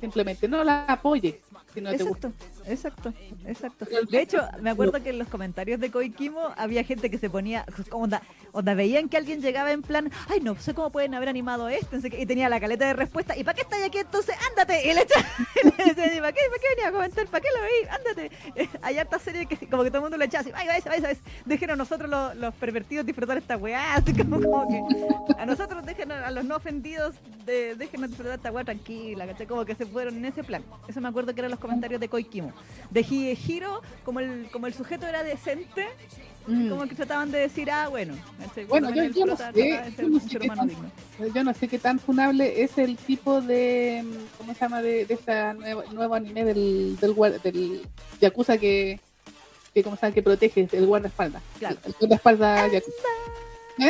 Simplemente 0.00 0.48
no 0.48 0.64
la 0.64 0.84
apoyes 0.86 1.34
no 1.80 1.90
te 1.94 2.02
gusta. 2.04 2.32
Exacto, 2.66 3.12
exacto, 3.46 3.84
exacto. 3.84 4.10
De 4.10 4.20
hecho, 4.20 4.42
me 4.60 4.70
acuerdo 4.70 5.02
que 5.02 5.10
en 5.10 5.18
los 5.18 5.28
comentarios 5.28 5.80
de 5.80 5.90
Koikimo 5.90 6.52
había 6.56 6.82
gente 6.84 7.10
que 7.10 7.18
se 7.18 7.30
ponía, 7.30 7.64
onda, 7.90 8.22
onda 8.52 8.74
veían 8.74 9.08
que 9.08 9.16
alguien 9.16 9.40
llegaba 9.40 9.72
en 9.72 9.82
plan, 9.82 10.10
ay, 10.28 10.40
no 10.40 10.56
sé 10.56 10.74
cómo 10.74 10.90
pueden 10.90 11.14
haber 11.14 11.28
animado 11.28 11.68
esto, 11.68 11.96
y 11.96 12.26
tenía 12.26 12.48
la 12.48 12.60
caleta 12.60 12.86
de 12.86 12.94
respuesta, 12.94 13.36
¿y 13.36 13.44
para 13.44 13.54
qué 13.54 13.62
estás 13.62 13.82
aquí 13.82 13.98
entonces? 13.98 14.34
¡Ándate! 14.50 14.90
Y 14.90 14.94
le 14.94 15.02
echa- 15.02 15.24
y 15.62 15.66
le 15.82 15.94
decía, 15.94 16.20
¿para 16.20 16.32
qué, 16.32 16.40
¿para 16.48 16.60
qué 16.60 16.68
venía 16.74 16.88
a 16.88 16.92
comentar? 16.92 17.26
¿Para 17.26 17.40
qué 17.42 17.48
lo 17.54 17.62
veí? 17.62 17.88
¡Ándate! 17.90 18.68
Hay 18.82 18.98
harta 18.98 19.18
serie 19.18 19.46
que 19.46 19.68
como 19.68 19.82
que 19.84 19.90
todo 19.90 19.98
el 19.98 20.02
mundo 20.04 20.16
le 20.16 20.24
echaba 20.24 20.40
así, 20.42 20.50
¡ay, 20.54 20.66
vais, 20.66 20.84
vais, 20.84 21.02
vais! 21.02 21.18
Déjenos 21.44 21.76
nosotros 21.76 22.10
los, 22.10 22.36
los 22.36 22.54
pervertidos 22.54 23.06
disfrutar 23.06 23.36
esta 23.38 23.56
weá, 23.56 23.94
así 23.96 24.12
como, 24.12 24.40
como 24.40 24.68
que 24.68 25.34
a 25.38 25.46
nosotros 25.46 25.84
déjenos, 25.84 26.18
a 26.18 26.30
los 26.30 26.44
no 26.44 26.56
ofendidos, 26.56 27.14
de, 27.44 27.74
déjenos 27.76 28.08
disfrutar 28.10 28.36
esta 28.36 28.50
weá 28.50 28.64
tranquila, 28.64 29.26
¿cachai? 29.26 29.46
Como 29.46 29.64
que 29.64 29.74
se 29.74 29.86
fueron 29.86 30.16
en 30.16 30.24
ese 30.24 30.42
plan. 30.42 30.64
Eso 30.88 31.00
me 31.00 31.08
acuerdo 31.08 31.34
que 31.34 31.40
eran 31.40 31.50
los 31.50 31.60
comentarios 31.66 32.00
de 32.00 32.08
Koikimo. 32.08 32.52
De 32.90 33.00
Hiro, 33.00 33.82
como 34.04 34.20
el, 34.20 34.48
como 34.52 34.66
el 34.66 34.74
sujeto 34.74 35.06
era 35.06 35.22
decente, 35.22 35.86
Mm. 36.48 36.68
como 36.68 36.86
que 36.86 36.94
trataban 36.94 37.32
de 37.32 37.38
decir, 37.38 37.68
ah, 37.72 37.88
bueno. 37.88 38.14
Bueno, 38.68 38.88
yo- 38.94 39.02
no 39.02 39.08
sé, 39.08 39.18
yo 39.18 39.26
no 39.26 39.32
qué 39.32 40.48
tan- 40.48 40.68
digno. 40.68 40.90
Yo 41.34 41.42
no 41.44 41.52
sé 41.54 41.66
qué 41.66 41.78
tan 41.80 41.98
funable 41.98 42.62
es 42.62 42.78
el 42.78 42.96
tipo 42.96 43.40
de. 43.40 44.04
¿Cómo 44.38 44.54
se 44.54 44.60
llama? 44.60 44.80
De, 44.80 45.06
de 45.06 45.14
esta 45.14 45.54
nueva, 45.54 45.82
nuevo 45.92 46.14
anime 46.14 46.44
del, 46.44 46.96
del, 47.00 47.14
guar- 47.16 47.42
del 47.42 47.82
Yakuza 48.20 48.58
que. 48.58 49.00
que 49.74 49.82
¿Cómo 49.82 49.96
se 49.96 50.02
llama? 50.02 50.14
Que 50.14 50.22
protege, 50.22 50.68
el 50.70 50.86
guardaespaldas. 50.86 51.42
Claro. 51.58 51.76
El, 51.82 51.90
el 51.90 51.94
guardaespaldas 51.98 52.72
Yakuza. 52.72 53.08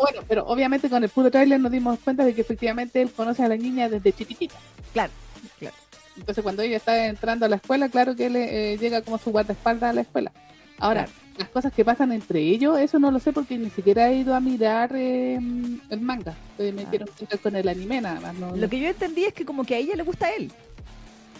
Bueno, 0.00 0.22
pero 0.26 0.44
obviamente 0.46 0.88
con 0.90 1.04
el 1.04 1.10
puro 1.10 1.30
trailer 1.30 1.60
nos 1.60 1.70
dimos 1.70 1.98
cuenta 2.00 2.24
de 2.24 2.34
que 2.34 2.40
efectivamente 2.40 3.00
él 3.02 3.12
conoce 3.12 3.42
a 3.44 3.48
la 3.48 3.56
niña 3.56 3.88
desde 3.88 4.12
chiquitita. 4.12 4.54
Claro, 4.92 5.12
claro. 5.58 5.76
Entonces 6.16 6.42
cuando 6.42 6.62
ella 6.62 6.76
está 6.76 7.06
entrando 7.06 7.46
a 7.46 7.48
la 7.48 7.56
escuela, 7.56 7.88
claro 7.88 8.14
que 8.14 8.26
él 8.26 8.36
eh, 8.36 8.76
llega 8.78 9.02
como 9.02 9.18
su 9.18 9.30
guardaespaldas 9.32 9.90
a 9.90 9.92
la 9.92 10.00
escuela. 10.02 10.32
Ahora, 10.78 11.06
las 11.38 11.48
cosas 11.48 11.72
que 11.72 11.84
pasan 11.84 12.12
entre 12.12 12.40
ellos, 12.40 12.78
eso 12.78 12.98
no 12.98 13.10
lo 13.10 13.18
sé 13.20 13.32
porque 13.32 13.56
ni 13.56 13.70
siquiera 13.70 14.10
he 14.10 14.16
ido 14.16 14.34
a 14.34 14.40
mirar 14.40 14.92
eh, 14.94 15.36
el 15.36 16.00
manga. 16.00 16.34
Eh, 16.58 16.72
me 16.72 16.82
Ah. 16.82 16.86
quiero 16.90 17.06
encontrar 17.06 17.40
con 17.40 17.56
el 17.56 17.68
anime 17.68 18.00
nada 18.00 18.20
más. 18.20 18.34
No, 18.34 18.54
Lo 18.56 18.68
que 18.68 18.78
yo 18.80 18.88
entendí 18.88 19.24
es 19.24 19.32
que 19.32 19.44
como 19.46 19.64
que 19.64 19.74
a 19.74 19.78
ella 19.78 19.94
le 19.96 20.02
gusta 20.02 20.26
a 20.26 20.32
él, 20.34 20.52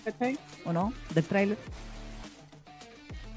¿cachai? 0.04 0.38
¿o 0.64 0.72
no? 0.72 0.92
Del 1.14 1.24
tráiler. 1.24 1.58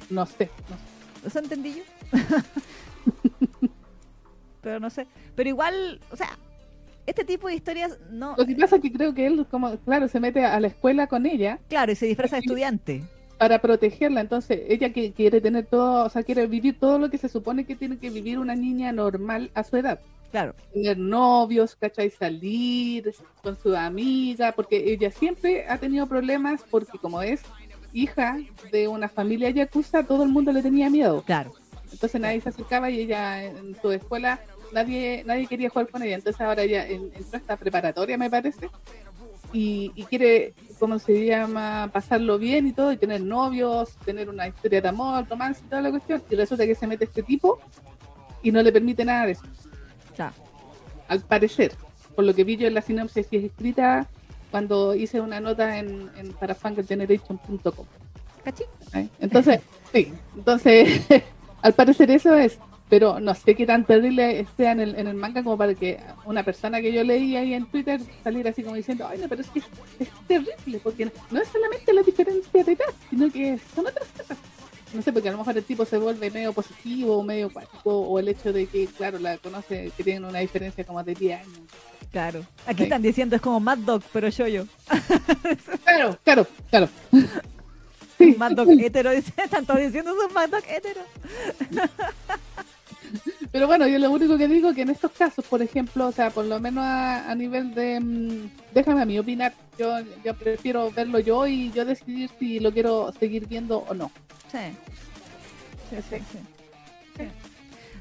No 0.10 0.26
sé. 0.26 0.50
no 0.70 0.76
sé. 0.78 1.28
Eso 1.28 1.40
entendí 1.40 1.76
yo. 1.76 1.84
Pero 4.62 4.80
no 4.80 4.90
sé. 4.90 5.08
Pero 5.36 5.50
igual, 5.50 6.00
o 6.12 6.16
sea, 6.16 6.30
este 7.06 7.24
tipo 7.24 7.48
de 7.48 7.56
historias 7.56 7.98
no... 8.10 8.36
Lo 8.38 8.46
que 8.46 8.56
pasa 8.56 8.78
es 8.78 8.82
que 8.82 8.92
creo 8.92 9.14
que 9.14 9.26
él, 9.28 9.46
como 9.50 9.76
claro, 9.80 10.08
se 10.08 10.20
mete 10.20 10.44
a 10.46 10.60
la 10.60 10.68
escuela 10.68 11.08
con 11.08 11.26
ella 11.26 11.60
Claro, 11.70 11.92
y 11.92 11.96
se 11.96 12.06
disfraza 12.08 12.38
de 12.38 12.42
estudiante. 12.42 13.04
para 13.38 13.60
protegerla. 13.60 14.22
Entonces, 14.22 14.62
ella 14.70 14.92
que 14.94 15.12
quiere 15.14 15.42
tener 15.42 15.66
todo, 15.66 16.06
o 16.06 16.10
sea, 16.10 16.24
quiere 16.24 16.48
vivir 16.48 16.80
todo 16.80 16.98
lo 17.00 17.10
que 17.10 17.18
se 17.18 17.30
supone 17.30 17.66
que 17.66 17.76
tiene 17.76 17.98
que 17.98 18.10
vivir 18.10 18.40
una 18.40 18.56
niña 18.56 18.92
normal 18.92 19.52
a 19.54 19.64
su 19.64 19.78
edad. 19.78 20.00
Claro, 20.32 20.54
tener 20.74 20.98
novios, 20.98 21.76
¿cachai? 21.76 22.10
Salir 22.10 23.14
con 23.42 23.56
su 23.58 23.76
amiga, 23.76 24.52
porque 24.54 24.92
ella 24.92 25.10
siempre 25.12 25.66
ha 25.70 25.78
tenido 25.78 26.08
problemas 26.08 26.62
porque 26.70 26.98
como 26.98 27.22
es 27.22 27.42
hija 27.94 28.38
de 28.72 28.88
una 28.90 29.08
familia 29.08 29.50
yakuza, 29.52 30.04
todo 30.04 30.24
el 30.24 30.30
mundo 30.30 30.52
le 30.52 30.62
tenía 30.62 30.90
miedo. 30.90 31.24
claro. 31.26 31.54
Entonces 31.92 32.20
nadie 32.20 32.42
se 32.42 32.50
acercaba 32.50 32.90
y 32.90 33.00
ella 33.00 33.42
en 33.46 33.76
su 33.82 33.90
escuela 33.92 34.42
nadie 34.72 35.24
nadie 35.26 35.48
quería 35.48 35.70
jugar 35.70 35.88
con 35.90 36.04
ella. 36.04 36.16
Entonces 36.16 36.40
ahora 36.42 36.64
en- 36.64 37.12
entró 37.16 37.38
esta 37.38 37.58
preparatoria, 37.58 38.18
me 38.18 38.30
parece, 38.30 38.70
y, 39.54 39.92
y 39.96 40.04
quiere, 40.04 40.54
¿cómo 40.80 41.00
se 41.00 41.26
llama? 41.26 41.90
Pasarlo 41.94 42.38
bien 42.38 42.68
y 42.68 42.74
todo, 42.74 42.92
y 42.92 42.98
tener 42.98 43.22
novios, 43.22 43.96
tener 44.06 44.30
una 44.30 44.48
historia 44.48 44.82
de 44.82 44.88
amor, 44.90 45.26
romance 45.30 45.62
y 45.66 45.70
toda 45.70 45.82
la 45.82 45.92
cuestión. 45.92 46.22
Y 46.30 46.36
resulta 46.36 46.66
que 46.66 46.76
se 46.76 46.88
mete 46.88 47.06
este 47.06 47.24
tipo 47.24 47.60
y 48.44 48.52
no 48.52 48.62
le 48.62 48.72
permite 48.72 49.06
nada 49.06 49.26
de 49.26 49.32
eso 49.34 49.44
Ya. 50.18 50.34
al 51.08 51.22
parecer, 51.22 51.74
por 52.16 52.26
lo 52.26 52.34
que 52.34 52.44
vi 52.44 52.58
yo 52.58 52.68
en 52.68 52.74
la 52.74 52.82
sinopsis 52.82 53.28
y 53.32 53.38
es 53.38 53.44
escrita 53.46 54.08
cuando 54.52 54.94
hice 54.96 55.20
una 55.22 55.40
nota 55.40 55.78
en, 55.80 56.10
en 56.18 56.32
para 56.34 56.54
fangirlgeneration.com. 56.56 57.86
¿Cachí? 58.44 58.64
¿eh? 58.94 59.08
Entonces, 59.20 59.60
sí, 59.92 60.14
entonces, 60.36 61.02
al 61.62 61.74
parecer 61.74 62.12
eso 62.12 62.36
es, 62.36 62.60
pero 62.90 63.20
no 63.20 63.34
sé 63.36 63.56
qué 63.56 63.66
tan 63.66 63.84
terrible 63.86 64.46
sea 64.58 64.72
en 64.74 64.80
el, 64.80 64.96
en 64.96 65.08
el 65.08 65.16
manga 65.16 65.44
como 65.44 65.58
para 65.58 65.74
que 65.74 66.00
una 66.26 66.44
persona 66.44 66.82
que 66.82 66.94
yo 66.94 67.04
leí 67.04 67.36
ahí 67.36 67.54
en 67.54 67.66
Twitter 67.66 68.00
saliera 68.24 68.52
así 68.52 68.64
como 68.64 68.76
diciendo, 68.76 69.08
ay 69.08 69.20
no, 69.20 69.28
pero 69.28 69.42
es 69.42 69.50
que 69.50 69.60
es, 69.60 69.66
es 70.00 70.10
terrible, 70.28 70.80
porque 70.84 71.12
no 71.32 71.42
es 71.42 71.48
solamente 71.48 71.94
la 71.94 72.04
diferencia 72.04 72.64
de 72.64 72.72
edad, 72.74 72.86
sino 73.10 73.32
que 73.32 73.60
son 73.74 73.88
otras 73.88 74.08
cosas. 74.18 74.38
No 74.94 75.02
sé, 75.02 75.12
porque 75.12 75.28
a 75.28 75.32
lo 75.34 75.40
mejor 75.40 75.58
el 75.58 75.64
tipo 75.64 75.84
se 75.84 75.98
vuelve 75.98 76.32
medio 76.32 76.54
positivo, 76.54 77.22
medio 77.22 77.52
cuático, 77.52 77.90
o 78.00 78.18
el 78.18 78.30
hecho 78.30 78.54
de 78.54 78.66
que, 78.68 78.86
claro, 78.88 79.20
la 79.20 79.38
conoce, 79.40 79.92
que 79.98 80.04
tienen 80.04 80.24
una 80.24 80.40
diferencia 80.40 80.86
como 80.86 81.04
de 81.04 81.14
10 81.16 81.40
años. 81.42 81.60
Claro. 82.12 82.46
Aquí 82.66 82.78
Sí. 82.78 82.84
están 82.84 83.02
diciendo 83.02 83.36
es 83.36 83.42
como 83.42 83.60
Mad 83.60 83.80
Dog, 83.80 84.04
pero 84.14 84.30
yo 84.30 84.48
yo. 84.48 84.64
Claro, 85.84 86.18
claro, 86.24 86.48
claro. 86.70 86.88
Sí, 88.18 88.36
Mad 88.38 88.52
Dog 88.54 88.70
hetero, 88.80 89.12
dice, 89.16 89.34
están 89.44 89.66
todos 89.66 89.82
diciendo 89.82 90.12
es 90.18 90.28
un 90.30 90.34
Mad 90.34 90.50
Dog 90.50 90.64
hetero. 90.66 91.02
pero 93.56 93.68
bueno, 93.68 93.88
yo 93.88 93.98
lo 94.00 94.12
único 94.12 94.38
que 94.38 94.50
digo 94.50 94.74
que 94.74 94.82
en 94.82 94.90
estos 94.90 95.12
casos, 95.12 95.46
por 95.46 95.62
ejemplo, 95.62 96.08
o 96.08 96.12
sea, 96.12 96.30
por 96.30 96.44
lo 96.44 96.60
menos 96.60 96.84
a, 96.84 97.32
a 97.32 97.36
nivel 97.36 97.74
de, 97.74 98.02
mm, 98.02 98.50
déjame 98.74 99.02
a 99.02 99.06
mí 99.06 99.18
opinar, 99.18 99.54
yo, 99.80 99.98
yo 100.26 100.34
prefiero 100.34 100.92
verlo 100.92 101.20
yo 101.20 101.48
y 101.48 101.72
yo 101.72 101.86
decidir 101.86 102.30
si 102.38 102.60
lo 102.60 102.74
quiero 102.74 103.14
seguir 103.18 103.48
viendo 103.48 103.78
o 103.78 103.94
no. 103.94 104.12
Sí. 104.52 104.58
Sí, 105.90 105.96
sí, 106.10 106.18
sí. 106.34 106.40
Sí. 107.16 107.24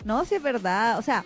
No, 0.05 0.25
sí 0.25 0.35
es 0.35 0.43
verdad. 0.43 0.99
O 0.99 1.03
sea, 1.03 1.25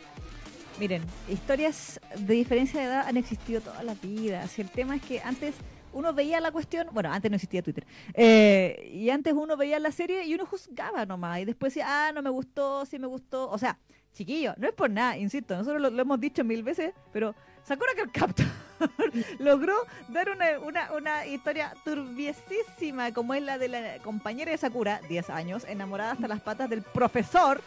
miren, 0.79 1.03
historias 1.31 1.99
de 2.18 2.35
diferencia 2.35 2.81
de 2.81 2.87
edad 2.87 3.07
han 3.09 3.16
existido 3.16 3.62
toda 3.62 3.83
la 3.83 3.95
vida. 3.95 4.47
Si 4.49 4.61
el 4.61 4.68
tema 4.68 4.97
es 4.97 5.01
que 5.01 5.22
antes 5.22 5.55
uno 5.95 6.12
veía 6.12 6.39
la 6.43 6.53
cuestión, 6.53 6.89
bueno, 6.93 7.11
antes 7.11 7.31
no 7.31 7.37
existía 7.37 7.62
Twitter, 7.62 7.87
eh, 8.12 8.91
y 8.93 9.09
antes 9.09 9.33
uno 9.33 9.57
veía 9.57 9.79
la 9.79 9.91
serie 9.91 10.26
y 10.26 10.35
uno 10.35 10.45
juzgaba 10.45 11.07
nomás, 11.07 11.41
y 11.41 11.47
después 11.47 11.72
decía, 11.72 11.87
ah, 11.89 12.12
no 12.12 12.20
me 12.20 12.29
gustó, 12.29 12.85
sí 12.85 12.99
me 12.99 13.07
gustó. 13.07 13.49
O 13.49 13.57
sea, 13.57 13.79
chiquillo, 14.18 14.52
no 14.56 14.66
es 14.66 14.74
por 14.74 14.90
nada, 14.90 15.16
insisto, 15.16 15.56
nosotros 15.56 15.80
lo, 15.80 15.90
lo 15.90 16.02
hemos 16.02 16.18
dicho 16.18 16.42
mil 16.42 16.64
veces, 16.64 16.92
pero 17.12 17.34
Sakura 17.62 17.92
Card 17.94 18.10
Captor 18.10 18.46
logró 19.38 19.74
dar 20.08 20.28
una, 20.30 20.58
una, 20.58 20.92
una 20.92 21.26
historia 21.26 21.72
turbiesísima 21.84 23.12
como 23.12 23.34
es 23.34 23.42
la 23.42 23.58
de 23.58 23.68
la 23.68 23.98
compañera 24.02 24.50
de 24.50 24.58
Sakura, 24.58 25.00
10 25.08 25.30
años, 25.30 25.64
enamorada 25.68 26.12
hasta 26.12 26.26
las 26.26 26.40
patas 26.40 26.68
del 26.68 26.82
profesor. 26.82 27.62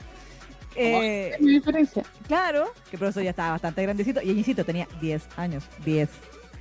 Eh, 0.75 1.35
diferencia. 1.39 2.03
claro, 2.27 2.71
que 2.89 2.95
el 2.95 2.99
profesor 2.99 3.23
ya 3.23 3.29
estaba 3.29 3.51
bastante 3.51 3.81
grandecito 3.83 4.21
y 4.21 4.31
insisto, 4.31 4.65
tenía 4.65 4.87
10 4.99 5.27
años, 5.37 5.63
10, 5.85 6.09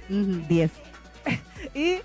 10. 0.08 0.70
y 1.74 1.98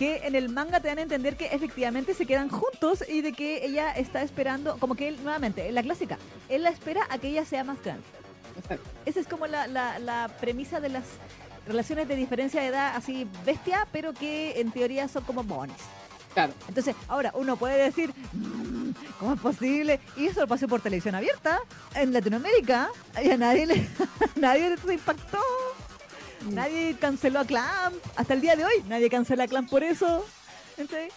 que 0.00 0.26
en 0.26 0.34
el 0.34 0.48
manga 0.48 0.80
te 0.80 0.88
dan 0.88 0.96
a 0.96 1.02
entender 1.02 1.36
que 1.36 1.48
efectivamente 1.48 2.14
se 2.14 2.24
quedan 2.24 2.48
juntos 2.48 3.04
y 3.06 3.20
de 3.20 3.34
que 3.34 3.66
ella 3.66 3.92
está 3.92 4.22
esperando, 4.22 4.78
como 4.78 4.94
que 4.94 5.08
él, 5.08 5.18
nuevamente, 5.22 5.70
la 5.72 5.82
clásica, 5.82 6.16
él 6.48 6.62
la 6.62 6.70
espera 6.70 7.02
a 7.10 7.18
que 7.18 7.28
ella 7.28 7.44
sea 7.44 7.64
más 7.64 7.82
grande. 7.82 8.02
Exacto. 8.58 8.88
Esa 9.04 9.20
es 9.20 9.26
como 9.26 9.46
la, 9.46 9.66
la, 9.66 9.98
la 9.98 10.30
premisa 10.40 10.80
de 10.80 10.88
las 10.88 11.04
relaciones 11.66 12.08
de 12.08 12.16
diferencia 12.16 12.62
de 12.62 12.68
edad 12.68 12.96
así 12.96 13.28
bestia, 13.44 13.86
pero 13.92 14.14
que 14.14 14.58
en 14.58 14.72
teoría 14.72 15.06
son 15.06 15.22
como 15.24 15.44
bonis. 15.44 15.76
Claro. 16.32 16.54
Entonces, 16.66 16.96
ahora 17.06 17.32
uno 17.34 17.58
puede 17.58 17.76
decir, 17.76 18.14
"Mm, 18.32 18.92
¿cómo 19.18 19.34
es 19.34 19.40
posible? 19.40 20.00
Y 20.16 20.28
eso 20.28 20.40
lo 20.40 20.46
pasó 20.46 20.66
por 20.66 20.80
televisión 20.80 21.14
abierta 21.14 21.60
en 21.94 22.14
Latinoamérica. 22.14 22.88
Y 23.22 23.32
a 23.32 23.36
nadie 23.36 23.66
le, 23.66 23.86
nadie 24.36 24.74
se 24.78 24.94
impactó. 24.94 25.40
Nadie 26.48 26.96
canceló 26.98 27.40
a 27.40 27.44
Clamp. 27.44 27.94
Hasta 28.16 28.34
el 28.34 28.40
día 28.40 28.56
de 28.56 28.64
hoy, 28.64 28.74
nadie 28.88 29.10
cancela 29.10 29.44
a 29.44 29.48
Clamp 29.48 29.68
por 29.68 29.82
eso. 29.82 30.24
¿Cachai? 30.76 31.08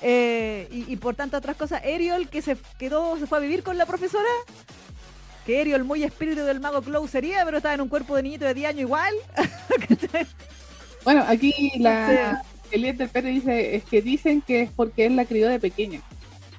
Eh, 0.00 0.68
y, 0.70 0.92
y 0.92 0.96
por 0.96 1.14
tantas 1.14 1.38
otras 1.38 1.56
cosas, 1.56 1.82
Ariel, 1.82 2.28
que 2.28 2.42
se 2.42 2.56
quedó, 2.78 3.18
se 3.18 3.26
fue 3.26 3.38
a 3.38 3.40
vivir 3.40 3.62
con 3.62 3.78
la 3.78 3.86
profesora. 3.86 4.28
Que 5.46 5.60
Ariel, 5.60 5.84
muy 5.84 6.04
espíritu 6.04 6.42
del 6.44 6.60
mago 6.60 6.82
Clow 6.82 7.08
sería, 7.08 7.44
pero 7.44 7.56
estaba 7.56 7.74
en 7.74 7.80
un 7.80 7.88
cuerpo 7.88 8.14
de 8.14 8.22
niñito 8.22 8.44
de 8.44 8.54
10 8.54 8.68
años 8.68 8.80
igual. 8.82 9.14
Bueno, 11.04 11.24
aquí 11.26 11.72
la 11.78 12.42
Eliette 12.70 12.98
del 12.98 13.08
Pérez 13.08 13.34
dice, 13.34 13.76
es 13.76 13.84
que 13.84 14.02
dicen 14.02 14.42
que 14.42 14.62
es 14.62 14.70
porque 14.70 15.06
él 15.06 15.16
la 15.16 15.24
crió 15.24 15.48
de 15.48 15.58
pequeña. 15.58 16.02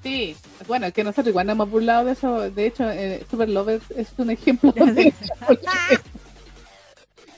Sí, 0.01 0.35
bueno, 0.67 0.87
es 0.87 0.93
que 0.93 1.03
nosotros 1.03 1.27
igual 1.27 1.45
no 1.45 1.51
hemos 1.53 1.69
burlado 1.69 2.05
de 2.05 2.13
eso. 2.13 2.49
De 2.49 2.65
hecho, 2.65 2.89
eh, 2.89 3.23
Super 3.29 3.49
Love 3.49 3.81
es, 3.95 4.07
un 4.17 4.31
ejemplo 4.31 4.71
de 4.73 5.13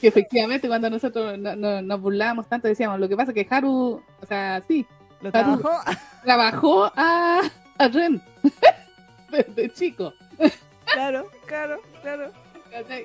que 0.01 0.07
efectivamente 0.07 0.67
cuando 0.67 0.89
nosotros 0.89 1.37
no, 1.37 1.81
nos 1.81 2.01
burlábamos 2.01 2.47
tanto 2.47 2.67
decíamos, 2.67 2.99
lo 2.99 3.07
que 3.07 3.15
pasa 3.15 3.31
es 3.31 3.35
que 3.35 3.47
Haru, 3.53 4.01
o 4.19 4.25
sea, 4.25 4.61
sí, 4.67 4.85
lo 5.21 5.31
trabajó, 5.31 5.69
trabajó 6.23 6.91
a, 6.95 7.41
a 7.77 7.87
Ren 7.87 8.21
desde 9.31 9.71
chico. 9.71 10.13
Claro, 10.85 11.27
claro, 11.45 11.79
claro. 12.01 12.31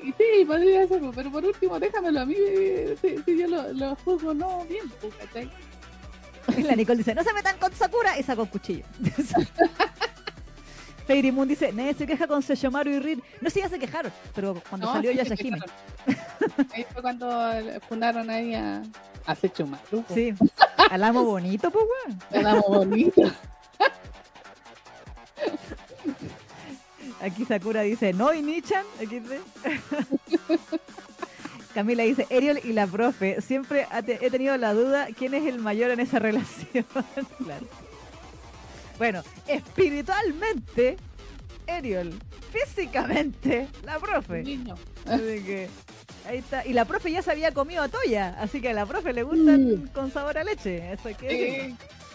Y 0.02 0.12
sí, 0.12 0.44
podría 0.46 0.86
ser, 0.86 1.02
pero 1.14 1.30
por 1.30 1.44
último, 1.44 1.78
déjamelo 1.78 2.20
a 2.20 2.24
mí, 2.26 2.36
eh, 2.38 2.96
si, 3.00 3.38
yo 3.38 3.48
lo, 3.48 3.72
lo, 3.72 3.96
juzgo, 3.96 4.32
no, 4.32 4.64
bien, 4.64 4.90
pues. 5.00 5.14
La 6.64 6.76
Nicole 6.76 6.98
dice, 6.98 7.14
no 7.14 7.24
se 7.24 7.32
metan 7.32 7.58
con 7.58 7.72
Sakura 7.72 8.18
y 8.18 8.22
sacó 8.22 8.42
un 8.42 8.48
cuchillo. 8.48 8.84
Fairy 11.06 11.30
Moon 11.30 11.46
dice, 11.46 11.72
nadie 11.72 11.94
se 11.94 12.06
queja 12.06 12.26
con 12.26 12.42
Seshomaru 12.42 12.90
y 12.90 12.98
Rin. 12.98 13.22
No 13.40 13.48
sé, 13.48 13.60
ya 13.60 13.68
se 13.68 13.78
quejaron, 13.78 14.12
pero 14.34 14.60
cuando 14.68 14.92
salió 14.92 15.12
sí 15.12 15.16
Yashahime. 15.18 15.58
Ahí 16.74 16.84
fue 16.92 17.02
cuando 17.02 17.28
fundaron 17.88 18.28
ahí 18.28 18.54
a, 18.54 18.82
a 19.24 19.34
Seshomaru. 19.34 20.04
Sí, 20.12 20.34
al 20.90 21.04
amo 21.04 21.24
bonito, 21.24 21.70
pues, 21.70 21.84
weón. 21.84 22.18
Al 22.32 22.46
amo 22.46 22.68
bonito. 22.68 23.22
Aquí 27.20 27.44
Sakura 27.44 27.82
dice, 27.82 28.12
no, 28.12 28.34
y 28.34 28.42
Nichan. 28.42 28.84
Camila 31.74 32.02
dice, 32.04 32.26
Ariel 32.30 32.60
y 32.64 32.72
la 32.72 32.86
profe, 32.86 33.40
siempre 33.42 33.86
he 33.92 34.30
tenido 34.30 34.56
la 34.56 34.72
duda 34.74 35.08
quién 35.16 35.34
es 35.34 35.46
el 35.46 35.58
mayor 35.58 35.90
en 35.90 36.00
esa 36.00 36.18
relación. 36.18 36.84
claro. 37.44 37.66
Bueno, 38.98 39.22
espiritualmente, 39.46 40.96
Ariel, 41.68 42.14
físicamente, 42.50 43.68
la 43.84 43.98
profe. 43.98 44.40
Así 45.06 45.42
que, 45.44 45.68
ahí 46.26 46.38
está. 46.38 46.66
Y 46.66 46.72
la 46.72 46.84
profe 46.84 47.12
ya 47.12 47.22
se 47.22 47.30
había 47.30 47.52
comido 47.52 47.82
a 47.82 47.88
Toya, 47.88 48.36
así 48.40 48.60
que 48.60 48.70
a 48.70 48.72
la 48.72 48.86
profe 48.86 49.12
le 49.12 49.22
gustan 49.22 49.90
con 49.92 50.10
sabor 50.10 50.38
a 50.38 50.44
leche. 50.44 50.92
Eso 50.92 51.10
que 51.18 51.74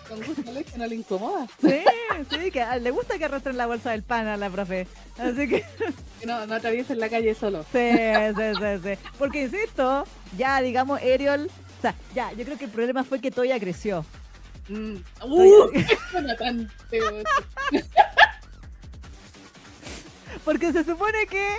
con 0.09 0.21
gusto 0.23 0.51
leche 0.51 0.77
no 0.77 0.87
le 0.87 0.95
incomoda. 0.95 1.47
Sí, 1.61 1.83
sí, 2.29 2.51
que 2.51 2.65
le 2.81 2.91
gusta 2.91 3.17
que 3.17 3.25
arrastren 3.25 3.57
la 3.57 3.67
bolsa 3.67 3.91
del 3.91 4.03
pan 4.03 4.27
a 4.27 4.35
la 4.35 4.49
profe. 4.49 4.87
Así 5.17 5.47
que. 5.47 5.63
que 6.19 6.25
no, 6.25 6.45
no 6.47 6.55
atraviesen 6.55 6.99
la 6.99 7.09
calle 7.09 7.35
solo. 7.35 7.63
Sí, 7.71 7.91
sí, 7.91 8.43
sí, 8.59 8.81
sí. 8.83 9.09
Porque 9.17 9.43
insisto, 9.43 10.05
ya 10.37 10.61
digamos, 10.61 10.99
Ariel. 10.99 11.49
O 11.77 11.81
sea, 11.81 11.95
ya, 12.13 12.31
yo 12.33 12.43
creo 12.43 12.57
que 12.57 12.65
el 12.65 12.71
problema 12.71 13.03
fue 13.03 13.19
que 13.21 13.31
Toya 13.31 13.59
creció. 13.59 14.05
Mm. 14.71 15.03
Uh, 15.25 15.69
Porque 20.45 20.71
se 20.71 20.85
supone 20.85 21.27
que 21.27 21.57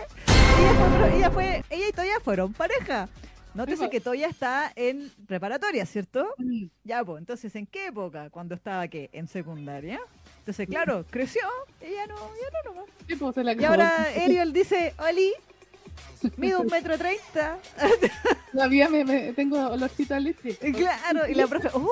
ella, 0.58 0.74
fue, 0.74 1.16
ella, 1.16 1.30
fue, 1.30 1.62
ella 1.68 1.88
y 1.88 1.92
Toya 1.92 2.20
fueron 2.20 2.54
pareja. 2.54 3.10
Nótese 3.54 3.90
que 3.90 4.00
Toya 4.00 4.28
está 4.28 4.72
en 4.76 5.12
preparatoria, 5.26 5.84
¿cierto? 5.84 6.26
Mm. 6.38 6.68
Ya, 6.84 7.04
pues, 7.04 7.20
entonces, 7.20 7.54
¿en 7.54 7.66
qué 7.66 7.88
época? 7.88 8.30
Cuando 8.30 8.54
estaba, 8.54 8.88
¿qué? 8.88 9.10
¿En 9.12 9.28
secundaria? 9.28 10.00
Entonces, 10.38 10.66
claro, 10.66 11.04
creció, 11.10 11.42
ella 11.82 12.06
no, 12.06 12.16
ya 12.16 12.48
no, 12.64 12.72
no. 12.74 12.86
Sí, 13.06 13.14
pues, 13.14 13.36
y 13.58 13.64
ahora 13.64 14.06
Ariel 14.24 14.54
dice, 14.54 14.94
Oli, 14.98 15.34
mido 16.36 16.60
un 16.60 16.66
metro 16.66 16.96
treinta. 16.98 17.58
Todavía 18.52 18.88
me, 18.88 19.04
me, 19.04 19.32
tengo 19.32 19.68
olorcito 19.68 20.14
a 20.14 20.20
leche. 20.20 20.56
Claro, 20.56 21.28
y 21.28 21.34
la 21.34 21.46
profe, 21.46 21.68
uh, 21.74 21.88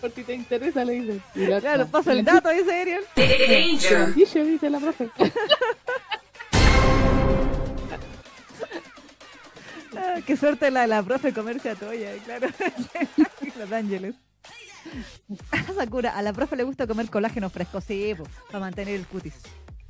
Por 0.00 0.10
si 0.12 0.22
te 0.22 0.34
interesa, 0.34 0.84
le 0.84 0.92
dice. 0.94 1.20
Claro, 1.60 1.86
paso 1.88 2.12
el 2.12 2.24
dato, 2.24 2.48
dice 2.50 2.80
Ariel. 2.80 3.04
Danger. 3.16 4.14
Dice 4.14 4.70
la 4.70 4.78
profe. 4.78 5.10
Ah, 9.96 10.20
qué 10.24 10.36
suerte 10.36 10.70
la 10.70 10.82
de 10.82 10.86
la 10.86 11.02
profe 11.02 11.32
comerse 11.32 11.70
a 11.70 11.74
Toya, 11.74 12.12
claro. 12.24 12.48
Los 13.58 13.72
ángeles. 13.72 14.14
Sakura, 15.74 16.16
a 16.16 16.22
la 16.22 16.32
profe 16.32 16.56
le 16.56 16.62
gusta 16.62 16.86
comer 16.86 17.10
colágeno 17.10 17.50
fresco, 17.50 17.80
sí, 17.80 18.14
para 18.46 18.60
mantener 18.60 18.94
el 18.94 19.06
cutis. 19.06 19.34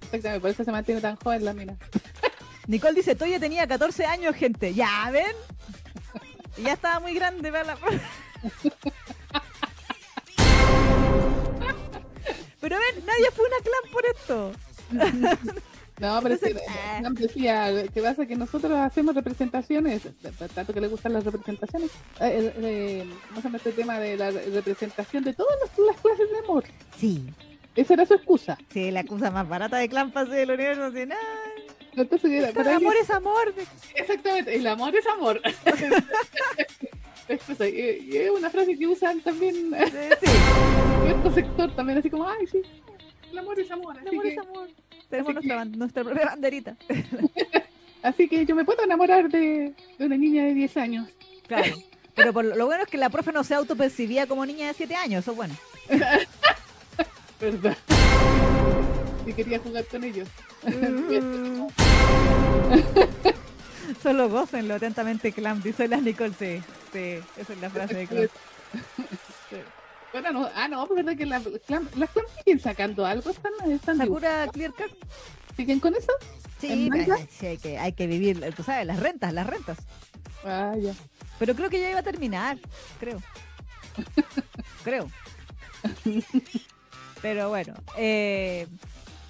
Exactamente, 0.03 0.41
por 0.41 0.51
eso 0.51 0.65
se 0.65 0.73
mantiene 0.73 1.01
tan 1.01 1.17
joven 1.17 1.45
la 1.45 1.53
mina. 1.53 1.77
Nicole 2.67 2.95
dice, 2.95 3.15
Toya 3.15 3.41
tenía 3.41 3.67
14 3.67 4.05
años, 4.07 4.35
gente. 4.37 4.75
Ya, 4.75 5.11
¿ven? 5.11 5.35
Ya 6.63 6.75
estaba 6.75 7.01
muy 7.01 7.15
grande 7.15 7.51
para 7.51 7.65
la. 7.65 7.79
Pero 12.61 12.77
ven, 12.77 13.07
nadie 13.07 13.31
fue 13.35 13.47
una 13.47 13.57
clan 13.59 13.93
por 13.93 14.05
esto. 14.07 14.53
No, 16.01 16.21
pero 16.23 16.37
Entonces, 16.37 16.63
que, 17.17 17.23
decía, 17.27 17.89
que 17.93 18.01
pasa 18.01 18.25
que 18.25 18.37
nosotros 18.37 18.71
hacemos 18.79 19.17
representaciones, 19.17 20.03
tanto 20.55 20.73
que 20.73 20.81
le 20.81 20.87
gustan 20.87 21.13
las 21.13 21.25
representaciones, 21.25 21.91
eh, 22.21 22.53
eh, 22.57 23.11
¿cómo 23.27 23.41
se 23.41 23.49
llama 23.49 23.57
este 23.57 23.73
tema 23.73 23.99
de 23.99 24.17
la 24.17 24.31
representación 24.31 25.25
de 25.25 25.35
todas 25.35 25.57
las, 25.61 25.97
clases 26.01 26.31
de 26.31 26.39
amor? 26.39 26.65
Sí. 26.97 27.27
Esa 27.79 27.95
era 27.95 28.05
su 28.05 28.15
excusa. 28.15 28.59
Sí, 28.73 28.91
la 28.91 29.01
excusa 29.01 29.31
más 29.31 29.49
barata 29.49 29.77
de 29.77 29.89
Clampas 29.89 30.29
del 30.29 30.51
universo 30.51 30.81
nacional. 30.81 31.17
Entonces, 31.95 32.33
el 32.57 32.69
amor 32.69 32.97
es 33.01 33.09
amor. 33.09 33.55
Exactamente, 33.95 34.57
el 34.57 34.67
amor 34.67 34.97
es 34.97 35.07
amor. 35.07 35.41
y 37.29 38.17
es 38.17 38.31
una 38.31 38.51
frase 38.51 38.77
que 38.77 38.85
usan 38.85 39.21
también 39.21 39.55
sí. 39.55 40.27
cierto 41.05 41.31
sector 41.31 41.71
también, 41.77 41.99
así 41.99 42.11
como, 42.11 42.29
ay, 42.29 42.49
sí, 42.49 42.63
el 43.31 43.39
amor 43.39 43.61
es 43.61 43.71
amor. 43.71 43.97
El 44.01 44.09
amor 44.09 44.27
es 44.27 44.39
amor. 44.39 44.69
Tenemos 45.09 45.35
nuestra, 45.35 45.65
nuestra, 45.65 46.03
propia 46.05 46.27
banderita. 46.27 46.77
Así 48.03 48.29
que 48.29 48.45
yo 48.45 48.55
me 48.57 48.65
puedo 48.65 48.83
enamorar 48.83 49.29
de, 49.29 49.73
una 49.99 50.17
niña 50.17 50.45
de 50.45 50.55
10 50.55 50.77
años. 50.79 51.09
Claro. 51.47 51.77
Pero 52.15 52.33
por 52.33 52.45
lo, 52.45 52.67
bueno 52.67 52.83
es 52.83 52.91
que 52.91 52.99
la 52.99 53.09
profe 53.09 53.33
no 53.33 53.45
se 53.45 53.55
autopercibía 53.55 54.27
como 54.27 54.45
niña 54.45 54.67
de 54.67 54.75
7 54.75 54.95
años, 54.97 55.21
eso 55.23 55.31
es 55.31 55.37
bueno. 55.37 55.55
Verdad. 57.41 57.77
Y 59.27 59.33
quería 59.33 59.59
jugar 59.59 59.85
con 59.87 60.05
ellos. 60.05 60.29
Solo 64.03 64.29
gocenlo 64.29 64.75
atentamente, 64.75 65.33
Clam, 65.33 65.63
dice 65.63 65.89
la 65.89 65.97
Nicole. 65.99 66.35
Sí, 66.39 66.63
sí, 66.93 67.19
esa 67.37 67.53
es 67.53 67.61
la 67.61 67.71
frase 67.71 67.95
de 67.95 68.07
Clam. 68.07 68.29
Bueno, 70.13 70.33
no, 70.33 70.51
ah, 70.55 70.69
no, 70.69 70.87
verdad 70.87 71.17
que 71.17 71.27
las 71.27 71.45
las 71.47 72.11
siguen 72.39 72.61
sacando 72.61 73.05
algo, 73.05 73.31
están, 73.31 73.53
están 73.71 73.99
Sakura 73.99 74.47
Clear 74.49 74.73
Cut. 74.73 74.93
¿Siguen 75.57 75.81
con 75.81 75.95
eso? 75.95 76.13
Sí, 76.61 76.91
sí 77.31 77.47
hay, 77.47 77.59
que, 77.59 77.79
hay 77.79 77.93
que 77.93 78.07
vivir, 78.07 78.55
tú 78.55 78.63
sabes, 78.63 78.87
las 78.87 79.01
rentas, 79.01 79.33
las 79.33 79.47
rentas. 79.47 79.79
Ah, 80.45 80.75
ya. 80.81 80.93
Pero 81.39 81.55
creo 81.55 81.71
que 81.71 81.81
ya 81.81 81.91
iba 81.91 82.01
a 82.01 82.05
terminar, 82.05 82.59
creo. 82.99 83.21
creo. 84.85 85.11
Pero 87.21 87.49
bueno, 87.49 87.75
eh, 87.97 88.67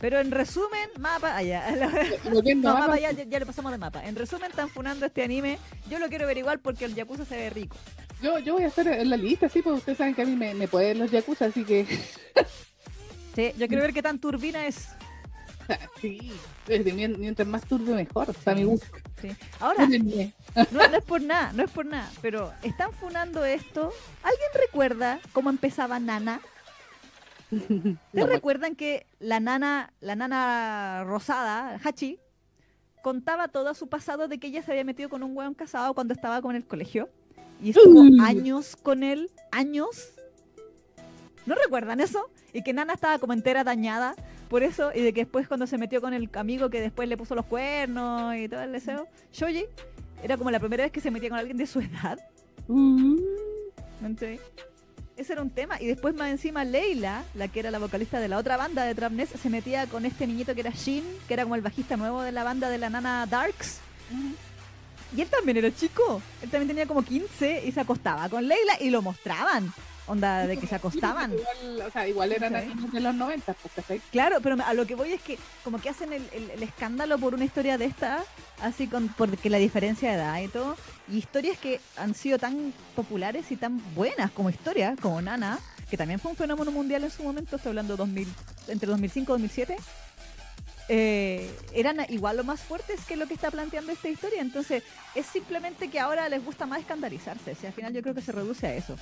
pero 0.01 0.21
en 0.21 0.31
resumen, 0.31 0.91
mapa, 0.99 1.37
allá. 1.37 1.65
no, 2.57 2.75
mapa, 2.75 2.99
ya, 2.99 3.11
ya, 3.13 3.39
le 3.39 3.47
pasamos 3.47 3.73
de 3.73 3.79
mapa. 3.79 4.05
En 4.05 4.15
resumen, 4.15 4.51
están 4.51 4.69
funando 4.69 5.07
este 5.07 5.25
anime. 5.25 5.59
Yo 5.91 5.99
lo 5.99 6.09
quiero 6.09 6.27
ver 6.27 6.39
igual 6.39 6.61
porque 6.61 6.85
el 6.85 6.95
Yakuza 6.95 7.25
se 7.25 7.37
ve 7.37 7.51
rico. 7.51 7.77
Yo, 8.23 8.39
yo 8.39 8.55
voy 8.55 8.65
a 8.65 8.69
estar 8.69 8.87
en 8.87 9.11
la 9.11 9.17
lista, 9.17 9.49
sí, 9.49 9.63
porque 9.63 9.79
ustedes 9.79 9.99
saben 9.99 10.15
que 10.15 10.23
a 10.23 10.27
mí 10.27 10.37
me, 10.37 10.55
me 10.55 10.69
pueden 10.69 10.99
los 10.99 11.11
Yakuza, 11.11 11.47
así 11.47 11.65
que. 11.65 11.85
sí, 13.35 13.53
yo 13.57 13.69
quiero 13.69 13.83
ver 13.83 13.93
qué 13.93 14.03
tan 14.03 14.19
turbina 14.19 14.67
es. 14.67 14.89
Sí, 16.01 16.33
mientras 16.95 17.47
más 17.47 17.63
turbio 17.67 17.95
mejor, 17.95 18.31
o 18.31 18.55
mi 18.55 18.65
gusto. 18.65 18.87
Sí. 19.21 19.29
Ahora, 19.61 19.87
no, 19.87 20.83
es 20.83 21.05
por 21.05 21.21
nada, 21.21 21.53
no 21.53 21.63
es 21.63 21.71
por 21.71 21.85
nada, 21.85 22.11
pero 22.23 22.53
están 22.63 22.93
funando 22.93 23.45
esto. 23.45 23.93
¿Alguien 24.23 24.49
recuerda 24.55 25.21
cómo 25.33 25.51
empezaba 25.51 25.99
Nana? 25.99 26.41
¿Se 28.13 28.27
recuerdan 28.27 28.77
que 28.77 29.07
la 29.19 29.41
nana, 29.41 29.93
la 30.01 30.17
nana 30.17 31.05
rosada, 31.05 31.81
Hachi, 31.83 32.19
contaba 33.03 33.49
todo 33.49 33.75
su 33.75 33.89
pasado 33.89 34.29
de 34.29 34.39
que 34.39 34.49
ella 34.49 34.63
se 34.63 34.73
había 34.73 34.85
metido 34.85 35.09
con 35.09 35.23
un 35.23 35.37
weón 35.37 35.55
casado 35.55 35.95
cuando 35.95 36.15
estaba 36.15 36.43
con 36.43 36.57
el 36.57 36.67
colegio? 36.67 37.09
Y 37.63 37.71
estuvo 37.71 38.03
años 38.23 38.77
con 38.77 39.03
él, 39.03 39.31
años. 39.51 40.13
¿No 41.47 41.55
recuerdan 41.55 42.01
eso? 42.01 42.31
Y 42.53 42.63
que 42.63 42.73
Nana 42.73 42.93
estaba 42.93 43.19
como 43.19 43.33
entera 43.33 43.65
dañada 43.65 44.15
por 44.49 44.63
eso, 44.63 44.91
y 44.95 45.03
de 45.03 45.13
que 45.13 45.23
después 45.23 45.47
cuando 45.47 45.67
se 45.67 45.77
metió 45.77 46.01
con 46.01 46.15
el 46.15 46.31
amigo 46.35 46.71
que 46.71 46.81
después 46.81 47.09
le 47.09 47.17
puso 47.17 47.35
los 47.35 47.45
cuernos 47.45 48.35
y 48.37 48.49
todo 48.49 48.63
el 48.63 48.73
deseo, 48.73 49.07
Shoji 49.33 49.67
era 50.23 50.37
como 50.37 50.51
la 50.51 50.59
primera 50.59 50.85
vez 50.85 50.93
que 50.93 51.01
se 51.01 51.11
metía 51.11 51.29
con 51.29 51.39
alguien 51.39 51.57
de 51.57 51.67
su 51.67 51.81
edad. 51.81 52.19
Uh. 52.67 53.17
Ese 55.19 55.33
era 55.33 55.43
un 55.43 55.51
tema. 55.51 55.83
Y 55.83 55.87
después 55.87 56.15
más 56.15 56.31
encima 56.31 56.65
Leila, 56.65 57.25
la 57.35 57.49
que 57.49 57.59
era 57.59 57.73
la 57.73 57.81
vocalista 57.81 58.21
de 58.21 58.29
la 58.29 58.39
otra 58.39 58.57
banda 58.57 58.85
de 58.85 58.95
Trapness, 58.95 59.31
se 59.31 59.51
metía 59.51 59.87
con 59.87 60.07
este 60.07 60.29
niñito 60.29 60.55
que 60.55 60.61
era 60.61 60.71
Shin, 60.71 61.03
que 61.27 61.35
era 61.35 61.43
como 61.43 61.57
el 61.57 61.61
bajista 61.61 61.97
nuevo 61.97 62.23
de 62.23 62.31
la 62.31 62.45
banda 62.45 62.71
de 62.71 62.79
la 62.79 62.89
nana 62.89 63.27
Darks. 63.27 63.81
Y 65.17 65.21
él 65.21 65.29
también 65.29 65.57
era 65.57 65.75
chico. 65.75 66.23
Él 66.41 66.51
también 66.51 66.69
tenía 66.69 66.87
como 66.87 67.03
15 67.03 67.65
y 67.67 67.73
se 67.73 67.81
acostaba 67.81 68.29
con 68.29 68.47
Leila 68.47 68.75
y 68.81 68.91
lo 68.91 69.03
mostraban. 69.03 69.73
Onda 70.09 70.47
de 70.47 70.57
que 70.57 70.67
se 70.67 70.75
acostaban. 70.75 71.33
Igual, 71.35 71.83
o 71.87 71.91
sea, 71.91 72.09
igual 72.09 72.33
eran 72.33 72.57
animes 72.57 72.91
de 72.93 73.01
los 73.01 73.15
90, 73.15 73.53
pues, 73.55 73.75
¿cachai? 73.75 74.01
Claro, 74.11 74.39
pero 74.43 74.57
a 74.65 74.73
lo 74.75 74.87
que 74.87 74.95
voy 74.95 75.13
es 75.13 75.21
que 75.23 75.39
como 75.63 75.79
que 75.81 75.91
hacen 75.91 76.13
el, 76.13 76.23
el- 76.33 76.51
el 76.51 76.63
escándalo 76.63 77.19
por 77.19 77.35
una 77.35 77.45
historia 77.45 77.77
de 77.77 77.85
esta, 77.85 78.25
así 78.63 78.87
con 78.87 79.09
porque 79.09 79.51
la 79.51 79.59
diferencia 79.59 80.09
de 80.11 80.15
edad 80.17 80.41
y 80.41 80.49
todo, 80.49 80.77
y 81.09 81.19
historias 81.19 81.59
que 81.59 81.81
han 81.97 82.15
sido 82.15 82.39
tan 82.39 82.73
populares 82.97 83.51
y 83.53 83.57
tan 83.57 83.83
buenas 83.95 84.31
como 84.31 84.49
historias, 84.51 84.99
como 85.01 85.21
Nana, 85.21 85.59
que 85.91 85.97
también 85.97 86.19
fue 86.21 86.31
un 86.31 86.37
fenómeno 86.37 86.71
mundial 86.71 87.05
en 87.05 87.11
su 87.11 87.23
momento, 87.23 87.57
estoy 87.57 87.71
hablando 87.71 87.97
2000, 87.97 88.29
entre 88.69 88.89
2005 88.89 89.33
y 89.33 89.35
2007, 89.35 89.77
eh, 90.89 91.51
eran 91.75 91.99
igual 92.09 92.37
lo 92.39 92.45
más 92.45 92.61
fuertes 92.61 93.05
que 93.07 93.17
lo 93.17 93.27
que 93.27 93.35
está 93.35 93.51
planteando 93.51 93.93
esta 93.93 94.09
historia. 94.09 94.41
Entonces, 94.41 94.83
es 95.15 95.27
simplemente 95.27 95.89
que 95.89 96.01
ahora 96.01 96.29
les 96.29 96.45
gusta 96.45 96.67
más 96.67 96.81
escandalizarse. 96.81 97.55
Si 97.55 97.67
al 97.67 97.73
final 97.73 97.93
yo 97.93 98.03
creo 98.03 98.15
que 98.15 98.23
se 98.23 98.33
reduce 98.33 98.67
a 98.67 98.75
eso. 98.75 98.97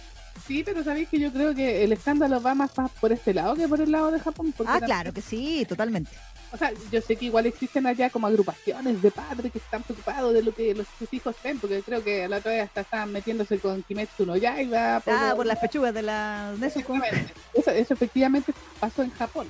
Sí, 0.46 0.62
pero 0.64 0.82
sabéis 0.82 1.08
que 1.08 1.18
yo 1.18 1.32
creo 1.32 1.54
que 1.54 1.84
el 1.84 1.92
escándalo 1.92 2.40
va 2.42 2.54
más, 2.54 2.76
más 2.76 2.90
por 2.92 3.12
este 3.12 3.32
lado 3.32 3.54
que 3.54 3.68
por 3.68 3.80
el 3.80 3.90
lado 3.90 4.10
de 4.10 4.20
Japón. 4.20 4.52
Ah, 4.66 4.80
claro 4.80 5.12
que 5.12 5.20
sí, 5.20 5.64
totalmente. 5.68 6.10
O 6.52 6.56
sea, 6.56 6.72
yo 6.92 7.00
sé 7.00 7.16
que 7.16 7.26
igual 7.26 7.46
existen 7.46 7.86
allá 7.86 8.08
como 8.10 8.26
agrupaciones 8.26 9.02
de 9.02 9.10
padres 9.10 9.50
que 9.52 9.58
están 9.58 9.82
preocupados 9.82 10.32
de 10.32 10.42
lo 10.42 10.54
que 10.54 10.74
los, 10.74 10.86
sus 10.98 11.12
hijos 11.12 11.34
ven, 11.42 11.58
porque 11.58 11.82
creo 11.82 12.02
que 12.02 12.28
la 12.28 12.38
otra 12.38 12.52
vez 12.52 12.64
hasta 12.64 12.82
estaban 12.82 13.12
metiéndose 13.12 13.58
con 13.58 13.82
Kimetsu 13.82 14.26
no 14.26 14.36
Yaiba. 14.36 15.02
Ah, 15.06 15.32
por 15.34 15.46
las 15.46 15.58
pechugas 15.58 15.92
de 15.92 16.02
la 16.02 16.54
Nezuko. 16.58 16.94
Exactamente. 16.94 17.34
Eso, 17.52 17.70
eso 17.70 17.94
efectivamente 17.94 18.52
pasó 18.78 19.02
en 19.02 19.10
Japón. 19.10 19.48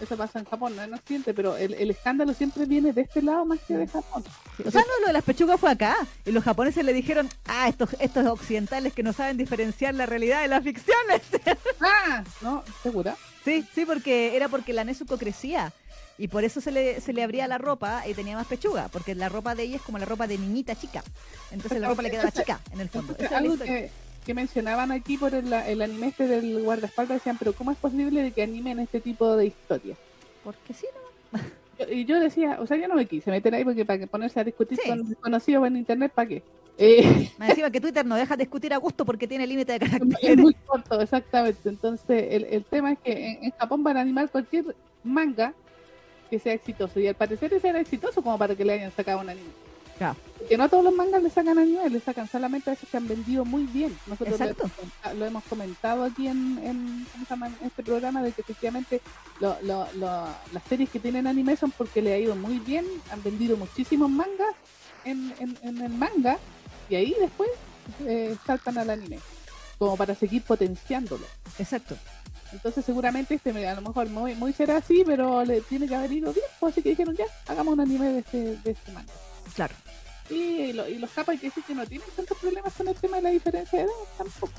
Eso 0.00 0.16
pasó 0.16 0.38
en 0.38 0.44
Japón, 0.44 0.76
no 0.76 0.82
en 0.82 0.94
Occidente, 0.94 1.32
pero 1.32 1.56
el, 1.56 1.74
el 1.74 1.90
escándalo 1.90 2.34
siempre 2.34 2.66
viene 2.66 2.92
de 2.92 3.02
este 3.02 3.22
lado 3.22 3.44
más 3.44 3.60
que 3.60 3.74
de 3.74 3.86
Japón. 3.86 4.24
O 4.64 4.70
sea, 4.70 4.82
no, 4.82 5.00
lo 5.00 5.06
de 5.06 5.12
las 5.12 5.24
pechugas 5.24 5.58
fue 5.58 5.70
acá. 5.70 5.96
Y 6.24 6.32
los 6.32 6.44
japoneses 6.44 6.84
le 6.84 6.92
dijeron, 6.92 7.28
ah, 7.46 7.68
estos, 7.68 7.96
estos 7.98 8.26
occidentales 8.26 8.92
que 8.92 9.02
no 9.02 9.12
saben 9.12 9.36
diferenciar 9.36 9.94
la 9.94 10.06
realidad 10.06 10.42
de 10.42 10.48
las 10.48 10.62
ficciones. 10.62 11.22
Ah, 11.80 12.24
¿no? 12.40 12.64
¿Segura? 12.82 13.16
sí, 13.44 13.64
sí, 13.74 13.84
porque 13.84 14.34
era 14.36 14.48
porque 14.48 14.72
la 14.72 14.84
Nezuko 14.84 15.18
crecía. 15.18 15.72
Y 16.18 16.28
por 16.28 16.44
eso 16.44 16.60
se 16.60 16.72
le, 16.72 17.00
se 17.00 17.12
le 17.12 17.22
abría 17.22 17.46
la 17.46 17.58
ropa 17.58 18.06
y 18.08 18.14
tenía 18.14 18.36
más 18.36 18.46
pechuga. 18.46 18.88
Porque 18.88 19.14
la 19.14 19.28
ropa 19.28 19.54
de 19.54 19.64
ella 19.64 19.76
es 19.76 19.82
como 19.82 19.98
la 19.98 20.06
ropa 20.06 20.26
de 20.26 20.38
niñita 20.38 20.74
chica. 20.74 21.02
Entonces 21.50 21.80
la 21.80 21.88
ropa 21.88 22.02
le 22.02 22.10
quedaba 22.10 22.30
chica, 22.30 22.60
en 22.72 22.80
el 22.80 22.88
fondo. 22.88 23.14
Entonces, 23.18 23.52
es 23.52 23.58
la 23.58 23.64
que, 23.64 23.90
que 24.26 24.34
mencionaban 24.34 24.90
aquí 24.90 25.16
por 25.16 25.32
el, 25.34 25.52
el 25.52 25.80
anime 25.80 26.08
este 26.08 26.26
del 26.26 26.62
guardaespaldas 26.62 27.18
decían, 27.18 27.38
pero 27.38 27.52
¿cómo 27.52 27.70
es 27.70 27.78
posible 27.78 28.22
de 28.22 28.32
que 28.32 28.42
animen 28.42 28.80
este 28.80 29.00
tipo 29.00 29.36
de 29.36 29.46
historias? 29.46 29.96
Porque 30.44 30.74
sí, 30.74 30.86
¿no? 31.32 31.38
Y 31.90 32.04
yo 32.06 32.18
decía, 32.18 32.58
o 32.60 32.66
sea, 32.66 32.76
yo 32.76 32.88
no 32.88 32.94
me 32.96 33.06
quise 33.06 33.30
meter 33.30 33.54
ahí 33.54 33.62
porque 33.64 33.84
para 33.84 33.98
que 33.98 34.06
ponerse 34.06 34.40
a 34.40 34.44
discutir 34.44 34.78
Sí. 34.82 34.88
con 34.88 35.08
desconocidos 35.08 35.66
en 35.66 35.76
internet, 35.76 36.10
¿para 36.14 36.28
qué? 36.28 36.42
Eh, 36.78 37.30
que 37.72 37.80
Twitter 37.80 38.04
no 38.04 38.16
deja 38.16 38.36
de 38.36 38.44
discutir 38.44 38.74
a 38.74 38.78
gusto 38.78 39.04
porque 39.06 39.26
tiene 39.28 39.46
límite 39.46 39.78
de 39.78 39.84
es 39.86 39.90
caracteres. 39.92 40.36
muy 40.38 40.54
corto, 40.54 41.00
exactamente. 41.00 41.68
Entonces, 41.68 42.26
el, 42.30 42.44
el 42.44 42.64
tema 42.64 42.92
es 42.92 42.98
que 42.98 43.12
en, 43.12 43.44
en 43.44 43.50
Japón 43.52 43.82
van 43.84 43.96
a 43.96 44.00
animar 44.00 44.28
cualquier 44.30 44.74
manga 45.04 45.52
que 46.30 46.38
sea 46.38 46.52
exitoso. 46.54 46.98
Y 46.98 47.06
al 47.06 47.14
parecer 47.14 47.52
ese 47.54 47.68
era 47.68 47.80
exitoso 47.80 48.22
como 48.22 48.36
para 48.38 48.54
que 48.54 48.64
le 48.64 48.72
hayan 48.74 48.90
sacado 48.92 49.20
un 49.20 49.28
anime. 49.28 49.48
Claro. 49.98 50.16
Porque 50.38 50.56
no 50.58 50.64
a 50.64 50.68
todos 50.68 50.84
los 50.84 50.94
mangas 50.94 51.22
le 51.22 51.30
sacan 51.30 51.58
anime, 51.58 51.88
le 51.88 52.00
sacan 52.00 52.28
solamente 52.28 52.68
a 52.70 52.74
esos 52.74 52.88
que 52.88 52.96
han 52.98 53.08
vendido 53.08 53.44
muy 53.44 53.64
bien. 53.64 53.96
Nosotros 54.06 54.38
lo 54.38 54.44
hemos, 54.46 54.72
comenta- 54.72 55.14
lo 55.14 55.26
hemos 55.26 55.44
comentado 55.44 56.04
aquí 56.04 56.28
en, 56.28 57.06
este 57.64 57.82
programa 57.82 58.22
de 58.22 58.32
que 58.32 58.42
efectivamente 58.42 59.00
lo- 59.40 59.56
lo- 59.62 59.88
lo- 59.94 60.28
las 60.52 60.62
series 60.68 60.90
que 60.90 61.00
tienen 61.00 61.26
anime 61.26 61.56
son 61.56 61.70
porque 61.70 62.02
le 62.02 62.12
ha 62.12 62.18
ido 62.18 62.36
muy 62.36 62.58
bien, 62.58 62.84
han 63.10 63.22
vendido 63.22 63.56
muchísimos 63.56 64.10
mangas 64.10 64.54
en, 65.04 65.34
en, 65.38 65.58
en 65.62 65.80
el 65.80 65.92
manga 65.92 66.38
y 66.90 66.94
ahí 66.96 67.14
después 67.18 67.48
eh, 68.04 68.36
saltan 68.46 68.76
al 68.78 68.90
anime, 68.90 69.18
como 69.78 69.96
para 69.96 70.14
seguir 70.14 70.42
potenciándolo. 70.42 71.24
Exacto. 71.58 71.96
Entonces 72.52 72.84
seguramente 72.84 73.34
este 73.34 73.66
a 73.66 73.74
lo 73.74 73.80
mejor 73.80 74.08
muy, 74.08 74.34
muy 74.34 74.52
será 74.52 74.76
así, 74.76 75.02
pero 75.04 75.44
le 75.44 75.62
tiene 75.62 75.88
que 75.88 75.94
haber 75.96 76.12
ido 76.12 76.32
bien, 76.32 76.46
pues 76.60 76.72
así 76.74 76.82
que 76.82 76.90
dijeron 76.90 77.16
ya, 77.16 77.24
hagamos 77.48 77.74
un 77.74 77.80
anime 77.80 78.12
de 78.12 78.18
este, 78.20 78.38
de 78.58 78.70
este 78.72 78.92
manga. 78.92 79.12
Claro. 79.54 79.74
Y, 80.30 80.72
lo- 80.72 80.88
y 80.88 80.98
los 80.98 81.10
capas 81.10 81.34
hay 81.34 81.38
que 81.38 81.46
decir 81.48 81.62
que 81.64 81.74
no 81.74 81.86
tienen 81.86 82.06
tantos 82.16 82.36
problemas 82.38 82.72
con 82.74 82.88
el 82.88 82.94
tema 82.96 83.16
de 83.16 83.22
la 83.22 83.30
diferencia 83.30 83.78
de 83.78 83.84
edad 83.84 83.92
tampoco. 84.18 84.52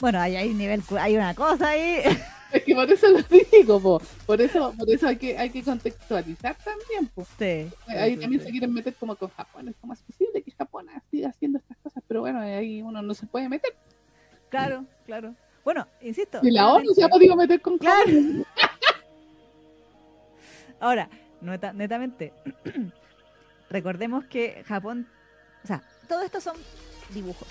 Bueno, 0.00 0.20
hay 0.20 0.48
un 0.50 0.58
nivel, 0.58 0.82
hay 0.98 1.16
una 1.16 1.34
cosa 1.34 1.70
ahí. 1.70 2.00
Es 2.52 2.64
que 2.64 2.74
por 2.74 2.90
eso 2.90 3.06
lo 3.08 3.20
digo, 3.52 3.80
po. 3.80 4.02
por 4.26 4.40
eso, 4.40 4.74
por 4.76 4.90
eso 4.90 5.06
hay 5.06 5.14
que, 5.16 5.38
hay 5.38 5.50
que 5.50 5.62
contextualizar 5.62 6.56
también, 6.56 7.06
po. 7.14 7.24
Sí. 7.38 7.68
Ahí 7.86 8.14
sí, 8.16 8.20
también 8.20 8.40
sí. 8.40 8.46
se 8.46 8.50
quieren 8.50 8.72
meter 8.72 8.92
como 8.96 9.14
con 9.14 9.28
Japón, 9.30 9.72
¿cómo 9.80 9.92
es 9.92 10.02
posible 10.02 10.42
que 10.42 10.50
Japón 10.50 10.88
siga 11.12 11.28
haciendo 11.28 11.58
estas 11.60 11.76
cosas? 11.76 12.02
Pero 12.08 12.22
bueno, 12.22 12.40
ahí 12.40 12.82
uno 12.82 13.02
no 13.02 13.14
se 13.14 13.26
puede 13.26 13.48
meter. 13.48 13.72
Claro, 14.48 14.84
claro. 15.06 15.32
Bueno, 15.62 15.86
insisto. 16.00 16.40
Y 16.42 16.50
la 16.50 16.72
ONU 16.72 16.92
se 16.92 17.04
ha 17.04 17.08
podido 17.08 17.36
meter 17.36 17.60
con 17.60 17.78
Claro. 17.78 18.04
Ahora, 20.80 21.08
neta- 21.40 21.72
netamente, 21.72 22.32
recordemos 23.70 24.24
que 24.26 24.62
Japón, 24.66 25.06
o 25.64 25.66
sea, 25.66 25.82
todo 26.08 26.22
esto 26.22 26.40
son 26.40 26.56
dibujos. 27.10 27.48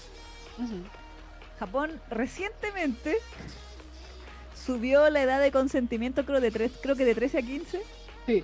Japón 1.59 1.99
recientemente 2.09 3.17
subió 4.55 5.09
la 5.09 5.21
edad 5.23 5.39
de 5.41 5.51
consentimiento, 5.51 6.25
creo, 6.25 6.41
de 6.41 6.51
tres, 6.51 6.71
creo 6.81 6.95
que 6.95 7.05
de 7.05 7.15
13 7.15 7.37
a 7.37 7.41
15, 7.41 7.81
Sí. 8.27 8.43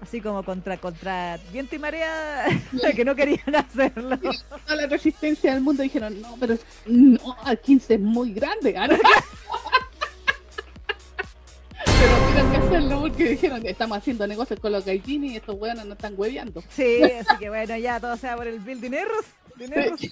así 0.00 0.20
como 0.20 0.42
contra, 0.42 0.78
contra 0.78 1.38
viento 1.52 1.76
y 1.76 1.78
marea, 1.78 2.46
que 2.96 3.04
no 3.04 3.14
querían 3.14 3.54
hacerlo. 3.54 4.18
Toda 4.18 4.76
la 4.76 4.86
resistencia 4.86 5.52
del 5.52 5.62
mundo 5.62 5.82
dijeron, 5.82 6.20
no, 6.20 6.36
pero 6.40 6.56
no, 6.86 7.36
al 7.44 7.60
15 7.60 7.94
es 7.94 8.00
muy 8.00 8.32
grande. 8.32 8.74
hacerlo 12.70 13.00
porque 13.00 13.28
dijeron 13.30 13.62
que 13.62 13.70
estamos 13.70 13.98
haciendo 13.98 14.26
negocios 14.26 14.58
con 14.58 14.72
los 14.72 14.84
gaitini 14.84 15.32
y 15.32 15.36
estos 15.36 15.56
weones 15.56 15.86
no 15.86 15.92
están 15.92 16.14
hueveando. 16.16 16.62
Sí, 16.70 17.02
así 17.02 17.36
que 17.38 17.48
bueno, 17.48 17.76
ya 17.76 18.00
todo 18.00 18.16
sea 18.16 18.36
por 18.36 18.46
el 18.46 18.58
bill 18.60 18.80
dineros. 18.80 19.24
dineros. 19.56 20.00
Sí, 20.00 20.10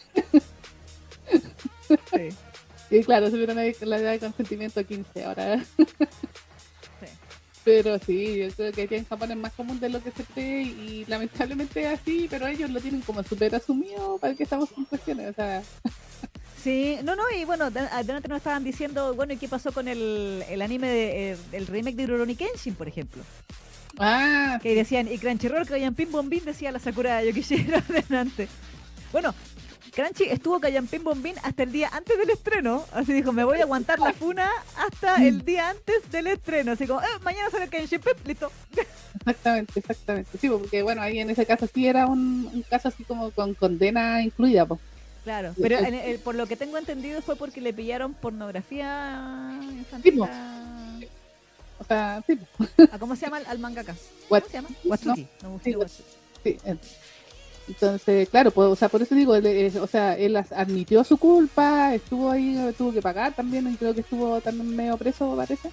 Y 2.90 3.01
claro, 3.05 3.31
subieron 3.31 3.56
la 3.56 3.98
edad 3.98 4.12
de 4.12 4.18
consentimiento 4.20 4.81
a 4.81 4.85
15 4.85 5.24
ahora. 5.24 5.64
Pero 7.64 7.98
sí, 7.98 8.36
yo 8.36 8.51
creo 8.51 8.72
que 8.72 8.82
aquí 8.82 8.94
en 8.97 9.06
Japón 9.06 9.31
es 9.31 9.36
más 9.39 9.52
común 9.55 9.81
de 9.81 9.89
lo 9.89 10.02
que 10.02 10.10
se 10.10 10.22
cree 10.22 10.62
y 10.62 11.06
lamentablemente 11.09 11.81
es 11.81 11.98
así, 11.98 12.26
pero 12.28 12.47
ellos 12.47 12.68
lo 12.70 12.81
tienen 12.81 13.01
como 13.01 13.22
súper 13.22 13.55
asumido 13.55 14.18
para 14.18 14.35
que 14.35 14.43
estamos 14.43 14.70
con 14.70 14.85
cuestiones. 14.85 15.31
O 15.31 15.35
sea, 15.35 15.62
Sí, 16.65 16.99
no, 17.05 17.15
no, 17.15 17.24
y 17.31 17.45
bueno, 17.45 17.70
de- 17.70 17.81
adelante 17.81 18.28
nos 18.28 18.39
estaban 18.39 18.65
diciendo, 18.65 19.15
bueno, 19.15 19.35
¿y 19.35 19.36
qué 19.36 19.49
pasó 19.49 19.70
con 19.73 19.86
el, 19.86 20.43
el 20.49 20.62
anime, 20.62 20.89
de, 20.89 21.32
eh, 21.32 21.39
el 21.53 21.66
remake 21.66 21.97
de 21.97 22.07
Rurouni 22.07 22.36
Kenshin, 22.36 22.74
por 22.74 22.89
ejemplo? 22.89 23.23
ah, 23.99 24.59
Que 24.62 24.74
decían, 24.74 25.09
y 25.09 25.19
Crunchyroll, 25.19 25.66
Kayampin 25.66 26.11
Bombin, 26.11 26.45
decía 26.45 26.73
la 26.73 26.78
Sakura 26.78 27.23
Yokishiro 27.24 27.78
adelante. 27.89 28.49
Bueno, 29.12 29.35
Crunchy 29.95 30.24
estuvo 30.24 30.59
Kayampin 30.61 31.05
Bombin 31.05 31.36
hasta 31.43 31.65
el 31.65 31.73
día 31.73 31.91
antes 31.93 32.16
del 32.19 32.31
estreno, 32.31 32.86
así 32.93 33.12
dijo, 33.12 33.32
me 33.32 33.45
voy 33.45 33.59
a 33.61 33.65
aguantar 33.65 33.99
la 34.01 34.12
funa 34.15 34.51
hasta 34.77 35.24
el 35.24 35.45
día 35.45 35.70
antes 35.70 36.11
del 36.11 36.28
estreno, 36.28 36.73
así 36.73 36.86
como, 36.86 37.03
eh, 37.03 37.07
mañana 37.23 37.51
sale 37.51 37.69
Kenshin, 37.69 38.01
pip, 38.01 38.27
listo. 38.27 38.51
exactamente, 39.20 39.81
exactamente. 39.81 40.39
Sí, 40.39 40.49
porque 40.49 40.82
bueno, 40.82 41.03
ahí 41.03 41.19
en 41.20 41.31
ese 41.31 41.47
caso 41.47 41.66
sí 41.73 41.86
era 41.86 42.07
un, 42.07 42.51
un 42.53 42.62
caso 42.62 42.89
así 42.89 43.05
como 43.05 43.31
con 43.32 43.55
condena 43.55 44.23
incluida. 44.23 44.66
Pues. 44.66 44.81
Claro, 45.25 45.55
pero 45.61 45.79
en 45.79 45.95
el- 45.95 46.19
por 46.19 46.35
lo 46.35 46.47
que 46.47 46.57
tengo 46.57 46.77
entendido 46.79 47.23
fue 47.23 47.35
porque 47.37 47.61
le 47.61 47.73
pillaron 47.73 48.13
pornografía 48.15 49.59
Sí, 49.61 49.67
po. 49.67 49.73
infantil. 49.73 50.23
a- 50.25 51.01
O 51.81 51.85
sea, 51.85 52.23
sí, 52.27 52.39
¿A 52.93 52.99
cómo 52.99 53.17
se 53.17 53.23
llama 53.27 53.39
al, 53.39 53.47
al 53.47 53.59
mangaka? 53.59 53.95
What- 54.31 54.43
¿Cómo 54.43 54.49
se 54.51 54.53
llama? 54.55 54.69
Watsuki. 54.85 55.27
No, 55.43 55.61
Sí, 55.65 55.75
Watsuki. 55.75 56.09
sí. 56.45 56.57
eh. 56.65 56.77
Entonces, 57.67 58.29
claro, 58.29 58.51
pues, 58.51 58.69
o 58.69 58.77
sea, 58.77 58.89
por 58.91 59.01
eso 59.03 59.15
digo, 59.15 59.35
él, 59.35 59.47
eh, 59.47 59.73
o 59.81 59.87
sea, 59.87 60.17
él 60.19 60.37
admitió 60.37 61.03
su 61.03 61.17
culpa, 61.17 61.95
estuvo 61.95 62.31
ahí, 62.31 62.57
eh, 62.59 62.75
tuvo 62.77 62.93
que 62.93 63.01
pagar 63.01 63.35
también, 63.35 63.71
y 63.73 63.77
creo 63.77 63.95
que 63.95 64.03
estuvo 64.03 64.39
también 64.43 64.77
medio 64.77 64.97
preso, 64.99 65.35
parece. 65.35 65.71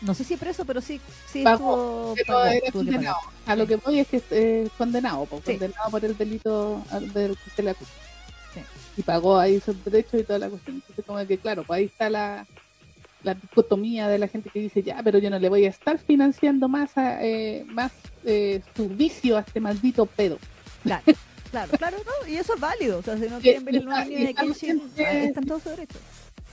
No 0.00 0.14
sé 0.14 0.22
si 0.24 0.36
preso, 0.36 0.64
pero 0.64 0.80
sí, 0.80 1.00
sí 1.30 1.42
Pagó, 1.42 1.56
estuvo. 1.56 2.14
Pero 2.14 2.26
pagó, 2.26 2.44
era 2.46 2.70
condenado. 2.72 3.16
A 3.46 3.56
lo 3.56 3.66
que 3.66 3.76
voy 3.76 3.98
es 4.00 4.06
que 4.08 4.22
es 4.30 4.70
condenado, 4.78 5.26
pues, 5.26 5.42
Sí. 5.44 5.50
condenado 5.52 5.90
por 5.90 6.04
el 6.04 6.16
delito 6.16 6.82
del 7.12 7.36
que 7.36 7.50
se 7.56 7.62
le 7.62 7.70
acusa. 7.70 7.90
Y 8.96 9.02
pagó 9.02 9.38
ahí 9.38 9.60
sus 9.60 9.82
derechos 9.84 10.20
y 10.20 10.24
toda 10.24 10.38
la 10.38 10.48
cuestión. 10.48 10.76
Entonces, 10.76 11.04
como 11.04 11.26
que, 11.26 11.38
claro, 11.38 11.64
pues 11.64 11.78
ahí 11.78 11.84
está 11.86 12.10
la, 12.10 12.46
la 13.22 13.34
dicotomía 13.34 14.08
de 14.08 14.18
la 14.18 14.28
gente 14.28 14.50
que 14.50 14.60
dice, 14.60 14.82
ya, 14.82 15.00
pero 15.02 15.18
yo 15.18 15.30
no 15.30 15.38
le 15.38 15.48
voy 15.48 15.64
a 15.64 15.70
estar 15.70 15.98
financiando 15.98 16.68
más, 16.68 16.96
a, 16.98 17.24
eh, 17.24 17.64
más 17.68 17.92
eh, 18.24 18.62
su 18.76 18.88
vicio 18.88 19.36
a 19.36 19.40
este 19.40 19.60
maldito 19.60 20.06
pedo. 20.06 20.38
Claro, 20.82 21.02
claro, 21.50 21.72
claro, 21.78 21.96
no, 22.04 22.28
y 22.28 22.36
eso 22.36 22.54
es 22.54 22.60
válido. 22.60 22.98
O 22.98 23.02
sea, 23.02 23.16
si 23.16 23.28
no 23.28 23.38
quieren 23.40 23.64
ver 23.64 23.76
el 23.76 23.82
y 23.82 23.84
nuevo 23.84 24.00
anime 24.00 24.20
y 24.20 24.26
de 24.26 24.34
Kenshin, 24.34 24.82
están 24.96 25.44
todos 25.44 25.62
sus 25.62 25.72
derechos. 25.72 26.00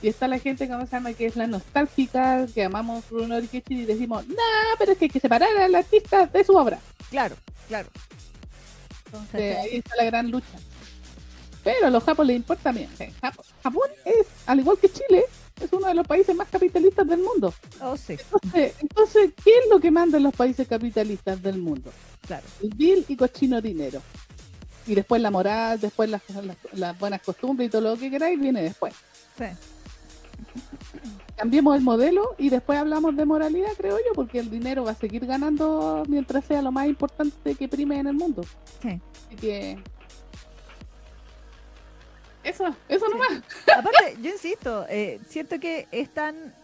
Y 0.02 0.08
está 0.08 0.28
la 0.28 0.38
gente, 0.38 0.66
como 0.66 0.86
se 0.86 0.92
llama? 0.92 1.12
Que 1.12 1.26
es 1.26 1.36
la 1.36 1.46
nostálgica, 1.46 2.46
que 2.54 2.64
amamos 2.64 3.08
Runori 3.10 3.48
Kenshin 3.48 3.78
y 3.78 3.84
decimos, 3.84 4.26
no, 4.28 4.34
pero 4.78 4.92
es 4.92 4.98
que 4.98 5.06
hay 5.06 5.10
que 5.10 5.20
separar 5.20 5.54
al 5.58 5.74
artista 5.74 6.26
de 6.26 6.44
su 6.44 6.52
obra. 6.56 6.78
Claro, 7.10 7.36
claro. 7.68 7.88
Entonces, 9.06 9.56
ahí 9.58 9.76
está 9.76 9.96
la 9.96 10.04
gran 10.04 10.30
lucha. 10.30 10.58
Pero 11.62 11.86
a 11.86 11.90
los 11.90 12.02
japoneses 12.04 12.28
les 12.28 12.36
importa 12.38 12.72
bien. 12.72 12.88
Japón, 13.62 13.88
es, 14.04 14.26
al 14.46 14.60
igual 14.60 14.78
que 14.78 14.88
Chile, 14.88 15.24
es 15.60 15.70
uno 15.72 15.86
de 15.88 15.94
los 15.94 16.06
países 16.06 16.34
más 16.34 16.48
capitalistas 16.48 17.06
del 17.06 17.20
mundo. 17.20 17.52
Oh, 17.82 17.96
sí. 17.96 18.14
Entonces, 18.32 18.74
entonces, 18.80 19.30
¿qué 19.44 19.50
es 19.50 19.68
lo 19.70 19.78
que 19.78 19.90
mandan 19.90 20.22
los 20.22 20.34
países 20.34 20.66
capitalistas 20.66 21.42
del 21.42 21.58
mundo? 21.58 21.90
Claro. 22.26 22.46
El 22.62 22.70
bill 22.70 23.04
y 23.08 23.16
cochino 23.16 23.60
dinero. 23.60 24.00
Y 24.86 24.94
después 24.94 25.20
la 25.20 25.30
moral, 25.30 25.78
después 25.78 26.08
las, 26.08 26.22
las- 26.30 26.56
las 26.72 26.98
buenas 26.98 27.20
costumbres 27.20 27.68
y 27.68 27.70
todo 27.70 27.82
lo 27.82 27.96
que 27.98 28.10
queráis 28.10 28.40
viene 28.40 28.62
después. 28.62 28.94
Sí. 29.36 29.44
Cambiemos 31.36 31.76
el 31.76 31.82
modelo 31.82 32.34
y 32.38 32.48
después 32.48 32.78
hablamos 32.78 33.14
de 33.16 33.24
moralidad, 33.24 33.72
creo 33.76 33.98
yo, 33.98 34.12
porque 34.14 34.38
el 34.38 34.50
dinero 34.50 34.84
va 34.84 34.92
a 34.92 34.94
seguir 34.94 35.26
ganando 35.26 36.02
mientras 36.08 36.44
sea 36.44 36.62
lo 36.62 36.72
más 36.72 36.86
importante 36.86 37.54
que 37.54 37.68
prime 37.68 37.98
en 37.98 38.06
el 38.08 38.14
mundo. 38.14 38.42
Sí. 38.82 39.00
Así 39.26 39.36
que... 39.36 39.78
Eso, 42.42 42.74
eso 42.88 43.06
Sí. 43.06 43.12
nomás. 43.12 43.28
Aparte, 43.78 44.16
yo 44.22 44.30
insisto, 44.30 44.86
eh, 44.88 45.20
siento 45.28 45.58
que 45.60 45.86
están 45.90 46.54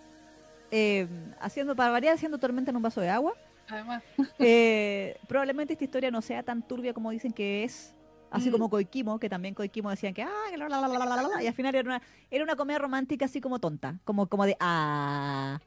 eh, 0.71 1.07
haciendo, 1.41 1.77
para 1.77 1.91
variar, 1.91 2.15
haciendo 2.15 2.39
tormenta 2.39 2.71
en 2.71 2.77
un 2.77 2.83
vaso 2.83 3.01
de 3.01 3.11
agua. 3.11 3.35
Además, 3.69 4.03
Eh, 4.39 5.17
probablemente 5.29 5.73
esta 5.75 5.85
historia 5.85 6.11
no 6.11 6.23
sea 6.23 6.43
tan 6.43 6.63
turbia 6.67 6.93
como 6.95 7.11
dicen 7.11 7.33
que 7.33 7.65
es. 7.65 7.93
Así 8.31 8.49
Mm. 8.49 8.53
como 8.53 8.69
Koikimo, 8.71 9.19
que 9.21 9.29
también 9.29 9.55
Koikimo 9.55 9.89
decían 9.89 10.13
que, 10.13 10.23
ah, 10.23 10.31
que 10.51 10.57
la, 10.57 10.69
la, 10.69 10.81
la, 10.81 10.89
la, 10.89 10.99
la, 10.99 11.07
la, 11.07 11.23
la", 11.23 11.43
y 11.43 11.47
al 11.47 11.55
final 11.55 11.75
era 11.75 11.89
una, 11.89 12.03
era 12.31 12.43
una 12.43 12.57
comedia 12.57 12.79
romántica 12.81 13.25
así 13.27 13.41
como 13.41 13.61
tonta, 13.61 13.95
como, 14.05 14.27
como 14.27 14.45
de, 14.47 14.57
ah. 14.59 15.61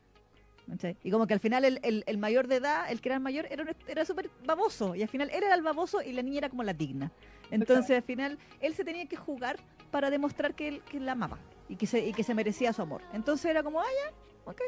¿Cachai? 0.70 0.98
Y 1.04 1.12
como 1.12 1.28
que 1.28 1.34
al 1.34 1.40
final 1.40 1.66
el, 1.66 1.80
el- 1.84 2.04
el 2.08 2.18
mayor 2.18 2.48
de 2.48 2.56
edad, 2.58 2.90
el 2.92 3.02
que 3.02 3.10
era 3.10 3.16
el 3.16 3.22
mayor, 3.22 3.48
era, 3.50 3.66
era 3.88 4.06
súper 4.06 4.30
baboso. 4.46 4.96
Y 4.96 5.02
al 5.02 5.10
final 5.10 5.30
él 5.32 5.44
era 5.44 5.56
el 5.56 5.62
baboso 5.62 6.02
y 6.02 6.12
la 6.14 6.22
niña 6.22 6.40
era 6.40 6.50
como 6.50 6.64
la 6.64 6.74
digna. 6.74 7.12
Entonces 7.52 7.98
al 7.98 8.04
final 8.04 8.38
él 8.62 8.74
se 8.76 8.84
tenía 8.86 9.06
que 9.08 9.16
jugar 9.16 9.58
para 9.92 10.10
demostrar 10.10 10.54
que 10.54 10.68
él, 10.68 10.82
que 10.90 11.00
la 11.00 11.14
amaba 11.14 11.40
y 11.68 11.76
que, 11.76 11.88
se, 11.88 12.06
y 12.06 12.14
que 12.14 12.24
se 12.24 12.34
merecía 12.34 12.74
su 12.74 12.82
amor. 12.82 13.02
Entonces 13.14 13.46
era 13.50 13.64
como, 13.64 13.80
ah, 13.80 13.86
ya, 14.06 14.14
ok. 14.52 14.62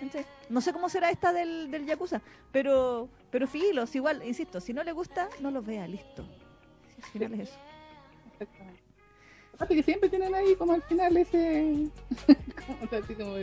¿cachai? 0.00 0.24
No 0.48 0.60
sé 0.60 0.72
cómo 0.72 0.88
será 0.88 1.10
esta 1.10 1.32
del, 1.32 1.70
del 1.70 1.86
Yakuza, 1.86 2.20
pero, 2.50 3.08
pero 3.30 3.46
filos, 3.46 3.94
igual, 3.94 4.22
insisto, 4.26 4.60
si 4.60 4.72
no 4.72 4.82
le 4.82 4.92
gusta, 4.92 5.28
no 5.40 5.50
lo 5.50 5.62
vea, 5.62 5.86
listo. 5.86 6.24
Sí, 6.96 7.02
al 7.04 7.10
final 7.10 7.34
es 7.34 7.40
eso. 7.50 7.58
exactamente. 8.32 8.79
Aparte 9.60 9.76
que 9.76 9.82
siempre 9.82 10.08
tienen 10.08 10.34
ahí 10.34 10.54
como 10.56 10.72
al 10.72 10.80
final 10.80 11.14
ese... 11.18 11.86
como, 12.66 13.02
así 13.02 13.14
como, 13.14 13.36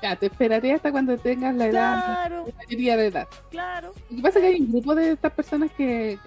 ya, 0.00 0.16
te 0.16 0.24
esperaré 0.24 0.72
hasta 0.72 0.90
cuando 0.90 1.18
tengas 1.18 1.54
la 1.54 1.66
edad, 1.66 2.00
Claro, 2.00 2.46
la 2.46 2.54
mayoría 2.64 2.96
de 2.96 3.06
edad. 3.08 3.28
claro. 3.50 3.92
Lo 4.08 4.16
que 4.16 4.22
pasa 4.22 4.38
es 4.38 4.44
que 4.44 4.50
hay 4.52 4.60
un 4.62 4.72
grupo 4.72 4.94
de 4.94 5.12
estas 5.12 5.32
personas 5.32 5.70
que, 5.72 6.18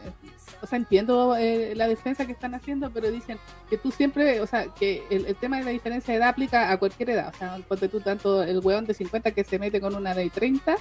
o 0.62 0.68
sea, 0.68 0.78
entiendo 0.78 1.36
eh, 1.36 1.74
la 1.76 1.88
defensa 1.88 2.28
que 2.28 2.34
están 2.34 2.54
haciendo, 2.54 2.92
pero 2.92 3.10
dicen 3.10 3.40
que 3.72 3.80
tú 3.80 3.90
siempre, 3.90 4.40
o 4.40 4.46
sea, 4.46 4.68
que 4.68 5.02
el, 5.10 5.26
el 5.26 5.36
tema 5.36 5.58
de 5.58 5.64
la 5.64 5.72
diferencia 5.72 6.14
de 6.14 6.20
edad 6.20 6.30
aplica 6.30 6.72
a 6.72 6.78
cualquier 6.78 7.10
edad. 7.10 7.34
O 7.34 7.38
sea, 7.40 7.58
ponte 7.68 7.88
tú 7.88 8.02
tanto 8.02 8.44
el 8.44 8.60
hueón 8.60 8.86
de 8.86 8.94
50 8.94 9.32
que 9.32 9.44
se 9.44 9.58
mete 9.58 9.82
con 9.82 9.96
una 9.96 10.14
de 10.14 10.30
30, 10.30 10.76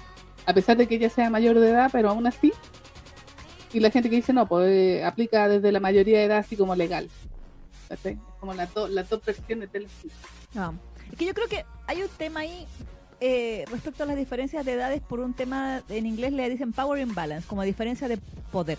a 0.45 0.53
pesar 0.53 0.77
de 0.77 0.87
que 0.87 0.97
ella 0.97 1.09
sea 1.09 1.31
mayor 1.31 1.59
de 1.59 1.71
edad, 1.71 1.89
pero 1.91 2.11
aún 2.11 2.27
así. 2.27 2.53
Y 3.73 3.81
la 3.81 3.91
gente 3.91 4.11
que 4.11 4.17
dice, 4.17 4.35
no, 4.35 4.47
pues 4.47 4.69
eh, 4.69 5.05
aplica 5.05 5.49
desde 5.49 5.73
la 5.73 5.81
mayoría 5.81 6.19
de 6.19 6.25
edad 6.25 6.39
así 6.39 6.55
como 6.55 6.75
legal. 6.75 7.09
¿Cachai? 7.93 8.19
Como 8.41 8.55
las 8.55 8.73
dos 8.73 8.89
las 8.89 9.11
dos 9.11 9.23
versiones 9.23 9.71
del... 9.71 9.87
No. 10.55 10.75
Es 11.11 11.19
que 11.19 11.27
yo 11.27 11.35
creo 11.35 11.47
que 11.47 11.67
hay 11.87 12.03
un 12.03 12.09
tema 12.09 12.41
ahí 12.41 12.67
eh, 13.21 13.67
respecto 13.71 14.03
a 14.05 14.07
las 14.07 14.17
diferencias 14.17 14.65
de 14.65 14.73
edades 14.73 15.03
por 15.03 15.21
un 15.21 15.35
tema, 15.35 15.83
en 15.91 16.07
inglés 16.07 16.33
le 16.33 16.49
dicen 16.49 16.73
power 16.73 16.99
imbalance, 17.01 17.47
como 17.47 17.63
diferencia 17.65 18.09
de 18.09 18.17
poder. 18.51 18.79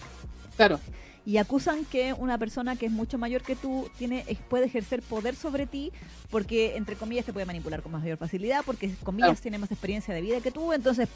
Claro, 0.58 0.80
y 1.26 1.38
acusan 1.38 1.86
que 1.86 2.14
una 2.14 2.38
persona 2.38 2.76
que 2.76 2.88
es 2.88 2.92
mucho 2.92 3.18
mayor 3.20 3.44
que 3.44 3.56
tú 3.56 3.88
tiene 3.98 4.26
puede 4.50 4.66
ejercer 4.66 5.02
poder 5.02 5.36
sobre 5.36 5.68
ti 5.68 5.92
porque 6.30 6.76
entre 6.76 6.96
comillas 6.96 7.26
te 7.26 7.32
puede 7.34 7.46
manipular 7.46 7.82
con 7.82 7.92
mayor 7.92 8.18
facilidad 8.18 8.64
porque 8.66 8.94
comillas 9.04 9.30
Claro. 9.30 9.42
tiene 9.42 9.58
más 9.58 9.72
experiencia 9.72 10.14
de 10.14 10.22
vida 10.22 10.42
que 10.42 10.52
tú 10.52 10.74
entonces 10.74 11.08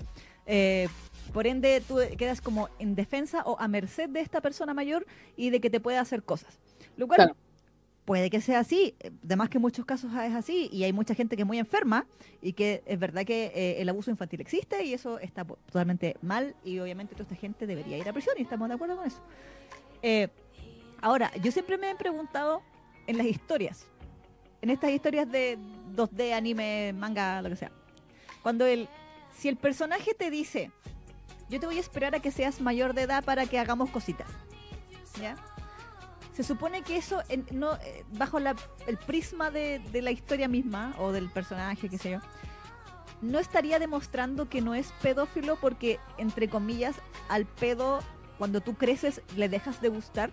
eh, 0.46 0.88
por 1.34 1.46
ende 1.46 1.84
tú 1.86 1.98
quedas 2.18 2.40
como 2.40 2.70
en 2.80 2.96
defensa 2.96 3.44
o 3.46 3.60
a 3.60 3.68
merced 3.68 4.08
de 4.10 4.22
esta 4.22 4.40
persona 4.40 4.74
mayor 4.74 5.06
y 5.36 5.50
de 5.50 5.60
que 5.60 5.70
te 5.70 5.82
pueda 5.82 6.00
hacer 6.00 6.24
cosas 6.24 6.58
lo 6.96 7.08
cual 7.08 7.18
Claro. 7.18 7.36
Puede 8.08 8.30
que 8.30 8.40
sea 8.40 8.60
así 8.60 8.96
además 9.26 9.50
que 9.50 9.58
en 9.58 9.62
muchos 9.64 9.84
casos 9.84 10.10
es 10.14 10.34
así 10.34 10.70
y 10.72 10.86
hay 10.86 10.94
mucha 10.94 11.14
gente 11.14 11.36
que 11.36 11.42
es 11.42 11.46
muy 11.46 11.60
enferma 11.60 12.08
y 12.42 12.54
que 12.54 12.82
es 12.86 12.98
verdad 12.98 13.26
que 13.26 13.52
eh, 13.54 13.82
el 13.82 13.90
abuso 13.90 14.10
infantil 14.10 14.40
existe 14.40 14.86
y 14.86 14.94
eso 14.94 15.20
está 15.20 15.44
totalmente 15.44 16.16
mal 16.22 16.56
y 16.64 16.80
obviamente 16.80 17.16
toda 17.16 17.24
esta 17.24 17.36
gente 17.36 17.68
debería 17.68 17.98
ir 17.98 18.08
a 18.08 18.14
prisión 18.14 18.36
y 18.40 18.44
estamos 18.44 18.70
de 18.70 18.76
acuerdo 18.76 18.96
con 18.96 19.08
eso 19.08 19.22
eh, 20.02 20.30
ahora, 21.02 21.32
yo 21.44 21.52
siempre 21.52 21.78
me 21.78 21.92
he 21.92 21.96
preguntado 21.96 22.62
en 23.08 23.18
las 23.18 23.28
historias, 23.28 23.86
en 24.62 24.70
estas 24.70 24.92
historias 24.92 25.30
de 25.30 25.58
2D, 25.94 26.34
anime, 26.34 26.94
manga, 26.94 27.42
lo 27.42 27.50
que 27.50 27.58
sea, 27.58 27.72
cuando 28.42 28.66
el, 28.66 28.88
si 29.38 29.50
el 29.50 29.58
personaje 29.58 30.14
te 30.14 30.30
dice, 30.30 30.72
yo 31.50 31.60
te 31.60 31.66
voy 31.66 31.78
a 31.78 31.82
esperar 31.82 32.16
a 32.16 32.22
que 32.22 32.32
seas 32.32 32.62
mayor 32.62 32.94
de 32.94 33.04
edad 33.04 33.24
para 33.24 33.46
que 33.46 33.60
hagamos 33.60 33.90
cositas, 33.90 34.30
¿ya? 35.22 35.36
Se 36.38 36.44
supone 36.44 36.84
que 36.84 36.98
eso, 36.98 37.24
en- 37.30 37.48
no, 37.52 37.74
eh, 37.78 38.06
bajo 38.12 38.40
la- 38.40 38.56
el 38.86 38.98
prisma 38.98 39.50
de, 39.50 39.80
de 39.92 40.04
la 40.04 40.12
historia 40.12 40.48
misma 40.48 40.94
o 41.00 41.12
del 41.12 41.32
personaje, 41.32 41.90
qué 41.90 41.98
sé 41.98 42.12
yo, 42.12 42.20
no 43.24 43.40
estaría 43.40 43.80
demostrando 43.80 44.48
que 44.48 44.62
no 44.62 44.76
es 44.76 44.92
pedófilo 45.02 45.56
porque, 45.60 46.00
entre 46.20 46.48
comillas, 46.48 46.96
al 47.28 47.48
pedo, 47.48 48.02
cuando 48.38 48.62
tú 48.62 48.76
creces, 48.76 49.24
le 49.36 49.50
dejas 49.50 49.82
de 49.82 49.90
gustar. 49.90 50.30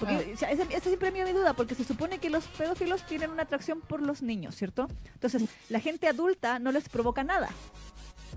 Porque, 0.00 0.14
Ah. 0.14 0.34
o 0.34 0.36
sea, 0.36 0.50
esa, 0.50 0.64
esa 0.64 0.80
siempre 0.88 1.08
es 1.08 1.14
mi 1.14 1.32
duda, 1.32 1.54
porque 1.54 1.76
se 1.76 1.84
supone 1.84 2.18
que 2.18 2.30
los 2.30 2.46
pedófilos 2.46 3.06
tienen 3.06 3.30
una 3.30 3.44
atracción 3.44 3.80
por 3.80 4.02
los 4.02 4.22
niños, 4.22 4.56
¿cierto? 4.56 4.88
Entonces, 5.14 5.44
la 5.68 5.78
gente 5.78 6.08
adulta 6.08 6.58
no 6.58 6.72
les 6.72 6.88
provoca 6.88 7.22
nada. 7.22 7.48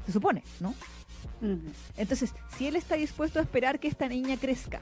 Se 0.06 0.12
supone, 0.12 0.44
¿no? 0.60 0.76
Entonces, 1.98 2.34
si 2.58 2.68
él 2.68 2.76
está 2.76 2.96
dispuesto 2.96 3.40
a 3.40 3.42
esperar 3.42 3.80
que 3.80 3.88
esta 3.88 4.08
niña 4.08 4.38
crezca 4.38 4.82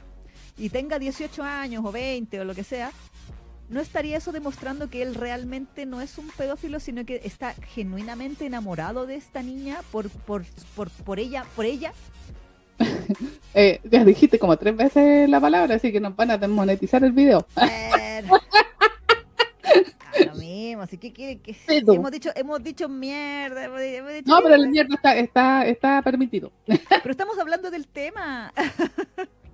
y 0.56 0.68
tenga 0.68 0.98
18 0.98 1.42
años 1.42 1.84
o 1.84 1.92
20 1.92 2.40
o 2.40 2.44
lo 2.44 2.54
que 2.54 2.64
sea, 2.64 2.90
¿no 3.68 3.80
estaría 3.80 4.18
eso 4.18 4.32
demostrando 4.32 4.90
que 4.90 5.02
él 5.02 5.14
realmente 5.14 5.86
no 5.86 6.00
es 6.00 6.18
un 6.18 6.28
pedófilo, 6.28 6.80
sino 6.80 7.04
que 7.04 7.20
está 7.24 7.54
genuinamente 7.54 8.46
enamorado 8.46 9.06
de 9.06 9.16
esta 9.16 9.42
niña 9.42 9.78
por, 9.90 10.10
por, 10.10 10.44
por, 10.74 10.90
por 10.90 11.18
ella, 11.18 11.44
por 11.56 11.64
ella? 11.64 11.92
Eh, 13.52 13.80
ya 13.82 14.04
dijiste 14.04 14.38
como 14.38 14.56
tres 14.56 14.76
veces 14.76 15.28
la 15.28 15.40
palabra, 15.40 15.74
así 15.74 15.90
que 15.90 15.98
nos 15.98 16.14
van 16.14 16.30
a 16.30 16.38
desmonetizar 16.38 17.02
el 17.02 17.10
video. 17.10 17.44
Bueno. 17.56 18.38
Lo 20.26 20.34
mismo, 20.34 20.82
así 20.82 20.98
que 20.98 21.12
quiere 21.12 21.40
que 21.40 21.56
hemos 21.66 22.10
dicho, 22.10 22.30
hemos 22.34 22.62
dicho 22.62 22.88
mierda, 22.88 23.64
hemos, 23.64 23.80
hemos 23.80 24.12
dicho 24.12 24.30
No, 24.30 24.40
pero 24.42 24.54
el 24.54 24.68
mierda, 24.68 24.94
está, 24.94 25.16
está, 25.16 25.66
está 25.66 26.02
permitido. 26.02 26.52
pero 26.66 27.10
estamos 27.10 27.38
hablando 27.38 27.70
del 27.70 27.86
tema. 27.86 28.52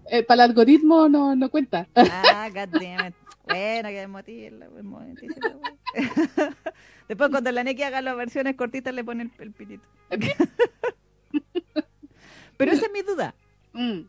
Eh, 0.09 0.23
para 0.23 0.45
el 0.45 0.51
algoritmo 0.51 1.09
no, 1.09 1.35
no 1.35 1.51
cuenta. 1.51 1.89
Ah, 1.95 2.49
goddammit. 2.53 3.15
Bueno, 3.47 3.91
que 3.91 4.09
pues. 5.93 6.05
Después 7.09 7.31
cuando 7.31 7.53
la 7.53 7.63
Neki 7.63 7.85
haga 7.85 8.03
las 8.03 8.17
versiones 8.17 8.57
cortitas 8.57 8.93
le 8.93 9.05
pone 9.05 9.23
el, 9.23 9.31
el 9.39 9.53
pitito. 9.53 9.87
Pero 12.57 12.73
esa 12.73 12.87
es 12.87 12.93
mi 12.93 13.03
duda. 13.03 13.35
Mm, 13.73 14.01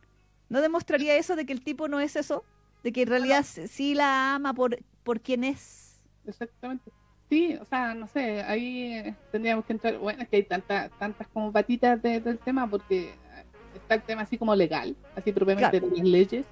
¿No 0.49 0.61
demostraría 0.61 1.17
eso 1.17 1.35
de 1.35 1.45
que 1.45 1.53
el 1.53 1.63
tipo 1.63 1.87
no 1.87 1.99
es 1.99 2.15
eso? 2.15 2.43
De 2.83 2.91
que 2.91 3.03
en 3.03 3.09
realidad 3.09 3.43
sí 3.43 3.93
la 3.93 4.35
ama 4.35 4.53
por, 4.53 4.77
por 5.03 5.21
quien 5.21 5.43
es. 5.43 5.86
Exactamente. 6.27 6.91
Sí, 7.29 7.57
o 7.59 7.65
sea, 7.65 7.93
no 7.93 8.07
sé, 8.07 8.41
ahí 8.43 8.93
eh, 8.93 9.15
tendríamos 9.31 9.65
que 9.65 9.73
entrar, 9.73 9.97
bueno, 9.97 10.23
es 10.23 10.29
que 10.29 10.37
hay 10.37 10.43
tantas 10.43 10.89
tantas 10.97 11.27
como 11.27 11.51
patitas 11.51 12.01
de- 12.01 12.21
del 12.21 12.37
tema 12.37 12.67
porque 12.69 13.13
está 13.75 13.95
el 13.95 14.01
tema 14.03 14.21
así 14.21 14.37
como 14.37 14.55
legal, 14.55 14.95
así 15.15 15.31
propiamente 15.33 15.69
Claro. 15.79 15.87
de 15.93 15.97
las 15.97 16.07
leyes, 16.07 16.45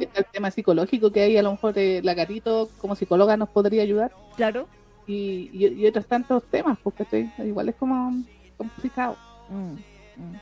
está 0.00 0.20
el 0.20 0.26
tema 0.32 0.50
psicológico 0.50 1.12
que 1.12 1.20
ahí 1.20 1.36
a 1.36 1.42
lo 1.42 1.50
mejor 1.52 1.76
eh, 1.76 2.00
la 2.02 2.14
gatito 2.14 2.68
como 2.78 2.94
psicóloga 2.96 3.36
nos 3.36 3.50
podría 3.50 3.82
ayudar 3.82 4.10
Claro. 4.36 4.66
y, 5.06 5.50
y, 5.52 5.66
y 5.66 5.86
otros 5.86 6.06
tantos 6.06 6.42
temas, 6.44 6.78
porque 6.82 7.02
estoy, 7.02 7.30
igual 7.44 7.68
es 7.68 7.74
como 7.76 8.12
complicado, 8.56 9.16
Mm, 9.50 9.72
mm. 9.74 10.36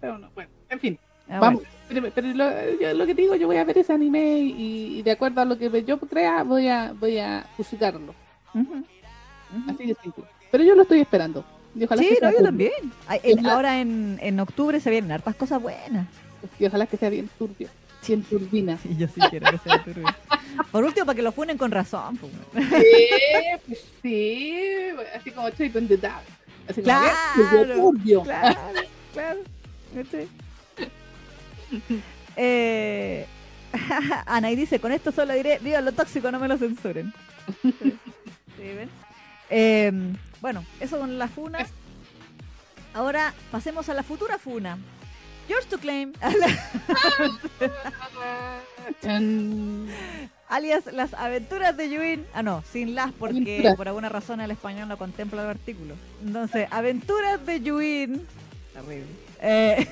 pero 0.00 0.18
no, 0.18 0.30
bueno, 0.34 0.50
en 0.68 0.80
fin. 0.80 0.98
Ah, 1.28 1.40
Vamos, 1.40 1.62
pero, 1.88 2.08
pero 2.14 2.28
lo, 2.28 2.50
yo, 2.80 2.94
lo 2.94 3.06
que 3.06 3.14
te 3.14 3.22
digo, 3.22 3.34
yo 3.34 3.46
voy 3.46 3.56
a 3.56 3.64
ver 3.64 3.78
ese 3.78 3.92
anime 3.92 4.38
y, 4.38 4.98
y 4.98 5.02
de 5.02 5.10
acuerdo 5.12 5.40
a 5.40 5.44
lo 5.44 5.58
que 5.58 5.84
yo 5.84 5.98
crea, 5.98 6.42
voy 6.44 6.68
a, 6.68 6.92
voy 6.98 7.18
a 7.18 7.46
juzgarlo. 7.56 8.14
Así 9.68 9.86
de 9.86 9.96
simple. 10.02 10.24
Pero 10.50 10.64
yo 10.64 10.74
lo 10.74 10.82
estoy 10.82 11.00
esperando. 11.00 11.44
Y 11.74 11.84
ojalá 11.84 12.02
Sí, 12.02 12.08
que 12.14 12.20
no, 12.26 12.32
yo 12.32 12.42
también. 12.42 12.72
Ay, 13.06 13.20
en- 13.22 13.38
Ojalá- 13.40 13.54
ahora 13.54 13.80
en, 13.80 14.18
en 14.22 14.40
octubre 14.40 14.80
se 14.80 14.90
vienen 14.90 15.12
hartas 15.12 15.34
cosas 15.36 15.60
buenas. 15.60 16.06
Y 16.58 16.66
ojalá 16.66 16.86
que 16.86 16.96
sea 16.96 17.10
bien 17.10 17.28
turbio. 17.38 17.68
Bien 18.06 18.22
turbina. 18.22 18.78
Sí, 18.78 18.96
yo 18.96 19.08
sí 19.08 19.20
quiero 19.30 19.50
que 19.50 19.58
sea 19.58 19.82
turbio. 19.84 20.06
Por 20.70 20.84
último, 20.84 21.04
para 21.06 21.16
que 21.16 21.22
lo 21.22 21.32
funen 21.32 21.58
con 21.58 21.70
razón. 21.70 22.16
pues. 22.16 22.32
Sí, 22.54 23.08
pues 23.66 23.84
sí. 24.02 24.54
Así 25.14 25.30
como 25.32 25.50
Chip 25.50 25.76
and 25.76 25.88
the 25.88 25.96
Dark. 25.96 26.22
Así 26.68 26.82
como 26.82 26.84
Claro, 26.84 27.16
bien 27.36 27.48
turbio, 27.66 27.82
turbio. 27.82 28.22
Claro, 28.22 28.58
claro. 29.12 29.40
Eh, 32.38 33.26
Ana 34.26 34.50
y 34.50 34.56
dice, 34.56 34.78
con 34.78 34.92
esto 34.92 35.10
solo 35.10 35.32
diré, 35.32 35.58
viva 35.60 35.80
lo 35.80 35.92
tóxico, 35.92 36.30
no 36.30 36.38
me 36.38 36.48
lo 36.48 36.58
censuren. 36.58 37.12
Sí, 38.56 38.62
¿ven? 38.62 38.88
Eh, 39.50 39.92
bueno, 40.40 40.64
eso 40.80 40.98
con 40.98 41.18
la 41.18 41.28
funa. 41.28 41.66
Ahora 42.94 43.32
pasemos 43.50 43.88
a 43.90 43.94
la 43.94 44.02
futura 44.02 44.38
funa. 44.38 44.78
Yours 45.48 45.66
to 45.66 45.78
claim, 45.78 46.12
alias 50.48 50.86
las 50.92 51.14
aventuras 51.14 51.76
de 51.76 51.90
Yuin. 51.90 52.26
Ah, 52.34 52.42
no, 52.42 52.62
sin 52.70 52.94
las, 52.94 53.12
porque 53.12 53.36
Aventuras. 53.58 53.76
por 53.76 53.88
alguna 53.88 54.08
razón 54.08 54.40
el 54.40 54.50
español 54.50 54.88
no 54.88 54.96
contempla 54.98 55.42
el 55.42 55.48
artículo. 55.50 55.94
Entonces, 56.24 56.68
aventuras 56.70 57.44
de 57.46 57.60
Yuin. 57.60 58.26
Terrible. 58.72 59.06
Eh, 59.40 59.86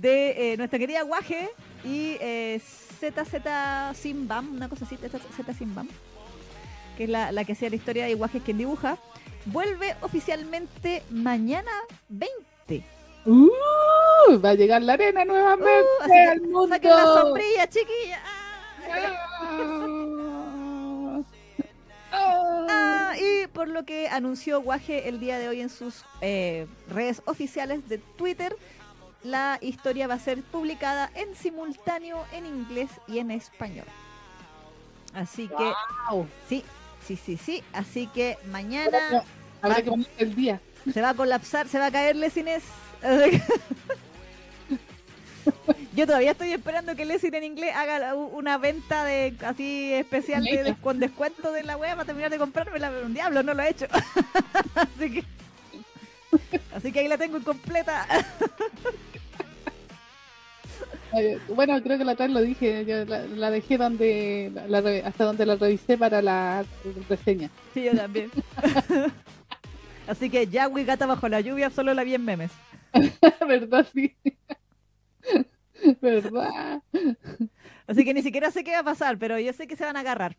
de 0.00 0.52
eh, 0.52 0.56
nuestra 0.56 0.78
querida 0.78 1.02
Guaje 1.02 1.48
y 1.84 2.16
eh, 2.20 2.60
ZZ 2.60 3.98
Simbam, 3.98 4.54
una 4.54 4.68
cosa 4.68 4.84
así, 4.84 4.96
Z 4.96 5.54
Simbam, 5.54 5.88
que 6.96 7.04
es 7.04 7.10
la, 7.10 7.32
la 7.32 7.44
que 7.44 7.52
hacía 7.52 7.70
la 7.70 7.76
historia 7.76 8.06
de 8.06 8.14
Guaje 8.14 8.40
quien 8.40 8.58
dibuja, 8.58 8.98
vuelve 9.46 9.94
oficialmente 10.02 11.02
mañana 11.10 11.70
20. 12.08 12.84
Uh, 13.26 14.38
va 14.42 14.50
a 14.50 14.54
llegar 14.54 14.82
la 14.82 14.94
arena 14.94 15.24
nuevamente 15.24 15.68
Uh, 15.68 16.02
así 16.02 16.12
que 16.12 16.28
al 16.28 16.40
mundo. 16.42 16.68
Saquen 16.68 16.90
la 16.90 17.04
sombrilla, 17.04 17.68
chiquilla. 17.68 18.20
Ah. 18.24 18.44
Ah, 22.10 23.14
y 23.18 23.46
por 23.48 23.68
lo 23.68 23.84
que 23.84 24.08
anunció 24.08 24.60
Guaje 24.62 25.08
el 25.08 25.20
día 25.20 25.38
de 25.38 25.48
hoy 25.48 25.60
en 25.60 25.68
sus 25.70 26.04
eh, 26.20 26.66
redes 26.88 27.22
oficiales 27.26 27.88
de 27.88 27.98
Twitter, 27.98 28.54
la 29.24 29.58
historia 29.60 30.06
va 30.06 30.14
a 30.14 30.18
ser 30.20 30.42
publicada 30.42 31.10
en 31.14 31.34
simultáneo 31.34 32.24
en 32.32 32.46
inglés 32.46 32.90
y 33.06 33.18
en 33.18 33.30
español. 33.30 33.86
Así 35.14 35.48
que, 35.48 35.72
Wow. 36.10 36.26
sí, 36.48 36.64
sí, 37.06 37.16
sí, 37.16 37.36
sí. 37.36 37.62
Así 37.72 38.06
que 38.08 38.38
mañana 38.50 39.24
Habrá 39.60 39.82
que 39.82 39.90
poner 39.90 40.06
el 40.18 40.34
día. 40.34 40.60
se 40.92 41.00
va 41.02 41.10
a 41.10 41.14
colapsar, 41.14 41.66
se 41.68 41.78
va 41.78 41.86
a 41.86 41.90
caer 41.90 42.14
Lesines. 42.16 42.62
Yo 45.94 46.06
todavía 46.06 46.32
estoy 46.32 46.52
esperando 46.52 46.94
que 46.94 47.04
Lesin 47.04 47.34
en 47.34 47.42
inglés 47.44 47.74
haga 47.74 48.14
una 48.14 48.58
venta 48.58 49.04
de 49.04 49.34
así 49.44 49.92
especial 49.94 50.44
de, 50.44 50.62
des- 50.62 50.76
con 50.78 51.00
descuento 51.00 51.50
de 51.52 51.64
la 51.64 51.76
wea 51.76 51.94
para 51.94 52.04
terminar 52.06 52.30
de 52.30 52.38
comprármela, 52.38 52.90
pero 52.90 53.06
un 53.06 53.14
diablo 53.14 53.42
no 53.42 53.54
lo 53.54 53.62
ha 53.62 53.68
hecho. 53.68 53.86
así 54.74 55.10
que 55.12 55.24
así 56.74 56.92
que 56.92 57.00
ahí 57.00 57.08
la 57.08 57.18
tengo 57.18 57.38
incompleta. 57.38 58.06
Eh, 61.20 61.38
Bueno, 61.48 61.80
creo 61.82 61.98
que 61.98 62.04
la 62.04 62.12
otra 62.12 62.28
lo 62.28 62.40
dije, 62.40 62.84
yo 62.84 63.04
la, 63.04 63.26
la 63.26 63.50
dejé 63.50 63.76
donde 63.78 64.50
la- 64.54 64.80
la 64.80 65.06
hasta 65.08 65.24
donde 65.24 65.46
la 65.46 65.56
revisé 65.56 65.96
para 65.98 66.22
la 66.22 66.64
reseña. 67.08 67.50
sí, 67.74 67.84
yo 67.84 67.92
también. 67.96 68.30
así 70.08 70.30
que 70.30 70.46
Yahweh 70.46 70.84
gata 70.84 71.06
bajo 71.06 71.28
la 71.28 71.40
lluvia 71.40 71.70
solo 71.70 71.94
la 71.94 72.04
vi 72.04 72.14
en 72.14 72.24
memes. 72.24 72.50
¿Verdad? 73.48 73.86
Sí. 73.92 74.14
¿Verdad? 76.00 76.82
Así 77.86 78.04
que 78.04 78.12
ni 78.14 78.22
siquiera 78.22 78.50
sé 78.50 78.64
qué 78.64 78.72
va 78.72 78.80
a 78.80 78.84
pasar, 78.84 79.18
pero 79.18 79.38
yo 79.38 79.52
sé 79.52 79.66
que 79.66 79.76
se 79.76 79.84
van 79.84 79.96
a 79.96 80.00
agarrar. 80.00 80.36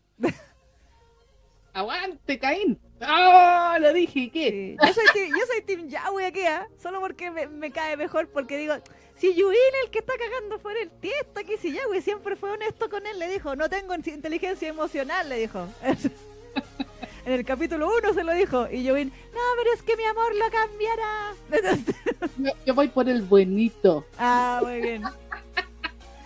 ¡Aguante, 1.72 2.38
Caín! 2.38 2.78
¡Oh! 3.00 3.74
Lo 3.78 3.92
dije, 3.92 4.20
¿y 4.20 4.30
qué? 4.30 4.76
Sí. 4.80 4.86
Yo 4.86 4.92
soy 4.92 5.04
team, 5.14 5.28
yo 5.30 5.46
soy 5.46 5.62
team 5.62 5.88
Yahweh 5.88 6.26
aquí, 6.26 6.40
¿ah? 6.40 6.66
Solo 6.82 7.00
porque 7.00 7.30
me, 7.30 7.46
me 7.46 7.70
cae 7.70 7.96
mejor, 7.96 8.28
porque 8.28 8.58
digo, 8.58 8.74
si 9.20 9.34
Yuin 9.34 9.54
el 9.84 9.90
que 9.90 9.98
está 10.00 10.14
cagando 10.18 10.58
fuera 10.58 10.80
el 10.80 10.90
tiesto 10.90 11.40
aquí, 11.40 11.56
si 11.60 11.72
Yahweh 11.72 12.00
siempre 12.02 12.36
fue 12.36 12.50
honesto 12.52 12.88
con 12.88 13.06
él, 13.06 13.18
le 13.18 13.28
dijo, 13.28 13.54
no 13.54 13.68
tengo 13.68 13.94
in- 13.94 14.02
inteligencia 14.06 14.68
emocional, 14.68 15.28
le 15.28 15.38
dijo. 15.40 15.68
en 17.26 17.32
el 17.32 17.44
capítulo 17.44 17.88
1 17.98 18.14
se 18.14 18.24
lo 18.24 18.32
dijo, 18.32 18.66
y 18.70 18.82
Yuin, 18.82 19.08
no, 19.08 19.40
pero 19.58 19.72
es 19.74 19.82
que 19.82 19.96
mi 19.96 20.04
amor 20.04 20.34
lo 20.34 20.50
cambiará. 20.50 21.34
Entonces, 21.52 21.94
Yo, 22.38 22.50
yo 22.66 22.74
voy 22.74 22.88
por 22.88 23.08
el 23.08 23.22
buenito. 23.22 24.06
ah, 24.18 24.60
muy 24.62 24.80
bien. 24.80 25.02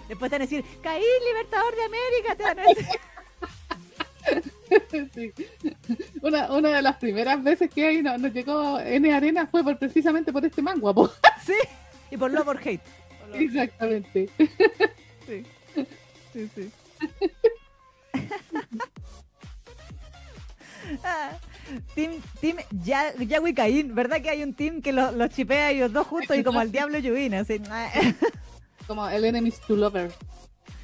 Después 0.09 0.31
te 0.31 0.35
van 0.37 0.43
a 0.43 0.47
decir, 0.47 0.65
Caín, 0.83 1.03
libertador 1.27 1.75
de 1.75 1.83
América, 1.85 2.37
te 2.37 2.43
van 2.45 2.59
a 2.61 2.63
decir. 2.65 2.87
Sí. 5.15 5.33
Una, 6.23 6.51
una 6.51 6.71
de 6.77 6.83
las 6.83 6.97
primeras 6.97 7.43
veces 7.45 7.71
que 7.73 7.87
ahí 7.87 8.03
nos, 8.03 8.19
nos 8.19 8.33
llegó 8.33 8.81
N 8.81 9.13
Arena 9.13 9.47
fue 9.47 9.63
por, 9.63 9.79
precisamente 9.79 10.33
por 10.33 10.45
este 10.45 10.63
man 10.63 10.81
guapo. 10.81 11.11
Sí, 11.45 11.53
y 12.11 12.17
por 12.17 12.31
love 12.31 12.49
or 12.49 12.59
hate. 12.59 12.81
Por 13.21 13.29
love 13.29 13.37
or 13.37 13.37
hate. 13.37 13.45
Exactamente. 13.45 14.29
Sí, 15.27 15.45
sí, 16.33 16.51
sí. 16.55 16.71
Ah, 21.03 21.39
team 21.95 22.21
team 22.43 22.59
ya, 22.85 23.15
Yahweh 23.17 23.55
Caín, 23.55 23.95
¿verdad 23.95 24.21
que 24.21 24.29
hay 24.29 24.43
un 24.43 24.53
team 24.53 24.83
que 24.83 24.93
los 24.93 25.15
los 25.15 25.31
chipea 25.31 25.71
ellos 25.71 25.91
dos 25.91 26.07
juntos 26.07 26.37
y 26.37 26.45
como 26.45 26.61
al 26.61 26.71
diablo 26.71 26.99
Yuvin? 26.99 27.33
Así, 27.33 27.59
ah, 27.71 27.91
Como 28.87 29.09
el 29.09 29.25
enemies 29.25 29.59
to 29.61 29.77
lovers. 29.77 30.15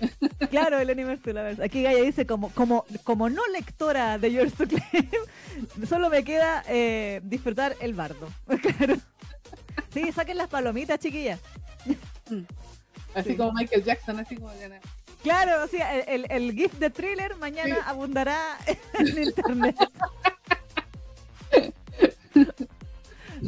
claro, 0.51 0.79
el 0.79 0.91
Animal 0.91 1.19
to 1.19 1.33
Lovers. 1.33 1.61
Aquí 1.61 1.83
Gaia 1.83 2.03
dice, 2.03 2.27
como, 2.27 2.51
como, 2.51 2.85
como 3.05 3.29
no 3.29 3.47
lectora 3.49 4.19
de 4.19 4.33
Yours 4.33 4.55
to 4.55 4.67
Claim, 4.67 5.09
solo 5.87 6.11
me 6.11 6.25
queda 6.25 6.65
eh, 6.69 7.21
disfrutar 7.25 7.77
el 7.81 7.95
bardo. 7.95 8.29
Claro. 8.47 8.97
Sí, 9.93 10.13
saquen 10.13 10.37
las 10.39 10.49
palomitas, 10.49 10.99
chiquillas. 10.99 11.41
Así 13.15 13.31
Sí. 13.31 13.37
como 13.37 13.53
Michael 13.53 13.85
Jackson, 13.85 14.19
así 14.21 14.37
como 14.37 14.51
que- 14.53 14.81
Claro, 15.23 15.65
o 15.65 15.69
sea, 15.69 15.99
el, 15.99 16.25
el, 16.25 16.31
el 16.31 16.53
GIF 16.55 16.73
de 16.79 16.89
thriller 16.91 17.37
mañana 17.37 17.75
Sí. 17.75 17.81
abundará 17.87 18.39
en 18.99 19.23
internet. 19.23 19.77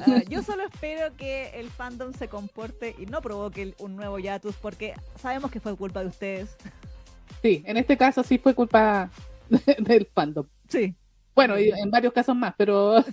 Ah, 0.07 0.23
yo 0.27 0.43
solo 0.43 0.65
espero 0.65 1.15
que 1.19 1.51
el 1.61 1.69
fandom 1.71 2.15
se 2.15 2.27
comporte 2.27 2.97
y 2.99 3.05
no 3.05 3.21
provoque 3.21 3.75
un 3.79 3.95
nuevo 3.95 4.19
Yatus 4.19 4.55
porque 4.57 4.95
sabemos 5.21 5.51
que 5.51 5.61
fue 5.61 5.77
culpa 5.77 6.01
de 6.01 6.07
ustedes. 6.07 6.57
Sí, 7.43 7.63
en 7.67 7.77
este 7.77 7.99
caso 7.99 8.23
sí 8.23 8.39
fue 8.39 8.55
culpa 8.55 9.11
del 9.51 10.07
fandom. 10.15 10.47
Sí, 10.69 10.95
Bueno, 11.35 11.59
y 11.61 11.69
en 11.71 11.91
varios 11.91 12.15
casos 12.15 12.35
más, 12.35 12.55
pero 12.57 13.05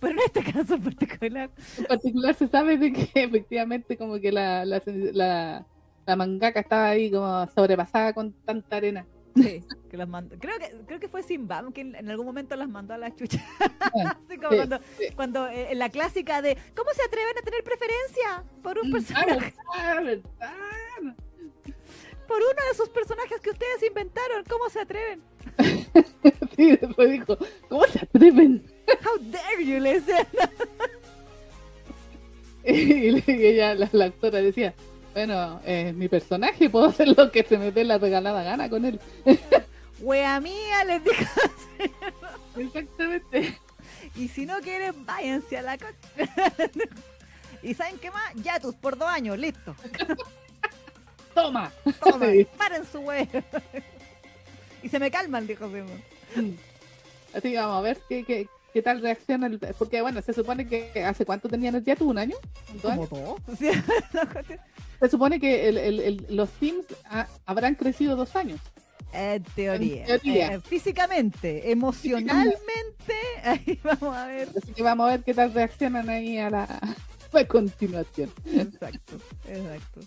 pero 0.00 0.12
en 0.14 0.18
este 0.20 0.42
caso 0.52 0.74
en 0.74 0.82
particular. 0.82 1.50
en 1.78 1.84
particular 1.84 2.34
se 2.34 2.48
sabe 2.48 2.76
de 2.78 2.92
que 2.92 3.10
efectivamente 3.14 3.96
como 3.96 4.18
que 4.20 4.32
la, 4.32 4.64
la, 4.64 4.82
la, 5.12 5.66
la 6.06 6.16
mangaka 6.16 6.60
estaba 6.60 6.88
ahí 6.88 7.10
como 7.10 7.46
sobrepasada 7.48 8.12
con 8.12 8.32
tanta 8.44 8.76
arena. 8.76 9.06
Sí, 9.36 9.62
que 9.88 9.96
las 9.96 10.08
mandó. 10.08 10.36
Creo 10.40 10.58
que 10.58 10.72
creo 10.86 10.98
que 10.98 11.06
fue 11.08 11.22
Simbam 11.22 11.72
que 11.72 11.82
en, 11.82 12.10
algún 12.10 12.26
momento 12.26 12.56
las 12.56 12.68
mandó 12.68 12.94
a 12.94 12.98
la 12.98 13.14
chucha. 13.14 13.38
Así 14.26 14.38
como 14.38 14.50
sí, 14.50 14.56
cuando, 14.56 14.78
sí. 14.98 15.04
cuando 15.14 15.46
eh, 15.48 15.70
en 15.70 15.78
la 15.78 15.88
clásica 15.88 16.42
de 16.42 16.56
¿cómo 16.74 16.90
se 16.94 17.02
atreven 17.04 17.38
a 17.38 17.42
tener 17.42 17.62
preferencia 17.62 18.42
por 18.62 18.78
un 18.78 18.88
Mm, 18.88 18.92
personaje? 18.92 19.54
ah, 19.76 20.00
verdad, 20.02 20.24
por 22.26 22.38
uno 22.38 22.68
de 22.70 22.76
sus 22.76 22.88
personajes 22.88 23.40
que 23.40 23.50
ustedes 23.50 23.82
inventaron. 23.86 24.44
¿Cómo 24.48 24.68
se 24.68 24.80
atreven? 24.80 25.22
Sí, 26.56 26.76
después 26.76 27.10
dijo, 27.10 27.38
¿cómo 27.68 27.84
se 27.86 28.00
atreven? 28.00 28.62
How 28.88 29.18
dare 29.18 29.64
you, 29.64 29.78
le. 29.80 30.02
Y, 32.62 33.22
ella, 33.26 33.74
la, 33.74 33.88
la 33.90 34.04
actora 34.04 34.42
decía, 34.42 34.74
bueno, 35.12 35.60
eh, 35.64 35.92
mi 35.94 36.08
personaje, 36.08 36.70
puedo 36.70 36.86
hacer 36.86 37.08
lo 37.08 37.30
que 37.30 37.42
se 37.42 37.58
me 37.58 37.72
dé 37.72 37.84
la 37.84 37.98
regalada 37.98 38.42
gana 38.42 38.68
con 38.68 38.84
él. 38.84 39.00
Wea 40.00 40.40
mía, 40.40 40.84
les 40.84 41.02
dijo. 41.04 41.40
Exactamente. 42.56 43.58
Y 44.14 44.28
si 44.28 44.46
no 44.46 44.60
quieren, 44.60 45.04
váyanse 45.04 45.58
a 45.58 45.62
la 45.62 45.78
cocha. 45.78 45.94
¿Y 47.62 47.74
saben 47.74 47.98
qué 47.98 48.10
más? 48.10 48.34
Yatus 48.36 48.74
por 48.76 48.96
dos 48.96 49.08
años, 49.08 49.38
listo. 49.38 49.74
Toma. 51.34 51.70
Toma, 52.00 52.26
paren 52.56 52.84
su 52.90 53.00
wea. 53.00 53.26
Y 54.82 54.88
se 54.88 54.98
me 54.98 55.10
calman, 55.10 55.46
dijo 55.46 55.66
Simón. 55.66 56.02
Así 57.34 57.52
que 57.52 57.56
vamos 57.56 57.76
a 57.76 57.80
ver 57.82 57.98
qué, 58.08 58.24
qué, 58.24 58.48
qué 58.72 58.82
tal 58.82 59.00
reacciona. 59.00 59.46
el- 59.46 59.58
porque 59.78 60.00
bueno, 60.02 60.20
se 60.22 60.32
supone 60.32 60.66
que 60.66 61.04
hace 61.04 61.24
cuánto 61.24 61.48
tenían 61.48 61.74
el 61.74 61.84
Yatu, 61.84 62.08
un 62.08 62.18
año. 62.18 62.36
¿Dos 62.82 62.92
años? 62.92 63.08
todo. 63.08 63.36
Sí, 63.58 63.68
la 64.12 64.26
cuestión- 64.26 64.60
Se 65.00 65.08
supone 65.08 65.40
que 65.40 65.68
el- 65.68 65.78
el- 65.78 66.00
el- 66.00 66.26
los 66.30 66.50
teams 66.50 66.84
ha- 67.06 67.28
habrán 67.46 67.74
crecido 67.74 68.16
dos 68.16 68.36
años. 68.36 68.60
En 69.12 69.42
teoría. 69.42 70.02
En 70.02 70.06
teoría. 70.06 70.54
Eh, 70.54 70.60
físicamente, 70.60 71.72
emocionalmente, 71.72 73.14
ahí 73.44 73.78
vamos 73.82 74.16
a 74.16 74.26
ver. 74.26 74.48
Así 74.56 74.72
que 74.72 74.82
vamos 74.82 75.08
a 75.08 75.10
ver 75.12 75.22
qué 75.24 75.34
tal 75.34 75.52
reaccionan 75.52 76.08
ahí 76.08 76.38
a 76.38 76.48
la, 76.50 76.64
a 77.32 77.44
continuación. 77.48 78.30
Exacto, 78.46 79.16
exacto. 79.48 80.00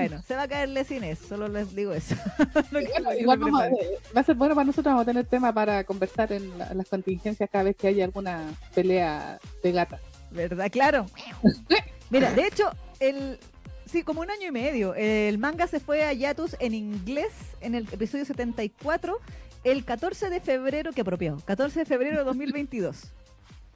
Bueno, 0.00 0.22
se 0.22 0.34
va 0.36 0.42
a 0.42 0.48
caer 0.48 0.68
Lesines, 0.68 1.18
solo 1.18 1.48
les 1.48 1.74
digo 1.74 1.92
eso. 1.92 2.14
Bueno, 2.72 3.14
igual 3.18 3.38
vamos 3.38 3.60
a- 3.62 3.68
va 4.16 4.20
a 4.20 4.24
ser 4.24 4.34
bueno 4.36 4.54
para 4.54 4.64
nosotros, 4.66 4.92
vamos 4.92 5.02
a 5.02 5.06
tener 5.06 5.26
tema 5.26 5.52
para 5.52 5.84
conversar 5.84 6.32
en, 6.32 6.56
la- 6.58 6.68
en 6.68 6.78
las 6.78 6.88
contingencias 6.88 7.48
cada 7.50 7.64
vez 7.64 7.76
que 7.76 7.88
haya 7.88 8.04
alguna 8.04 8.52
pelea 8.74 9.38
de 9.62 9.72
gata. 9.72 10.00
¿Verdad? 10.30 10.70
Claro. 10.70 11.06
Mira, 12.10 12.32
de 12.32 12.46
hecho, 12.46 12.70
el 13.00 13.38
sí, 13.86 14.02
como 14.02 14.20
un 14.22 14.30
año 14.30 14.48
y 14.48 14.50
medio. 14.50 14.94
El 14.94 15.38
manga 15.38 15.66
se 15.68 15.78
fue 15.80 16.02
a 16.04 16.12
Yatus 16.12 16.56
en 16.58 16.74
inglés 16.74 17.32
en 17.60 17.74
el 17.76 17.86
episodio 17.92 18.24
74, 18.24 19.18
el 19.62 19.84
14 19.84 20.28
de 20.30 20.40
febrero, 20.40 20.92
que 20.92 21.00
apropiado, 21.02 21.38
14 21.44 21.80
de 21.80 21.84
febrero 21.86 22.18
de 22.18 22.24
2022. 22.24 23.12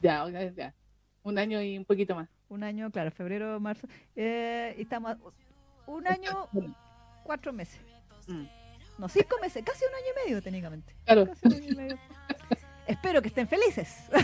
Ya, 0.00 0.28
ya, 0.30 0.42
ya. 0.52 0.74
Un 1.24 1.38
año 1.38 1.60
y 1.60 1.76
un 1.76 1.84
poquito 1.84 2.14
más. 2.14 2.28
Un 2.48 2.62
año, 2.62 2.88
claro, 2.90 3.10
febrero, 3.10 3.58
marzo. 3.58 3.88
Eh, 4.14 4.74
estamos 4.78 5.16
un 5.88 6.06
año, 6.06 6.48
cuatro 7.24 7.52
meses. 7.52 7.80
Mm. 8.26 8.44
No, 8.98 9.08
cinco 9.08 9.36
meses, 9.40 9.64
casi 9.64 9.84
un 9.84 9.94
año 9.94 10.06
y 10.06 10.26
medio 10.26 10.42
técnicamente. 10.42 10.94
Claro. 11.04 11.26
Casi 11.26 11.46
un 11.46 11.54
año 11.54 11.72
y 11.72 11.74
medio. 11.74 11.98
Espero 12.86 13.22
que 13.22 13.28
estén 13.28 13.48
felices. 13.48 13.96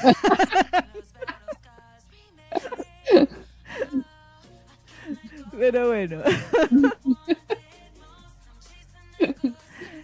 Pero 5.58 5.88
bueno. 5.88 6.22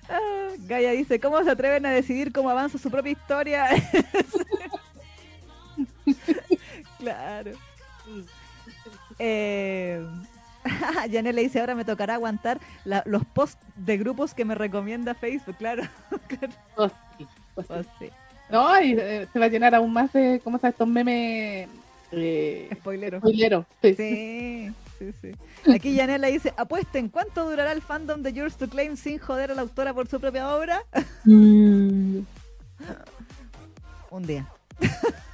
Ah, 0.09 0.49
Gaia 0.67 0.93
dice, 0.93 1.21
¿cómo 1.21 1.43
se 1.43 1.51
atreven 1.51 1.85
a 1.87 1.91
decidir 1.91 2.33
cómo 2.33 2.51
avanza 2.51 2.79
su 2.79 2.91
propia 2.91 3.13
historia? 3.13 3.69
claro. 6.99 7.53
Eh, 9.19 10.07
Janet 11.11 11.35
le 11.35 11.43
dice, 11.43 11.61
ahora 11.61 11.75
me 11.75 11.85
tocará 11.85 12.15
aguantar 12.15 12.61
la- 12.85 13.03
los 13.07 13.25
posts 13.25 13.59
de 13.77 13.97
grupos 13.99 14.35
que 14.35 14.45
me 14.45 14.55
recomienda 14.55 15.15
Facebook, 15.15 15.57
claro. 15.57 15.83
Claro. 16.29 16.53
Oh, 16.77 16.89
sí, 17.19 17.27
oh, 17.57 17.63
sí. 17.63 17.69
Oh, 17.73 17.83
sí. 17.99 18.11
No, 18.51 18.81
y 18.83 18.93
eh, 18.99 19.29
se 19.33 19.39
va 19.39 19.45
a 19.45 19.49
llenar 19.49 19.75
aún 19.75 19.93
más 19.93 20.13
de, 20.13 20.41
¿cómo 20.43 20.59
se 20.59 20.63
llama? 20.63 20.71
Estos 20.71 20.89
memes 20.89 21.69
eh, 22.13 22.69
Spoilero. 22.77 23.19
spoileros. 23.19 23.65
Sí. 23.83 23.95
Sí, 23.95 24.73
sí, 24.99 25.13
sí. 25.21 25.71
Aquí 25.73 25.97
Janet 25.99 26.21
le 26.21 26.33
dice, 26.33 26.53
apuesten, 26.57 27.09
¿cuánto 27.09 27.49
durará 27.49 27.71
el 27.73 27.81
fandom 27.83 28.23
de 28.23 28.33
Yours 28.33 28.57
to 28.57 28.69
Claim 28.69 28.97
sin 28.97 29.19
joder 29.19 29.53
a 29.53 29.55
la 29.55 29.63
autora 29.63 29.95
por 29.95 30.09
su 30.09 30.19
propia 30.21 30.53
obra? 30.55 30.83
Mm, 31.25 32.19
Un 34.11 34.27
día. 34.27 34.47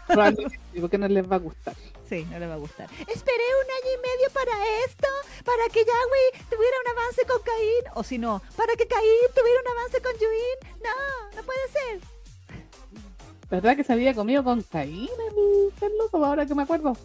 probablemente, 0.07 0.59
porque 0.81 0.99
no 0.99 1.09
les 1.09 1.31
va 1.31 1.37
a 1.37 1.41
gustar. 1.41 1.75
Sí, 2.09 2.25
no 2.31 2.39
le 2.39 2.47
va 2.47 2.55
a 2.55 2.59
gustar. 2.59 2.89
Esperé 3.01 3.45
un 3.65 3.71
año 3.71 3.95
y 3.95 4.01
medio 4.01 4.31
para 4.33 4.53
esto, 4.85 5.09
para 5.45 5.65
que 5.73 5.85
Yahweh 5.85 6.45
tuviera 6.49 6.77
un 6.85 6.99
avance 6.99 7.27
con 7.27 7.43
Caín. 7.43 7.93
O 7.95 8.05
si 8.05 8.19
no, 8.19 8.41
para 8.57 8.75
que 8.75 8.87
Caín 8.87 9.31
tuviera 9.35 9.61
un 9.61 9.79
avance 9.79 10.01
con 10.01 10.13
Yuin. 10.13 10.77
No, 10.83 11.37
no 11.37 11.43
puede 11.43 11.69
ser. 11.73 12.01
¿Verdad 13.51 13.77
que 13.77 13.85
se 13.85 13.93
había 13.93 14.15
comido 14.15 14.45
con 14.45 14.63
Caín 14.63 15.09
el, 15.29 15.99
loco? 15.99 16.25
Ahora 16.25 16.47
que 16.47 16.55
me 16.55 16.63
acuerdo. 16.63 16.97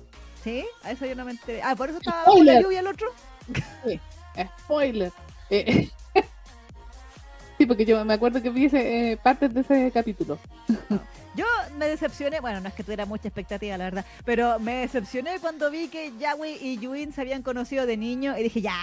¿Sí? 0.43 0.65
A 0.83 0.91
eso 0.91 1.05
yo 1.05 1.15
no 1.15 1.25
me 1.25 1.31
enteré. 1.31 1.61
Ah, 1.63 1.75
por 1.75 1.89
eso 1.89 1.97
estaba 1.97 2.25
bajo 2.25 2.43
la 2.43 2.61
lluvia 2.61 2.79
el 2.79 2.87
otro. 2.87 3.11
Spoiler. 4.63 5.11
Eh, 5.49 5.89
sí, 7.57 7.65
porque 7.65 7.85
yo 7.85 8.03
me 8.05 8.13
acuerdo 8.13 8.41
que 8.41 8.49
vi 8.49 8.65
ese, 8.65 9.11
eh, 9.11 9.17
partes 9.17 9.53
de 9.53 9.61
ese 9.61 9.91
capítulo. 9.91 10.39
Yo 11.35 11.45
me 11.77 11.87
decepcioné, 11.87 12.41
bueno, 12.41 12.59
no 12.59 12.67
es 12.67 12.73
que 12.73 12.83
tuviera 12.83 13.05
mucha 13.05 13.27
expectativa, 13.27 13.77
la 13.77 13.85
verdad, 13.85 14.05
pero 14.25 14.59
me 14.59 14.77
decepcioné 14.77 15.39
cuando 15.39 15.71
vi 15.71 15.87
que 15.87 16.11
Yahweh 16.19 16.57
y 16.61 16.77
Yuin 16.77 17.13
se 17.13 17.21
habían 17.21 17.41
conocido 17.41 17.85
de 17.85 17.95
niño 17.95 18.37
y 18.37 18.43
dije, 18.43 18.61
ya, 18.61 18.75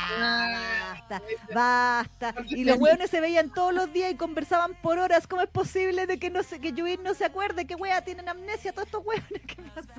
basta, 0.93 1.23
basta. 1.55 2.35
Y 2.47 2.65
los 2.65 2.79
hueones 2.79 3.11
se 3.11 3.21
veían 3.21 3.51
todos 3.51 3.75
los 3.75 3.93
días 3.93 4.13
y 4.13 4.15
conversaban 4.17 4.75
por 4.81 4.99
horas. 4.99 5.27
¿Cómo 5.27 5.43
es 5.43 5.49
posible 5.49 6.07
de 6.07 6.19
que 6.19 6.31
no 6.31 6.43
se, 6.43 6.59
que 6.59 6.73
Yuin 6.73 7.03
no 7.03 7.15
se 7.15 7.27
acuerde? 7.27 7.67
¿Qué 7.67 7.75
wea 7.75 8.03
tienen 8.03 8.29
amnesia 8.29 8.73
todos 8.73 8.87
estos 8.87 9.05
hueones? 9.05 9.43
¿Qué 9.47 9.63
pasa? 9.75 9.95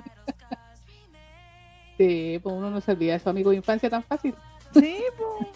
Sí, 1.98 2.40
pues 2.42 2.54
uno 2.54 2.70
no 2.70 2.80
se 2.80 2.92
olvida 2.92 3.12
de 3.12 3.18
su 3.18 3.28
amigo 3.28 3.50
de 3.50 3.56
infancia 3.56 3.90
tan 3.90 4.02
fácil. 4.02 4.34
Sí, 4.72 5.02
po. 5.18 5.46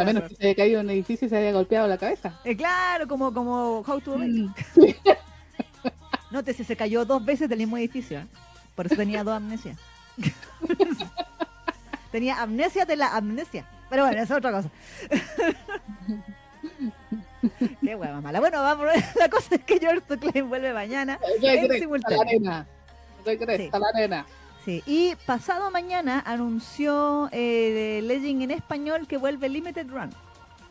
A 0.00 0.04
menos 0.04 0.28
que 0.28 0.34
se 0.34 0.46
haya 0.46 0.54
caído 0.54 0.80
en 0.80 0.86
un 0.86 0.90
edificio 0.92 1.26
y 1.26 1.28
se 1.28 1.36
haya 1.36 1.52
golpeado 1.52 1.86
la 1.88 1.98
cabeza. 1.98 2.40
Eh, 2.44 2.56
claro, 2.56 3.06
como, 3.06 3.32
como 3.34 3.80
How 3.80 4.00
to. 4.00 4.16
Mm. 4.18 4.54
Nótese, 6.30 6.64
se 6.64 6.76
cayó 6.76 7.04
dos 7.04 7.24
veces 7.24 7.48
del 7.48 7.58
mismo 7.58 7.76
edificio. 7.76 8.20
¿eh? 8.20 8.26
Por 8.74 8.86
eso 8.86 8.96
tenía 8.96 9.24
dos 9.24 9.34
amnesias. 9.34 9.76
tenía 12.12 12.40
amnesia 12.40 12.84
de 12.84 12.96
la 12.96 13.14
amnesia. 13.16 13.66
Pero 13.90 14.04
bueno, 14.04 14.22
esa 14.22 14.34
es 14.34 14.38
otra 14.38 14.52
cosa. 14.52 14.70
Qué 17.82 17.96
hueva 17.96 18.20
mala. 18.20 18.38
Bueno, 18.40 18.62
vamos. 18.62 18.86
La 19.18 19.28
cosa 19.28 19.54
es 19.56 19.64
que 19.64 19.78
George 19.78 20.02
Tuclain 20.02 20.48
vuelve 20.48 20.72
mañana. 20.72 21.18
Regresa 21.40 21.66
la 21.66 21.78
simultáneo. 21.78 22.20
arena. 22.22 22.66
Regresa 23.24 23.62
Sí. 23.62 23.70
la 23.72 23.88
arena. 23.94 24.26
Sí, 24.64 24.82
y 24.86 25.14
pasado 25.26 25.70
mañana 25.70 26.22
anunció 26.26 27.28
eh, 27.32 28.00
Legend 28.04 28.42
en 28.42 28.50
español 28.50 29.06
que 29.06 29.16
vuelve 29.16 29.48
Limited 29.48 29.88
Run 29.88 30.10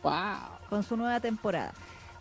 Wow. 0.02 0.58
con 0.68 0.82
su 0.82 0.96
nueva 0.96 1.20
temporada. 1.20 1.72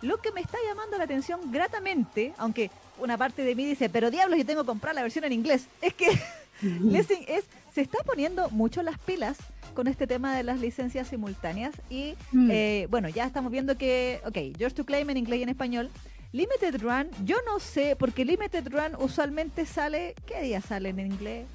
Lo 0.02 0.18
que 0.18 0.32
me 0.32 0.42
está 0.42 0.58
llamando 0.68 0.98
la 0.98 1.04
atención 1.04 1.40
gratamente, 1.52 2.34
aunque 2.38 2.72
una 3.00 3.18
parte 3.18 3.44
de 3.44 3.54
mí 3.56 3.66
dice, 3.66 3.90
pero 3.90 4.10
diablos, 4.10 4.38
yo 4.40 4.46
tengo 4.46 4.64
que 4.64 4.68
comprar 4.68 4.96
la 4.96 5.02
versión 5.04 5.26
en 5.26 5.34
inglés, 5.34 5.68
es 5.82 5.94
que 5.94 6.08
Lessing 6.62 7.24
es, 7.28 7.46
se 7.74 7.82
está 7.82 8.00
poniendo 8.04 8.50
mucho 8.50 8.82
las 8.82 8.98
pilas 9.00 9.38
con 9.76 9.88
este 9.88 10.08
tema 10.08 10.36
de 10.36 10.44
las 10.44 10.60
licencias 10.60 11.08
simultáneas 11.08 11.74
y 11.90 12.16
Mm. 12.32 12.50
eh, 12.52 12.88
bueno, 12.90 13.08
ya 13.10 13.26
estamos 13.26 13.52
viendo 13.52 13.78
que, 13.78 14.20
ok, 14.26 14.58
Yours 14.58 14.74
to 14.74 14.86
Claim 14.86 15.10
en 15.10 15.18
inglés 15.18 15.40
y 15.40 15.44
en 15.44 15.50
español. 15.50 15.90
Limited 16.32 16.82
Run, 16.82 17.10
yo 17.26 17.38
no 17.46 17.60
sé, 17.60 17.96
porque 17.96 18.24
Limited 18.24 18.68
Run 18.70 18.96
usualmente 19.00 19.66
sale, 19.66 20.14
¿qué 20.28 20.42
día 20.42 20.62
sale 20.62 20.90
en 20.90 21.00
inglés? 21.00 21.48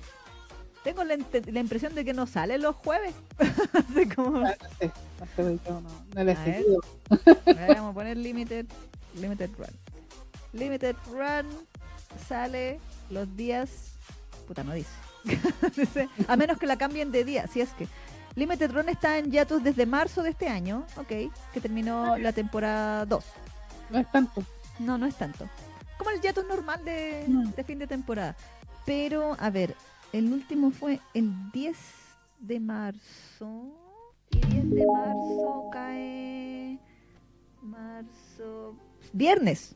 Tengo 0.82 1.04
la, 1.04 1.14
impresión 1.14 1.94
de 1.94 2.04
que 2.04 2.12
no 2.12 2.26
sale 2.26 2.58
los 2.58 2.76
jueves. 2.76 3.14
Como, 4.16 4.44
Ah, 4.44 4.54
no 4.60 4.68
sé, 4.78 4.92
no 5.18 5.26
sé, 5.36 5.70
no, 5.70 5.82
no 6.14 6.24
le 6.24 6.32
he 6.32 6.36
seguido. 6.36 6.80
Vamos 7.46 7.92
a 7.92 7.94
poner 7.94 8.16
Limited, 8.16 8.66
Limited 9.14 9.50
Run. 9.56 9.70
Limited 10.52 10.96
Run 11.10 11.46
sale 12.28 12.80
los 13.10 13.34
días. 13.36 13.94
Puta, 14.46 14.62
no 14.62 14.74
dice. 14.74 14.90
Dice, 15.74 16.10
a 16.28 16.36
menos 16.36 16.58
que 16.58 16.66
la 16.66 16.76
cambien 16.76 17.10
de 17.10 17.24
día, 17.24 17.46
si 17.46 17.62
es 17.62 17.70
que. 17.70 17.88
Limited 18.34 18.72
Run 18.72 18.88
está 18.88 19.16
en 19.16 19.30
Yatus 19.30 19.62
desde 19.62 19.86
marzo 19.86 20.22
de 20.22 20.30
este 20.30 20.48
año, 20.48 20.84
ok, 20.96 21.08
que 21.52 21.60
terminó 21.62 22.18
la 22.18 22.32
temporada 22.32 23.06
2. 23.06 23.24
No 23.90 24.00
es 24.00 24.10
tanto. 24.10 24.44
No, 24.78 24.98
no 24.98 25.06
es 25.06 25.16
tanto. 25.16 25.48
Como 25.98 26.10
el 26.10 26.20
Yatus 26.20 26.46
normal 26.46 26.84
de, 26.84 27.24
de 27.56 27.64
fin 27.64 27.78
de 27.78 27.86
temporada. 27.86 28.36
Pero, 28.84 29.36
a 29.38 29.50
ver, 29.50 29.74
el 30.12 30.32
último 30.32 30.70
fue 30.70 31.00
el 31.14 31.32
10 31.52 31.76
de 32.40 32.60
marzo. 32.60 33.72
Y 34.30 34.38
10 34.38 34.70
de 34.70 34.86
marzo 34.86 35.70
cae. 35.72 36.78
Marzo. 37.62 38.76
Viernes. 39.12 39.74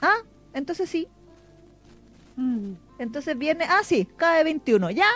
Ah, 0.00 0.18
entonces 0.54 0.88
sí. 0.88 1.08
Mm. 2.36 2.72
Entonces 2.98 3.36
viernes. 3.36 3.68
Ah, 3.70 3.82
sí, 3.84 4.08
cae 4.16 4.44
21. 4.44 4.90
Ya. 4.90 5.10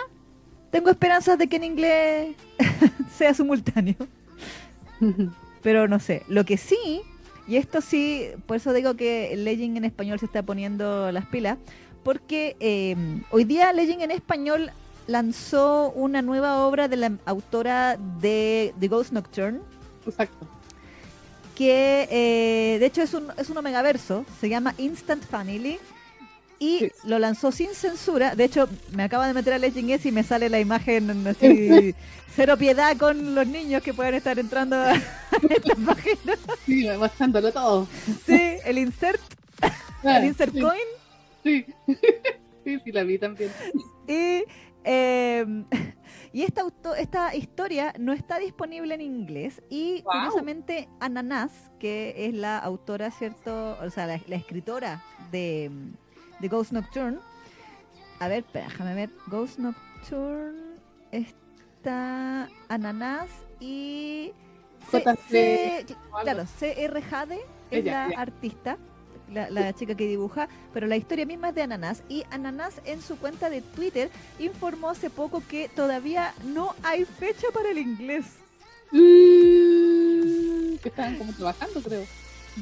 Tengo 0.71 0.89
esperanzas 0.89 1.37
de 1.37 1.47
que 1.47 1.55
en 1.57 1.63
inglés 1.63 2.35
sea 3.17 3.33
simultáneo. 3.33 3.95
Pero 5.61 5.87
no 5.87 5.99
sé. 5.99 6.23
Lo 6.27 6.45
que 6.45 6.57
sí, 6.57 7.01
y 7.47 7.57
esto 7.57 7.81
sí, 7.81 8.27
por 8.45 8.57
eso 8.57 8.73
digo 8.73 8.95
que 8.95 9.35
Legend 9.35 9.77
en 9.77 9.85
español 9.85 10.19
se 10.19 10.25
está 10.25 10.43
poniendo 10.43 11.11
las 11.11 11.25
pilas, 11.27 11.57
porque 12.03 12.55
eh, 12.59 12.95
hoy 13.31 13.43
día 13.43 13.71
Legend 13.73 14.01
en 14.03 14.11
español 14.11 14.71
lanzó 15.07 15.91
una 15.91 16.21
nueva 16.21 16.65
obra 16.65 16.87
de 16.87 16.97
la 16.97 17.11
autora 17.25 17.97
de 18.21 18.73
The 18.79 18.87
Ghost 18.87 19.11
Nocturne, 19.11 19.59
Exacto. 20.05 20.47
que 21.55 22.07
eh, 22.09 22.79
de 22.79 22.85
hecho 22.85 23.01
es 23.01 23.13
un, 23.13 23.27
es 23.37 23.49
un 23.49 23.57
omegaverso, 23.57 24.25
se 24.39 24.49
llama 24.49 24.73
Instant 24.77 25.23
Family. 25.25 25.77
Y 26.59 26.79
Sí. 26.79 26.91
lo 27.03 27.19
lanzó 27.19 27.51
sin 27.51 27.73
censura. 27.73 28.35
De 28.35 28.45
hecho, 28.45 28.69
me 28.95 29.03
acaba 29.03 29.27
de 29.27 29.33
meter 29.33 29.51
a 29.51 29.57
Legend 29.57 29.89
S 29.89 30.07
y 30.07 30.13
me 30.13 30.23
sale 30.23 30.47
la 30.47 30.61
imagen 30.61 31.27
así, 31.27 31.93
cero 32.35 32.55
piedad 32.57 32.95
con 32.95 33.35
los 33.35 33.45
niños 33.47 33.83
que 33.83 33.93
pueden 33.93 34.13
estar 34.15 34.39
entrando 34.39 34.77
a 34.77 34.93
esta 35.49 35.75
página. 35.75 36.33
Sí, 36.65 36.87
mostrándolo 36.97 37.51
todo. 37.51 37.87
Sí, 38.25 38.57
el 38.65 38.77
insert, 38.77 39.21
el 40.03 40.25
insert 40.25 40.53
sí, 40.53 40.61
coin. 40.61 40.81
Sí. 41.43 41.65
sí, 42.63 42.79
sí, 42.83 42.91
la 42.91 43.03
vi 43.03 43.17
también. 43.19 43.51
Y, 44.07 44.43
eh, 44.85 45.45
y 46.31 46.43
esta, 46.43 46.61
auto- 46.61 46.95
esta 46.95 47.35
historia 47.35 47.93
no 47.99 48.13
está 48.13 48.39
disponible 48.39 48.93
en 48.95 49.01
inglés. 49.01 49.61
Y 49.69 50.01
curiosamente, 50.03 50.87
Ananas, 50.99 51.51
que 51.79 52.13
es 52.27 52.33
la 52.33 52.57
autora, 52.59 53.11
¿cierto? 53.11 53.77
O 53.81 53.89
sea, 53.89 54.07
la, 54.07 54.19
la 54.27 54.35
escritora 54.35 55.03
de, 55.31 55.69
de 56.39 56.47
Ghost 56.47 56.71
Nocturne. 56.71 57.19
A 58.19 58.27
ver, 58.27 58.45
déjame 58.53 58.93
ver. 58.95 59.09
Ghost 59.27 59.59
Nocturne 59.59 60.77
está 61.11 62.47
Ananas 62.69 63.29
y. 63.59 64.31
C- 64.91 65.85
claro, 66.21 66.45
CR 66.59 67.01
Jade 67.01 67.35
es 67.71 67.79
Ella, 67.79 68.07
la 68.09 68.21
artista. 68.21 68.77
la, 69.31 69.49
la 69.49 69.73
chica 69.73 69.95
que 69.95 70.05
dibuja, 70.07 70.47
pero 70.73 70.85
la 70.85 70.95
historia 70.95 71.25
misma 71.25 71.49
es 71.49 71.55
de 71.55 71.63
Ananas. 71.63 72.03
Y 72.09 72.23
Ananas 72.29 72.75
en 72.85 73.01
su 73.01 73.17
cuenta 73.17 73.49
de 73.49 73.61
Twitter 73.61 74.09
informó 74.39 74.89
hace 74.91 75.09
poco 75.09 75.41
que 75.47 75.69
todavía 75.69 76.33
no 76.45 76.75
hay 76.83 77.05
fecha 77.05 77.47
para 77.53 77.71
el 77.71 77.77
inglés. 77.79 78.25
Mm, 78.91 80.75
que 80.77 80.89
están 80.89 81.17
como 81.17 81.33
trabajando, 81.33 81.81
creo. 81.81 82.05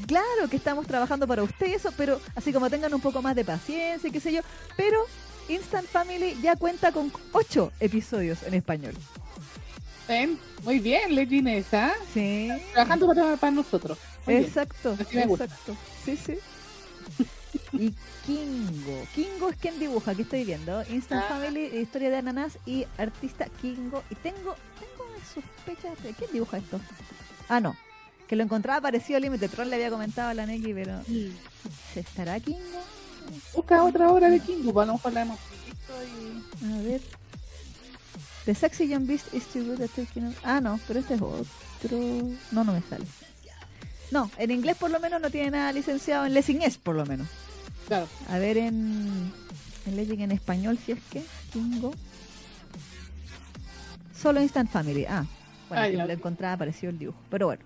Claro 0.08 0.48
que 0.50 0.56
estamos 0.56 0.88
trabajando 0.88 1.28
para 1.28 1.44
usted 1.44 1.68
y 1.68 1.74
eso, 1.74 1.92
pero 1.98 2.22
así 2.36 2.54
como 2.54 2.70
tengan 2.70 2.94
un 2.94 3.02
poco 3.02 3.22
más 3.22 3.36
de 3.36 3.44
paciencia 3.44 4.08
y 4.08 4.12
qué 4.12 4.22
sé 4.22 4.32
yo, 4.32 4.40
pero 4.78 5.04
Instant 5.50 5.86
Family 5.88 6.38
ya 6.42 6.56
cuenta 6.56 6.94
con 6.94 7.12
ocho 7.34 7.74
episodios 7.82 8.44
en 8.44 8.54
español. 8.54 8.94
Ven, 10.12 10.38
Muy 10.66 10.80
bien, 10.80 11.64
¿ah? 11.72 11.94
Sí. 12.14 12.50
Trabajando 12.74 13.08
para, 13.08 13.38
para 13.38 13.52
nosotros. 13.52 13.98
Muy. 14.26 14.36
Exacto, 14.36 14.98
exacto. 15.00 15.78
Sí, 16.04 16.18
sí. 16.18 16.38
Y 17.72 17.94
Kingo. 18.26 19.08
Kingo 19.16 19.50
es 19.50 19.56
quien 19.56 19.80
dibuja, 19.80 20.12
aquí 20.12 20.24
estoy 20.24 20.44
viendo. 20.44 20.84
Instant 20.90 21.24
Ah. 21.24 21.28
Family, 21.30 21.62
historia 21.78 22.10
de 22.10 22.18
ananas 22.18 22.58
y 22.66 22.86
artista 22.98 23.46
Kingo. 23.62 24.04
Y 24.10 24.16
tengo, 24.16 24.58
tengo 24.82 25.10
sospechas 25.34 26.04
de 26.04 26.12
quién 26.14 26.30
dibuja 26.34 26.58
esto. 26.58 26.82
Ah, 27.48 27.62
no. 27.62 27.78
Que 28.28 28.36
lo 28.36 28.44
encontraba 28.44 28.82
parecido 28.82 29.16
a 29.16 29.22
Limited 29.22 29.50
Tron, 29.50 29.70
le 29.70 29.78
había 29.78 29.90
comentado 29.90 30.28
a 30.28 30.34
la 30.34 30.46
Neki, 30.46 30.74
pero. 30.74 31.02
¿se 31.94 32.02
estará 32.02 32.38
Kingo? 32.42 32.60
Busca 33.56 33.82
otra 33.82 34.12
obra 34.12 34.30
de 34.30 34.42
Kingo, 34.42 34.74
pues 34.74 34.84
a 34.84 34.88
lo 34.88 34.94
mejor 34.94 35.14
la 35.14 35.22
hemos 35.22 35.40
visto 35.66 35.94
y... 36.04 36.74
A 36.74 36.82
ver. 36.82 37.21
The 38.46 38.56
Sexy 38.56 38.88
Young 38.88 39.06
Beast 39.06 39.34
is 39.34 39.46
too 39.48 39.64
good 39.64 39.82
at 39.82 39.90
taking 39.96 40.26
off- 40.28 40.40
Ah, 40.44 40.60
no, 40.62 40.80
pero 40.88 41.00
este 41.00 41.14
es 41.16 41.22
otro. 41.22 41.98
No, 42.52 42.64
no 42.64 42.74
me 42.74 42.82
sale. 42.82 43.06
No, 44.12 44.30
en 44.38 44.52
inglés 44.52 44.76
por 44.78 44.90
lo 44.92 45.00
menos 45.00 45.22
no 45.22 45.30
tiene 45.30 45.52
nada 45.52 45.72
licenciado. 45.72 46.26
En 46.26 46.34
Lessing 46.34 46.62
es 46.64 46.78
por 46.78 46.96
lo 46.96 47.06
menos. 47.06 47.28
Claro. 47.88 48.08
A 48.30 48.38
ver 48.40 48.58
en. 48.58 49.32
En 49.86 49.96
Legend 49.96 50.22
en 50.22 50.32
español, 50.32 50.78
si 50.78 50.92
es 50.94 51.00
que. 51.10 51.24
Kingo. 51.54 51.94
Solo 54.16 54.42
Instant 54.42 54.70
Family. 54.70 55.06
Ah, 55.06 55.26
bueno, 55.70 55.84
Ah, 55.84 55.88
que 55.90 55.98
ya, 55.98 56.06
lo 56.06 56.12
encontraba 56.14 56.58
parecido 56.58 56.90
el 56.92 57.00
dibujo. 57.00 57.20
Pero 57.30 57.46
bueno. 57.48 57.64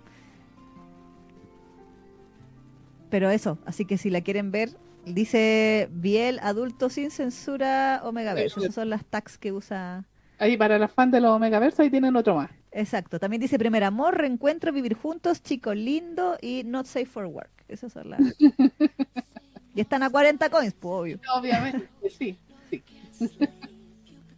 Pero 3.09 3.29
eso, 3.29 3.57
así 3.65 3.85
que 3.85 3.97
si 3.97 4.09
la 4.09 4.21
quieren 4.21 4.51
ver, 4.51 4.69
dice 5.05 5.87
Biel 5.91 6.39
adulto 6.39 6.89
sin 6.89 7.11
censura 7.11 8.01
Omegaverse. 8.03 8.55
Sí, 8.55 8.61
Esas 8.61 8.75
son 8.75 8.89
las 8.89 9.05
tags 9.05 9.37
que 9.37 9.51
usa. 9.51 10.03
Ahí 10.37 10.57
para 10.57 10.77
los 10.77 10.91
fans 10.91 11.11
de 11.11 11.21
los 11.21 11.31
Omegaverse 11.31 11.81
ahí 11.83 11.89
tienen 11.89 12.15
otro 12.15 12.35
más. 12.35 12.49
Exacto. 12.71 13.19
También 13.19 13.41
dice 13.41 13.57
primer 13.57 13.83
amor, 13.83 14.17
reencuentro, 14.17 14.71
vivir 14.73 14.95
juntos, 14.95 15.41
chico 15.41 15.73
lindo 15.73 16.37
y 16.41 16.63
not 16.65 16.85
safe 16.85 17.05
for 17.05 17.25
work. 17.25 17.51
Esas 17.67 17.93
son 17.93 18.09
las. 18.09 18.19
y 19.75 19.81
están 19.81 20.03
a 20.03 20.09
40 20.09 20.49
coins, 20.49 20.73
pues 20.73 20.93
obvio. 20.93 21.19
Obviamente, 21.37 21.87
sí, 22.09 22.37
sí. 22.69 22.83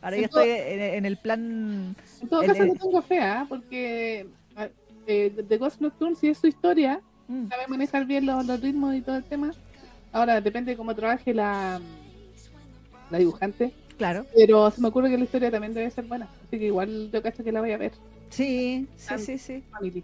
Ahora 0.01 0.17
yo 0.17 0.23
estoy 0.25 0.49
en, 0.49 0.81
en 0.81 1.05
el 1.05 1.17
plan. 1.17 1.95
En 2.21 2.29
todo 2.29 2.41
caso 2.45 2.61
el- 2.61 2.67
no 2.69 2.75
tengo 2.75 3.01
fe, 3.01 3.19
¿ah? 3.19 3.45
porque 3.49 4.27
ah, 4.55 4.67
eh, 5.07 5.33
The 5.47 5.57
Ghost 5.57 5.81
Nocturne, 5.81 6.15
si 6.15 6.27
es 6.27 6.37
su 6.37 6.45
historia, 6.47 7.01
mm, 7.27 7.47
sabe 7.49 7.67
manejar 7.67 8.05
bien 8.05 8.25
los, 8.27 8.45
los 8.45 8.61
ritmos 8.61 8.95
y 8.95 9.01
todo 9.01 9.15
el 9.15 9.23
tema. 9.23 9.51
Ahora 10.11 10.39
depende 10.39 10.71
de 10.71 10.77
cómo 10.77 10.95
trabaje 10.95 11.33
la, 11.33 11.81
la 13.09 13.17
dibujante, 13.17 13.73
claro. 13.97 14.25
pero 14.35 14.69
se 14.71 14.81
me 14.81 14.87
ocurre 14.89 15.09
que 15.09 15.17
la 15.17 15.23
historia 15.25 15.51
también 15.51 15.73
debe 15.73 15.89
ser 15.91 16.05
buena, 16.05 16.27
así 16.47 16.57
que 16.59 16.65
igual 16.65 17.09
yo 17.11 17.21
cacho 17.21 17.43
que 17.43 17.51
la 17.51 17.59
voy 17.61 17.71
a 17.71 17.77
ver. 17.77 17.91
Sí, 18.29 18.87
sí, 18.97 19.17
sí, 19.19 19.37
sí. 19.37 19.63
Family. 19.71 20.03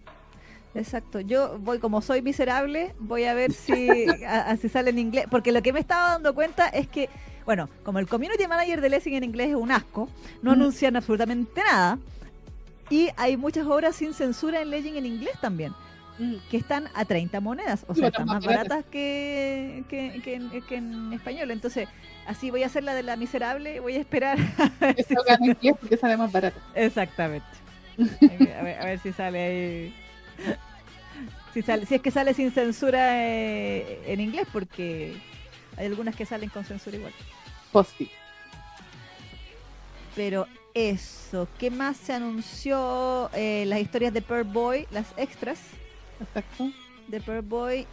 Exacto. 0.75 1.19
Yo 1.19 1.59
voy, 1.59 1.77
como 1.79 2.01
soy 2.01 2.21
miserable, 2.23 2.95
voy 2.99 3.25
a 3.25 3.33
ver 3.33 3.53
si, 3.53 4.05
a- 4.25 4.49
a 4.49 4.57
si 4.57 4.69
sale 4.69 4.89
en 4.89 4.99
inglés. 4.99 5.25
Porque 5.29 5.51
lo 5.51 5.61
que 5.61 5.71
me 5.73 5.79
estaba 5.79 6.13
dando 6.13 6.33
cuenta 6.33 6.67
es 6.69 6.87
que, 6.87 7.09
bueno, 7.45 7.69
como 7.83 7.99
el 7.99 8.07
community 8.07 8.47
manager 8.47 8.81
de 8.81 8.89
Lessing 8.89 9.13
en 9.13 9.23
inglés 9.23 9.49
es 9.49 9.55
un 9.55 9.71
asco, 9.71 10.09
no 10.41 10.51
Mm. 10.51 10.53
anuncian 10.53 10.95
absolutamente 10.95 11.61
nada. 11.63 11.99
Y 12.89 13.09
hay 13.17 13.37
muchas 13.37 13.67
obras 13.67 13.95
sin 13.95 14.13
censura 14.13 14.61
en 14.61 14.69
Legend 14.71 14.97
en 14.97 15.05
inglés 15.05 15.33
también, 15.41 15.73
Mm. 16.19 16.35
que 16.51 16.57
están 16.57 16.89
a 16.93 17.05
30 17.05 17.39
monedas. 17.39 17.85
O 17.87 17.95
sea, 17.95 18.07
están 18.07 18.27
más 18.27 18.45
baratas 18.45 18.85
que, 18.91 19.83
que, 19.89 20.21
que 20.23 20.35
en, 20.35 20.61
que 20.61 20.75
en 20.75 21.11
español. 21.13 21.49
Entonces, 21.51 21.89
así 22.27 22.51
voy 22.51 22.63
a 22.63 22.67
hacer 22.67 22.83
la 22.83 22.93
de 22.93 23.03
la 23.03 23.15
miserable, 23.15 23.79
voy 23.79 23.95
a 23.95 23.99
esperar. 23.99 24.37
a 24.79 24.85
ver 24.85 25.05
si 25.59 25.71
porque 25.73 25.97
sale 25.97 26.17
más 26.17 26.31
barato. 26.31 26.59
Exactamente. 26.75 27.47
a, 27.99 28.63
ver, 28.63 28.79
a 28.79 28.85
ver 28.85 28.99
si 28.99 29.11
sale 29.11 29.41
ahí. 29.41 29.95
Si, 31.53 31.61
sale, 31.61 31.85
si 31.85 31.95
es 31.95 32.01
que 32.01 32.11
sale 32.11 32.33
sin 32.33 32.51
censura 32.51 33.23
eh, 33.23 34.01
en 34.05 34.19
inglés, 34.19 34.47
porque 34.51 35.15
hay 35.77 35.85
algunas 35.85 36.15
que 36.15 36.25
salen 36.25 36.49
con 36.49 36.63
censura 36.63 36.97
igual. 36.97 37.13
Posti. 37.71 38.09
Pero 40.15 40.47
eso, 40.75 41.47
¿qué 41.59 41.71
más 41.71 41.97
se 41.97 42.13
anunció? 42.13 43.31
Eh, 43.33 43.65
las 43.67 43.79
historias 43.79 44.13
de 44.13 44.21
Pearl 44.21 44.43
Boy, 44.43 44.87
las 44.91 45.07
extras 45.17 45.59
Exacto. 46.23 46.69
de 47.07 47.19
Pearl 47.21 47.41
Boy. 47.41 47.87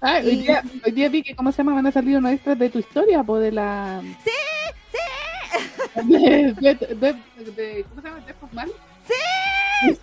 Ah, 0.00 0.20
hoy, 0.22 0.36
día, 0.36 0.62
hoy 0.84 0.92
día 0.92 1.08
vi 1.08 1.22
que, 1.22 1.34
¿cómo 1.34 1.50
se 1.52 1.58
llama? 1.58 1.74
Van 1.74 1.86
a 1.86 1.92
salir 1.92 2.16
unos 2.18 2.32
extras 2.32 2.58
de 2.58 2.68
tu 2.70 2.78
historia, 2.78 3.22
de 3.22 3.52
la... 3.52 4.02
¡Sí! 4.24 4.30
De, 5.94 6.54
de, 6.60 6.74
de- 6.74 7.50
de- 7.52 7.84
¿Cómo 7.88 8.02
se 8.02 8.08
llama? 8.08 8.20
¿De 8.26 8.34
Mal? 8.52 8.70
¡Sí! 9.06 9.98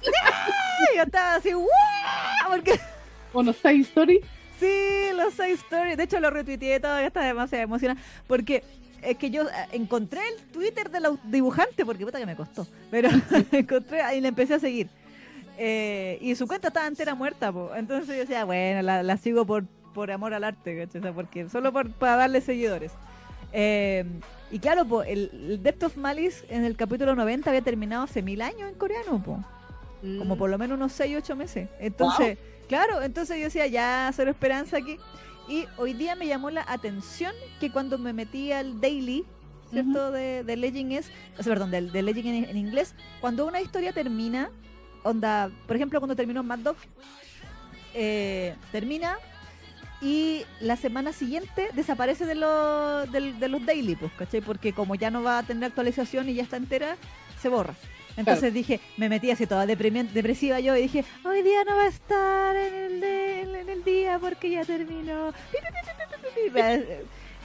Yo 0.96 1.04
estaba 1.04 1.36
así, 1.36 1.54
¡wow! 1.54 1.68
Porque 2.50 2.80
¿O 3.32 3.44
no 3.44 3.54
Side 3.54 3.82
Story? 3.82 4.20
Sí, 4.60 4.72
los 5.16 5.34
seis 5.34 5.60
stories. 5.62 5.98
De 5.98 6.04
hecho, 6.04 6.20
lo 6.20 6.30
retuiteé 6.30 6.80
todo, 6.80 7.00
ya 7.00 7.08
está 7.08 7.22
demasiado 7.24 7.64
emocionada. 7.64 8.00
Porque 8.28 8.64
es 9.02 9.18
que 9.18 9.30
yo 9.30 9.44
eh, 9.44 9.52
encontré 9.74 10.22
el 10.30 10.42
Twitter 10.52 10.90
del 10.90 11.06
au- 11.06 11.20
dibujante, 11.26 11.86
porque 11.86 12.06
puta 12.06 12.20
que 12.20 12.26
me 12.26 12.36
costó. 12.36 12.66
Pero 12.90 13.10
encontré 13.52 14.16
y 14.16 14.22
le 14.22 14.28
empecé 14.30 14.54
a 14.56 14.60
seguir. 14.60 14.88
Eh, 15.58 16.18
y 16.22 16.36
su 16.36 16.48
cuenta 16.48 16.70
estaba 16.70 16.88
entera 16.88 17.16
muerta, 17.16 17.52
po. 17.52 17.72
entonces 17.76 18.08
yo 18.08 18.22
decía, 18.22 18.44
bueno, 18.44 18.82
la, 18.82 19.04
la 19.04 19.18
sigo 19.18 19.46
por, 19.46 19.66
por 19.94 20.12
amor 20.12 20.34
al 20.34 20.44
arte. 20.44 20.84
O 20.84 21.02
sea, 21.02 21.14
porque 21.14 21.50
solo 21.50 21.72
por, 21.72 21.92
para 21.92 22.16
darle 22.16 22.42
seguidores. 22.42 22.92
Eh, 23.52 24.04
y 24.52 24.60
claro, 24.60 24.86
po, 24.86 25.04
el, 25.04 25.30
el 25.34 25.64
Depth 25.64 25.84
of 25.84 25.98
Malice 25.98 26.46
en 26.50 26.66
el 26.66 26.76
capítulo 26.76 27.16
90 27.16 27.50
había 27.50 27.62
terminado 27.62 28.04
hace 28.04 28.22
mil 28.22 28.42
años 28.42 28.70
en 28.70 28.76
coreano, 28.76 29.22
po 29.24 29.44
como 30.18 30.38
por 30.38 30.50
lo 30.50 30.58
menos 30.58 30.76
unos 30.76 30.92
6, 30.94 31.18
8 31.20 31.36
meses. 31.36 31.70
Entonces, 31.80 32.38
claro, 32.68 33.02
entonces 33.02 33.38
yo 33.38 33.46
decía, 33.46 33.68
ya 33.68 34.12
cero 34.14 34.32
esperanza 34.32 34.78
aquí. 34.78 34.98
Y 35.48 35.66
hoy 35.78 35.94
día 35.94 36.16
me 36.16 36.28
llamó 36.28 36.50
la 36.50 36.66
atención 36.68 37.34
que 37.60 37.72
cuando 37.72 37.98
me 37.98 38.14
metí 38.14 38.52
al 38.52 38.80
daily, 38.82 39.26
¿cierto? 39.70 40.12
de, 40.12 40.44
de 40.44 40.58
Legend 40.58 40.92
es, 40.94 41.12
o 41.38 41.44
sea, 41.44 41.54
perdón, 41.54 41.72
de, 41.72 41.82
de 41.82 42.02
Legend 42.02 42.28
en, 42.28 42.44
en 42.46 42.58
inglés, 42.58 42.96
cuando 43.22 43.46
una 43.46 43.62
historia 43.62 43.94
termina, 43.94 44.52
onda, 45.04 45.50
por 45.68 45.76
ejemplo, 45.76 46.00
cuando 46.00 46.16
terminó 46.16 46.44
Mad 46.44 46.60
Dog, 46.60 46.76
eh, 47.94 48.56
termina 48.72 49.18
y 50.02 50.44
la 50.60 50.76
semana 50.76 51.14
siguiente 51.14 51.70
desaparece 51.74 52.26
de 52.26 52.36
los, 52.36 53.10
de 53.12 53.48
los 53.48 53.66
daily, 53.66 53.96
pues, 53.96 54.12
¿cachai? 54.14 54.42
Porque 54.42 54.74
como 54.74 54.96
ya 54.96 55.10
no 55.12 55.24
va 55.24 55.40
a 55.40 55.44
tener 55.44 55.66
actualización 55.66 56.28
y 56.30 56.34
ya 56.34 56.44
está 56.44 56.58
entera, 56.58 56.98
se 57.42 57.50
borra. 57.50 57.74
Entonces 58.18 58.54
dije, 58.54 58.80
me 58.98 59.10
metí 59.10 59.32
así 59.32 59.48
toda 59.48 59.66
depresiva 59.66 60.60
yo 60.60 60.76
y 60.78 60.84
dije, 60.84 61.04
hoy 61.24 61.42
día 61.42 61.64
no 61.64 61.76
va 61.76 61.84
a 61.86 61.88
estar 61.88 62.56
en 62.56 62.74
el, 62.74 63.02
de- 63.02 63.42
en 63.62 63.70
el 63.70 63.84
día 63.84 64.20
porque 64.20 64.52
ya 64.52 64.64
terminó. 64.66 65.34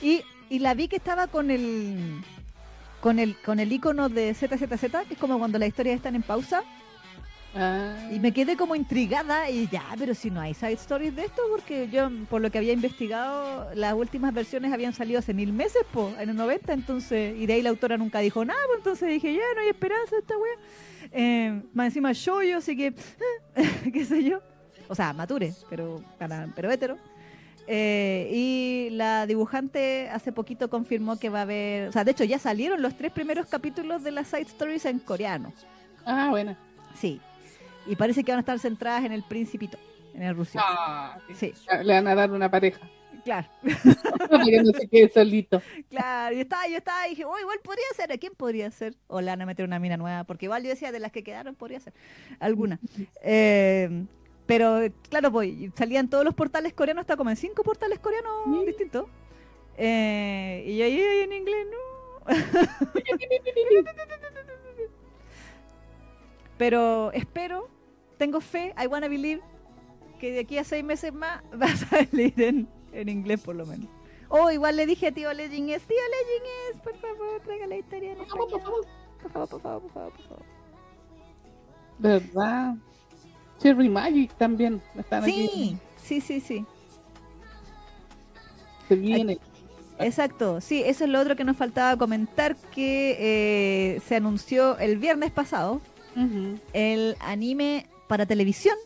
Y, 0.02 0.22
y 0.50 0.58
la 0.58 0.74
vi 0.74 0.88
que 0.88 0.96
estaba 0.96 1.26
con 1.28 1.50
el 1.50 2.20
con 3.00 3.18
el 3.20 3.36
con 3.42 3.60
el 3.60 3.72
icono 3.72 4.08
de 4.08 4.34
ZZZ, 4.34 5.06
que 5.06 5.14
es 5.14 5.18
como 5.18 5.38
cuando 5.38 5.58
las 5.58 5.68
historias 5.68 5.96
están 5.96 6.16
en 6.16 6.22
pausa, 6.22 6.62
Ah, 7.54 7.96
y 8.12 8.20
me 8.20 8.32
quedé 8.32 8.56
como 8.56 8.74
intrigada 8.76 9.48
y 9.48 9.68
ya, 9.68 9.84
pero 9.98 10.14
si 10.14 10.30
no 10.30 10.40
hay 10.40 10.54
side 10.54 10.72
stories 10.72 11.16
de 11.16 11.24
esto, 11.24 11.42
porque 11.50 11.88
yo, 11.88 12.10
por 12.28 12.42
lo 12.42 12.50
que 12.50 12.58
había 12.58 12.72
investigado, 12.72 13.68
las 13.74 13.94
últimas 13.94 14.34
versiones 14.34 14.72
habían 14.72 14.92
salido 14.92 15.18
hace 15.18 15.32
mil 15.32 15.52
meses, 15.52 15.82
po, 15.92 16.12
en 16.18 16.28
el 16.28 16.36
90, 16.36 16.72
entonces, 16.72 17.36
y 17.36 17.46
de 17.46 17.54
ahí 17.54 17.62
la 17.62 17.70
autora 17.70 17.96
nunca 17.96 18.18
dijo 18.20 18.44
nada, 18.44 18.60
pues 18.66 18.78
entonces 18.78 19.08
dije, 19.08 19.32
ya, 19.32 19.40
no 19.54 19.60
hay 19.62 19.68
esperanza 19.68 20.16
esta 20.18 20.34
wea. 20.36 20.52
Eh, 21.10 21.62
más 21.72 21.86
encima 21.86 22.12
yo, 22.12 22.42
yo, 22.42 22.58
así 22.58 22.76
que, 22.76 22.94
qué 23.92 24.04
sé 24.04 24.22
yo. 24.22 24.40
O 24.88 24.94
sea, 24.94 25.12
mature, 25.12 25.52
pero, 25.68 26.02
pero 26.54 26.70
hétero. 26.70 26.98
Eh, 27.66 28.30
y 28.32 28.88
la 28.92 29.26
dibujante 29.26 30.08
hace 30.10 30.32
poquito 30.32 30.70
confirmó 30.70 31.18
que 31.18 31.28
va 31.28 31.40
a 31.40 31.42
haber, 31.42 31.88
o 31.88 31.92
sea, 31.92 32.02
de 32.02 32.12
hecho 32.12 32.24
ya 32.24 32.38
salieron 32.38 32.80
los 32.80 32.96
tres 32.96 33.12
primeros 33.12 33.46
capítulos 33.46 34.02
de 34.02 34.10
las 34.10 34.28
side 34.28 34.42
stories 34.42 34.86
en 34.86 34.98
coreano. 34.98 35.52
ah, 36.06 36.28
bueno. 36.30 36.56
Sí. 36.98 37.20
Y 37.88 37.96
parece 37.96 38.22
que 38.22 38.32
van 38.32 38.38
a 38.38 38.40
estar 38.40 38.58
centradas 38.58 39.04
en 39.04 39.12
el 39.12 39.22
principito, 39.24 39.78
en 40.14 40.22
el 40.22 40.36
ruso. 40.36 40.58
Ah, 40.62 41.18
Sí, 41.34 41.52
Le 41.82 41.94
van 41.94 42.06
a 42.06 42.14
dar 42.14 42.30
una 42.30 42.50
pareja. 42.50 42.80
claro. 43.24 43.48
Que 44.44 44.62
no 44.62 44.72
se 44.72 44.88
quede 44.88 45.10
solito. 45.10 45.62
Claro, 45.90 46.34
yo 46.34 46.42
estaba, 46.42 46.66
yo 46.68 46.76
estaba 46.78 47.06
y 47.06 47.10
dije, 47.10 47.24
oh, 47.24 47.38
igual 47.38 47.58
podría 47.62 47.84
ser, 47.96 48.12
¿a 48.12 48.18
quién 48.18 48.34
podría 48.34 48.70
ser? 48.70 48.94
O 49.06 49.20
le 49.20 49.28
van 49.30 49.42
a 49.42 49.46
meter 49.46 49.64
una 49.64 49.78
mina 49.78 49.96
nueva, 49.96 50.24
porque 50.24 50.46
igual 50.46 50.62
yo 50.62 50.68
decía, 50.68 50.92
de 50.92 51.00
las 51.00 51.12
que 51.12 51.22
quedaron 51.24 51.54
podría 51.54 51.80
ser 51.80 51.92
alguna. 52.40 52.78
Eh, 53.22 54.04
Pero 54.46 54.80
claro, 55.10 55.30
pues 55.32 55.50
salían 55.76 56.08
todos 56.08 56.24
los 56.24 56.34
portales 56.34 56.72
coreanos, 56.74 57.02
está 57.02 57.16
como 57.16 57.30
en 57.30 57.36
cinco 57.36 57.62
portales 57.62 57.98
coreanos 57.98 58.32
Sí. 58.46 58.66
distintos. 58.66 59.06
Eh, 59.76 60.64
y 60.66 60.78
yo 60.78 60.84
ahí 60.84 61.00
ahí 61.00 61.20
en 61.20 61.32
inglés, 61.32 61.66
no. 61.70 62.26
Pero 66.58 67.12
espero, 67.12 67.68
tengo 68.18 68.40
fe, 68.40 68.74
I 68.76 68.86
wanna 68.86 69.08
believe, 69.08 69.40
que 70.20 70.32
de 70.32 70.40
aquí 70.40 70.58
a 70.58 70.64
seis 70.64 70.84
meses 70.84 71.12
más 71.12 71.42
va 71.60 71.66
a 71.66 71.76
salir 71.76 72.34
en, 72.40 72.68
en 72.92 73.08
inglés 73.08 73.40
por 73.40 73.56
lo 73.56 73.64
menos. 73.64 73.88
Oh, 74.28 74.50
igual 74.50 74.76
le 74.76 74.84
dije 74.84 75.06
a 75.06 75.12
tío 75.12 75.32
Legend 75.32 75.70
es, 75.70 75.82
tío 75.86 75.96
Legend 75.96 76.46
es, 76.76 76.80
por 76.82 76.96
favor, 76.96 77.40
traiga 77.42 77.66
la 77.66 77.76
historia 77.76 78.12
en 78.12 78.20
español. 78.20 78.48
Por 78.50 78.60
favor, 78.60 78.86
por 79.22 79.32
favor, 79.32 79.48
por 79.48 79.62
favor, 79.62 80.12
por 80.12 80.22
favor. 80.22 80.42
¿Verdad? 81.98 82.74
Cherry 83.58 83.88
Magic 83.88 84.32
también 84.36 84.82
están 84.96 85.22
aquí. 85.22 85.78
Sí, 85.96 86.20
sí, 86.20 86.20
sí, 86.20 86.40
sí. 86.40 86.66
Se 88.86 88.94
viene. 88.94 89.38
Exacto, 89.98 90.60
sí, 90.60 90.82
eso 90.84 91.04
es 91.04 91.10
lo 91.10 91.20
otro 91.20 91.34
que 91.34 91.42
nos 91.42 91.56
faltaba 91.56 91.96
comentar, 91.96 92.54
que 92.72 93.16
eh, 93.18 94.00
se 94.06 94.14
anunció 94.14 94.78
el 94.78 94.98
viernes 94.98 95.32
pasado 95.32 95.80
el 96.72 97.16
anime 97.20 97.86
para 98.08 98.26
televisión 98.26 98.76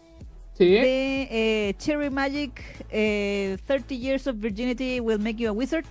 Sí. 0.59 0.67
de 0.71 1.29
eh, 1.31 1.75
Cherry 1.79 2.11
Magic, 2.11 2.61
eh, 2.91 3.57
30 3.67 3.95
Years 3.95 4.27
of 4.27 4.37
Virginity 4.39 5.01
Will 5.01 5.19
Make 5.19 5.37
You 5.37 5.49
a 5.49 5.53
Wizard. 5.53 5.87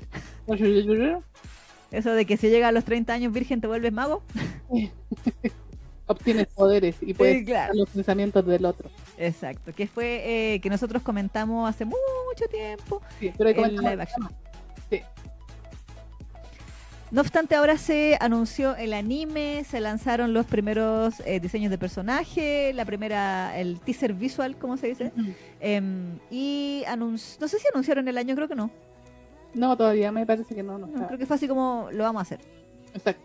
Eso 1.91 2.13
de 2.13 2.25
que 2.25 2.37
si 2.37 2.49
llega 2.49 2.67
a 2.67 2.71
los 2.71 2.85
30 2.85 3.11
años 3.13 3.33
virgen 3.33 3.59
te 3.59 3.67
vuelves 3.67 3.91
mago. 3.91 4.21
Obtienes 6.07 6.47
poderes 6.47 6.97
y 7.01 7.13
puedes 7.13 7.39
Sí, 7.39 7.45
claro. 7.45 7.73
los 7.73 7.89
pensamientos 7.89 8.45
del 8.45 8.65
otro. 8.65 8.89
Exacto, 9.17 9.73
que 9.73 9.87
fue 9.87 10.53
eh, 10.55 10.59
que 10.59 10.69
nosotros 10.69 11.01
comentamos 11.03 11.69
hace 11.69 11.85
mucho 11.85 12.45
tiempo. 12.49 13.01
Sí, 13.19 13.31
pero 13.37 13.49
El 13.49 13.75
live 13.77 14.01
action. 14.03 14.29
Sí. 14.89 15.01
No 17.11 17.19
obstante, 17.19 17.55
ahora 17.55 17.77
se 17.77 18.17
anunció 18.21 18.73
el 18.77 18.93
anime, 18.93 19.65
se 19.65 19.81
lanzaron 19.81 20.33
los 20.33 20.45
primeros 20.45 21.21
eh, 21.25 21.41
diseños 21.41 21.69
de 21.69 21.77
personaje, 21.77 22.71
la 22.73 22.85
primera, 22.85 23.57
el 23.59 23.81
teaser 23.81 24.13
visual, 24.13 24.55
¿cómo 24.57 24.77
se 24.77 24.87
dice? 24.87 25.11
Em, 25.59 26.19
y 26.29 26.83
no 26.97 27.17
sé 27.17 27.59
si 27.59 27.67
anunciaron 27.73 28.07
el 28.07 28.17
año, 28.17 28.33
creo 28.35 28.47
que 28.47 28.55
no. 28.55 28.71
No, 29.53 29.75
todavía 29.75 30.09
me 30.13 30.25
parece 30.25 30.55
que 30.55 30.63
no. 30.63 30.77
no, 30.77 30.87
No, 30.87 31.07
creo 31.07 31.19
que 31.19 31.25
fue 31.25 31.35
así 31.35 31.49
como 31.49 31.89
lo 31.91 32.05
vamos 32.05 32.21
a 32.21 32.23
hacer. 32.23 32.39
Exacto. 32.93 33.21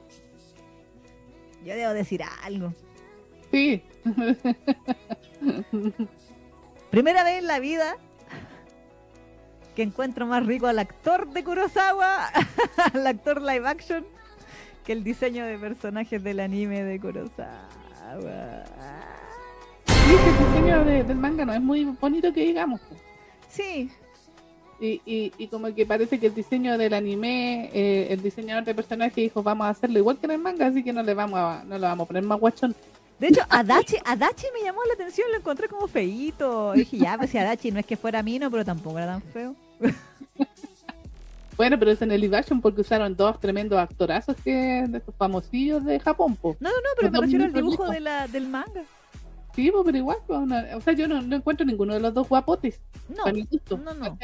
Yo 1.64 1.74
debo 1.74 1.92
decir 1.92 2.22
algo. 2.42 2.74
Sí. 3.52 3.82
Primera 6.90 7.22
vez 7.22 7.38
en 7.38 7.46
la 7.46 7.60
vida 7.60 7.96
que 9.76 9.82
encuentro 9.82 10.26
más 10.26 10.44
rico 10.44 10.66
al 10.66 10.80
actor 10.80 11.28
de 11.28 11.44
Kurosawa, 11.44 12.26
al 12.94 13.06
actor 13.06 13.40
live 13.40 13.68
action, 13.68 14.04
que 14.84 14.92
el 14.92 15.04
diseño 15.04 15.44
de 15.46 15.56
personajes 15.58 16.22
del 16.24 16.40
anime 16.40 16.82
de 16.82 16.98
Kurosawa. 16.98 18.64
Sí, 19.86 20.14
el 20.14 20.38
diseño 20.38 20.84
de- 20.84 21.04
del 21.04 21.16
manga 21.18 21.44
no 21.44 21.52
es 21.52 21.60
muy 21.60 21.84
bonito 21.84 22.32
que 22.32 22.40
digamos. 22.46 22.80
Sí, 23.48 23.90
Y, 24.78 25.00
y, 25.06 25.32
y 25.38 25.48
como 25.48 25.74
que 25.74 25.86
parece 25.86 26.18
que 26.20 26.26
el 26.26 26.34
diseño 26.34 26.76
del 26.76 26.92
anime, 26.92 27.70
eh, 27.72 28.08
el 28.10 28.20
diseñador 28.22 28.64
de 28.64 28.74
personaje 28.74 29.22
dijo 29.22 29.42
vamos 29.42 29.66
a 29.66 29.70
hacerlo 29.70 29.98
igual 29.98 30.18
que 30.18 30.26
en 30.26 30.32
el 30.32 30.38
manga, 30.38 30.66
así 30.66 30.82
que 30.84 30.92
no 30.92 31.02
le 31.02 31.14
vamos 31.14 31.38
a, 31.38 31.64
no 31.64 31.78
le 31.78 31.86
vamos 31.86 32.04
a 32.04 32.08
poner 32.08 32.22
más 32.24 32.38
guachón. 32.38 32.74
De 33.18 33.28
hecho, 33.28 33.40
Adachi, 33.48 33.96
Adachi 34.04 34.44
me 34.52 34.62
llamó 34.62 34.80
la 34.84 34.92
atención, 34.92 35.30
lo 35.30 35.38
encontré 35.38 35.68
como 35.68 35.88
feíto. 35.88 36.74
Dije, 36.74 36.98
ya, 36.98 37.16
pues 37.16 37.30
si 37.30 37.38
Adachi 37.38 37.70
no 37.70 37.80
es 37.80 37.86
que 37.86 37.96
fuera 37.96 38.22
mino, 38.22 38.50
pero 38.50 38.62
tampoco 38.66 38.98
era 38.98 39.06
tan 39.06 39.22
feo. 39.22 39.54
Bueno, 41.56 41.78
pero 41.78 41.90
es 41.90 42.02
en 42.02 42.12
el 42.12 42.20
live 42.20 42.36
action 42.36 42.60
porque 42.60 42.82
usaron 42.82 43.16
dos 43.16 43.40
tremendos 43.40 43.78
actorazos 43.78 44.36
que 44.44 44.84
de 44.86 44.98
estos 44.98 45.14
famosillos 45.14 45.82
de 45.86 45.98
Japón, 45.98 46.36
po. 46.36 46.54
No, 46.60 46.68
no, 46.68 46.74
no, 46.74 46.88
pero 46.96 47.06
Los 47.10 47.12
me 47.12 47.20
refiero 47.22 47.44
al 47.46 47.52
dibujo 47.54 47.82
ricos. 47.84 47.90
de 47.94 48.00
la, 48.00 48.28
del 48.28 48.46
manga. 48.46 48.82
Sí, 49.54 49.70
po, 49.70 49.82
pero 49.82 49.96
igual, 49.96 50.18
po, 50.26 50.34
o 50.76 50.80
sea, 50.82 50.92
yo 50.92 51.08
no, 51.08 51.22
no 51.22 51.34
encuentro 51.36 51.64
ninguno 51.64 51.94
de 51.94 52.00
los 52.00 52.12
dos 52.12 52.28
guapotes. 52.28 52.78
No, 53.08 53.22
para 53.22 53.32
mi 53.32 53.44
gusto, 53.50 53.78
no, 53.78 53.94
no. 53.94 54.18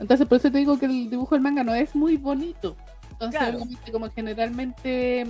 Entonces, 0.00 0.26
por 0.26 0.38
eso 0.38 0.50
te 0.50 0.56
digo 0.56 0.78
que 0.78 0.86
el 0.86 1.10
dibujo 1.10 1.34
del 1.34 1.42
manga 1.42 1.62
no 1.64 1.74
es 1.74 1.94
muy 1.94 2.16
bonito. 2.16 2.76
Entonces, 3.12 3.38
Claro. 3.40 3.58
obviamente, 3.58 3.92
como 3.92 4.08
generalmente 4.10 5.26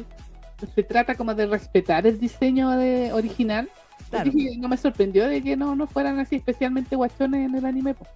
se 0.72 0.82
trata 0.84 1.16
como 1.16 1.34
de 1.34 1.46
respetar 1.46 2.06
el 2.06 2.20
diseño 2.20 2.70
de 2.70 3.12
original. 3.12 3.68
claro, 4.10 4.30
no 4.58 4.68
me 4.68 4.76
sorprendió 4.76 5.26
de 5.26 5.42
que 5.42 5.56
no, 5.56 5.74
no 5.74 5.88
fueran 5.88 6.20
así 6.20 6.36
especialmente 6.36 6.94
guachones 6.94 7.48
en 7.48 7.56
el 7.56 7.64
anime. 7.64 7.94
po. 7.94 8.06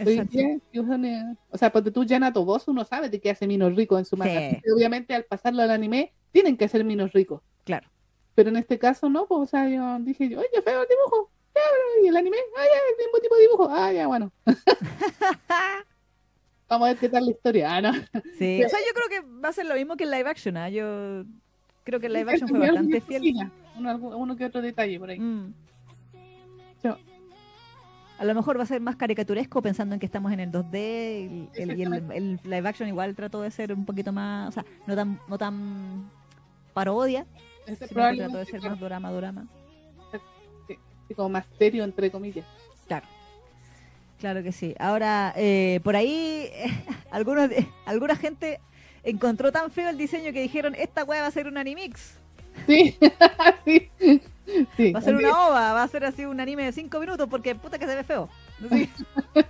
En 0.00 0.08
exacto. 0.08 0.38
eh, 0.38 1.36
o 1.50 1.58
sea, 1.58 1.70
porque 1.72 1.90
tú 1.90 2.04
Yanato 2.04 2.44
vos 2.44 2.66
uno 2.68 2.84
sabe 2.84 3.08
de 3.08 3.20
que 3.20 3.30
hace 3.30 3.46
minos 3.46 3.74
ricos 3.74 3.98
en 3.98 4.04
su 4.04 4.16
manga. 4.16 4.50
Sí. 4.50 4.60
Obviamente 4.74 5.14
al 5.14 5.24
pasarlo 5.24 5.62
al 5.62 5.70
anime 5.70 6.12
tienen 6.32 6.56
que 6.56 6.64
hacer 6.64 6.84
minos 6.84 7.12
ricos. 7.12 7.42
Claro. 7.64 7.88
Pero 8.34 8.50
en 8.50 8.56
este 8.56 8.78
caso 8.78 9.08
no, 9.08 9.26
pues, 9.26 9.40
o 9.40 9.46
sea, 9.46 9.68
yo 9.68 9.98
dije, 10.00 10.24
oye, 10.36 10.62
feo 10.64 10.82
el 10.82 10.88
dibujo. 10.88 11.30
Y 12.02 12.06
el 12.06 12.16
anime, 12.16 12.36
ah, 12.56 12.62
ya, 12.62 12.78
el 12.90 12.96
mismo 12.96 13.18
tipo 13.20 13.34
de 13.34 13.42
dibujo. 13.42 13.68
Ah, 13.70 13.92
ya, 13.92 14.06
bueno. 14.06 14.32
Vamos 16.68 16.86
a 16.86 16.90
ver 16.92 16.98
qué 16.98 17.08
tal 17.08 17.24
la 17.24 17.30
historia. 17.32 17.76
Ah, 17.76 17.82
no. 17.82 17.92
Sí, 18.38 18.62
o 18.64 18.68
sea, 18.68 18.78
yo 18.78 18.94
creo 18.94 19.08
que 19.08 19.20
va 19.28 19.48
a 19.48 19.52
ser 19.52 19.66
lo 19.66 19.74
mismo 19.74 19.96
que 19.96 20.04
el 20.04 20.10
live 20.10 20.30
action. 20.30 20.56
¿ah? 20.56 20.68
Yo 20.68 21.24
creo 21.84 21.98
que 22.00 22.06
el 22.06 22.12
live 22.12 22.30
action 22.30 22.48
fue 22.48 22.60
bastante 22.60 23.00
fiel. 23.00 23.50
Uno, 23.76 23.96
uno 23.96 24.36
que 24.36 24.44
otro 24.44 24.62
detalle 24.62 24.98
por 24.98 25.10
ahí. 25.10 25.18
Mm. 25.18 25.52
Yo- 26.84 26.96
A 28.20 28.24
lo 28.26 28.34
mejor 28.34 28.58
va 28.58 28.64
a 28.64 28.66
ser 28.66 28.82
más 28.82 28.96
caricaturesco 28.96 29.62
pensando 29.62 29.94
en 29.94 29.98
que 29.98 30.04
estamos 30.04 30.30
en 30.30 30.40
el 30.40 30.52
2D 30.52 30.74
y 30.74 31.48
el, 31.54 31.78
y 31.78 31.82
el- 31.82 31.94
Exactamente. 31.94 32.16
el 32.18 32.40
live 32.44 32.68
action 32.68 32.86
igual 32.88 33.14
trató 33.16 33.40
de 33.40 33.50
ser 33.50 33.72
un 33.72 33.86
poquito 33.86 34.12
más, 34.12 34.48
o 34.48 34.52
sea, 34.52 34.64
no 34.86 34.94
tan, 34.94 35.18
no 35.26 35.38
tan 35.38 36.10
parodia, 36.74 37.24
sino 37.64 37.78
que 37.78 37.86
trató 38.16 38.36
de 38.38 38.44
ser 38.44 38.60
más 38.60 38.78
drama, 38.78 39.10
drama. 39.10 39.46
como 41.16 41.30
más 41.30 41.46
serio, 41.58 41.82
entre 41.82 42.10
comillas. 42.10 42.44
Claro. 42.86 43.06
Claro 44.18 44.42
que 44.42 44.52
sí. 44.52 44.74
Ahora, 44.78 45.32
eh, 45.34 45.80
por 45.82 45.96
ahí, 45.96 46.48
algunos, 47.10 47.48
de- 47.48 47.66
alguna 47.86 48.16
gente 48.16 48.60
encontró 49.02 49.50
tan 49.50 49.70
feo 49.70 49.88
el 49.88 49.96
diseño 49.96 50.30
que 50.34 50.42
dijeron, 50.42 50.74
esta 50.74 51.04
weá 51.04 51.22
va 51.22 51.28
a 51.28 51.30
ser 51.32 51.46
un 51.48 51.56
animix. 51.56 52.18
Sí, 52.66 52.98
sí. 53.64 54.20
Sí. 54.76 54.92
Va 54.92 54.98
a 54.98 55.02
ser 55.02 55.16
una 55.16 55.30
ova, 55.48 55.72
va 55.72 55.82
a 55.82 55.88
ser 55.88 56.04
así 56.04 56.24
un 56.24 56.40
anime 56.40 56.64
de 56.64 56.72
5 56.72 56.98
minutos 57.00 57.28
porque 57.28 57.54
puta 57.54 57.78
que 57.78 57.86
se 57.86 57.94
ve 57.96 58.04
feo. 58.04 58.28
Sí. 58.70 58.90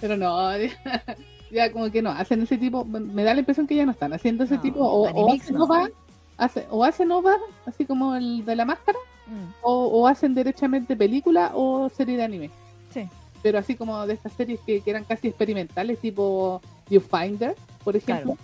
Pero 0.00 0.16
no, 0.16 0.56
ya, 0.56 0.70
ya 1.50 1.72
como 1.72 1.90
que 1.90 2.02
no, 2.02 2.10
hacen 2.10 2.42
ese 2.42 2.58
tipo, 2.58 2.84
me 2.84 3.22
da 3.24 3.34
la 3.34 3.40
impresión 3.40 3.66
que 3.66 3.74
ya 3.76 3.84
no 3.86 3.92
están 3.92 4.12
haciendo 4.12 4.44
ese 4.44 4.56
No, 4.56 4.60
tipo, 4.62 4.80
o, 4.80 5.08
o 5.10 5.32
hacen 5.32 5.54
no. 5.56 5.64
OVA, 5.64 5.90
hace- 6.38 6.66
o 6.70 6.84
hacen 6.84 7.12
OVA, 7.12 7.36
así 7.66 7.84
como 7.84 8.14
el 8.16 8.44
de 8.44 8.56
la 8.56 8.64
máscara, 8.64 8.98
Mm, 9.26 9.52
o, 9.62 9.84
o 9.86 10.08
hacen 10.08 10.34
derechamente 10.34 10.96
película 10.96 11.52
o 11.54 11.88
serie 11.88 12.16
de 12.16 12.24
anime. 12.24 12.50
Sí. 12.92 13.08
Pero 13.44 13.60
así 13.60 13.76
como 13.76 14.04
de 14.04 14.14
estas 14.14 14.32
series 14.32 14.58
que, 14.66 14.80
que 14.80 14.90
eran 14.90 15.04
casi 15.04 15.28
experimentales, 15.28 16.00
tipo 16.00 16.60
Viewfinder, 16.88 17.54
por 17.84 17.94
ejemplo. 17.94 18.36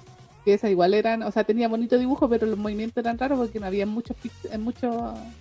Que 0.46 0.54
esas 0.54 0.70
igual 0.70 0.94
eran, 0.94 1.24
o 1.24 1.32
sea, 1.32 1.42
tenía 1.42 1.66
bonito 1.66 1.98
dibujo, 1.98 2.28
pero 2.28 2.46
los 2.46 2.56
movimientos 2.56 3.04
eran 3.04 3.18
raros 3.18 3.36
porque 3.36 3.58
no 3.58 3.66
había 3.66 3.84
muchos, 3.84 4.16
eh, 4.48 4.56
muchos 4.58 4.94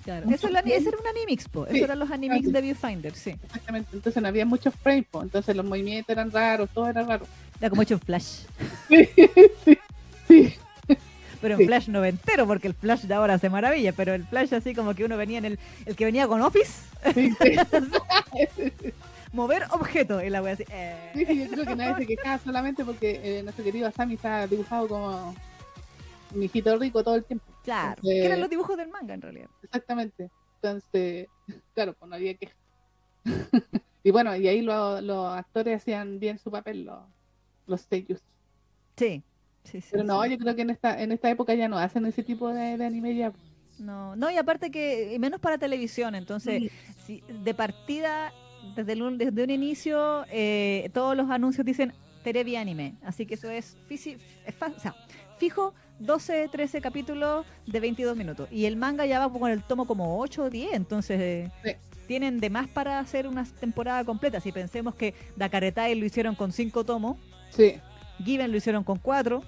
claro. 0.03 0.26
Mucho 0.26 0.36
Eso, 0.36 0.48
es 0.48 0.53
la- 0.53 0.61
frame. 0.61 0.76
ese 0.77 0.90
era 0.90 0.98
un 0.98 1.07
animix, 1.07 1.48
po. 1.48 1.68
Sí, 1.69 1.76
Eso 1.76 1.86
eran 1.86 1.99
los 1.99 2.10
animix 2.10 2.45
sí. 2.48 2.52
de 2.52 2.61
Viewfinder, 2.61 3.14
sí. 3.14 3.36
exactamente, 3.44 3.90
entonces 3.94 4.19
no 4.19 4.27
había 4.27 4.48
muchos 4.48 4.73
frames, 4.73 5.06
po, 5.11 5.22
entonces 5.22 5.56
los 5.56 5.64
movimientos 5.64 6.10
eran 6.10 6.32
raros, 6.32 6.68
todo 6.73 6.88
era 6.90 7.03
raro. 7.03 7.27
Era 7.60 7.69
como 7.69 7.84
hecho 7.84 7.94
en 7.94 7.99
Flash. 7.99 8.40
Sí, 8.90 9.07
sí, 9.64 9.77
sí. 10.27 10.53
Pero 11.40 11.60
en. 11.60 11.68
Flash 11.68 11.88
noventero, 11.90 12.48
porque 12.48 12.68
el 12.68 12.73
Flash 12.73 13.02
de 13.03 13.14
ahora 13.14 13.36
hace 13.36 13.48
maravilla, 13.48 13.94
pero 13.94 14.15
el 14.15 14.26
Flash 14.26 14.56
así 14.56 14.73
como 14.73 14.95
que 14.95 15.06
uno 15.06 15.18
venía 15.18 15.38
en 15.38 15.45
el, 15.45 15.60
el 15.86 15.95
que 15.95 16.06
venía 16.06 16.27
con 16.27 16.41
Office, 16.41 16.82
sí, 17.14 17.30
sí. 17.40 17.56
mover 19.36 19.64
objeto, 19.72 20.24
y 20.24 20.30
la 20.30 20.41
wea 20.41 20.53
así. 20.53 20.64
eh. 20.70 21.12
Sí, 21.14 21.26
sí, 21.26 21.40
yo 21.45 21.49
creo 21.52 21.66
que 21.66 21.76
nadie 21.76 21.95
se 22.06 22.07
quejaba 22.16 22.38
solamente 22.40 22.84
porque 22.86 23.20
eh, 23.40 23.44
nuestro 23.44 23.64
querido 23.64 23.88
Asami 23.88 24.16
está 24.16 24.48
dibujado 24.48 24.88
como 24.88 25.36
un 26.34 26.44
hijito 26.44 26.76
rico 26.78 27.03
todo 27.03 27.16
el 27.16 27.24
tiempo. 27.26 27.45
Claro, 27.64 27.90
Entonces- 27.98 28.14
que 28.22 28.26
eran 28.26 28.40
los 28.40 28.49
dibujos 28.49 28.78
del 28.78 28.90
manga 28.90 29.14
en 29.14 29.22
realidad. 29.22 29.49
Exactamente. 29.64 30.30
Entonces, 30.62 31.28
claro, 31.76 31.94
pues 31.94 32.10
no 32.10 32.16
había 32.16 32.34
queja. 32.36 32.56
y 34.03 34.12
bueno, 34.12 34.36
y 34.36 34.48
ahí 34.48 34.62
lo- 34.62 35.02
los 35.02 35.36
actores 35.38 35.78
hacían 35.82 36.20
bien 36.20 36.38
su 36.40 36.49
papel, 36.52 36.86
los, 36.86 36.99
los 37.68 37.82
sellos. 37.82 38.22
Sí, 38.98 39.24
sí, 39.64 39.82
sí. 39.82 39.90
Pero 39.91 40.03
no, 40.03 40.24
sí. 40.24 40.30
yo 40.32 40.38
creo 40.38 40.56
que 40.56 40.62
en 40.62 40.70
esta, 40.70 41.02
en 41.02 41.12
esta 41.12 41.30
época 41.30 41.53
ya 41.53 41.68
no 41.68 41.78
hacen 41.78 42.06
ese 42.06 42.24
tipo 42.24 42.49
de, 42.53 42.78
de 42.78 42.86
anime 42.86 43.16
ya. 43.16 43.32
No, 43.78 44.16
no, 44.16 44.32
y 44.32 44.38
aparte 44.38 44.72
que, 44.72 45.14
y 45.14 45.20
menos 45.20 45.41
para 45.41 45.57
televisión, 45.57 46.16
entonces, 46.16 46.72
si, 47.06 47.22
de 47.44 47.53
partida, 47.53 48.32
desde, 48.75 48.93
el 48.93 49.01
un- 49.03 49.17
desde 49.17 49.43
un 49.43 49.49
inicio, 49.49 50.25
eh, 50.29 50.89
todos 50.93 51.15
los 51.15 51.29
anuncios 51.29 51.65
dicen 51.65 51.93
Terebi 52.23 52.55
Anime, 52.55 52.95
así 53.03 53.25
que 53.25 53.35
eso 53.35 53.49
es, 53.49 53.77
fisi- 53.89 54.17
es 54.45 54.55
o 54.61 54.79
sea, 54.79 54.95
fijo 55.37 55.73
12, 55.99 56.49
13 56.51 56.81
capítulos 56.81 57.45
de 57.67 57.79
22 57.79 58.17
minutos. 58.17 58.47
Y 58.51 58.65
el 58.65 58.75
manga 58.77 59.05
ya 59.05 59.19
va 59.25 59.31
con 59.31 59.49
el 59.49 59.63
tomo 59.63 59.85
como 59.85 60.19
8 60.19 60.43
o 60.45 60.49
10, 60.49 60.73
entonces 60.73 61.19
eh, 61.21 61.51
Sí. 61.63 61.71
tienen 62.07 62.39
de 62.39 62.49
más 62.49 62.67
para 62.67 62.99
hacer 62.99 63.27
una 63.27 63.45
temporada 63.59 64.03
completa. 64.03 64.39
Si 64.39 64.51
pensemos 64.51 64.95
que 64.95 65.13
Dakaretai 65.35 65.95
lo 65.95 66.05
hicieron 66.05 66.35
con 66.35 66.51
5 66.51 66.83
tomos, 66.83 67.17
Sí, 67.51 67.75
Given 68.23 68.51
lo 68.51 68.57
hicieron 68.57 68.83
con 68.83 68.97
4, 68.97 69.43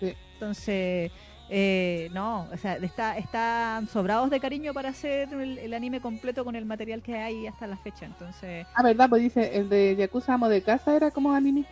sí. 0.00 0.14
entonces... 0.34 1.10
eh, 1.52 2.08
no, 2.12 2.46
o 2.52 2.56
sea, 2.56 2.76
está, 2.76 3.18
están 3.18 3.88
sobrados 3.88 4.30
de 4.30 4.38
cariño 4.38 4.72
para 4.72 4.90
hacer 4.90 5.32
el, 5.34 5.58
el 5.58 5.74
anime 5.74 6.00
completo 6.00 6.44
con 6.44 6.54
el 6.54 6.64
material 6.64 7.02
que 7.02 7.16
hay 7.16 7.46
hasta 7.48 7.66
la 7.66 7.76
fecha. 7.76 8.06
Entonces, 8.06 8.66
Ah, 8.74 8.82
verdad, 8.84 9.08
pues 9.08 9.22
dice, 9.22 9.56
el 9.56 9.68
de 9.68 9.96
Yakuza 9.96 10.34
Amo 10.34 10.48
de 10.48 10.62
Casa 10.62 10.94
era 10.94 11.10
como 11.10 11.32
anime. 11.32 11.64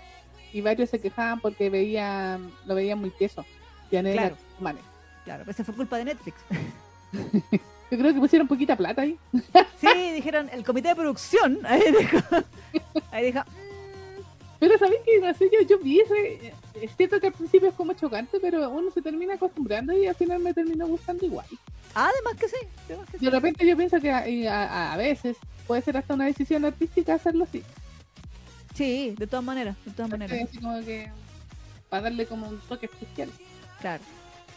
Y 0.52 0.60
varios 0.62 0.90
se 0.90 1.00
quejaban 1.00 1.40
porque 1.40 1.70
veían, 1.70 2.50
lo 2.66 2.74
veían 2.74 2.98
muy 2.98 3.10
tieso. 3.10 3.44
Claro. 3.90 4.36
humano. 4.58 4.80
claro, 5.24 5.44
pues 5.44 5.58
eso 5.60 5.64
fue 5.66 5.76
culpa 5.76 5.96
de 5.98 6.06
Netflix. 6.06 6.36
Yo 7.90 7.96
creo 7.98 8.12
que 8.12 8.20
pusieron 8.20 8.46
poquita 8.48 8.76
plata 8.76 9.02
ahí. 9.02 9.16
Sí, 9.78 10.12
dijeron, 10.12 10.50
el 10.52 10.62
comité 10.64 10.88
de 10.88 10.96
producción, 10.96 11.60
ahí 11.64 11.82
dijo, 11.98 12.18
ahí 13.12 13.26
dijo, 13.26 13.38
"Mm, 13.40 13.67
Pero 14.60 14.76
¿sabéis 14.78 15.00
que 15.04 15.20
no 15.20 15.32
sé, 15.34 15.48
yo, 15.52 15.60
yo 15.68 15.78
vi 15.78 16.00
ese, 16.00 16.52
es 16.82 16.96
cierto 16.96 17.20
que 17.20 17.28
al 17.28 17.32
principio 17.32 17.68
es 17.68 17.74
como 17.74 17.92
chocante, 17.92 18.38
pero 18.40 18.68
uno 18.70 18.90
se 18.90 19.00
termina 19.02 19.34
acostumbrando 19.34 19.96
y 19.96 20.06
al 20.06 20.14
final 20.16 20.40
me 20.40 20.52
terminó 20.52 20.86
gustando 20.88 21.24
igual. 21.24 21.46
además 21.94 22.34
que 22.40 22.48
sí, 22.48 22.56
además 22.86 23.08
que 23.10 23.18
sí. 23.18 23.24
De 23.24 23.30
repente 23.30 23.66
yo 23.66 23.76
pienso 23.76 24.00
que 24.00 24.10
a, 24.10 24.24
a- 24.50 24.92
a 24.94 24.96
veces 24.96 25.36
puede 25.66 25.82
ser 25.82 25.96
hasta 25.96 26.14
una 26.14 26.24
decisión 26.26 26.64
artística 26.64 27.14
hacerlo 27.14 27.44
así. 27.44 27.62
Sí, 28.74 29.14
de 29.18 29.26
todas 29.26 29.44
maneras, 29.44 29.76
de 29.84 29.92
todas 29.92 30.10
maneras, 30.10 30.38
Así 30.48 30.58
como 30.58 30.78
que 30.84 31.10
para 31.88 32.02
darle 32.04 32.26
como 32.26 32.48
un 32.48 32.58
toque 32.68 32.86
especial. 32.86 33.28
claro. 33.80 34.02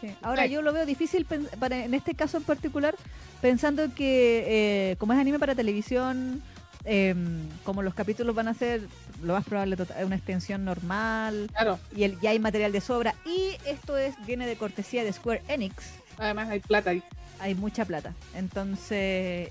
sí. 0.00 0.08
Ahora 0.22 0.46
yo 0.46 0.62
lo 0.62 0.72
veo 0.72 0.84
difícil 0.86 1.26
para, 1.58 1.84
en 1.84 1.94
este 1.94 2.14
caso 2.14 2.36
en 2.38 2.42
particular, 2.44 2.94
pensando 3.40 3.92
que 3.94 4.44
eh, 4.92 4.96
como 4.98 5.12
es 5.12 5.18
anime 5.18 5.38
para 5.38 5.54
televisión, 5.54 6.42
em, 6.84 7.48
como 7.64 7.82
los 7.82 7.94
capítulos 7.94 8.34
van 8.34 8.48
a 8.48 8.54
ser, 8.54 8.82
lo 9.22 9.34
más 9.34 9.44
probable 9.44 9.76
tota- 9.76 10.04
una 10.04 10.16
extensión 10.16 10.64
normal, 10.64 11.48
Claro, 11.52 11.78
y 11.96 12.04
el, 12.04 12.18
ya 12.20 12.30
hay 12.30 12.38
material 12.38 12.72
de 12.72 12.80
sobra, 12.80 13.14
y 13.24 13.56
esto 13.68 13.96
es 13.96 14.14
viene 14.26 14.46
de 14.46 14.56
cortesía 14.56 15.04
de 15.04 15.12
Square 15.12 15.42
Enix, 15.48 15.74
además 16.18 16.48
hay 16.50 16.60
plata 16.60 16.90
ahí. 16.90 17.02
hay 17.38 17.54
mucha 17.54 17.84
plata. 17.84 18.14
Entonces, 18.34 18.88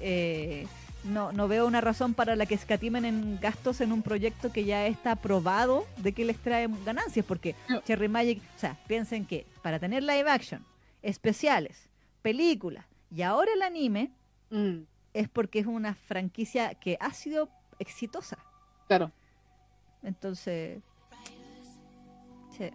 eh, 0.02 0.68
no, 1.04 1.32
no 1.32 1.48
veo 1.48 1.66
una 1.66 1.82
razón 1.82 2.14
para 2.14 2.36
la 2.36 2.46
que 2.46 2.54
escatimen 2.56 3.06
en 3.06 3.40
gastos 3.40 3.82
en 3.82 3.92
un 3.92 4.02
proyecto 4.04 4.52
que 4.52 4.66
ya 4.66 4.86
está 4.88 5.16
probado 5.16 5.86
de 5.98 6.12
que 6.14 6.24
les 6.26 6.38
trae 6.38 6.68
ganancias, 6.86 7.26
porque 7.26 7.56
No. 7.68 7.82
Cherry 7.82 8.08
Magic, 8.08 8.42
o 8.56 8.60
sea, 8.60 8.78
piensen 8.88 9.26
que 9.26 9.46
para 9.64 9.80
tener 9.80 10.04
live 10.04 10.30
action, 10.30 10.64
especiales, 11.02 11.90
películas 12.22 12.86
y 13.14 13.22
ahora 13.24 13.52
el 13.54 13.62
anime, 13.62 14.12
Mm, 14.52 14.82
es 15.14 15.30
porque 15.30 15.60
es 15.60 15.66
una 15.66 15.96
franquicia 15.96 16.74
que 16.76 16.98
ha 17.00 17.14
sido 17.14 17.50
exitosa. 17.80 18.38
claro. 18.88 19.12
Entonces, 20.04 20.82
sí. 22.58 22.72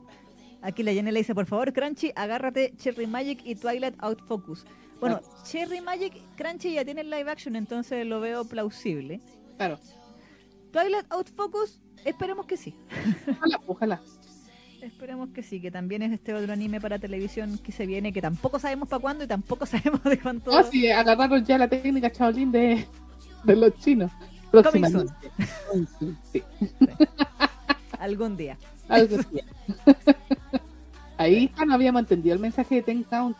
aquí 0.62 0.84
la 0.84 0.92
Jenny 0.92 1.10
le 1.10 1.18
dice, 1.18 1.34
por 1.34 1.46
favor, 1.46 1.72
Crunchy, 1.72 2.12
agárrate 2.14 2.72
Cherry 2.76 3.08
Magic 3.08 3.40
y 3.44 3.56
Twilight 3.56 3.96
Outfocus. 3.98 4.64
Bueno, 5.00 5.20
Cherry 5.44 5.80
Magic, 5.80 6.14
Crunchy 6.36 6.74
ya 6.74 6.84
tiene 6.84 7.02
live 7.02 7.28
action, 7.28 7.56
entonces 7.56 8.06
lo 8.06 8.20
veo 8.20 8.44
plausible. 8.44 9.20
Claro. 9.56 9.78
Twilight 10.72 11.06
Outfocus, 11.10 11.80
esperemos 12.04 12.46
que 12.46 12.56
sí. 12.56 12.74
Ojalá, 13.28 13.60
ojalá. 13.66 14.02
Esperemos 14.86 15.30
que 15.30 15.42
sí, 15.42 15.60
que 15.60 15.70
también 15.70 16.02
es 16.02 16.12
este 16.12 16.32
otro 16.34 16.52
anime 16.52 16.80
para 16.80 16.98
televisión 16.98 17.58
que 17.58 17.72
se 17.72 17.86
viene, 17.86 18.12
que 18.12 18.20
tampoco 18.22 18.58
sabemos 18.58 18.88
para 18.88 19.00
cuándo 19.00 19.24
y 19.24 19.26
tampoco 19.26 19.66
sabemos 19.66 20.02
de 20.04 20.18
cuánto. 20.18 20.50
No, 20.50 20.62
sí, 20.62 20.88
agarraron 20.90 21.44
ya 21.44 21.58
la 21.58 21.68
técnica 21.68 22.08
Shaolin 22.08 22.52
de, 22.52 22.86
de 23.44 23.56
los 23.56 23.76
chinos. 23.78 24.10
Próximamente. 24.50 25.12
Coming 25.68 25.86
soon, 25.98 26.18
Sí, 26.32 26.42
Algún 27.98 28.36
día. 28.36 28.56
algo 28.88 29.16
así. 29.18 29.40
Ahí 31.18 31.50
no 31.66 31.74
habíamos 31.74 32.00
entendido 32.00 32.34
el 32.34 32.40
mensaje 32.40 32.76
de 32.76 32.82
Ten 32.82 33.02
Count. 33.02 33.36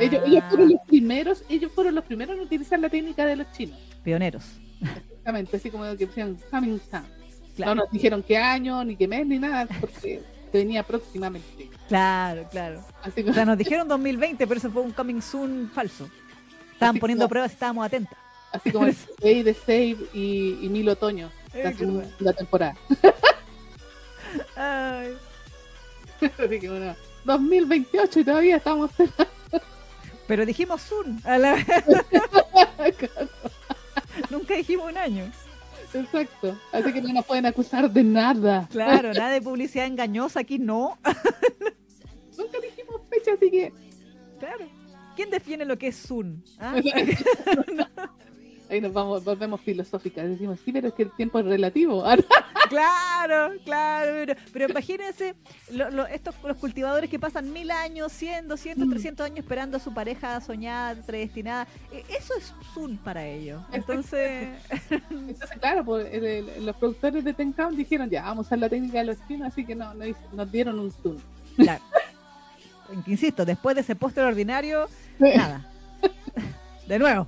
Ellos, 0.00 0.22
ellos 0.26 0.42
Ah, 0.42 0.48
fueron 0.48 0.70
los 0.70 0.80
primeros, 0.86 1.44
ellos 1.48 1.70
fueron 1.72 1.94
los 1.94 2.04
primeros 2.04 2.34
en 2.36 2.42
utilizar 2.42 2.78
la 2.80 2.88
técnica 2.88 3.26
de 3.26 3.36
los 3.36 3.52
chinos. 3.52 3.78
Pioneros. 4.02 4.44
Exactamente, 4.80 5.56
así 5.58 5.70
como 5.70 5.84
que 5.84 6.06
decían 6.06 6.36
coming 6.50 6.78
soon. 6.90 7.04
Claro, 7.54 7.74
No 7.74 7.82
nos 7.82 7.92
dijeron 7.92 8.22
qué 8.26 8.38
año, 8.38 8.82
ni 8.82 8.96
qué 8.96 9.06
mes, 9.06 9.26
ni 9.26 9.38
nada, 9.38 9.66
porque 9.80 10.22
venía 10.58 10.82
próximamente. 10.82 11.70
claro, 11.88 12.46
claro. 12.50 12.84
Así 13.02 13.22
O 13.28 13.32
sea, 13.32 13.44
nos 13.44 13.58
dijeron 13.58 13.88
2020, 13.88 14.46
pero 14.46 14.58
eso 14.58 14.70
fue 14.70 14.82
un 14.82 14.92
coming 14.92 15.20
soon 15.20 15.70
falso. 15.74 16.08
Estaban 16.72 16.94
Así 16.96 17.00
poniendo 17.00 17.24
como- 17.24 17.30
pruebas 17.30 17.50
y 17.52 17.54
estábamos 17.54 17.86
atentas. 17.86 18.18
así 18.52 18.70
como 18.72 18.86
el 18.86 18.96
Day 19.20 19.42
de 19.42 19.54
Save 19.54 19.96
y, 20.12 20.58
y 20.62 20.68
Mil 20.68 20.88
Otoño, 20.88 21.30
la 21.54 21.70
Eh, 21.70 21.74
segunda 21.74 22.32
temporada. 22.32 22.74
Ay, 24.56 25.16
Así 26.38 26.60
que 26.60 26.68
bueno, 26.68 26.94
2028 27.24 28.20
y 28.20 28.24
todavía 28.24 28.56
estamos. 28.56 28.90
pero 30.26 30.44
dijimos 30.46 30.80
soon. 30.82 31.20
a 31.24 31.38
la- 31.38 31.56
Nunca 34.30 34.54
dijimos 34.54 34.90
un 34.90 34.98
año. 34.98 35.30
Exacto. 35.94 36.58
Así 36.72 36.92
que 36.92 37.02
no 37.02 37.12
nos 37.12 37.26
pueden 37.26 37.46
acusar 37.46 37.90
de 37.90 38.02
nada. 38.02 38.68
Claro, 38.70 39.12
nada 39.12 39.30
de 39.30 39.42
publicidad 39.42 39.86
engañosa 39.86 40.40
aquí, 40.40 40.58
no. 40.58 40.98
Nunca 42.38 42.60
dijimos 42.60 43.00
fecha, 43.08 43.32
así 43.34 43.50
que 43.50 43.72
Claro. 44.38 44.66
¿Quién 45.14 45.30
define 45.30 45.64
lo 45.64 45.78
que 45.78 45.88
es 45.88 45.96
soon? 45.96 46.42
¿Ah? 46.58 46.74
ahí 48.72 48.80
nos 48.80 48.92
vamos, 48.92 49.22
volvemos 49.24 49.60
filosóficas. 49.60 50.26
Decimos, 50.28 50.58
sí, 50.64 50.72
pero 50.72 50.88
es 50.88 50.94
que 50.94 51.04
el 51.04 51.10
tiempo 51.12 51.38
es 51.38 51.44
relativo. 51.46 52.04
Claro, 52.68 53.52
claro, 53.66 54.12
pero, 54.14 54.34
pero 54.50 54.68
imagínense 54.70 55.34
lo- 55.72 55.90
lo- 55.90 56.06
estos 56.06 56.34
los 56.42 56.56
cultivadores 56.56 57.10
que 57.10 57.18
pasan 57.18 57.52
mil 57.52 57.70
años, 57.70 58.10
100, 58.12 58.48
200, 58.48 58.86
Mm. 58.86 58.90
300 58.90 59.26
años 59.26 59.38
esperando 59.40 59.76
a 59.76 59.80
su 59.80 59.92
pareja 59.92 60.40
soñada, 60.40 60.94
predestinada. 61.02 61.66
E- 61.92 62.02
Eso 62.16 62.32
es 62.38 62.54
Zoom 62.72 62.96
para 62.96 63.26
ellos. 63.26 63.62
Entonces, 63.72 64.48
Entonces, 65.10 65.50
claro, 65.60 65.84
pues, 65.84 66.08
el- 66.14 66.24
el- 66.24 66.64
los 66.64 66.74
productores 66.76 67.22
de 67.22 67.34
Ten 67.34 67.52
Count 67.52 67.76
dijeron, 67.76 68.08
ya, 68.08 68.22
vamos 68.22 68.46
a 68.46 68.48
usar 68.48 68.58
la 68.60 68.70
técnica 68.70 69.00
de 69.00 69.04
los 69.04 69.16
chinos, 69.28 69.48
así 69.48 69.66
que 69.66 69.74
no, 69.74 69.92
no 69.92 70.04
nos 70.32 70.50
dieron 70.50 70.78
un 70.78 70.90
zoom. 70.90 71.18
claro. 71.56 71.82
Insisto, 73.06 73.44
después 73.44 73.74
de 73.74 73.82
ese 73.82 73.96
póster 73.96 74.24
ordinario, 74.24 74.88
nada. 75.18 75.66
De 76.86 76.98
nuevo. 76.98 77.26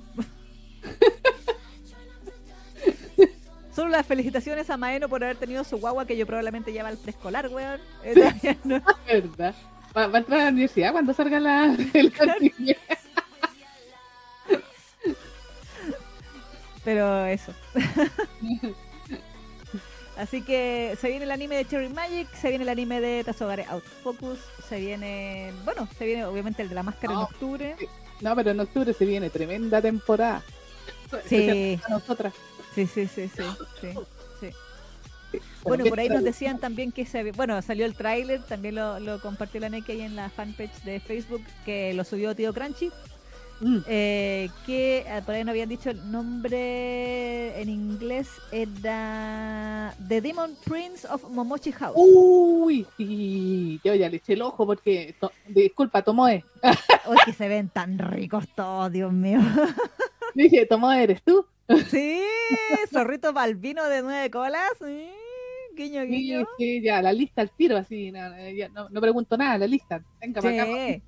Solo 3.75 3.89
las 3.89 4.05
felicitaciones 4.05 4.69
a 4.69 4.77
Maeno 4.77 5.09
por 5.09 5.21
haber 5.23 5.35
tenido 5.35 5.63
su 5.65 5.77
guagua 5.77 6.05
que 6.05 6.15
yo 6.15 6.25
probablemente 6.25 6.71
lleva 6.71 6.87
al 6.89 6.97
preescolar, 6.97 7.49
weón. 7.49 7.79
Eh, 8.03 8.57
no- 8.63 8.81
¿Verdad? 9.07 9.53
Va, 9.97 10.07
va 10.07 10.15
a 10.15 10.21
entrar 10.21 10.39
a 10.39 10.43
la 10.45 10.49
universidad 10.51 10.93
cuando 10.93 11.13
salga 11.13 11.39
la, 11.41 11.75
el 11.93 12.13
anime. 12.29 12.77
Pero 16.83 17.25
eso. 17.25 17.51
Así 20.17 20.41
que 20.43 20.95
se 21.01 21.09
viene 21.09 21.25
el 21.25 21.31
anime 21.31 21.57
de 21.57 21.65
Cherry 21.65 21.89
Magic, 21.89 22.33
se 22.33 22.47
viene 22.49 22.63
el 22.63 22.69
anime 22.69 23.01
de 23.01 23.21
Tazogare 23.25 23.65
Out 23.65 23.83
Focus, 24.03 24.39
se 24.69 24.79
viene, 24.79 25.51
bueno, 25.65 25.89
se 25.97 26.05
viene 26.05 26.23
obviamente 26.23 26.61
el 26.61 26.69
de 26.69 26.75
la 26.75 26.83
máscara 26.83 27.11
en 27.13 27.19
octubre. 27.19 27.75
No, 28.21 28.33
pero 28.33 28.51
en 28.51 28.59
octubre 28.61 28.93
se 28.93 29.03
viene 29.05 29.29
tremenda 29.29 29.81
temporada. 29.81 30.41
Sí, 31.27 31.79
A 31.85 31.89
nosotras. 31.89 32.33
sí, 32.73 32.87
sí, 32.87 33.07
sí, 33.07 33.29
sí. 33.35 33.43
sí. 34.39 34.49
Bueno, 35.63 35.85
por 35.85 35.99
ahí 35.99 36.07
nos 36.09 36.23
decían 36.23 36.59
también 36.59 36.91
que 36.91 37.05
se, 37.05 37.31
bueno, 37.31 37.61
salió 37.61 37.85
el 37.85 37.95
tráiler, 37.95 38.41
también 38.43 38.75
lo, 38.75 38.99
lo 38.99 39.19
compartió 39.19 39.59
la 39.59 39.69
NEC 39.69 39.89
ahí 39.89 40.01
en 40.01 40.15
la 40.15 40.29
fanpage 40.29 40.83
de 40.83 40.99
Facebook, 40.99 41.41
que 41.65 41.93
lo 41.93 42.03
subió 42.03 42.35
Tío 42.35 42.53
Crunchy, 42.53 42.91
Mm, 43.61 43.77
eh, 43.87 44.49
que 44.65 44.97
eh, 45.07 45.21
por 45.25 45.33
ahí 45.33 45.43
no 45.45 45.51
habían 45.51 45.69
dicho 45.69 45.89
el 45.89 46.11
nombre 46.11 47.59
en 47.61 47.69
inglés, 47.69 48.29
era 48.51 49.95
The 50.09 50.19
Demon 50.21 50.55
Prince 50.65 51.07
of 51.07 51.23
Momochi 51.29 51.71
House. 51.71 51.95
Uy, 51.97 52.85
sí, 52.97 53.79
yo 53.83 53.95
ya 53.95 54.09
le 54.09 54.17
eché 54.17 54.33
el 54.33 54.41
ojo 54.41 54.65
porque, 54.65 55.15
to- 55.19 55.31
disculpa, 55.47 56.01
Tomoe. 56.01 56.43
Uy, 57.09 57.17
que 57.23 57.31
se 57.33 57.47
ven 57.47 57.69
tan 57.69 57.97
ricos 57.97 58.45
todos, 58.55 58.91
Dios 58.91 59.13
mío. 59.13 59.39
Dije, 60.35 60.65
Tomoe, 60.65 61.03
¿eres 61.03 61.23
tú? 61.23 61.45
Sí, 61.89 62.21
zorrito 62.91 63.33
balbino 63.33 63.85
de 63.85 64.01
nueve 64.01 64.29
colas. 64.29 64.69
sí, 64.79 65.09
Guiño, 65.75 66.03
guiño. 66.05 66.45
sí, 66.57 66.81
ya, 66.81 67.01
la 67.01 67.11
lista 67.11 67.41
al 67.41 67.51
tiro, 67.51 67.75
así, 67.77 68.11
no, 68.11 68.29
no, 68.29 68.49
ya, 68.49 68.69
no, 68.69 68.87
no 68.89 69.01
pregunto 69.01 69.35
nada, 69.37 69.57
la 69.57 69.67
lista. 69.67 70.01
Venga, 70.21 70.41
para 70.41 70.63
acá. 70.63 71.01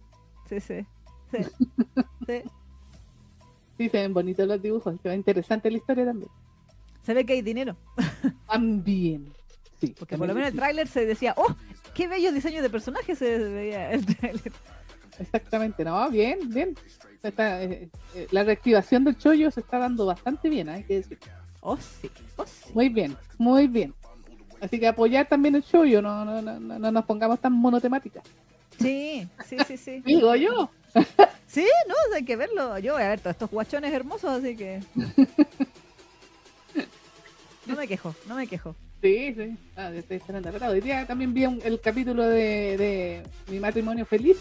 Sí, 0.49 0.59
sí, 0.59 0.85
sí. 1.31 1.43
Sí, 1.43 2.03
sí. 2.27 2.41
Sí, 3.77 3.89
se 3.89 3.97
ven 4.01 4.13
bonitos 4.13 4.47
los 4.47 4.61
dibujos, 4.61 4.95
se 5.01 5.09
ve 5.09 5.15
interesante 5.15 5.69
la 5.69 5.77
historia 5.77 6.05
también. 6.05 6.31
Se 7.03 7.13
ve 7.13 7.25
que 7.25 7.33
hay 7.33 7.41
dinero. 7.41 7.77
También. 8.47 9.31
Sí, 9.79 9.95
Porque 9.97 10.17
por 10.17 10.27
lo 10.27 10.33
menos 10.33 10.49
el 10.49 10.55
tráiler 10.57 10.87
se 10.87 11.05
decía, 11.05 11.33
¡oh! 11.37 11.55
¡Qué 11.93 12.07
bellos 12.07 12.33
diseños 12.33 12.63
de 12.63 12.69
personajes 12.69 13.17
se 13.17 13.37
veía 13.37 13.91
el 13.91 14.05
tráiler! 14.05 14.51
Exactamente, 15.19 15.85
no, 15.85 16.09
bien, 16.09 16.49
bien. 16.49 16.75
Está, 17.23 17.63
eh, 17.63 17.89
eh, 18.15 18.27
la 18.31 18.43
reactivación 18.43 19.03
del 19.03 19.17
chollo 19.17 19.51
se 19.51 19.61
está 19.61 19.77
dando 19.79 20.05
bastante 20.05 20.49
bien, 20.49 20.69
hay 20.69 20.83
que 20.83 20.95
decir. 20.95 21.19
¡Oh, 21.61 21.77
sí! 21.77 22.09
¡Oh, 22.35 22.45
sí! 22.45 22.71
Muy 22.73 22.89
bien, 22.89 23.15
muy 23.37 23.67
bien. 23.67 23.93
Así 24.59 24.79
que 24.79 24.87
apoyar 24.87 25.27
también 25.27 25.55
el 25.55 25.63
chollo, 25.63 26.01
no, 26.01 26.25
no, 26.25 26.41
no, 26.41 26.59
no, 26.59 26.79
no 26.79 26.91
nos 26.91 27.05
pongamos 27.05 27.39
tan 27.39 27.53
monotemáticas. 27.53 28.23
Sí, 28.79 29.27
sí, 29.47 29.57
sí, 29.67 29.77
sí. 29.77 30.01
Digo 30.05 30.35
yo. 30.35 30.69
Sí, 31.47 31.65
no, 31.87 31.95
hay 32.15 32.23
que 32.25 32.35
verlo. 32.35 32.77
Yo 32.79 32.93
voy 32.93 33.03
a 33.03 33.09
ver 33.09 33.19
todos 33.19 33.33
estos 33.35 33.49
guachones 33.51 33.93
hermosos, 33.93 34.29
así 34.29 34.55
que. 34.55 34.81
No 37.65 37.75
me 37.75 37.87
quejo, 37.87 38.15
no 38.27 38.35
me 38.35 38.47
quejo. 38.47 38.75
Sí, 39.01 39.33
sí. 39.35 39.55
Ah, 39.75 39.91
estoy 39.93 40.17
esperando. 40.17 40.51
Pero 40.51 40.67
hoy 40.67 40.81
día 40.81 41.05
también 41.05 41.33
vi 41.33 41.45
un- 41.45 41.61
el 41.63 41.79
capítulo 41.81 42.23
de, 42.23 42.77
de 42.77 43.23
Mi 43.51 43.59
matrimonio 43.59 44.05
feliz. 44.05 44.37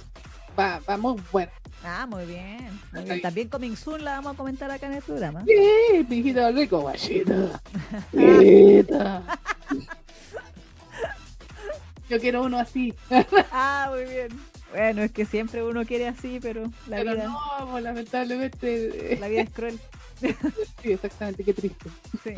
Va, 0.58 0.80
va 0.88 0.96
muy 0.96 1.20
bueno. 1.30 1.50
Ah, 1.84 2.06
muy 2.08 2.24
bien. 2.24 3.20
También 3.20 3.48
Coming 3.48 3.76
Soon 3.76 4.02
la 4.02 4.12
vamos 4.12 4.32
a 4.34 4.36
comentar 4.36 4.70
acá 4.70 4.86
en 4.86 4.94
el 4.94 5.02
programa. 5.02 5.44
Sí, 5.44 6.06
mi 6.08 6.16
hijito 6.16 6.50
rico, 6.52 6.80
guachito. 6.80 7.50
Yo 12.08 12.20
quiero 12.20 12.42
uno 12.44 12.58
así. 12.58 12.94
Ah, 13.52 13.90
muy 13.92 14.04
bien. 14.04 14.28
Bueno, 14.72 15.02
es 15.02 15.12
que 15.12 15.24
siempre 15.24 15.62
uno 15.62 15.84
quiere 15.84 16.06
así, 16.08 16.38
pero 16.40 16.64
la 16.88 16.96
pero 16.98 17.12
vida, 17.12 17.24
no, 17.28 17.70
pues, 17.70 17.82
lamentablemente. 17.84 19.14
eh, 19.14 19.18
la 19.18 19.28
vida 19.28 19.42
es 19.42 19.50
cruel. 19.50 19.78
Sí, 20.82 20.92
exactamente, 20.92 21.44
qué 21.44 21.52
triste. 21.52 21.90
Sí. 22.24 22.34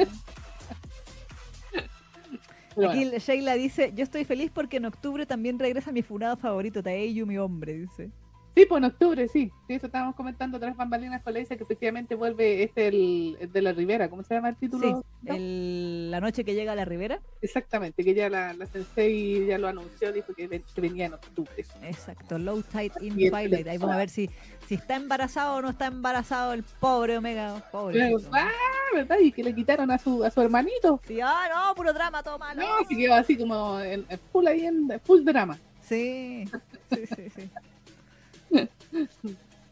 Aquí 2.84 3.04
Sheila 3.18 3.54
dice, 3.54 3.92
yo 3.94 4.04
estoy 4.04 4.24
feliz 4.24 4.50
porque 4.52 4.76
en 4.76 4.84
octubre 4.86 5.26
también 5.26 5.58
regresa 5.58 5.90
mi 5.92 6.02
furado 6.02 6.36
favorito, 6.36 6.82
Taeyu, 6.82 7.26
mi 7.26 7.38
hombre, 7.38 7.74
dice. 7.74 8.10
Sí, 8.58 8.66
pues 8.66 8.78
en 8.80 8.84
octubre, 8.86 9.28
sí. 9.28 9.52
Sí, 9.68 9.74
eso 9.74 9.86
estábamos 9.86 10.16
comentando 10.16 10.58
tras 10.58 10.76
bambalinas 10.76 11.22
con 11.22 11.32
la 11.32 11.38
dice 11.38 11.56
que 11.56 11.62
efectivamente 11.62 12.16
vuelve 12.16 12.64
este 12.64 12.88
el, 12.88 13.36
el 13.38 13.52
de 13.52 13.62
la 13.62 13.72
Rivera. 13.72 14.10
¿Cómo 14.10 14.24
se 14.24 14.34
llama 14.34 14.48
el 14.48 14.54
Sí, 14.56 14.60
título? 14.62 15.04
¿No? 15.22 15.34
el- 15.34 16.10
la 16.10 16.20
noche 16.20 16.42
que 16.44 16.54
llega 16.54 16.72
a 16.72 16.74
la 16.74 16.84
ribera. 16.84 17.20
Exactamente, 17.40 18.02
que 18.02 18.14
ya 18.14 18.28
la, 18.28 18.54
la 18.54 18.66
sensei 18.66 19.46
ya 19.46 19.58
lo 19.58 19.68
anunció, 19.68 20.12
dijo 20.12 20.34
que, 20.34 20.48
ven- 20.48 20.64
que 20.74 20.80
venía 20.80 21.06
en 21.06 21.12
octubre. 21.14 21.52
Exacto, 21.84 22.36
Low 22.36 22.62
Tide 22.62 22.90
in 23.00 23.12
el 23.20 23.30
Twilight. 23.30 23.68
Ahí 23.68 23.78
vamos 23.78 23.94
a 23.94 23.98
ver 23.98 24.08
si, 24.10 24.28
si 24.66 24.74
está 24.74 24.96
embarazado 24.96 25.58
o 25.58 25.62
no 25.62 25.68
está 25.70 25.86
embarazado 25.86 26.52
el 26.52 26.64
pobre 26.64 27.16
Omega. 27.16 27.62
Pobre. 27.70 28.12
Ah, 28.32 28.50
¿verdad? 28.92 29.18
Y 29.22 29.30
que 29.30 29.44
le 29.44 29.54
quitaron 29.54 29.88
a 29.92 29.98
su, 29.98 30.24
a 30.24 30.30
su 30.32 30.40
hermanito. 30.40 31.00
Sí, 31.06 31.20
ah, 31.20 31.46
no, 31.54 31.74
puro 31.76 31.92
drama, 31.92 32.24
todo 32.24 32.40
malo. 32.40 32.60
No, 32.60 32.88
se 32.88 32.96
quedó 32.96 33.14
así 33.14 33.36
como 33.36 33.78
en, 33.78 34.04
en 34.08 34.18
full 34.32 34.48
ahí 34.48 34.66
en 34.66 35.00
full 35.04 35.22
drama. 35.22 35.56
Sí, 35.80 36.44
sí, 36.90 37.06
sí, 37.14 37.30
sí. 37.36 37.50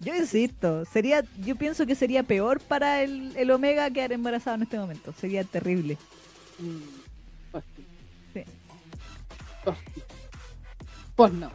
Yo 0.00 0.14
insisto, 0.14 0.84
sería, 0.84 1.24
yo 1.44 1.56
pienso 1.56 1.86
que 1.86 1.94
sería 1.94 2.22
peor 2.22 2.60
para 2.60 3.02
el, 3.02 3.34
el 3.36 3.50
Omega 3.50 3.90
quedar 3.90 4.12
embarazado 4.12 4.56
en 4.56 4.62
este 4.64 4.78
momento. 4.78 5.14
Sería 5.18 5.42
terrible. 5.44 5.96
Mm, 6.58 6.78
Pues 7.52 7.64
sí. 8.34 8.44
Pues. 9.64 9.76
Pues 11.16 11.32
no. 11.32 11.50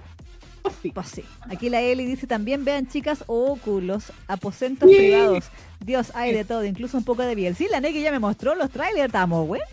Pues 0.62 0.76
sí. 0.82 0.92
Pues 0.92 1.08
sí. 1.08 1.24
Aquí 1.50 1.70
la 1.70 1.82
Eli 1.82 2.06
dice 2.06 2.28
también, 2.28 2.64
vean 2.64 2.88
chicas, 2.88 3.24
óculos, 3.28 4.12
aposentos 4.28 4.90
Sí. 4.90 4.96
privados. 4.96 5.46
Dios, 5.84 6.12
hay 6.14 6.34
de 6.34 6.46
todo, 6.46 6.64
incluso 6.64 6.98
un 6.98 7.04
poco 7.04 7.24
de 7.24 7.34
biel. 7.34 7.56
Sí, 7.56 7.68
la 7.72 7.80
Neki 7.80 8.02
ya 8.02 8.12
me 8.12 8.20
mostró 8.20 8.54
los 8.54 8.70
trailers, 8.70 9.08
estamos 9.08 9.48
buenos. 9.48 9.68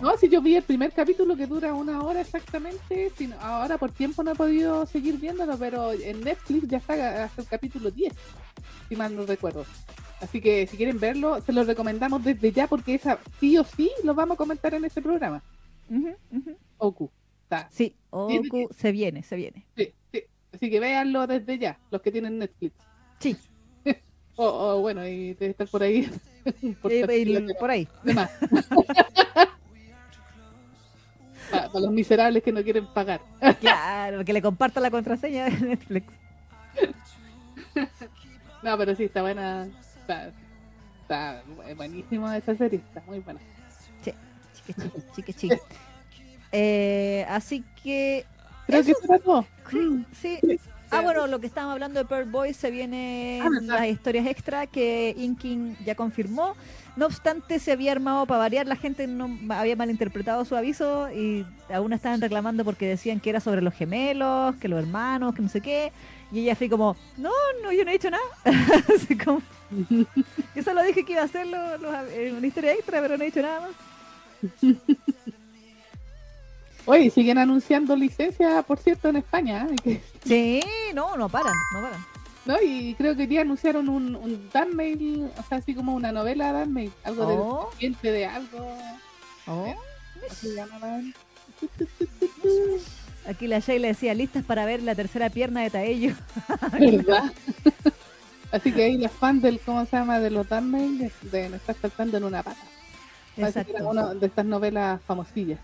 No, 0.00 0.16
si 0.18 0.28
yo 0.30 0.40
vi 0.40 0.56
el 0.56 0.62
primer 0.62 0.92
capítulo 0.92 1.36
que 1.36 1.46
dura 1.46 1.74
una 1.74 2.02
hora 2.02 2.22
exactamente, 2.22 3.10
si 3.16 3.26
no- 3.26 3.38
ahora 3.40 3.76
por 3.76 3.92
tiempo 3.92 4.22
no 4.22 4.32
he 4.32 4.34
podido 4.34 4.86
seguir 4.86 5.18
viéndolo, 5.18 5.58
pero 5.58 5.92
en 5.92 6.22
Netflix 6.22 6.66
ya 6.68 6.78
está 6.78 7.24
hasta 7.24 7.42
el 7.42 7.48
capítulo 7.48 7.90
10, 7.90 8.14
si 8.88 8.96
mal 8.96 9.14
no 9.14 9.26
recuerdo. 9.26 9.66
Así 10.22 10.40
que 10.40 10.66
si 10.66 10.78
quieren 10.78 10.98
verlo, 10.98 11.42
se 11.42 11.52
lo 11.52 11.64
recomendamos 11.64 12.24
desde 12.24 12.50
ya 12.52 12.66
porque 12.66 12.94
esa 12.94 13.18
sí 13.38 13.58
o 13.58 13.64
sí 13.64 13.90
lo 14.04 14.14
vamos 14.14 14.36
a 14.36 14.38
comentar 14.38 14.72
en 14.72 14.86
este 14.86 15.02
programa. 15.02 15.42
Ujú. 15.90 16.56
Oku. 16.78 17.10
Está. 17.42 17.68
Sí, 17.70 17.94
Oku 18.08 18.70
se 18.74 18.90
viene, 18.92 19.22
se 19.22 19.36
viene. 19.36 19.66
Sí. 19.76 19.92
Así 20.54 20.70
que 20.70 20.78
véanlo 20.80 21.26
desde 21.26 21.58
ya, 21.58 21.78
los 21.90 22.00
que 22.00 22.12
tienen 22.12 22.38
Netflix. 22.38 22.74
Sí, 23.18 23.36
O, 24.36 24.46
o 24.46 24.80
bueno, 24.80 25.06
y 25.06 25.34
debe 25.34 25.50
estar 25.52 25.68
por 25.68 25.82
ahí. 25.82 26.10
por 26.82 26.90
eh, 26.92 27.04
el- 27.08 27.54
por 27.58 27.70
ahí. 27.70 27.88
para, 31.50 31.68
los 31.80 31.92
miserables 31.92 32.42
que 32.42 32.50
no 32.52 32.62
quieren 32.62 32.86
pagar. 32.92 33.20
Claro, 33.60 34.24
que 34.24 34.32
le 34.32 34.42
comparta 34.42 34.80
la 34.80 34.90
contraseña 34.90 35.44
de 35.44 35.52
Netflix. 35.60 36.12
No, 38.62 38.76
pero 38.78 38.94
sí, 38.96 39.04
está 39.04 39.22
buena. 39.22 39.68
Está, 40.00 40.32
está 41.02 41.42
buenísima 41.76 42.36
esa 42.36 42.54
serie, 42.56 42.80
está 42.88 43.02
muy 43.06 43.20
buena. 43.20 43.40
Chique, 44.02 44.16
chique, 44.74 45.02
chique, 45.14 45.32
chique. 45.32 45.60
Eh, 46.50 47.26
así 47.28 47.64
que 47.82 48.24
Creo 48.66 48.80
Eso- 48.80 48.92
que 49.00 49.18
todo. 49.18 49.46
Sí. 50.20 50.38
Ah, 50.90 51.00
bueno, 51.00 51.26
lo 51.26 51.40
que 51.40 51.46
estábamos 51.48 51.72
hablando 51.72 51.98
de 51.98 52.04
Pearl 52.06 52.30
Boys 52.30 52.56
se 52.56 52.70
viene 52.70 53.40
Ah, 53.42 53.48
las 53.62 53.86
historias 53.88 54.26
extra 54.26 54.66
que 54.68 55.12
Inking 55.18 55.74
ya 55.84 55.94
confirmó. 55.96 56.54
No 56.96 57.06
obstante, 57.06 57.58
se 57.58 57.72
había 57.72 57.90
armado 57.90 58.24
para 58.26 58.38
variar, 58.38 58.68
la 58.68 58.76
gente 58.76 59.08
no 59.08 59.28
había 59.48 59.74
malinterpretado 59.74 60.44
su 60.44 60.54
aviso 60.54 61.10
y 61.10 61.44
aún 61.72 61.92
estaban 61.92 62.20
reclamando 62.20 62.64
porque 62.64 62.86
decían 62.86 63.18
que 63.18 63.30
era 63.30 63.40
sobre 63.40 63.60
los 63.62 63.74
gemelos, 63.74 64.54
que 64.56 64.68
los 64.68 64.78
hermanos, 64.78 65.34
que 65.34 65.42
no 65.42 65.48
sé 65.48 65.60
qué. 65.60 65.90
Y 66.30 66.40
ella 66.40 66.54
fue 66.54 66.68
como, 66.68 66.96
no, 67.16 67.30
no, 67.64 67.72
yo 67.72 67.84
no 67.84 67.90
he 67.90 67.94
dicho 67.94 68.10
nada. 68.10 68.22
Así 68.94 69.18
como, 69.18 69.42
yo 70.54 70.62
solo 70.62 70.82
dije 70.84 71.04
que 71.04 71.12
iba 71.12 71.22
a 71.22 71.24
hacerlo 71.24 71.58
en 72.14 72.36
una 72.36 72.46
historia 72.46 72.72
extra, 72.74 73.00
pero 73.00 73.16
no 73.16 73.24
he 73.24 73.26
dicho 73.26 73.42
nada 73.42 73.60
más. 73.62 73.70
Oye, 76.86 77.10
siguen 77.10 77.38
anunciando 77.38 77.96
licencia, 77.96 78.62
por 78.62 78.78
cierto, 78.78 79.08
en 79.08 79.16
España. 79.16 79.66
¿eh? 79.84 80.00
Sí, 80.24 80.60
no, 80.94 81.16
no 81.16 81.28
paran, 81.28 81.54
no 81.74 81.80
paran. 81.82 82.00
¿no? 82.44 82.56
Y 82.62 82.94
creo 82.94 83.16
que 83.16 83.22
hoy 83.22 83.26
día 83.26 83.40
anunciaron 83.40 83.88
un, 83.88 84.14
un 84.14 84.50
Danmail, 84.52 85.30
o 85.38 85.42
sea, 85.48 85.58
así 85.58 85.74
como 85.74 85.94
una 85.94 86.12
novela 86.12 86.52
Danmail, 86.52 86.92
algo 87.04 87.22
Oh. 87.26 87.68
del 87.70 87.78
cliente 87.78 88.12
de 88.12 88.26
algo. 88.26 88.58
Oh. 89.46 89.64
¿Cómo 89.64 90.34
se 90.34 90.54
llamaban? 90.54 91.14
Aquí 93.26 93.46
la 93.46 93.60
Sheila 93.60 93.88
decía, 93.88 94.12
listas 94.12 94.44
para 94.44 94.66
ver 94.66 94.82
la 94.82 94.94
tercera 94.94 95.30
pierna 95.30 95.62
de 95.62 95.70
Taello. 95.70 96.14
¿Verdad? 96.78 97.32
Así 98.52 98.70
que 98.72 98.84
ahí 98.84 98.98
los 98.98 99.10
fans 99.10 99.40
del, 99.42 99.58
¿cómo 99.60 99.84
se 99.86 99.96
llama? 99.96 100.20
De 100.20 100.30
los 100.30 100.46
Danmail 100.46 100.98
de, 100.98 101.10
de 101.48 101.56
estar 101.56 101.74
saltando 101.80 102.18
en 102.18 102.24
una 102.24 102.42
pata. 102.42 102.60
Exacto. 103.38 103.88
una 103.88 104.12
de 104.14 104.26
estas 104.26 104.44
novelas 104.44 105.00
famosillas. 105.06 105.58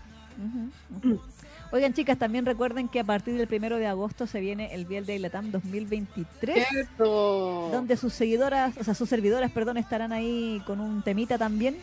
Oigan, 1.73 1.93
chicas, 1.93 2.17
también 2.17 2.45
recuerden 2.45 2.89
que 2.89 2.99
a 2.99 3.03
partir 3.05 3.37
del 3.37 3.47
primero 3.47 3.77
de 3.77 3.87
agosto 3.87 4.27
se 4.27 4.41
viene 4.41 4.73
el 4.75 4.85
Biel 4.85 5.05
de 5.05 5.17
Latam 5.19 5.51
2023, 5.51 6.67
¡Cierto! 6.67 7.69
donde 7.71 7.95
sus 7.95 8.13
seguidoras, 8.13 8.75
o 8.77 8.83
sea, 8.83 8.93
sus 8.93 9.07
servidoras, 9.07 9.51
perdón, 9.51 9.77
estarán 9.77 10.11
ahí 10.11 10.61
con 10.65 10.81
un 10.81 11.01
temita 11.01 11.37
también. 11.37 11.75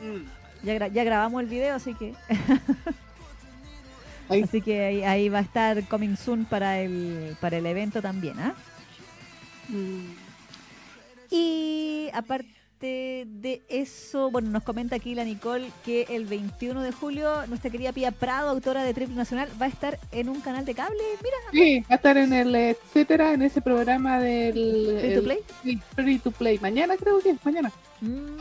Mm. 0.00 0.66
Ya, 0.66 0.74
gra- 0.78 0.92
ya 0.92 1.02
grabamos 1.04 1.40
el 1.42 1.48
video, 1.48 1.74
así 1.74 1.94
que 1.94 2.14
Ahí. 4.28 4.42
así 4.42 4.60
que 4.60 4.84
ahí, 4.84 5.02
ahí 5.02 5.28
va 5.30 5.38
a 5.38 5.42
estar 5.42 5.82
coming 5.88 6.14
soon 6.16 6.44
para 6.44 6.78
el 6.80 7.34
para 7.40 7.56
el 7.56 7.66
evento 7.66 8.02
también, 8.02 8.38
¿ah? 8.38 8.54
Mm. 9.68 10.04
Y 11.30 12.08
aparte 12.12 12.48
de 12.86 13.62
eso, 13.68 14.30
bueno, 14.30 14.50
nos 14.50 14.62
comenta 14.62 14.96
aquí 14.96 15.14
la 15.14 15.24
Nicole 15.24 15.70
que 15.84 16.06
el 16.10 16.26
21 16.26 16.82
de 16.82 16.92
julio 16.92 17.46
nuestra 17.48 17.70
querida 17.70 17.92
Pía 17.92 18.12
Prado, 18.12 18.48
autora 18.50 18.84
de 18.84 18.94
Triple 18.94 19.16
Nacional, 19.16 19.48
va 19.60 19.66
a 19.66 19.68
estar 19.68 19.98
en 20.12 20.28
un 20.28 20.40
canal 20.40 20.64
de 20.64 20.74
cable. 20.74 21.02
Mira, 21.22 21.36
Sí, 21.52 21.80
va 21.80 21.86
a 21.90 21.94
estar 21.96 22.16
en 22.16 22.32
el 22.32 22.54
etcétera, 22.54 23.32
en 23.32 23.42
ese 23.42 23.60
programa 23.60 24.20
del 24.20 24.52
Free 25.00 25.10
to 25.12 25.18
el- 25.18 25.24
Play. 25.24 25.38
sí, 25.64 25.80
Free 25.96 26.18
to 26.18 26.30
Play. 26.30 26.58
Mañana 26.60 26.96
creo 26.96 27.18
que 27.20 27.30
es, 27.30 27.44
mañana. 27.44 27.72
Mm, 28.00 28.36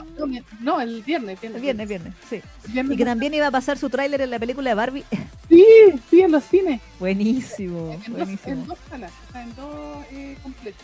No, 0.62 0.80
el 0.82 1.02
viernes. 1.02 1.40
el 1.44 1.52
viernes, 1.60 1.62
viernes, 1.62 1.88
viernes, 1.88 2.14
sí. 2.30 2.42
viernes. 2.68 2.94
Y 2.94 2.98
que 2.98 3.06
también 3.06 3.34
iba 3.34 3.48
a 3.48 3.52
pasar 3.52 3.78
su 3.80 3.90
tráiler 3.90 4.22
en 4.22 4.30
la 4.30 4.38
película 4.40 4.70
de 4.70 4.76
Barbie. 4.76 5.04
Sí, 5.50 5.66
sí, 6.10 6.20
en 6.22 6.32
los 6.34 6.44
cines. 6.44 6.82
buenísimo, 7.00 7.94
En 8.06 8.14
dos, 8.18 8.28
en 8.46 8.68
dos 8.68 8.78
salas, 8.90 9.12
en 9.34 9.56
dos 9.56 10.06
eh, 10.12 10.36
complejos. 10.44 10.84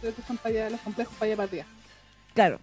Creo 0.00 0.14
que 0.14 0.22
son 0.22 0.36
para 0.36 0.54
allá, 0.54 0.70
los 0.70 0.80
complejos 0.82 1.12
para 1.18 1.26
allá 1.26 1.36
para 1.36 1.48
arriba. 1.48 1.64
Claro. 2.36 2.60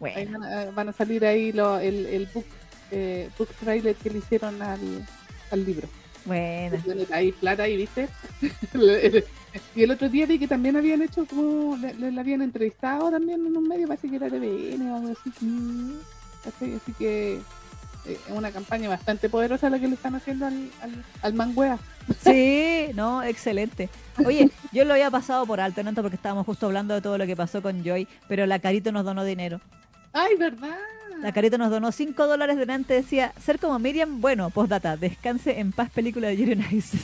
Ahí 0.00 0.26
Bueno, 0.26 0.38
van, 0.38 0.52
a, 0.52 0.70
van 0.70 0.88
a 0.90 0.92
salir 0.92 1.24
ahí 1.24 1.50
lo, 1.50 1.78
el, 1.80 2.06
el 2.06 2.26
book, 2.32 2.44
eh, 2.92 3.28
book 3.36 3.48
trailer 3.58 3.96
que 3.96 4.10
le 4.10 4.18
hicieron 4.18 4.60
al, 4.62 4.80
al 5.50 5.64
libro. 5.64 5.88
bueno. 6.24 6.76
Ahí 7.10 7.32
plata 7.32 7.64
ahí, 7.64 7.76
¿viste? 7.76 8.08
y 9.74 9.82
el 9.82 9.90
otro 9.90 10.08
día 10.08 10.26
vi 10.26 10.38
que 10.38 10.48
también 10.48 10.76
habían 10.76 11.02
hecho 11.02 11.24
como, 11.26 11.76
le, 11.76 11.94
le- 11.94 12.20
habían 12.20 12.42
entrevistado 12.42 13.10
también 13.10 13.44
en 13.46 13.56
un 13.56 13.66
medio, 13.68 13.86
parece 13.88 14.08
que 14.10 14.16
era 14.16 14.28
TVN 14.28 14.90
o 14.90 14.96
algo 14.96 15.12
así. 15.12 15.32
Mm. 15.44 15.92
Así 16.46 16.92
que 16.98 17.40
es 18.06 18.18
una 18.28 18.50
campaña 18.50 18.88
bastante 18.88 19.28
poderosa 19.28 19.70
la 19.70 19.78
que 19.78 19.88
le 19.88 19.94
están 19.94 20.14
haciendo 20.14 20.46
al, 20.46 20.70
al, 20.82 21.04
al 21.22 21.34
Manguea. 21.34 21.78
Sí, 22.22 22.88
no, 22.94 23.22
excelente. 23.22 23.88
Oye, 24.24 24.50
yo 24.72 24.84
lo 24.84 24.92
había 24.92 25.10
pasado 25.10 25.46
por 25.46 25.60
alto, 25.60 25.82
no 25.82 25.92
porque 25.94 26.16
estábamos 26.16 26.44
justo 26.46 26.66
hablando 26.66 26.94
de 26.94 27.00
todo 27.00 27.16
lo 27.18 27.26
que 27.26 27.34
pasó 27.36 27.62
con 27.62 27.82
Joy, 27.82 28.06
pero 28.28 28.44
la 28.46 28.58
Carito 28.58 28.92
nos 28.92 29.04
donó 29.04 29.24
dinero. 29.24 29.60
Ay, 30.12 30.36
¿verdad? 30.36 30.76
La 31.22 31.32
Carito 31.32 31.56
nos 31.58 31.70
donó 31.70 31.90
5 31.92 32.26
dólares 32.26 32.56
delante, 32.58 32.92
decía, 32.94 33.32
ser 33.42 33.58
como 33.58 33.78
Miriam, 33.78 34.20
bueno, 34.20 34.50
postdata, 34.50 34.96
descanse 34.96 35.58
en 35.58 35.72
paz, 35.72 35.90
película 35.90 36.28
de 36.28 36.36
Yuri 36.36 36.56
Nice. 36.56 36.98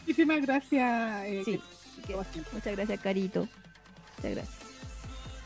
Muchísimas 0.00 0.42
gracias. 0.42 1.24
eh, 1.26 1.42
Sí. 1.44 1.60
que- 2.06 2.14
que- 2.14 2.42
Muchas 2.52 2.76
gracias, 2.76 3.00
Carito. 3.00 3.40
Muchas 4.16 4.32
gracias. 4.34 4.60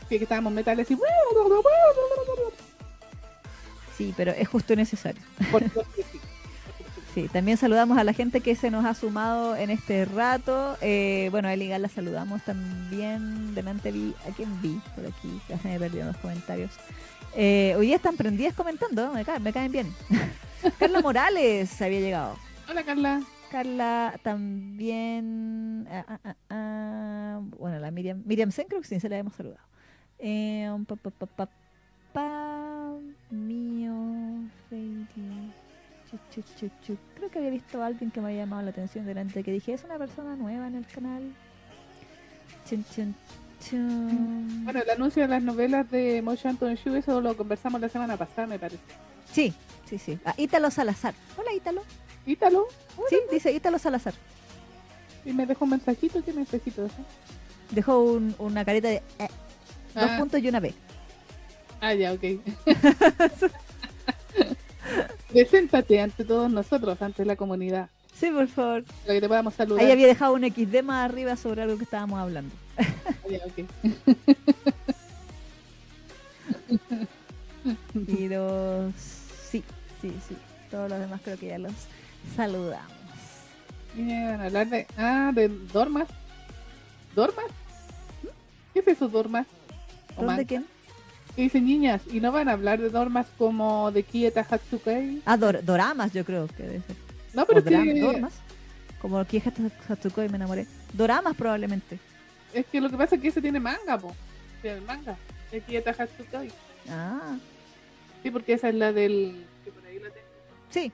que 0.09 0.15
estábamos 0.17 0.53
metales 0.53 0.89
y 0.91 0.95
Sí, 3.97 4.13
pero 4.17 4.31
es 4.31 4.47
justo 4.47 4.75
necesario. 4.75 5.21
por 5.51 5.63
supuesto 5.65 5.93
que 5.95 6.03
sí. 6.03 7.29
También 7.31 7.57
saludamos 7.57 7.97
a 7.97 8.03
la 8.03 8.11
gente 8.11 8.41
que 8.41 8.55
se 8.55 8.69
nos 8.69 8.83
ha 8.83 8.93
sumado 8.93 9.55
en 9.55 9.69
este 9.69 10.03
rato. 10.03 10.77
Eh, 10.81 11.29
bueno, 11.31 11.47
a 11.47 11.53
Eli 11.53 11.69
Gal 11.69 11.81
la 11.81 11.87
saludamos 11.87 12.41
también. 12.43 13.55
Delante 13.55 13.91
vi, 13.91 14.13
¿a 14.29 14.35
quién 14.35 14.61
vi? 14.61 14.81
Por 14.95 15.05
aquí, 15.05 15.41
ya 15.47 15.57
se 15.59 15.69
me 15.69 15.79
perdieron 15.79 16.09
los 16.09 16.17
comentarios. 16.17 16.71
Eh, 17.33 17.73
hoy 17.77 17.87
día 17.87 17.95
están 17.97 18.17
prendidas 18.17 18.53
comentando, 18.53 19.11
me 19.13 19.23
caen, 19.23 19.43
me 19.43 19.53
caen 19.53 19.71
bien. 19.71 19.93
Carla 20.79 21.01
Morales 21.01 21.81
había 21.81 21.99
llegado. 21.99 22.37
Hola 22.69 22.83
Carla. 22.83 23.21
Carla 23.49 24.19
también. 24.23 25.87
ah, 25.89 26.05
ah, 26.07 26.19
ah, 26.23 26.35
ah, 26.49 27.39
bueno, 27.57 27.79
la 27.79 27.91
Miriam. 27.91 28.21
Miriam 28.25 28.51
Sen 28.51 28.67
creo 28.67 28.81
que 28.81 28.87
sí, 28.87 28.99
se 28.99 29.07
la 29.07 29.17
hemos 29.17 29.35
saludado. 29.35 29.63
Eh, 30.19 30.69
um, 30.73 30.85
pa, 30.85 30.95
pa, 30.95 31.11
pa, 31.11 31.25
pa, 31.25 31.49
pa, 32.13 32.64
mío, 33.31 33.93
chu. 36.33 36.97
Creo 37.15 37.29
que 37.29 37.39
había 37.39 37.51
visto 37.51 37.81
a 37.81 37.87
alguien 37.87 38.11
que 38.11 38.21
me 38.21 38.27
había 38.29 38.43
llamado 38.43 38.61
la 38.63 38.69
atención 38.71 39.05
delante 39.05 39.43
que 39.43 39.51
dije, 39.51 39.73
es 39.73 39.83
una 39.83 39.97
persona 39.97 40.35
nueva 40.35 40.67
en 40.67 40.75
el 40.75 40.85
canal. 40.85 41.33
Chun, 42.69 42.85
chun, 42.95 43.15
chun. 43.59 44.63
Bueno, 44.63 44.79
el 44.81 44.89
anuncio 44.89 45.23
de 45.23 45.27
las 45.29 45.41
novelas 45.43 45.89
de 45.91 46.21
Motion 46.21 46.51
Anton 46.51 46.75
Shu, 46.75 46.95
eso 46.95 47.21
lo 47.21 47.35
conversamos 47.35 47.81
la 47.81 47.89
semana 47.89 48.17
pasada, 48.17 48.47
me 48.47 48.59
parece. 48.59 48.81
Sí, 49.31 49.53
sí, 49.89 49.97
sí. 49.97 50.17
Ah, 50.25 50.33
Ítalo 50.37 50.71
Salazar. 50.71 51.13
Hola, 51.37 51.53
Ítalo. 51.53 51.83
Ítalo. 52.25 52.67
Sí, 53.09 53.17
dice 53.31 53.51
Ítalo 53.51 53.77
Salazar. 53.79 54.13
Y 55.25 55.33
me 55.33 55.45
dejó 55.45 55.65
un 55.65 55.71
mensajito. 55.71 56.23
¿Qué 56.23 56.31
mensajito 56.33 56.83
dejó? 56.83 56.95
Dejó 57.71 57.99
un- 58.03 58.35
una 58.39 58.63
careta 58.63 58.87
de 58.89 58.95
eh, 59.19 59.27
dos 59.93 60.09
Ah. 60.09 60.17
puntos 60.19 60.39
y 60.41 60.47
una 60.47 60.59
B. 60.59 60.73
Ah, 61.85 61.93
ya, 61.93 62.13
ok. 62.13 62.23
Preséntate 65.31 66.01
ante 66.01 66.25
todos 66.25 66.49
nosotros, 66.49 66.99
ante 66.99 67.23
la 67.25 67.35
comunidad, 67.35 67.89
Sí, 68.19 68.31
por 68.31 68.47
favor. 68.47 68.83
para 69.03 69.13
que 69.13 69.21
te 69.21 69.27
podamos 69.27 69.53
saludar. 69.53 69.85
Ahí 69.85 69.91
había 69.91 70.07
dejado 70.07 70.33
un 70.33 70.43
XD 70.51 70.81
más 70.83 71.05
arriba 71.07 71.35
sobre 71.35 71.61
algo 71.61 71.77
que 71.77 71.83
estábamos 71.83 72.19
hablando. 72.19 72.55
Ah, 72.77 72.83
ya, 73.29 73.37
ok. 73.45 73.69
Y 78.07 78.27
los... 78.29 78.93
Sí, 78.95 79.63
sí, 80.01 80.11
sí. 80.27 80.35
Todos 80.71 80.89
los 80.89 80.99
demás 80.99 81.21
creo 81.23 81.37
que 81.37 81.47
ya 81.47 81.57
los 81.59 81.71
saludamos. 82.35 82.91
Bien, 83.95 84.39
hablar 84.41 84.67
de. 84.69 84.85
Ah, 84.97 85.31
de 85.33 85.47
Dormas. 85.47 86.07
¿Dormas? 87.15 87.45
¿Qué 88.73 88.79
es 88.81 88.87
eso, 88.87 89.07
Dormas? 89.07 89.47
O 90.15 90.21
¿Dónde 90.21 90.35
man- 90.35 90.45
quién? 90.45 90.65
¿Qué 91.35 91.41
dicen 91.43 91.65
niñas? 91.65 92.01
¿Y 92.11 92.19
no 92.21 92.31
van 92.31 92.47
a 92.47 92.53
hablar 92.53 92.79
de 92.79 92.89
Dormas 92.89 93.27
como 93.37 93.91
de 93.91 94.03
Kieta 94.03 94.45
Hatsukai? 94.49 95.21
Ah, 95.25 95.37
Dor- 95.37 95.61
Doramas 95.63 96.13
yo 96.13 96.23
creo 96.23 96.47
que 96.47 96.63
debe 96.63 96.81
ser. 96.81 96.95
No, 97.33 97.43
O 97.43 97.45
pero 97.45 97.61
Dram- 97.61 97.83
que. 97.83 98.27
Como 99.01 99.19
aquí 99.19 99.41
Hatsukoi 99.89 100.29
me 100.29 100.37
enamoré. 100.37 100.65
Doramas 100.93 101.35
probablemente. 101.35 101.99
es 102.53 102.65
que 102.67 102.79
lo 102.79 102.89
que 102.89 102.95
pasa 102.97 103.15
es 103.15 103.21
que 103.21 103.27
ese 103.27 103.41
tiene 103.41 103.59
manga, 103.59 103.97
po. 103.97 104.15
Tiene 104.61 104.77
el 104.77 104.83
manga. 104.83 105.17
De 105.51 105.61
Kieta 105.61 105.91
Hatsukai. 105.91 106.49
Ah, 106.89 107.35
Sí, 108.23 108.31
porque 108.31 108.53
esa 108.53 108.69
es 108.69 108.75
la 108.75 108.91
del. 108.91 109.45
que 109.63 109.71
por 109.71 109.85
ahí 109.85 109.99
la 109.99 110.09
tengo. 110.09 110.25
sí, 110.69 110.91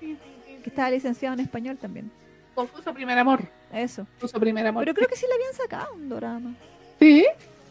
Sí, 0.00 0.12
sí, 0.14 0.18
sí, 0.46 0.56
que 0.62 0.68
estaba 0.70 0.90
licenciado 0.90 1.32
en 1.34 1.40
español 1.40 1.78
también. 1.78 2.10
Confuso 2.54 2.92
primer 2.92 3.16
amor. 3.18 3.40
Eso. 3.72 4.06
Confuso 4.20 4.38
primer 4.40 4.66
amor. 4.66 4.84
Pero 4.84 4.94
creo 4.94 5.08
que 5.08 5.16
sí 5.16 5.24
le 5.28 5.34
habían 5.34 5.54
sacado 5.54 5.94
un 5.94 6.08
dorama. 6.08 6.54
Sí. 6.98 7.24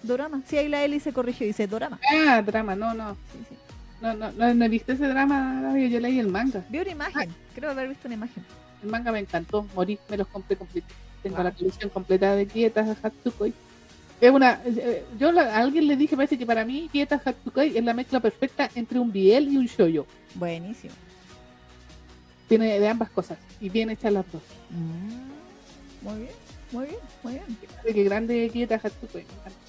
Dorama. 0.05 0.41
Sí, 0.47 0.57
ahí 0.57 0.67
la 0.69 0.83
Eli 0.83 0.99
se 0.99 1.13
corrigió 1.13 1.45
y 1.45 1.49
dice 1.49 1.67
dorama. 1.67 1.99
Ah, 2.27 2.41
drama, 2.41 2.75
no, 2.75 2.93
no. 2.93 3.15
Sí, 3.31 3.39
sí. 3.49 3.55
No, 4.01 4.13
no, 4.13 4.31
no, 4.33 4.53
no 4.53 4.65
he 4.65 4.69
visto 4.69 4.91
ese 4.91 5.07
drama, 5.07 5.73
yo 5.77 5.99
leí 5.99 6.19
el 6.19 6.27
manga. 6.27 6.63
Vi 6.69 6.79
una 6.79 6.91
imagen. 6.91 7.33
Creo 7.55 7.71
haber 7.71 7.89
visto 7.89 8.07
una 8.07 8.15
imagen. 8.15 8.43
El 8.83 8.89
manga 8.89 9.11
me 9.11 9.19
encantó, 9.19 9.65
morí, 9.73 9.97
me 10.09 10.17
los 10.17 10.27
compré 10.27 10.55
completo. 10.57 10.87
Tengo 11.23 11.37
Wow. 11.37 11.45
la 11.45 11.51
colección 11.51 11.89
completa 11.89 12.35
de 12.35 12.45
Kieta 12.45 12.95
Hatsukoi. 13.01 13.53
Es 14.21 14.31
una, 14.31 14.61
eh, 14.65 15.03
yo 15.19 15.31
la- 15.31 15.55
a 15.55 15.57
alguien 15.57 15.87
le 15.87 15.95
dije, 15.97 16.15
parece 16.15 16.37
que 16.37 16.45
para 16.45 16.63
mí 16.65 16.87
Kieta 16.91 17.19
Hatsukoi 17.23 17.77
es 17.77 17.83
la 17.83 17.93
mezcla 17.93 18.19
perfecta 18.19 18.69
entre 18.75 18.99
un 18.99 19.11
biel 19.11 19.51
y 19.51 19.57
un 19.57 19.65
shoyo. 19.65 20.05
Buenísimo. 20.35 20.93
Tiene 22.47 22.79
de 22.79 22.87
ambas 22.87 23.09
cosas 23.09 23.37
y 23.59 23.69
bien 23.69 23.89
hechas 23.89 24.13
las 24.13 24.25
dos. 24.31 24.41
Mm, 24.69 26.05
Muy 26.07 26.19
bien, 26.19 26.31
muy 26.71 26.85
bien, 26.85 26.99
muy 27.23 27.33
bien. 27.33 27.95
Que 27.95 28.03
grande 28.03 28.49
Kieta 28.53 28.75
Hatsukoi. 28.75 29.23
me 29.23 29.33
encanta. 29.33 29.59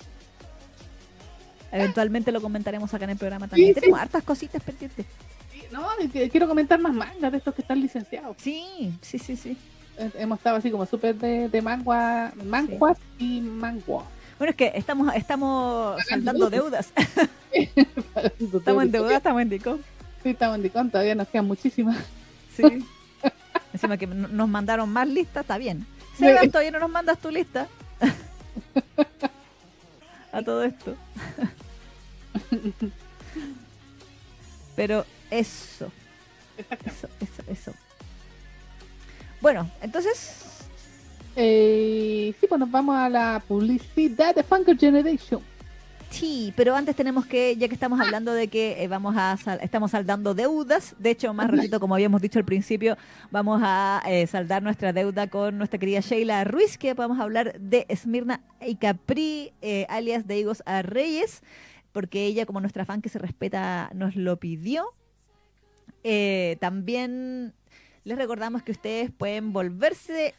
Eventualmente 1.72 2.32
lo 2.32 2.40
comentaremos 2.40 2.93
acá 2.94 3.05
en 3.05 3.10
el 3.10 3.16
programa 3.16 3.48
también. 3.48 3.74
Sí, 3.74 3.80
Tenemos 3.80 4.01
hartas 4.01 4.22
cositas 4.22 4.62
pendientes. 4.62 5.06
Sí, 5.52 5.62
No, 5.72 5.86
quiero 6.30 6.48
comentar 6.48 6.78
más 6.80 6.93
mangas 6.94 7.32
de 7.32 7.38
estos 7.38 7.55
que 7.55 7.62
están 7.62 7.80
licenciados. 7.80 8.36
Sí, 8.40 8.93
sí, 9.02 9.18
sí, 9.18 9.36
sí. 9.36 9.56
Eh, 9.98 10.10
Hemos 10.18 10.38
estado 10.38 10.56
así 10.56 10.70
como 10.70 10.86
súper 10.86 11.14
de, 11.16 11.48
de 11.48 11.62
mangua, 11.62 12.32
manguas 12.44 12.98
y 13.18 13.40
mangua. 13.40 14.05
Bueno, 14.38 14.51
es 14.51 14.56
que 14.56 14.72
estamos, 14.74 15.14
estamos 15.14 16.02
saldando 16.06 16.51
deudas. 16.51 16.93
estamos 17.52 18.82
en 18.84 18.93
deuda, 18.93 19.16
estamos 19.16 19.43
en 19.43 19.48
Dico. 19.48 19.78
Sí, 20.22 20.30
estamos 20.30 20.56
en 20.56 20.62
Dicón, 20.62 20.90
todavía 20.90 21.14
nos 21.14 21.28
quedan 21.28 21.47
muchísimas. 21.47 21.97
Sí. 22.55 22.62
Encima 23.72 23.97
que 23.97 24.06
nos 24.06 24.48
mandaron 24.48 24.90
más 24.90 25.09
listas, 25.09 25.43
está 25.43 25.59
bien. 25.59 25.86
Sebas, 26.18 26.47
todavía 26.51 26.70
no 26.70 26.78
nos 26.80 26.90
mandas 26.90 27.18
tu 27.18 27.30
lista. 27.30 27.66
A 30.32 30.42
todo 30.42 30.62
esto. 30.64 30.94
Pero 34.76 35.04
eso, 35.30 35.90
eso, 36.84 37.08
eso, 37.20 37.42
eso. 37.48 37.72
Bueno, 39.40 39.70
entonces, 39.80 40.42
Eh, 41.38 42.34
sí, 42.40 42.46
pues 42.46 42.58
nos 42.58 42.70
vamos 42.70 42.96
a 42.96 43.10
la 43.10 43.42
publicidad 43.46 44.34
de 44.34 44.42
Funker 44.42 44.78
Generation. 44.78 45.42
Sí, 46.18 46.52
pero 46.56 46.74
antes 46.74 46.97
tenemos 46.97 47.26
que, 47.26 47.56
ya 47.56 47.68
que 47.68 47.74
estamos 47.74 48.01
hablando 48.01 48.32
de 48.32 48.48
que 48.48 48.82
eh, 48.82 48.88
vamos 48.88 49.14
a 49.16 49.36
sal- 49.36 49.60
estamos 49.62 49.90
saldando 49.90 50.34
deudas, 50.34 50.94
de 50.98 51.10
hecho, 51.10 51.32
más 51.34 51.51
ratito, 51.51 51.78
como 51.80 51.94
habíamos 51.94 52.20
dicho 52.22 52.38
al 52.38 52.44
principio, 52.44 52.97
vamos 53.30 53.60
a 53.64 54.02
eh, 54.06 54.26
saldar 54.26 54.62
nuestra 54.62 54.93
deuda 54.93 55.28
con 55.28 55.59
nuestra 55.59 55.78
querida 55.78 56.01
Sheila 56.01 56.44
Ruiz, 56.44 56.78
que 56.78 56.94
vamos 56.94 57.18
a 57.20 57.22
hablar 57.22 57.59
de 57.60 57.86
Esmirna 57.88 58.40
y 58.60 58.76
Capri, 58.76 59.52
eh, 59.62 59.86
alias 59.88 60.26
de 60.26 60.38
Higos 60.38 60.62
a 60.66 60.82
Reyes, 60.82 61.43
porque 61.93 62.24
ella, 62.26 62.47
como 62.47 62.60
nuestra 62.60 62.84
fan 62.84 63.02
que 63.02 63.09
se 63.09 63.18
respeta, 63.18 63.90
nos 63.94 64.16
lo 64.16 64.36
pidió. 64.38 64.84
Eh, 66.05 66.56
también 66.60 67.52
les 68.05 68.16
recordamos 68.16 68.62
que 68.62 68.72
ustedes 68.72 69.10
pueden 69.10 69.52
volverse 69.52 70.34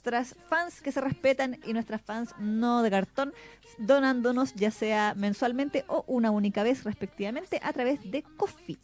nuestras 0.00 0.34
fans 0.48 0.80
que 0.80 0.92
se 0.92 1.00
respetan 1.02 1.60
y 1.66 1.74
nuestras 1.74 2.00
fans 2.00 2.34
no 2.38 2.82
de 2.82 2.90
cartón, 2.90 3.34
donándonos 3.76 4.54
ya 4.54 4.70
sea 4.70 5.12
mensualmente 5.14 5.84
o 5.88 6.04
una 6.06 6.30
única 6.30 6.62
vez 6.62 6.84
respectivamente 6.84 7.60
a 7.62 7.70
través 7.74 8.10
de 8.10 8.22
Coffee. 8.38 8.78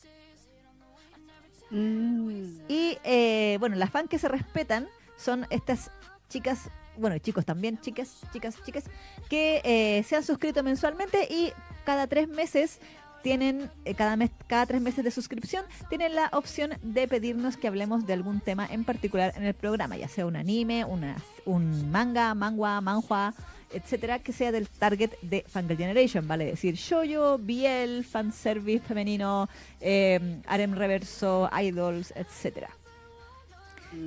Mm. 1.70 2.58
Y 2.68 2.98
eh, 3.02 3.56
bueno, 3.60 3.76
las 3.76 3.90
fans 3.90 4.10
que 4.10 4.18
se 4.18 4.28
respetan 4.28 4.88
son 5.16 5.46
estas 5.48 5.90
chicas, 6.28 6.68
bueno, 6.98 7.16
y 7.16 7.20
chicos 7.20 7.46
también, 7.46 7.80
chicas, 7.80 8.20
chicas, 8.30 8.62
chicas, 8.62 8.84
que 9.30 9.62
eh, 9.64 10.02
se 10.02 10.16
han 10.16 10.22
suscrito 10.22 10.62
mensualmente 10.62 11.26
y 11.30 11.50
cada 11.86 12.06
tres 12.06 12.28
meses 12.28 12.78
tienen, 13.26 13.68
eh, 13.84 13.94
cada, 13.96 14.14
mes, 14.14 14.30
cada 14.46 14.66
tres 14.66 14.80
meses 14.80 15.02
de 15.02 15.10
suscripción, 15.10 15.64
tienen 15.88 16.14
la 16.14 16.28
opción 16.32 16.74
de 16.80 17.08
pedirnos 17.08 17.56
que 17.56 17.66
hablemos 17.66 18.06
de 18.06 18.12
algún 18.12 18.38
tema 18.38 18.68
en 18.70 18.84
particular 18.84 19.32
en 19.34 19.42
el 19.42 19.52
programa, 19.52 19.96
ya 19.96 20.06
sea 20.06 20.26
un 20.26 20.36
anime, 20.36 20.84
una, 20.84 21.16
un 21.44 21.90
manga, 21.90 22.32
mangua, 22.36 22.80
manhua, 22.80 23.34
etcétera, 23.72 24.20
que 24.20 24.32
sea 24.32 24.52
del 24.52 24.68
target 24.68 25.10
de 25.22 25.44
Fangirl 25.48 25.76
Generation, 25.76 26.28
vale 26.28 26.44
decir, 26.44 26.76
shoujo, 26.76 27.36
BL, 27.38 28.04
fanservice 28.04 28.86
femenino, 28.86 29.48
eh, 29.80 30.40
reverso, 30.46 31.50
idols, 31.60 32.12
etcétera. 32.14 32.75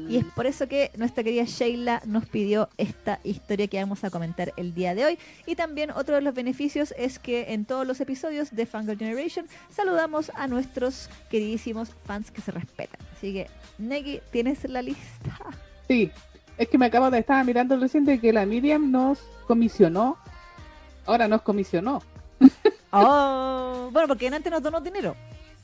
Y 0.07 0.17
es 0.17 0.25
por 0.25 0.45
eso 0.45 0.67
que 0.67 0.91
nuestra 0.97 1.23
querida 1.23 1.43
Sheila 1.45 2.01
nos 2.05 2.25
pidió 2.25 2.69
esta 2.77 3.19
historia 3.23 3.67
que 3.67 3.79
vamos 3.79 4.03
a 4.03 4.09
comentar 4.09 4.53
el 4.57 4.73
día 4.73 4.95
de 4.95 5.05
hoy. 5.05 5.19
Y 5.45 5.55
también 5.55 5.91
otro 5.91 6.15
de 6.15 6.21
los 6.21 6.33
beneficios 6.33 6.93
es 6.97 7.19
que 7.19 7.53
en 7.53 7.65
todos 7.65 7.85
los 7.85 7.99
episodios 8.01 8.51
de 8.51 8.65
Fangirl 8.65 8.97
Generation 8.97 9.47
saludamos 9.69 10.31
a 10.35 10.47
nuestros 10.47 11.09
queridísimos 11.29 11.91
fans 12.05 12.31
que 12.31 12.41
se 12.41 12.51
respetan. 12.51 12.99
Así 13.15 13.33
que, 13.33 13.47
Neki, 13.77 14.21
¿tienes 14.31 14.63
la 14.69 14.81
lista? 14.81 15.37
Sí, 15.87 16.11
es 16.57 16.67
que 16.67 16.77
me 16.77 16.87
acabo 16.87 17.09
de 17.11 17.19
estar 17.19 17.43
mirando 17.45 17.77
recién 17.77 18.05
de 18.05 18.19
que 18.19 18.33
la 18.33 18.45
Miriam 18.45 18.91
nos 18.91 19.19
comisionó. 19.47 20.17
Ahora 21.05 21.27
nos 21.27 21.41
comisionó. 21.41 22.01
Oh, 22.91 23.89
bueno, 23.91 24.07
porque 24.07 24.27
antes 24.27 24.51
nos 24.51 24.63
donó 24.63 24.81
dinero. 24.81 25.15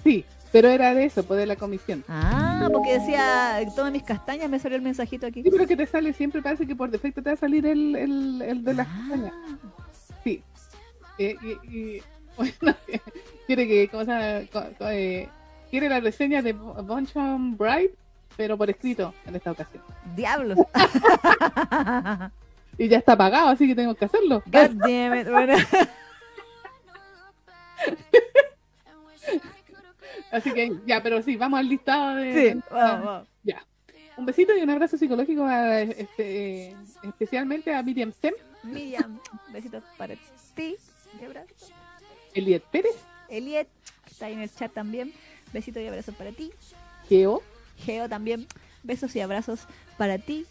Sí, 0.04 0.24
pero 0.56 0.70
era 0.70 0.94
de 0.94 1.04
eso, 1.04 1.22
pues 1.26 1.38
de 1.38 1.46
la 1.46 1.58
comisión. 1.58 2.06
Ah, 2.08 2.70
porque 2.72 2.94
decía, 2.98 3.60
todas 3.76 3.92
mis 3.92 4.04
castañas, 4.04 4.50
me 4.50 4.58
salió 4.58 4.78
el 4.78 4.84
mensajito 4.84 5.28
aquí. 5.28 5.44
Sí, 5.44 5.50
pero 5.52 5.68
que 5.68 5.76
te 5.76 5.86
sale 5.86 6.14
siempre, 6.14 6.42
parece 6.42 6.66
que 6.66 6.78
por 6.78 6.90
defecto 6.90 7.22
te 7.22 7.32
va 7.32 7.34
a 7.34 7.38
salir 7.38 7.66
el, 7.66 7.94
el, 7.94 8.42
el 8.42 8.64
de 8.64 8.74
las 8.74 8.88
Ah. 8.88 8.94
castañas. 9.10 9.34
Sí. 10.24 10.42
Eh, 11.20 11.36
y, 11.44 11.50
y- 11.78 12.02
bueno, 12.38 12.78
quiere 13.48 13.68
que, 13.68 13.90
¿cómo 13.90 14.06
se 14.06 14.48
eh, 14.92 15.30
quiere 15.70 15.90
la 15.90 16.00
reseña 16.00 16.42
de 16.42 16.54
Bonchon 16.54 17.58
Bride, 17.58 17.94
pero 18.38 18.58
por 18.58 18.70
escrito 18.70 19.14
en 19.26 19.36
esta 19.36 19.52
ocasión. 19.52 19.84
Diablos. 20.16 20.58
Y 22.78 22.88
ya 22.88 23.00
está 23.00 23.18
pagado, 23.18 23.50
así 23.50 23.68
que 23.68 23.76
tengo 23.76 23.94
que 23.96 24.06
hacerlo. 24.06 24.42
God 24.48 24.70
damn 24.86 25.20
it. 25.20 25.30
Bueno, 25.30 25.56
Así 30.36 30.52
que 30.52 30.72
ya, 30.86 31.02
pero 31.02 31.22
sí, 31.22 31.36
vamos 31.36 31.60
al 31.60 31.70
listado 31.70 32.16
de. 32.16 32.34
sí, 32.54 32.60
vamos, 32.72 33.06
vamos. 33.06 33.28
Ya. 33.44 33.66
Un 34.18 34.26
besito 34.26 34.56
y 34.56 34.62
un 34.62 34.70
abrazo 34.70 34.98
psicológico 34.98 35.44
a, 35.46 35.82
este, 35.82 36.68
eh, 36.68 36.76
especialmente 37.04 37.74
a 37.74 37.84
Miriam 37.84 38.14
Sem, 38.14 38.34
Miriam, 38.64 39.20
besitos 39.52 39.84
para 39.98 40.16
ti. 40.56 40.78
y 41.20 41.26
abrazos. 41.26 41.72
Eliet 42.34 42.64
Pérez, 42.64 42.96
Eliet, 43.30 43.68
que 44.06 44.12
está 44.12 44.28
ahí 44.28 44.34
en 44.34 44.42
el 44.42 44.54
chat 44.54 44.72
también. 44.74 45.14
Besitos 45.54 45.82
y 45.82 45.88
abrazos 45.88 46.16
para 46.16 46.32
ti. 46.32 46.52
Geo, 47.08 47.42
Geo 47.78 48.10
también. 48.10 48.48
Besos 48.84 49.16
y 49.16 49.22
abrazos 49.22 49.68
para 49.98 50.18
ti. 50.18 50.46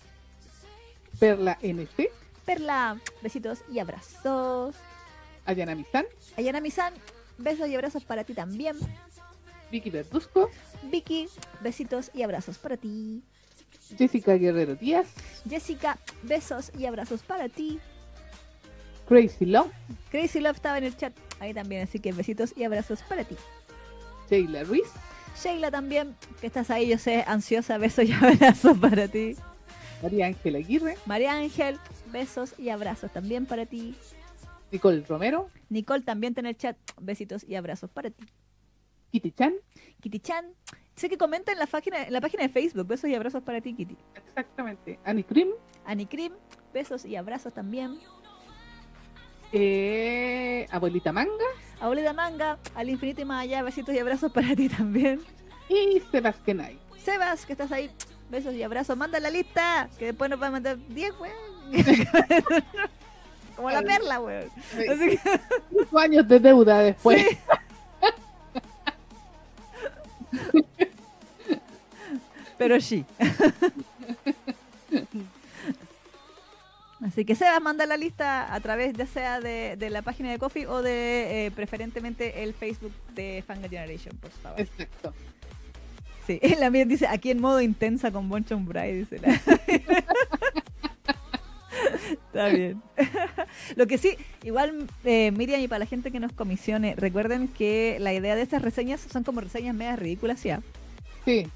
Perla 1.18 1.58
NC, 1.62 2.10
Perla, 2.44 3.00
besitos 3.22 3.60
y 3.70 3.78
abrazos. 3.78 4.74
Ayana 5.46 5.74
Mizan, 5.74 6.06
Ayana 6.36 6.60
Misan, 6.60 6.94
besos 7.38 7.68
y 7.68 7.74
abrazos 7.74 8.04
para 8.04 8.24
ti 8.24 8.34
también. 8.34 8.76
Vicky 9.74 9.90
Verduzco, 9.90 10.50
Vicky, 10.84 11.26
besitos 11.60 12.12
y 12.14 12.22
abrazos 12.22 12.58
para 12.58 12.76
ti. 12.76 13.24
Jessica 13.98 14.34
Guerrero 14.34 14.76
Díaz, 14.76 15.08
Jessica, 15.50 15.98
besos 16.22 16.70
y 16.78 16.86
abrazos 16.86 17.24
para 17.24 17.48
ti. 17.48 17.80
Crazy 19.08 19.46
Love, 19.46 19.72
Crazy 20.12 20.38
Love 20.38 20.54
estaba 20.54 20.78
en 20.78 20.84
el 20.84 20.96
chat 20.96 21.12
ahí 21.40 21.52
también, 21.52 21.82
así 21.82 21.98
que 21.98 22.12
besitos 22.12 22.56
y 22.56 22.62
abrazos 22.62 23.02
para 23.02 23.24
ti. 23.24 23.34
Sheila 24.30 24.62
Ruiz, 24.62 24.86
Sheila 25.42 25.72
también, 25.72 26.14
que 26.40 26.46
estás 26.46 26.70
ahí, 26.70 26.86
yo 26.86 26.98
sé, 26.98 27.24
ansiosa, 27.26 27.76
besos 27.76 28.04
y 28.04 28.12
abrazos 28.12 28.78
para 28.78 29.08
ti. 29.08 29.34
María 30.04 30.26
Ángela 30.26 30.58
Aguirre, 30.58 30.96
María 31.04 31.32
Ángel, 31.32 31.80
besos 32.12 32.54
y 32.60 32.68
abrazos 32.68 33.12
también 33.12 33.44
para 33.44 33.66
ti. 33.66 33.96
Nicole 34.70 35.04
Romero, 35.08 35.50
Nicole 35.68 36.04
también 36.04 36.30
está 36.30 36.42
en 36.42 36.46
el 36.46 36.56
chat, 36.56 36.76
besitos 37.00 37.42
y 37.42 37.56
abrazos 37.56 37.90
para 37.90 38.10
ti. 38.10 38.24
Kitty 39.14 39.30
Chan, 39.30 39.54
Kitty 40.00 40.18
Chan, 40.18 40.44
sé 40.96 41.08
que 41.08 41.16
comenta 41.16 41.52
en 41.52 41.58
la 41.60 41.66
página, 41.66 42.02
en 42.02 42.12
la 42.12 42.20
página 42.20 42.42
de 42.42 42.48
Facebook, 42.48 42.84
besos 42.88 43.08
y 43.08 43.14
abrazos 43.14 43.44
para 43.44 43.60
ti, 43.60 43.72
Kitty. 43.72 43.96
exactamente, 44.16 44.98
Annie 45.04 46.06
Krim, 46.06 46.32
besos 46.72 47.04
y 47.04 47.14
abrazos 47.14 47.54
también. 47.54 48.00
eh, 49.52 50.66
Abuelita 50.68 51.12
Manga 51.12 51.30
Abuelita 51.80 52.12
Manga, 52.12 52.58
al 52.74 52.90
infinito 52.90 53.20
y 53.20 53.24
más 53.24 53.42
allá, 53.44 53.62
besitos 53.62 53.94
y 53.94 54.00
abrazos 54.00 54.32
para 54.32 54.56
ti 54.56 54.68
también. 54.68 55.20
y 55.68 56.00
Sebastián 56.10 56.60
Ay. 56.62 56.80
Sebas, 56.98 57.46
que 57.46 57.52
estás 57.52 57.70
ahí, 57.70 57.92
besos 58.30 58.52
y 58.54 58.64
abrazos, 58.64 58.96
manda 58.96 59.20
la 59.20 59.30
lista, 59.30 59.88
que 59.96 60.06
después 60.06 60.28
nos 60.28 60.42
va 60.42 60.48
a 60.48 60.50
mandar 60.50 60.76
10, 60.88 61.12
weón. 61.20 61.34
Como 63.54 63.70
la 63.70 63.80
perla, 63.82 64.18
weón. 64.20 64.48
Así 64.90 65.16
que, 65.16 65.98
años 66.00 66.26
de 66.26 66.40
deuda 66.40 66.80
después. 66.80 67.22
Sí. 67.28 67.38
Pero 72.58 72.80
sí. 72.80 73.04
Así 77.04 77.24
que 77.24 77.34
Sebas 77.34 77.60
manda 77.60 77.84
la 77.84 77.96
lista 77.96 78.54
a 78.54 78.60
través 78.60 78.94
ya 78.94 79.06
sea 79.06 79.40
de, 79.40 79.76
de 79.76 79.90
la 79.90 80.02
página 80.02 80.30
de 80.30 80.38
Coffee 80.38 80.66
o 80.66 80.80
de 80.80 81.46
eh, 81.46 81.50
preferentemente 81.50 82.42
el 82.42 82.54
Facebook 82.54 82.92
de 83.14 83.44
Fanga 83.46 83.68
Generation, 83.68 84.16
por 84.16 84.30
favor. 84.30 84.60
Exacto. 84.60 85.12
Sí, 86.26 86.40
la 86.58 86.70
mía 86.70 86.84
dice 86.84 87.06
aquí 87.06 87.30
en 87.30 87.40
modo 87.40 87.60
intensa 87.60 88.10
con 88.10 88.28
Bonchon 88.28 88.64
Bray, 88.64 88.98
dice 88.98 89.18
la. 89.18 89.28
Está 92.10 92.48
bien. 92.48 92.82
Lo 93.76 93.86
que 93.86 93.98
sí, 93.98 94.16
igual 94.42 94.86
eh, 95.04 95.30
Miriam 95.32 95.60
y 95.60 95.68
para 95.68 95.80
la 95.80 95.86
gente 95.86 96.10
que 96.10 96.20
nos 96.20 96.32
comisione, 96.32 96.94
recuerden 96.96 97.48
que 97.48 97.96
la 98.00 98.12
idea 98.12 98.34
de 98.36 98.42
estas 98.42 98.62
reseñas 98.62 99.00
son 99.00 99.24
como 99.24 99.40
reseñas 99.40 99.74
medias 99.74 99.98
ridículas, 99.98 100.42
¿ya? 100.42 100.60
Sí, 101.24 101.46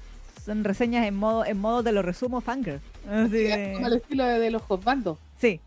Son 0.45 0.63
reseñas 0.63 1.05
en 1.07 1.15
modo, 1.15 1.45
en 1.45 1.57
modo 1.59 1.83
de 1.83 1.91
lo 1.91 2.01
resumo 2.01 2.41
Fanger. 2.41 2.79
Así 3.09 3.47
sí, 3.47 3.73
como 3.73 3.87
el 3.87 3.93
estilo 3.93 4.25
de, 4.25 4.39
de 4.39 4.51
los 4.51 4.61
hotbandos. 4.67 5.17
sí. 5.37 5.59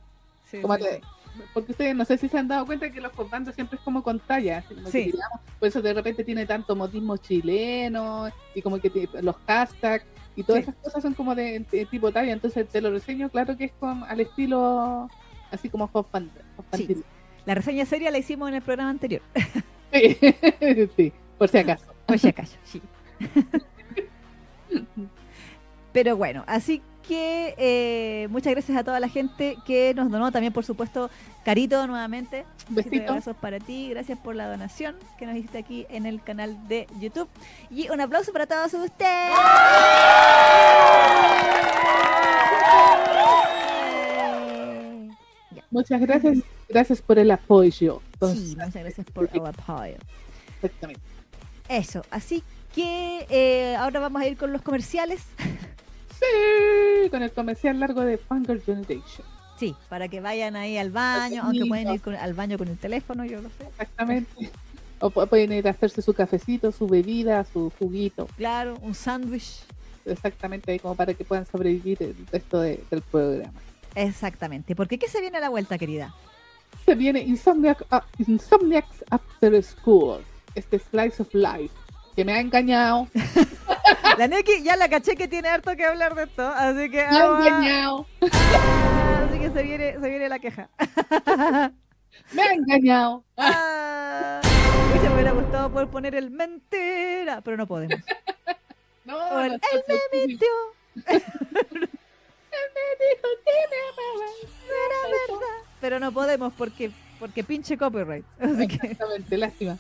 Sí, 0.51 0.60
Como 0.60 0.76
sí, 0.76 0.82
te- 0.82 0.97
sí. 0.97 1.01
Porque 1.55 1.72
ustedes 1.72 1.97
no 1.97 2.05
sé 2.05 2.18
si 2.18 2.28
se 2.28 2.36
han 2.36 2.47
dado 2.47 2.66
cuenta 2.66 2.90
que 2.90 3.01
los 3.01 3.10
hotbandos 3.16 3.55
siempre 3.55 3.78
es 3.78 3.82
como 3.84 4.02
con 4.02 4.20
talla. 4.20 4.62
Sí. 4.90 5.05
digamos, 5.05 5.40
por 5.59 5.66
eso 5.68 5.80
de 5.80 5.94
repente 5.94 6.24
tiene 6.24 6.44
tanto 6.44 6.76
modismo 6.76 7.16
chileno 7.16 8.28
y 8.55 8.60
como 8.60 8.78
que 8.78 9.09
los 9.22 9.34
hashtags 9.47 10.05
y 10.36 10.42
todas 10.42 10.64
Sí. 10.64 10.70
esas 10.70 10.82
cosas 10.82 11.02
son 11.02 11.14
como 11.14 11.34
de, 11.34 11.64
de 11.70 11.86
tipo 11.86 12.10
talla. 12.12 12.32
Entonces 12.32 12.68
te 12.68 12.80
lo 12.80 12.90
reseño, 12.90 13.28
claro 13.30 13.56
que 13.56 13.64
es 13.64 13.72
con, 13.78 14.04
al 14.04 14.20
estilo 14.20 15.09
así 15.50 15.68
como 15.68 15.86
hotbandil. 15.92 16.32
La 17.44 17.54
reseña 17.54 17.84
seria 17.86 18.10
la 18.10 18.18
hicimos 18.18 18.48
en 18.48 18.54
el 18.56 18.62
programa 18.62 18.90
anterior. 18.90 19.22
Sí. 19.92 20.16
sí, 20.96 21.12
por 21.36 21.48
si 21.48 21.59
acaso. 21.59 21.84
Por 22.06 22.18
si 22.18 22.28
acaso, 22.28 22.56
sí. 22.64 22.80
Pero 25.93 26.16
bueno, 26.16 26.44
así 26.47 26.82
que 27.06 27.55
eh, 27.59 28.28
muchas 28.31 28.52
gracias 28.52 28.78
a 28.78 28.85
toda 28.85 29.01
la 29.01 29.09
gente 29.09 29.56
que 29.66 29.93
nos 29.94 30.10
donó. 30.10 30.32
También, 30.32 30.52
por 30.52 30.64
supuesto, 30.64 31.10
Carito 31.44 31.86
nuevamente. 31.86 32.44
Besitos 32.69 33.09
abrazos 33.09 33.36
para 33.36 33.59
ti. 33.59 33.90
Gracias 33.90 34.19
por 34.19 34.35
la 34.35 34.48
donación 34.48 34.97
que 35.19 35.27
nos 35.27 35.36
hiciste 35.36 35.59
aquí 35.59 35.86
en 35.90 36.06
el 36.06 36.23
canal 36.23 36.56
de 36.69 36.86
YouTube. 37.01 37.28
Y 37.70 37.90
un 37.90 38.01
aplauso 38.01 38.32
para 38.32 38.47
todos 38.47 38.73
ustedes. 38.74 39.32
Muchas 45.70 46.01
gracias. 46.01 46.39
Gracias 46.69 47.02
por 47.02 47.19
el 47.19 47.31
apoyo. 47.31 48.01
Sí, 48.32 48.56
muchas 48.56 48.74
gracias 48.74 49.06
por 49.12 49.28
el 49.32 49.47
apoyo. 49.47 49.97
Exactamente. 50.56 51.02
Eso, 51.69 52.02
así 52.10 52.43
que 52.74 53.27
eh, 53.31 53.77
ahora 53.77 54.01
vamos 54.01 54.23
a 54.23 54.27
ir 54.27 54.36
con 54.36 54.52
los 54.52 54.62
comerciales. 54.62 55.23
Sí, 56.23 57.11
con 57.11 57.23
el 57.23 57.32
comercial 57.32 57.81
largo 57.81 58.03
de 58.03 58.16
Fangirl 58.19 58.61
Generation. 58.62 59.27
Sí, 59.59 59.74
para 59.89 60.09
que 60.09 60.20
vayan 60.20 60.57
ahí 60.57 60.77
al 60.78 60.90
baño, 60.90 61.43
aunque 61.44 61.66
pueden 61.66 61.93
ir 61.93 62.01
con- 62.01 62.15
al 62.15 62.35
baño 62.35 62.59
con 62.59 62.69
el 62.69 62.78
teléfono, 62.78 63.24
yo 63.24 63.40
lo 63.43 63.49
sé. 63.51 63.65
Exactamente. 63.69 64.51
O 65.01 65.11
pu- 65.11 65.28
pueden 65.28 65.53
ir 65.53 65.66
a 65.66 65.70
hacerse 65.73 66.01
su 66.03 66.15
cafecito, 66.15 66.73
su 66.73 66.86
bebida, 66.86 67.44
su 67.44 67.70
juguito. 67.78 68.28
Claro, 68.36 68.78
un 68.82 68.94
sándwich. 68.94 69.61
Exactamente, 70.05 70.73
ahí 70.73 70.78
como 70.78 70.94
para 70.97 71.15
que 71.15 71.24
puedan 71.24 71.47
sobrevivir 71.47 71.99
el 72.03 72.16
resto 72.31 72.61
de- 72.61 72.82
del 72.90 73.03
programa. 73.03 73.53
Exactamente. 73.94 74.74
Porque 74.74 74.99
¿qué 74.99 75.09
se 75.09 75.20
viene 75.20 75.39
a 75.39 75.40
la 75.40 75.49
vuelta, 75.49 75.78
querida? 75.78 76.15
Se 76.85 76.94
viene 76.94 77.20
Insomniac, 77.20 77.85
ah, 77.90 78.05
Insomniacs 78.27 79.05
After 79.11 79.62
School, 79.62 80.23
este 80.55 80.78
Slice 80.78 81.23
of 81.23 81.32
Life, 81.35 81.74
que 82.14 82.24
me 82.24 82.32
ha 82.32 82.40
engañado. 82.40 83.09
La 84.18 84.28
Neki 84.28 84.62
ya 84.62 84.76
la 84.76 84.89
caché 84.89 85.16
que 85.16 85.26
tiene 85.28 85.48
harto 85.48 85.74
que 85.76 85.84
hablar 85.86 86.14
de 86.14 86.24
esto, 86.24 86.47
así 86.47 86.90
que 86.90 87.06
Me 87.09 87.18
ha 87.18 87.24
vamos 87.26 87.44
a- 87.44 87.48
engañado. 87.48 88.06
así 88.20 89.39
que 89.39 89.51
se 89.51 89.62
viene, 89.62 89.93
se 90.01 90.09
viene 90.09 90.28
la 90.28 90.39
queja. 90.39 90.68
Me 92.32 92.43
ha 92.43 92.52
engañado. 92.52 93.24
Ah, 93.39 94.40
me 95.02 95.14
hubiera 95.14 95.32
gustado 95.32 95.70
poder 95.72 95.89
poner 95.89 96.14
el 96.14 96.30
mentira, 96.30 97.40
pero 97.43 97.56
no 97.56 97.66
podemos. 97.66 97.98
No, 99.05 99.16
O 99.16 99.40
el, 99.40 99.52
no, 99.52 99.59
él 99.72 99.82
me 100.12 100.26
mintió, 100.28 100.47
dijo 100.94 101.09
que 103.44 103.55
me 103.70 103.78
amaba. 103.89 104.26
era 104.68 105.01
verdad. 105.09 105.59
Pero 105.80 105.98
no 105.98 106.12
podemos 106.12 106.52
porque 106.52 106.93
porque 107.18 107.43
pinche 107.43 107.76
copyright. 107.76 108.24
Así 108.39 108.68
que 108.68 108.74
Exactamente, 108.86 109.36
lástima. 109.39 109.76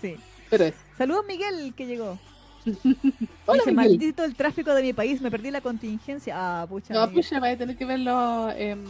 sí. 0.00 0.16
Pero 0.50 0.64
es. 0.64 0.74
Saludos 0.96 1.24
Miguel 1.26 1.74
que 1.74 1.86
llegó. 1.86 2.18
Hola, 3.46 3.62
Dice, 3.62 3.70
Miguel. 3.72 3.74
maldito 3.74 4.24
el 4.24 4.34
tráfico 4.34 4.74
de 4.74 4.82
mi 4.82 4.92
país, 4.92 5.20
me 5.20 5.30
perdí 5.30 5.50
la 5.50 5.60
contingencia. 5.60 6.34
Ah, 6.36 6.66
pucha. 6.68 6.92
No, 6.94 7.00
Miguel, 7.00 7.14
pues 7.14 7.30
ya 7.30 7.38
va 7.40 7.48
a 7.50 7.56
tener 7.56 7.76
que 7.76 7.84
verlo 7.84 8.50
em, 8.56 8.84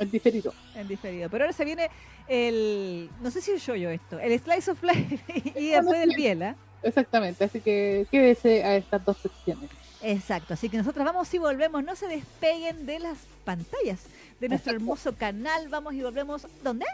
en 0.00 0.10
diferido. 0.10 0.52
en 0.74 0.88
diferido. 0.88 1.30
Pero 1.30 1.44
ahora 1.44 1.52
se 1.52 1.64
viene 1.64 1.88
el. 2.28 3.08
No 3.20 3.30
sé 3.30 3.40
si 3.40 3.56
yo 3.56 3.74
yo 3.76 3.90
esto. 3.90 4.18
El 4.18 4.38
Slice 4.40 4.70
of 4.72 4.82
Life 4.82 5.20
y 5.56 5.68
después 5.68 6.00
del 6.00 6.14
Biel, 6.16 6.42
¿ah? 6.42 6.56
Exactamente, 6.82 7.44
así 7.44 7.60
que 7.60 8.06
quédese 8.10 8.64
a 8.64 8.76
estas 8.76 9.04
dos 9.04 9.18
secciones. 9.18 9.68
Exacto, 10.02 10.54
así 10.54 10.70
que 10.70 10.78
nosotros 10.78 11.04
vamos 11.04 11.32
y 11.34 11.38
volvemos, 11.38 11.84
no 11.84 11.94
se 11.94 12.08
despeguen 12.08 12.86
de 12.86 13.00
las 13.00 13.18
pantallas 13.44 14.06
de 14.40 14.48
nuestro 14.48 14.72
Exacto. 14.72 14.76
hermoso 14.76 15.14
canal, 15.14 15.68
vamos 15.68 15.92
y 15.92 16.00
volvemos, 16.02 16.46
¿dónde? 16.64 16.86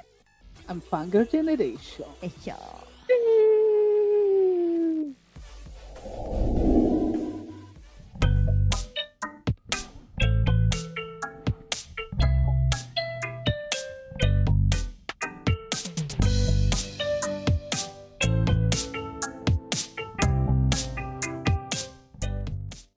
And 0.67 0.83
Fanger 0.83 1.29
Generation. 1.29 2.09
Eso. 2.21 2.57
Sí. 3.07 3.13
you 6.27 6.56